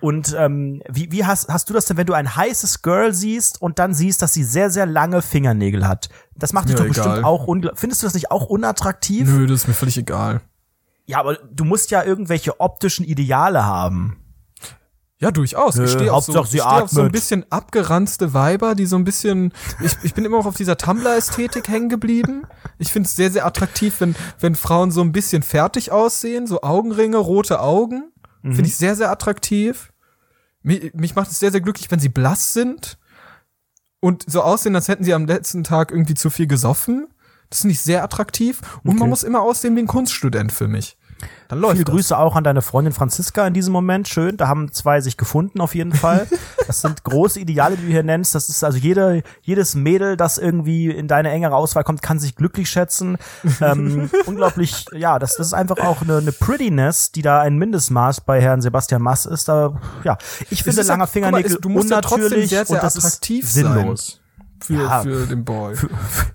Und 0.00 0.34
ähm, 0.36 0.82
wie, 0.88 1.12
wie 1.12 1.24
hast, 1.24 1.48
hast 1.48 1.70
du 1.70 1.74
das 1.74 1.84
denn, 1.86 1.96
wenn 1.96 2.06
du 2.06 2.12
ein 2.12 2.34
heißes 2.34 2.82
Girl 2.82 3.14
siehst 3.14 3.62
und 3.62 3.78
dann 3.78 3.94
siehst, 3.94 4.20
dass 4.20 4.32
sie 4.34 4.42
sehr, 4.42 4.68
sehr 4.68 4.84
lange 4.84 5.22
Fingernägel 5.22 5.86
hat? 5.86 6.08
Das 6.34 6.52
macht 6.52 6.68
dich 6.68 6.74
Ja, 6.76 6.80
doch 6.82 6.88
bestimmt 6.88 7.06
egal. 7.18 7.24
auch 7.24 7.46
ungl 7.46 7.70
Findest 7.76 8.02
du 8.02 8.06
das 8.06 8.14
nicht 8.14 8.30
auch 8.32 8.46
unattraktiv? 8.46 9.28
Nö, 9.28 9.46
das 9.46 9.60
ist 9.62 9.68
mir 9.68 9.74
völlig 9.74 9.96
egal. 9.96 10.40
Ja, 11.06 11.18
aber 11.20 11.36
du 11.36 11.64
musst 11.64 11.90
ja 11.92 12.02
irgendwelche 12.02 12.60
optischen 12.60 13.04
Ideale 13.04 13.64
haben. 13.64 14.16
Ja, 15.22 15.30
durchaus. 15.30 15.76
Nö, 15.76 15.84
ich 15.84 15.92
stehe 15.92 16.12
auf, 16.12 16.24
so, 16.24 16.44
steh 16.44 16.60
auf 16.62 16.90
so 16.90 17.02
ein 17.02 17.12
bisschen 17.12 17.46
abgeranzte 17.48 18.34
Weiber, 18.34 18.74
die 18.74 18.86
so 18.86 18.96
ein 18.96 19.04
bisschen. 19.04 19.52
Ich, 19.80 19.96
ich 20.02 20.14
bin 20.14 20.24
immer 20.24 20.38
noch 20.38 20.46
auf 20.46 20.56
dieser 20.56 20.76
Tumblr-Ästhetik 20.76 21.68
hängen 21.68 21.88
geblieben. 21.88 22.42
Ich 22.78 22.92
finde 22.92 23.06
es 23.06 23.14
sehr, 23.14 23.30
sehr 23.30 23.46
attraktiv, 23.46 24.00
wenn, 24.00 24.16
wenn 24.40 24.56
Frauen 24.56 24.90
so 24.90 25.00
ein 25.00 25.12
bisschen 25.12 25.44
fertig 25.44 25.92
aussehen, 25.92 26.48
so 26.48 26.62
Augenringe, 26.62 27.18
rote 27.18 27.60
Augen. 27.60 28.10
Mhm. 28.42 28.54
Finde 28.54 28.68
ich 28.68 28.76
sehr, 28.76 28.96
sehr 28.96 29.12
attraktiv. 29.12 29.92
Mich, 30.64 30.92
mich 30.94 31.14
macht 31.14 31.30
es 31.30 31.38
sehr, 31.38 31.52
sehr 31.52 31.60
glücklich, 31.60 31.88
wenn 31.92 32.00
sie 32.00 32.08
blass 32.08 32.52
sind 32.52 32.98
und 34.00 34.24
so 34.28 34.42
aussehen, 34.42 34.74
als 34.74 34.88
hätten 34.88 35.04
sie 35.04 35.14
am 35.14 35.26
letzten 35.26 35.62
Tag 35.62 35.92
irgendwie 35.92 36.14
zu 36.14 36.30
viel 36.30 36.48
gesoffen. 36.48 37.06
Das 37.48 37.60
finde 37.60 37.74
ich 37.74 37.80
sehr 37.80 38.02
attraktiv. 38.02 38.60
Und 38.82 38.90
Okay. 38.90 38.98
man 38.98 39.08
muss 39.10 39.22
immer 39.22 39.42
aussehen 39.42 39.76
wie 39.76 39.80
ein 39.82 39.86
Kunststudent 39.86 40.50
für 40.50 40.66
mich. 40.66 40.96
Dann 41.48 41.60
läuft 41.60 41.72
Viele 41.74 41.84
das. 41.84 41.94
Grüße 41.94 42.18
auch 42.18 42.36
an 42.36 42.44
deine 42.44 42.62
Freundin 42.62 42.92
Franziska 42.92 43.46
in 43.46 43.54
diesem 43.54 43.72
Moment. 43.72 44.08
Schön. 44.08 44.36
Da 44.36 44.48
haben 44.48 44.72
zwei 44.72 45.00
sich 45.00 45.16
gefunden 45.16 45.60
auf 45.60 45.74
jeden 45.74 45.92
Fall. 45.92 46.26
Das 46.68 46.80
sind 46.80 47.02
große 47.02 47.40
Ideale, 47.40 47.76
die 47.76 47.86
du 47.86 47.90
hier 47.90 48.04
nennst. 48.04 48.36
Das 48.36 48.48
ist 48.48 48.62
also 48.62 48.78
jede, 48.78 49.24
jedes 49.42 49.74
Mädel, 49.74 50.16
das 50.16 50.38
irgendwie 50.38 50.88
in 50.90 51.08
deine 51.08 51.30
engere 51.32 51.56
Auswahl 51.56 51.82
kommt, 51.82 52.02
kann 52.02 52.20
sich 52.20 52.36
glücklich 52.36 52.70
schätzen. 52.70 53.18
Ähm, 53.60 54.08
unglaublich, 54.26 54.86
ja, 54.92 55.18
das, 55.18 55.34
das 55.36 55.48
ist 55.48 55.54
einfach 55.54 55.78
auch 55.78 56.02
eine, 56.02 56.18
eine 56.18 56.30
Prettiness, 56.30 57.10
die 57.10 57.22
da 57.22 57.40
ein 57.40 57.56
Mindestmaß 57.58 58.20
bei 58.20 58.40
Herrn 58.40 58.62
Sebastian 58.62 59.02
Mass 59.02 59.26
ist. 59.26 59.48
Da, 59.48 59.74
ja, 60.04 60.16
ich 60.50 60.62
finde 60.62 60.80
ist 60.82 60.86
ja- 60.86 60.92
langer 60.92 61.02
mal, 61.02 61.06
Fingernägel 61.08 61.52
es- 61.52 61.60
du 61.60 61.68
musst 61.68 61.90
ja 61.90 62.00
trotzdem 62.00 62.26
unnatürlich 62.26 62.50
sehr 62.50 62.70
und 62.70 62.80
das 62.80 62.96
attraktiv 62.96 63.44
ist 63.44 63.54
sein. 63.54 63.96
Für, 64.64 64.74
Ja. 64.74 65.02
für 65.02 65.26
den 65.26 65.44
Boy. 65.44 65.74
Für, 65.76 65.88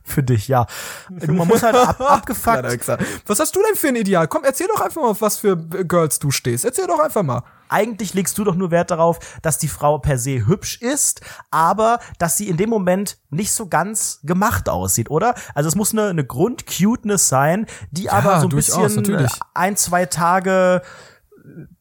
für 0.04 0.24
dich, 0.24 0.48
ja. 0.48 0.66
Man 1.10 1.48
muss 1.48 1.64
halt 1.64 1.76
ab, 1.76 2.00
abgefuckt. 2.02 2.88
Was 3.26 3.40
hast 3.40 3.56
du 3.56 3.62
denn 3.68 3.76
für 3.76 3.88
ein 3.90 3.96
Ideal? 3.96 4.28
Komm, 4.28 4.44
erzähl 4.44 4.68
doch 4.68 4.82
einfach 4.82 5.02
mal, 5.02 5.10
auf 5.10 5.22
was 5.22 5.38
für 5.38 5.56
Girls 5.58 6.20
du 6.20 6.32
stehst. 6.32 6.66
Erzähl 6.66 6.88
doch 6.88 7.00
einfach 7.00 7.24
mal. 7.24 7.44
Eigentlich 7.70 8.14
legst 8.14 8.38
du 8.38 8.46
doch 8.46 8.56
nur 8.56 8.72
Wert 8.72 8.92
darauf, 8.92 9.20
dass 9.42 9.58
die 9.58 9.68
Frau 9.68 9.98
per 9.98 10.18
se 10.18 10.48
hübsch 10.48 10.82
ist, 10.82 11.20
aber 11.52 12.00
dass 12.18 12.38
sie 12.38 12.48
in 12.48 12.56
dem 12.56 12.70
Moment 12.70 13.18
nicht 13.30 13.52
so 13.52 13.68
ganz 13.68 14.20
gemacht 14.24 14.70
aussieht, 14.70 15.10
oder? 15.10 15.36
Also 15.54 15.68
es 15.68 15.76
muss 15.76 15.92
eine, 15.92 16.08
eine 16.08 16.26
Grund-Cuteness 16.26 17.28
sein, 17.28 17.66
die 17.92 18.10
aber 18.10 18.40
so 18.40 18.48
ein 18.48 18.56
bisschen 18.56 18.96
natürlich. 18.96 19.34
ein, 19.54 19.76
zwei 19.76 20.06
Tage 20.06 20.82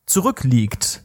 zurückliegt. 0.06 1.04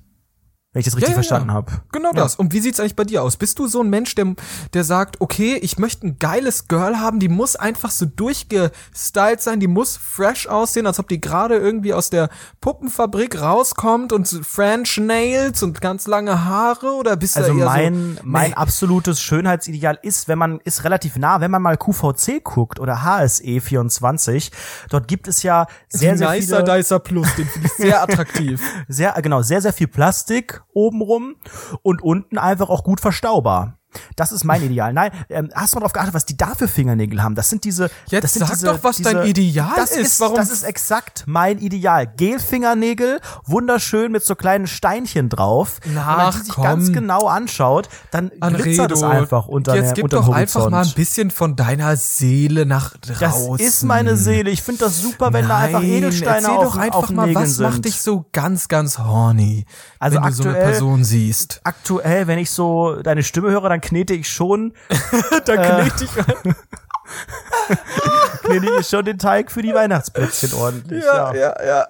Wenn 0.73 0.79
ich 0.79 0.85
das 0.85 0.95
richtig 0.95 1.13
verstanden 1.13 1.51
habe. 1.51 1.81
Genau 1.91 2.13
das. 2.13 2.35
Und 2.35 2.53
wie 2.53 2.61
sieht's 2.61 2.79
eigentlich 2.79 2.95
bei 2.95 3.03
dir 3.03 3.23
aus? 3.23 3.35
Bist 3.35 3.59
du 3.59 3.67
so 3.67 3.81
ein 3.81 3.89
Mensch, 3.89 4.15
der, 4.15 4.35
der 4.73 4.85
sagt, 4.85 5.19
okay, 5.19 5.55
ich 5.61 5.77
möchte 5.77 6.07
ein 6.07 6.17
geiles 6.17 6.69
Girl 6.69 6.97
haben, 6.97 7.19
die 7.19 7.27
muss 7.27 7.57
einfach 7.57 7.91
so 7.91 8.05
durchgestylt 8.05 9.41
sein, 9.41 9.59
die 9.59 9.67
muss 9.67 9.97
fresh 9.97 10.47
aussehen, 10.47 10.87
als 10.87 10.97
ob 10.99 11.09
die 11.09 11.19
gerade 11.19 11.57
irgendwie 11.57 11.93
aus 11.93 12.09
der 12.09 12.29
Puppenfabrik 12.61 13.41
rauskommt 13.41 14.13
und 14.13 14.27
French 14.27 14.97
Nails 14.97 15.61
und 15.61 15.81
ganz 15.81 16.07
lange 16.07 16.45
Haare 16.45 16.93
oder 16.93 17.17
bist 17.17 17.35
Also 17.35 17.51
du 17.51 17.59
eher 17.59 17.65
mein, 17.65 18.15
so, 18.17 18.21
mein 18.23 18.51
Nee. 18.51 18.55
absolutes 18.55 19.21
Schönheitsideal 19.21 19.99
ist, 20.01 20.27
wenn 20.27 20.37
man 20.37 20.59
ist 20.63 20.83
relativ 20.83 21.17
nah, 21.17 21.41
wenn 21.41 21.51
man 21.51 21.61
mal 21.61 21.77
QVC 21.77 22.43
guckt 22.43 22.79
oder 22.79 23.03
HSE 23.03 23.59
24, 23.61 24.51
dort 24.89 25.07
gibt 25.07 25.27
es 25.27 25.43
ja 25.43 25.67
sehr, 25.89 26.17
sehr 26.17 26.31
Nicer 26.31 26.65
viele, 26.65 26.77
Dicer 26.77 26.99
Plus, 26.99 27.27
den 27.35 27.45
finde 27.47 27.67
ich 27.67 27.73
sehr 27.73 28.01
attraktiv. 28.03 28.61
sehr, 28.87 29.13
genau, 29.21 29.41
sehr, 29.41 29.61
sehr 29.61 29.73
viel 29.73 29.87
Plastik 29.87 30.61
obenrum 30.73 31.35
und 31.81 32.01
unten 32.01 32.37
einfach 32.37 32.69
auch 32.69 32.83
gut 32.83 33.01
verstaubar. 33.01 33.80
Das 34.15 34.31
ist 34.31 34.43
mein 34.43 34.61
Ideal. 34.63 34.93
Nein, 34.93 35.11
ähm, 35.29 35.49
hast 35.53 35.73
du 35.73 35.77
mal 35.79 35.81
drauf 35.83 35.93
geachtet, 35.93 36.13
was 36.13 36.25
die 36.25 36.37
da 36.37 36.55
für 36.55 36.67
Fingernägel 36.67 37.21
haben? 37.23 37.35
Das 37.35 37.49
sind 37.49 37.63
diese. 37.63 37.89
Jetzt 38.07 38.23
das 38.23 38.33
sind 38.33 38.41
sag 38.47 38.51
diese, 38.55 38.67
doch, 38.67 38.79
was 38.83 38.97
diese, 38.97 39.13
dein 39.13 39.25
Ideal 39.27 39.71
das 39.75 39.91
ist. 39.91 40.19
Warum- 40.19 40.35
Das 40.35 40.49
ist 40.49 40.63
exakt 40.63 41.23
mein 41.27 41.57
Ideal. 41.59 42.07
Gelfingernägel, 42.07 43.19
wunderschön 43.45 44.11
mit 44.11 44.23
so 44.25 44.35
kleinen 44.35 44.67
Steinchen 44.67 45.29
drauf. 45.29 45.79
Und 45.85 45.95
wenn 45.95 46.03
man 46.05 46.31
die 46.31 46.37
sich 46.39 46.49
komm. 46.53 46.63
ganz 46.63 46.91
genau 46.93 47.27
anschaut, 47.27 47.89
dann 48.11 48.29
glitzert 48.29 48.91
es 48.91 49.03
Anredo, 49.03 49.21
einfach 49.21 49.47
unter 49.47 49.75
jetzt 49.75 49.95
gib 49.95 50.09
doch 50.09 50.29
einfach 50.29 50.69
mal 50.69 50.83
ein 50.85 50.91
bisschen 50.95 51.31
von 51.31 51.55
deiner 51.55 51.95
Seele 51.95 52.65
nach 52.65 52.95
das 52.97 53.19
draußen. 53.19 53.65
ist 53.65 53.83
meine 53.83 54.17
Seele. 54.17 54.49
Ich 54.49 54.61
finde 54.61 54.85
das 54.85 55.01
super, 55.01 55.33
wenn 55.33 55.47
da 55.47 55.57
einfach 55.57 55.81
Nein, 55.81 55.89
Edelsteine 55.91 56.35
erzähl 56.47 56.49
auf, 56.51 56.63
doch 56.63 56.77
einfach 56.77 56.95
auf 56.99 57.09
mal, 57.11 57.27
Nägeln 57.27 57.45
was 57.45 57.55
sind. 57.55 57.69
macht 57.69 57.85
dich 57.85 58.01
so 58.01 58.25
ganz, 58.31 58.67
ganz 58.67 58.97
horny, 58.99 59.65
Also 59.99 60.17
wenn 60.17 60.23
du 60.27 60.31
so 60.33 60.43
eine 60.43 60.51
aktuell- 60.53 60.71
Person 60.71 61.03
siehst? 61.03 61.61
Aktuell, 61.63 62.27
wenn 62.27 62.39
ich 62.39 62.49
so 62.51 63.01
deine 63.01 63.23
Stimme 63.23 63.49
höre, 63.51 63.69
dann 63.69 63.80
knete 63.81 64.13
ich 64.13 64.29
schon, 64.29 64.73
Da 65.45 65.53
Äh. 65.53 65.81
knete 65.89 66.03
ich 66.05 66.17
rein. 66.17 66.55
knete 68.43 68.79
ich 68.79 68.87
schon 68.87 69.05
den 69.05 69.17
Teig 69.17 69.51
für 69.51 69.61
die 69.61 69.73
Weihnachtsplätzchen 69.73 70.53
ordentlich. 70.53 71.03
Ja, 71.03 71.33
ja, 71.33 71.55
ja. 71.65 71.87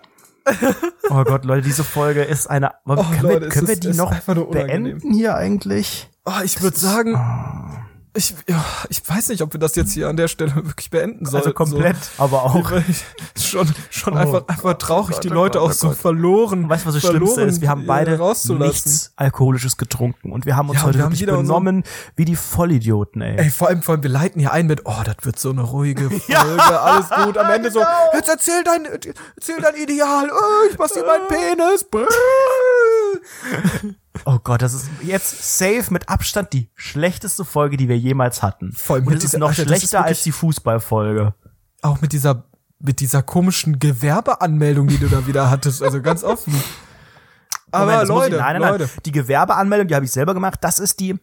Oh 1.10 1.24
Gott, 1.24 1.46
Leute, 1.46 1.62
diese 1.62 1.84
Folge 1.84 2.24
ist 2.24 2.50
eine. 2.50 2.72
Oh, 2.86 2.96
können 2.96 3.22
Leute, 3.22 3.42
wir, 3.42 3.50
können 3.50 3.68
wir 3.68 3.74
ist- 3.74 3.84
die 3.84 3.90
es 3.90 3.98
ist 3.98 4.00
noch 4.00 4.12
beenden 4.50 5.00
hier 5.14 5.36
eigentlich? 5.36 6.10
Oh, 6.26 6.32
ich 6.44 6.62
würde 6.64 6.78
sagen, 6.78 7.14
ich, 8.14 8.36
ja, 8.48 8.64
ich 8.90 9.02
weiß 9.08 9.30
nicht, 9.30 9.42
ob 9.42 9.54
wir 9.54 9.60
das 9.60 9.76
jetzt 9.76 9.94
hier 9.94 10.10
an 10.10 10.18
der 10.18 10.28
Stelle 10.28 10.54
wirklich 10.66 10.90
beenden 10.90 11.26
sollen. 11.26 11.44
Also 11.44 11.54
komplett, 11.54 11.96
aber 12.18 12.44
auch. 12.44 12.72
schon, 13.40 13.74
schon 13.90 14.14
Oh. 14.14 14.18
einfach, 14.18 14.48
einfach 14.48 14.74
traurig, 14.74 15.16
Gott, 15.16 15.24
die 15.24 15.30
oh 15.30 15.34
Leute 15.34 15.60
Gott, 15.60 15.68
auch 15.68 15.72
oh 15.72 15.78
so 15.78 15.88
Gott. 15.90 15.98
verloren. 15.98 16.70
Weißt 16.70 16.84
du, 16.84 16.88
was 16.90 16.96
das 16.96 17.10
Schlimmste 17.10 17.42
ist? 17.44 17.62
Wir 17.62 17.70
haben 17.70 17.86
beide 17.86 18.18
nichts 18.58 19.14
Alkoholisches 19.16 19.78
getrunken 19.78 20.32
und 20.34 20.46
wir 20.46 20.58
haben 20.58 20.70
uns 20.70 20.80
Ja, 20.80 20.86
heute 20.86 21.00
wir 21.00 21.06
wirklich 21.06 21.26
benommen 21.26 21.84
wie 22.16 22.26
die 22.26 22.36
Vollidioten, 22.36 23.22
ey. 23.22 23.38
Ey, 23.38 23.50
vor 23.50 23.70
allem, 23.70 23.82
vor 23.82 23.94
allem, 23.94 24.04
wir 24.04 24.10
leiten 24.10 24.40
hier 24.40 24.52
ein 24.52 24.68
mit, 24.68 24.82
oh, 24.86 25.02
das 25.06 25.16
wird 25.22 25.40
so 25.40 25.52
eine 25.52 25.62
ruhige 25.62 26.10
Folge, 26.10 26.80
alles 26.80 27.10
gut. 27.10 27.38
Am 27.38 27.50
Ende 27.52 27.72
so, 27.72 27.82
jetzt 28.14 28.28
erzähl 28.30 28.64
dein, 28.64 28.86
erzähl 28.86 29.62
dein 29.62 29.76
Ideal, 29.76 30.30
oh, 30.32 30.68
ich 30.70 30.76
dir 30.94 31.06
meinen 31.06 31.28
Penis. 31.28 31.86
Oh 34.26 34.40
Gott, 34.44 34.62
das 34.62 34.74
ist 34.74 34.90
jetzt 35.02 35.58
safe 35.58 35.86
mit 35.92 36.10
Abstand 36.10 36.54
die 36.54 36.70
schlechteste 36.76 37.46
Folge, 37.46 37.78
die 37.78 37.88
wir 37.88 37.98
jemals 37.98 38.44
hatten. 38.44 38.72
Voll 38.74 39.00
und 39.00 39.14
es 39.14 39.24
ist 39.24 39.38
noch 39.38 39.50
Alter, 39.50 39.66
das 39.66 39.84
ist 39.84 39.90
schlechter 39.90 40.06
als 40.06 40.24
die 40.24 40.32
Fußballfolge. 40.32 41.34
Auch 41.82 42.02
mit 42.02 42.12
dieser, 42.14 42.44
mit 42.80 43.00
dieser 43.00 43.24
komischen 43.24 43.80
Gewerbeanmeldung, 43.80 44.88
die 44.88 44.98
du 44.98 45.08
da 45.08 45.26
wieder 45.28 45.50
hattest, 45.50 45.82
also 45.82 46.02
ganz 46.02 46.24
offen. 46.24 46.54
Aber 47.72 47.92
Moment, 47.92 48.10
Leute, 48.10 48.36
ich, 48.36 48.42
nein, 48.42 48.60
nein, 48.60 48.72
Leute. 48.72 48.84
nein. 48.84 49.04
Die 49.06 49.12
Gewerbeanmeldung, 49.12 49.88
die 49.88 49.96
habe 49.96 50.06
ich 50.06 50.12
selber 50.12 50.34
gemacht. 50.34 50.60
Das 50.62 50.80
ist 50.80 51.00
die 51.00 51.16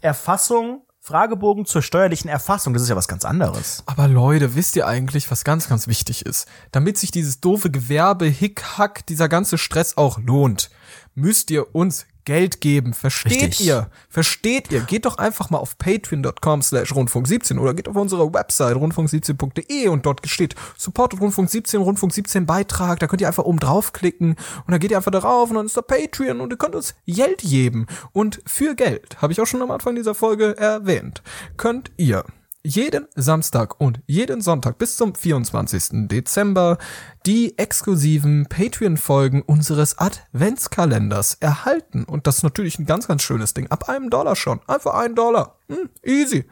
Erfassung, 0.00 0.82
Fragebogen 1.02 1.64
zur 1.64 1.80
steuerlichen 1.80 2.28
Erfassung. 2.28 2.74
Das 2.74 2.82
ist 2.82 2.90
ja 2.90 2.96
was 2.96 3.08
ganz 3.08 3.24
anderes. 3.24 3.82
Aber 3.86 4.06
Leute, 4.06 4.54
wisst 4.54 4.76
ihr 4.76 4.86
eigentlich, 4.86 5.30
was 5.30 5.44
ganz, 5.44 5.66
ganz 5.66 5.88
wichtig 5.88 6.26
ist? 6.26 6.46
Damit 6.72 6.98
sich 6.98 7.10
dieses 7.10 7.40
doofe 7.40 7.70
Gewerbe, 7.70 8.26
Hickhack, 8.26 9.06
dieser 9.06 9.28
ganze 9.28 9.56
Stress 9.56 9.96
auch 9.96 10.18
lohnt, 10.18 10.70
müsst 11.14 11.50
ihr 11.50 11.74
uns 11.74 12.04
Geld 12.24 12.60
geben. 12.60 12.94
Versteht 12.94 13.42
Richtig. 13.42 13.66
ihr? 13.66 13.90
Versteht 14.08 14.70
ihr? 14.70 14.80
Geht 14.80 15.04
doch 15.04 15.18
einfach 15.18 15.50
mal 15.50 15.58
auf 15.58 15.78
patreon.com 15.78 16.62
slash 16.62 16.94
rundfunk 16.94 17.26
17 17.26 17.58
oder 17.58 17.74
geht 17.74 17.88
auf 17.88 17.96
unsere 17.96 18.32
Website 18.32 18.76
rundfunk17.de 18.76 19.88
und 19.88 20.06
dort 20.06 20.28
steht 20.28 20.54
supportet 20.76 21.20
rundfunk 21.20 21.50
17, 21.50 21.80
rundfunk 21.80 22.12
17 22.12 22.46
Beitrag. 22.46 22.98
Da 23.00 23.06
könnt 23.06 23.20
ihr 23.20 23.28
einfach 23.28 23.44
oben 23.44 23.58
draufklicken 23.58 24.30
und 24.30 24.70
dann 24.70 24.80
geht 24.80 24.90
ihr 24.90 24.96
einfach 24.96 25.10
darauf 25.10 25.50
und 25.50 25.56
dann 25.56 25.66
ist 25.66 25.76
da 25.76 25.82
Patreon 25.82 26.40
und 26.40 26.52
ihr 26.52 26.58
könnt 26.58 26.74
uns 26.74 26.94
Geld 27.06 27.42
geben. 27.42 27.86
Und 28.12 28.42
für 28.46 28.74
Geld, 28.74 29.20
habe 29.22 29.32
ich 29.32 29.40
auch 29.40 29.46
schon 29.46 29.62
am 29.62 29.70
Anfang 29.70 29.94
dieser 29.94 30.14
Folge 30.14 30.56
erwähnt, 30.56 31.22
könnt 31.56 31.90
ihr 31.96 32.24
jeden 32.62 33.06
Samstag 33.14 33.80
und 33.80 34.00
jeden 34.06 34.42
Sonntag 34.42 34.78
bis 34.78 34.96
zum 34.96 35.14
24. 35.14 36.08
Dezember 36.08 36.78
die 37.26 37.58
exklusiven 37.58 38.46
Patreon-Folgen 38.46 39.42
unseres 39.42 39.98
Adventskalenders 39.98 41.34
erhalten. 41.34 42.04
Und 42.04 42.26
das 42.26 42.38
ist 42.38 42.42
natürlich 42.42 42.78
ein 42.78 42.86
ganz, 42.86 43.08
ganz 43.08 43.22
schönes 43.22 43.52
Ding. 43.52 43.66
Ab 43.70 43.88
einem 43.88 44.08
Dollar 44.10 44.36
schon. 44.36 44.60
Einfach 44.66 44.94
einen 44.94 45.14
Dollar. 45.14 45.56
Hm, 45.68 45.88
easy. 46.02 46.46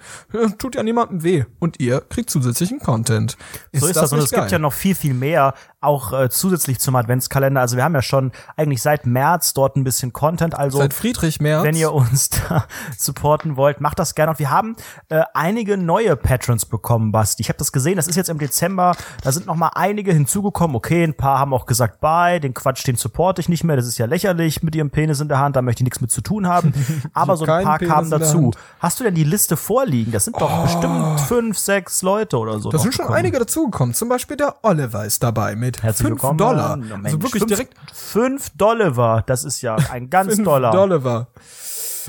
Tut 0.59 0.77
ja 0.77 0.83
niemandem 0.83 1.23
weh. 1.25 1.45
Und 1.59 1.81
ihr 1.81 2.03
kriegt 2.03 2.31
zusätzlichen 2.31 2.79
Content. 2.79 3.37
so 3.73 3.87
ist 3.87 3.97
das. 3.97 4.13
Und 4.13 4.19
nicht 4.19 4.33
es 4.33 4.39
gibt 4.39 4.53
ja 4.53 4.59
noch 4.59 4.73
viel, 4.73 4.95
viel 4.95 5.15
mehr, 5.15 5.55
auch 5.81 6.13
äh, 6.13 6.29
zusätzlich 6.29 6.79
zum 6.79 6.95
Adventskalender. 6.95 7.61
Also 7.61 7.77
wir 7.77 7.85
haben 7.85 7.95
ja 7.95 8.03
schon 8.03 8.31
eigentlich 8.57 8.83
seit 8.83 9.07
März 9.07 9.55
dort 9.55 9.77
ein 9.77 9.85
bisschen 9.85 10.13
Content. 10.13 10.55
Also 10.55 10.79
Seit 10.79 10.95
Friedrich 10.95 11.41
Merz. 11.41 11.65
wenn 11.65 11.75
ihr 11.75 11.93
uns 11.93 12.29
da 12.49 12.67
supporten 12.97 13.57
wollt, 13.57 13.81
macht 13.81 13.99
das 13.99 14.15
gerne. 14.15 14.33
Und 14.33 14.39
wir 14.39 14.51
haben 14.51 14.77
äh, 15.09 15.23
einige 15.35 15.77
neue 15.77 16.15
Patrons 16.15 16.67
bekommen, 16.67 17.11
Basti. 17.11 17.43
Ich 17.43 17.49
habe 17.49 17.59
das 17.59 17.73
gesehen, 17.73 17.97
das 17.97 18.07
ist 18.07 18.17
jetzt 18.17 18.29
im 18.29 18.39
Dezember. 18.39 18.95
Da 19.25 19.33
sind 19.33 19.47
noch 19.47 19.57
mal 19.57 19.71
einige 19.75 20.13
hinzugekommen. 20.13 20.58
Okay, 20.61 21.05
ein 21.05 21.15
paar 21.15 21.39
haben 21.39 21.55
auch 21.55 21.67
gesagt, 21.67 22.01
bye, 22.01 22.41
den 22.41 22.55
Quatsch, 22.55 22.87
den 22.87 22.97
supporte 22.97 23.41
ich 23.41 23.49
nicht 23.49 23.65
mehr. 23.65 23.77
Das 23.77 23.87
ist 23.87 23.99
ja 23.99 24.07
lächerlich 24.07 24.63
mit 24.63 24.75
ihrem 24.75 24.91
Penis 24.91 25.21
in 25.21 25.29
der 25.29 25.39
Hand. 25.39 25.57
Da 25.57 25.63
möchte 25.63 25.83
ich 25.83 25.85
nichts 25.85 26.01
mit 26.01 26.11
zu 26.11 26.21
tun 26.21 26.47
haben. 26.47 26.73
Aber 27.15 27.37
so 27.37 27.45
ein 27.45 27.65
paar 27.65 27.79
Penis 27.79 27.93
kamen 27.95 28.11
dazu. 28.11 28.51
Oh. 28.55 28.59
Hast 28.81 28.99
du 29.01 29.05
denn 29.05 29.15
die 29.15 29.25
Liste 29.25 29.57
vorliegen? 29.57 30.13
Das 30.13 30.25
sind 30.25 30.41
doch 30.41 30.63
bestimmt 30.63 31.21
fünf, 31.21 31.59
sechs 31.59 32.03
Leute 32.03 32.39
oder 32.39 32.59
so. 32.61 32.71
Da 32.71 32.79
sind 32.79 32.93
schon 32.95 33.05
gekommen. 33.05 33.19
einige 33.19 33.39
dazugekommen. 33.39 33.95
Zum 33.95 34.09
Beispiel 34.09 34.37
der 34.37 34.57
Oliver 34.63 35.05
ist 35.05 35.23
dabei 35.23 35.55
mit 35.57 35.83
Herzlich 35.83 36.09
5 36.09 36.11
willkommen. 36.23 36.39
Dollar. 36.39 36.77
Na, 36.77 36.85
Also 36.85 36.97
Mensch, 36.97 37.13
wirklich 37.15 37.43
fünf, 37.43 37.47
direkt 37.47 37.75
Fünf 37.93 38.51
Dollar, 38.57 39.23
das 39.27 39.45
ist 39.45 39.63
ja 39.63 39.77
ein 39.93 40.11
ganz 40.11 40.35
5 40.37 40.45
Dollar. 40.45 40.73
Dollar. 40.73 41.27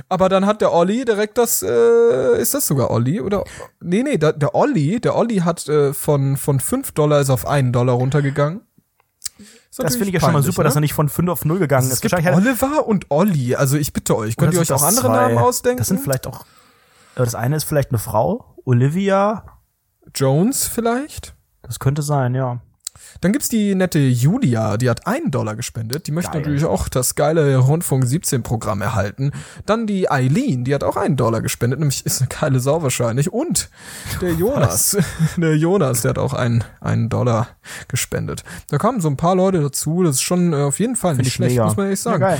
Aber 0.08 0.30
dann 0.30 0.46
hat 0.46 0.62
der 0.62 0.72
Olli 0.74 1.04
direkt 1.06 1.38
das, 1.38 1.62
äh, 1.62 2.40
ist 2.42 2.54
das 2.54 2.66
sogar 2.68 2.92
Olli? 2.92 3.20
Oder, 3.22 3.44
nee, 3.82 4.04
nee, 4.04 4.18
der, 4.18 4.34
der 4.34 4.56
Olli, 4.56 5.00
der 5.02 5.16
Olli 5.16 5.38
hat 5.38 5.68
äh, 5.68 5.94
von, 5.94 6.38
von 6.38 6.60
5 6.60 6.92
Dollar 6.94 7.20
ist 7.22 7.30
auf 7.30 7.46
1 7.48 7.72
Dollar 7.74 7.96
runtergegangen. 7.96 8.62
Das 9.78 9.94
finde 9.96 10.08
ich 10.10 10.14
ja 10.16 10.20
schon 10.20 10.34
mal 10.34 10.44
super, 10.44 10.64
dass 10.64 10.74
er 10.76 10.80
ne? 10.82 10.86
nicht 10.86 10.94
von 10.94 11.08
5 11.10 11.30
auf 11.30 11.46
0 11.46 11.60
gegangen 11.60 11.88
Es 11.88 11.94
ist. 11.94 12.02
gibt 12.02 12.14
er- 12.14 12.36
Oliver 12.36 12.86
und 12.88 13.06
Olli. 13.10 13.56
Also 13.56 13.78
ich 13.78 13.94
bitte 13.94 14.16
euch, 14.18 14.36
könnt 14.36 14.54
ihr 14.54 14.60
euch 14.60 14.72
auch 14.74 14.84
andere 14.84 15.08
zwei? 15.08 15.16
Namen 15.16 15.38
ausdenken? 15.38 15.78
Das 15.78 15.88
sind 15.88 16.02
vielleicht 16.02 16.28
auch. 16.28 16.42
äh, 16.42 16.46
Das 17.16 17.36
eine 17.36 17.56
ist 17.56 17.64
vielleicht 17.64 17.92
eine 17.92 18.00
Frau, 18.00 18.56
Olivia. 18.66 19.44
Jones 20.16 20.68
vielleicht? 20.68 21.36
Das 21.62 21.80
könnte 21.80 22.02
sein, 22.02 22.34
ja. 22.36 22.62
Dann 23.22 23.32
gibt's 23.32 23.50
die 23.50 23.76
nette 23.76 24.00
Julia, 24.00 24.78
die 24.78 24.90
hat 24.90 25.08
einen 25.08 25.32
Dollar 25.32 25.56
gespendet. 25.56 26.08
Die 26.08 26.12
möchte 26.12 26.32
Geil. 26.32 26.42
natürlich 26.42 26.66
auch 26.66 26.88
das 26.90 27.16
geile 27.16 27.58
Rundfunk 27.58 28.06
17 28.06 28.44
Programm 28.44 28.82
erhalten. 28.82 29.32
Dann 29.66 29.88
die 29.88 30.10
Eileen, 30.10 30.64
die 30.64 30.74
hat 30.74 30.84
auch 30.84 30.96
einen 30.96 31.16
Dollar 31.18 31.42
gespendet, 31.42 31.80
nämlich 31.80 32.06
ist 32.06 32.22
eine 32.22 32.30
geile 32.30 32.60
Sau 32.60 32.82
wahrscheinlich. 32.82 33.32
Und 33.32 33.70
der 34.22 34.34
Jonas, 34.40 34.98
der 35.38 35.56
Jonas, 35.56 36.02
der 36.02 36.10
hat 36.10 36.18
auch 36.18 36.34
einen, 36.34 36.64
einen 36.82 37.10
Dollar 37.10 37.48
gespendet. 37.88 38.44
Da 38.70 38.78
kamen 38.78 39.02
so 39.02 39.10
ein 39.10 39.18
paar 39.18 39.36
Leute 39.36 39.62
dazu. 39.62 40.04
Das 40.04 40.16
ist 40.16 40.22
schon 40.22 40.54
äh, 40.54 40.58
auf 40.58 40.80
jeden 40.80 40.96
Fall 40.96 41.16
nicht 41.16 41.28
ich 41.28 41.34
schlecht, 41.34 41.52
mega. 41.52 41.66
muss 41.66 41.78
man 41.78 41.86
ehrlich 41.88 42.00
sagen. 42.00 42.24
Ja. 42.24 42.38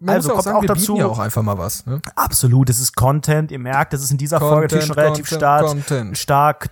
Man 0.00 0.14
Also 0.16 0.28
kommt 0.28 0.40
auch 0.40 0.44
sagen, 0.44 0.56
auch 0.58 0.64
dazu- 0.64 0.96
ja 0.96 1.06
auch 1.06 1.18
einfach 1.18 1.42
mal 1.42 1.58
was. 1.58 1.84
Ne? 1.86 2.00
Absolut, 2.14 2.70
es 2.70 2.78
ist 2.78 2.94
Content. 2.94 3.50
Ihr 3.50 3.58
merkt, 3.58 3.92
das 3.92 4.02
ist 4.02 4.10
in 4.12 4.18
dieser 4.18 4.38
Folge 4.38 4.62
natürlich 4.62 4.86
schon 4.86 4.94
Content, 4.96 5.16
relativ 5.18 5.28
Content, 5.28 5.40
stark, 5.40 5.66
Content. 5.66 6.18
stark. 6.18 6.68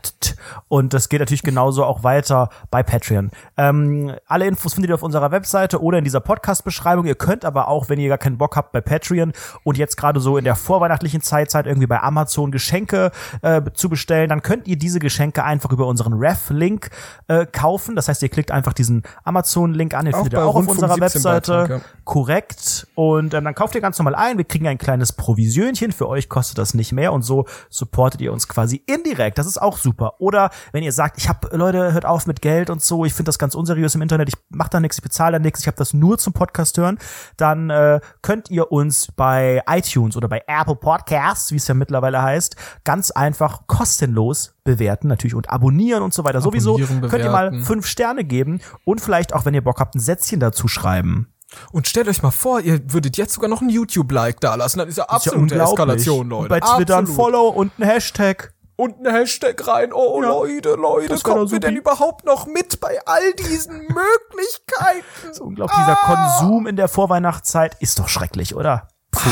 Und 0.68 0.94
das 0.94 1.08
geht 1.08 1.20
natürlich 1.20 1.42
genauso 1.42 1.84
auch 1.84 2.02
weiter 2.04 2.50
bei 2.70 2.82
Patreon. 2.82 3.30
Ähm, 3.56 4.14
alle 4.28 4.46
Infos 4.46 4.74
findet 4.74 4.90
ihr 4.90 4.94
auf 4.94 5.02
unserer 5.02 5.30
Webseite 5.32 5.82
oder 5.82 5.98
in 5.98 6.04
dieser 6.04 6.20
Podcast-Beschreibung. 6.20 7.04
Ihr 7.06 7.16
könnt 7.16 7.44
aber 7.44 7.68
auch, 7.68 7.88
wenn 7.88 7.98
ihr 7.98 8.08
gar 8.08 8.18
keinen 8.18 8.38
Bock 8.38 8.54
habt, 8.56 8.70
bei 8.72 8.80
Patreon 8.80 9.32
und 9.64 9.76
jetzt 9.76 9.96
gerade 9.96 10.20
so 10.20 10.36
in 10.38 10.44
der 10.44 10.54
vorweihnachtlichen 10.54 11.20
Zeitzeit 11.20 11.66
irgendwie 11.66 11.86
bei 11.88 12.00
Amazon 12.02 12.52
Geschenke 12.52 13.10
äh, 13.42 13.60
zu 13.74 13.88
bestellen, 13.88 14.28
dann 14.28 14.42
könnt 14.42 14.68
ihr 14.68 14.76
diese 14.78 15.00
Geschenke 15.00 15.42
einfach 15.42 15.72
über 15.72 15.86
unseren 15.86 16.12
Ref-Link 16.12 16.90
äh, 17.28 17.44
kaufen. 17.46 17.96
Das 17.96 18.08
heißt, 18.08 18.22
ihr 18.22 18.28
klickt 18.28 18.50
einfach 18.52 18.72
diesen 18.72 19.02
Amazon-Link 19.24 19.94
an, 19.94 20.04
den 20.04 20.14
Auch 20.14 20.18
findet 20.18 20.34
ihr 20.34 20.44
auch 20.44 20.54
auf 20.54 20.68
unserer 20.68 20.94
17 20.94 21.00
Webseite. 21.24 21.52
Beitrag, 21.52 21.70
ja. 21.70 21.80
Korrekt. 22.04 22.86
Und 22.94 23.15
ähm, 23.18 23.44
dann 23.44 23.54
kauft 23.54 23.74
ihr 23.74 23.80
ganz 23.80 23.98
normal 23.98 24.14
ein. 24.14 24.38
Wir 24.38 24.44
kriegen 24.44 24.66
ein 24.66 24.78
kleines 24.78 25.12
Provisionchen. 25.12 25.92
Für 25.92 26.08
euch 26.08 26.28
kostet 26.28 26.58
das 26.58 26.74
nicht 26.74 26.92
mehr. 26.92 27.12
Und 27.12 27.22
so 27.22 27.46
supportet 27.70 28.20
ihr 28.20 28.32
uns 28.32 28.48
quasi 28.48 28.82
indirekt. 28.86 29.38
Das 29.38 29.46
ist 29.46 29.60
auch 29.60 29.76
super. 29.76 30.14
Oder 30.20 30.50
wenn 30.72 30.82
ihr 30.82 30.92
sagt, 30.92 31.18
ich 31.18 31.28
habe 31.28 31.54
Leute, 31.56 31.92
hört 31.92 32.06
auf 32.06 32.26
mit 32.26 32.42
Geld 32.42 32.70
und 32.70 32.82
so. 32.82 33.04
Ich 33.04 33.14
finde 33.14 33.28
das 33.28 33.38
ganz 33.38 33.54
unseriös 33.54 33.94
im 33.94 34.02
Internet. 34.02 34.28
Ich 34.28 34.34
mache 34.48 34.70
da 34.70 34.80
nichts, 34.80 34.98
ich 34.98 35.02
bezahle 35.02 35.32
da 35.32 35.38
nichts. 35.38 35.60
Ich 35.60 35.66
habe 35.66 35.76
das 35.76 35.94
nur 35.94 36.18
zum 36.18 36.32
Podcast 36.32 36.78
hören. 36.78 36.98
Dann 37.36 37.70
äh, 37.70 38.00
könnt 38.22 38.50
ihr 38.50 38.72
uns 38.72 39.08
bei 39.12 39.62
iTunes 39.68 40.16
oder 40.16 40.28
bei 40.28 40.42
Apple 40.46 40.76
Podcasts, 40.76 41.52
wie 41.52 41.56
es 41.56 41.68
ja 41.68 41.74
mittlerweile 41.74 42.22
heißt, 42.22 42.56
ganz 42.84 43.10
einfach 43.10 43.66
kostenlos 43.66 44.54
bewerten 44.64 45.08
natürlich 45.08 45.34
und 45.34 45.48
abonnieren 45.48 46.02
und 46.02 46.12
so 46.12 46.24
weiter. 46.24 46.42
Sowieso 46.42 46.74
Abonnieren, 46.74 47.08
könnt 47.08 47.24
ihr 47.24 47.30
mal 47.30 47.50
bewerten. 47.50 47.64
fünf 47.64 47.86
Sterne 47.86 48.24
geben 48.24 48.60
und 48.84 49.00
vielleicht 49.00 49.32
auch, 49.32 49.46
wenn 49.46 49.54
ihr 49.54 49.64
Bock 49.64 49.80
habt, 49.80 49.94
ein 49.94 50.00
Sätzchen 50.00 50.40
dazu 50.40 50.68
schreiben. 50.68 51.28
Und 51.72 51.86
stellt 51.88 52.08
euch 52.08 52.22
mal 52.22 52.30
vor, 52.30 52.60
ihr 52.60 52.80
würdet 52.92 53.16
jetzt 53.16 53.34
sogar 53.34 53.48
noch 53.50 53.60
ein 53.62 53.68
YouTube-Like 53.68 54.40
da 54.40 54.54
lassen. 54.54 54.78
Das 54.78 54.88
ist 54.88 54.98
ja 54.98 55.06
Das 55.08 55.18
ist 55.26 55.26
ja 55.26 55.32
absolute. 55.32 55.54
Eskalation, 55.60 56.28
Leute. 56.28 56.42
Und 56.42 56.48
bei 56.48 56.60
Twitter 56.60 56.96
ein 56.96 57.04
Absolut. 57.04 57.16
Follow 57.22 57.48
und 57.48 57.78
ein 57.78 57.84
Hashtag. 57.84 58.52
Und 58.76 59.06
ein 59.06 59.10
Hashtag 59.14 59.66
rein. 59.66 59.92
Oh, 59.92 60.20
Ja. 60.22 60.28
Leute, 60.28 60.74
Leute, 60.74 61.08
Das 61.08 61.22
kommen 61.22 61.50
wir 61.50 61.60
denn 61.60 61.76
überhaupt 61.76 62.26
noch 62.26 62.46
mit 62.46 62.78
bei 62.80 62.98
all 63.06 63.32
diesen 63.34 63.78
Möglichkeiten? 63.88 65.40
Unglaublich, 65.40 65.78
dieser 65.78 65.96
Konsum 65.96 66.66
in 66.66 66.76
der 66.76 66.88
Vorweihnachtszeit 66.88 67.76
ist 67.80 67.98
doch 67.98 68.08
schrecklich, 68.08 68.54
oder? 68.54 68.88
Puh. 69.10 69.30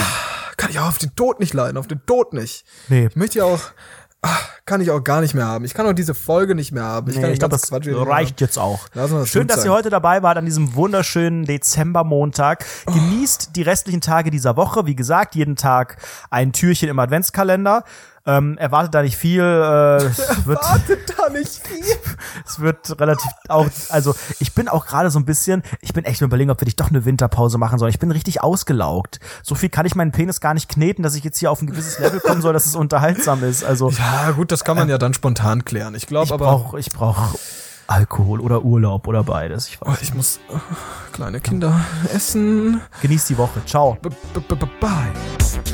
Kann 0.56 0.70
ich 0.70 0.78
auch 0.78 0.86
auf 0.88 0.98
den 0.98 1.14
Tod 1.16 1.40
nicht 1.40 1.52
leiden, 1.52 1.76
auf 1.76 1.88
den 1.88 2.06
Tod 2.06 2.32
nicht. 2.32 2.64
Nee. 2.88 3.06
Ich 3.08 3.16
möchte 3.16 3.40
ja 3.40 3.44
auch, 3.44 3.58
ah, 4.24 4.38
kann 4.66 4.80
ich 4.80 4.90
auch 4.90 5.02
gar 5.02 5.20
nicht 5.20 5.34
mehr 5.34 5.46
haben. 5.46 5.64
Ich 5.64 5.74
kann 5.74 5.86
auch 5.86 5.92
diese 5.92 6.14
Folge 6.14 6.54
nicht 6.54 6.72
mehr 6.72 6.84
haben. 6.84 7.10
Ich 7.10 7.16
Nee, 7.16 7.32
ich 7.32 7.38
glaube, 7.38 7.52
das 7.52 7.68
Quatsch 7.68 7.86
reicht 7.88 8.40
jetzt 8.40 8.58
auch. 8.58 8.88
Das 8.88 9.28
Schön, 9.28 9.46
dass 9.46 9.58
sein. 9.58 9.66
ihr 9.66 9.72
heute 9.72 9.90
dabei 9.90 10.22
wart 10.22 10.38
an 10.38 10.44
diesem 10.44 10.74
wunderschönen 10.74 11.44
Dezembermontag. 11.44 12.64
Genießt 12.86 13.56
die 13.56 13.62
restlichen 13.62 14.00
Tage 14.00 14.30
dieser 14.30 14.56
Woche. 14.56 14.86
Wie 14.86 14.96
gesagt, 14.96 15.34
jeden 15.34 15.56
Tag 15.56 15.96
ein 16.30 16.52
Türchen 16.52 16.88
im 16.88 16.98
Adventskalender. 16.98 17.84
Ähm, 18.26 18.56
erwartet 18.56 18.94
da 18.94 19.02
nicht 19.02 19.16
viel. 19.16 19.42
Äh, 19.42 19.96
es 20.04 20.18
wird, 20.46 20.62
Wartet 20.62 21.14
da 21.18 21.28
nicht 21.28 21.66
viel. 21.66 21.84
es 22.46 22.58
wird 22.58 22.98
relativ 22.98 23.30
auch, 23.48 23.66
also 23.90 24.14
ich 24.40 24.54
bin 24.54 24.68
auch 24.68 24.86
gerade 24.86 25.10
so 25.10 25.18
ein 25.18 25.26
bisschen, 25.26 25.62
ich 25.80 25.92
bin 25.92 26.04
echt 26.04 26.22
überlegen, 26.22 26.50
ob 26.50 26.60
wir 26.60 26.64
nicht 26.64 26.80
doch 26.80 26.88
eine 26.88 27.04
Winterpause 27.04 27.58
machen 27.58 27.78
sollen. 27.78 27.90
Ich 27.90 27.98
bin 27.98 28.10
richtig 28.10 28.42
ausgelaugt. 28.42 29.20
So 29.42 29.54
viel 29.54 29.68
kann 29.68 29.84
ich 29.84 29.94
meinen 29.94 30.12
Penis 30.12 30.40
gar 30.40 30.54
nicht 30.54 30.70
kneten, 30.70 31.02
dass 31.02 31.14
ich 31.14 31.24
jetzt 31.24 31.38
hier 31.38 31.50
auf 31.50 31.60
ein 31.60 31.66
gewisses 31.66 31.98
Level 31.98 32.20
kommen 32.20 32.40
soll, 32.40 32.54
dass 32.54 32.64
es 32.64 32.76
unterhaltsam 32.76 33.44
ist. 33.44 33.62
Also 33.62 33.90
Ja, 33.90 34.30
gut, 34.30 34.52
das 34.52 34.64
kann 34.64 34.76
man 34.76 34.88
ja 34.88 34.96
dann 34.96 35.12
spontan 35.12 35.64
klären. 35.64 35.94
Ich 35.94 36.06
glaube 36.06 36.32
aber, 36.32 36.46
brauche, 36.46 36.78
ich 36.78 36.90
brauche 36.90 37.38
Alkohol 37.86 38.40
oder 38.40 38.64
Urlaub 38.64 39.06
oder 39.06 39.22
beides. 39.22 39.68
Ich 39.68 39.78
oh, 39.82 39.88
weiß. 39.88 40.00
ich 40.00 40.14
muss 40.14 40.40
äh, 40.48 40.56
kleine 41.12 41.40
Kinder 41.40 41.80
essen. 42.14 42.80
Genießt 43.02 43.28
die 43.28 43.38
Woche. 43.38 43.64
Ciao. 43.66 43.98
B 44.00 44.08
-b 44.08 44.40
-b 44.48 44.56
-b 44.56 44.68
Bye. 44.80 45.73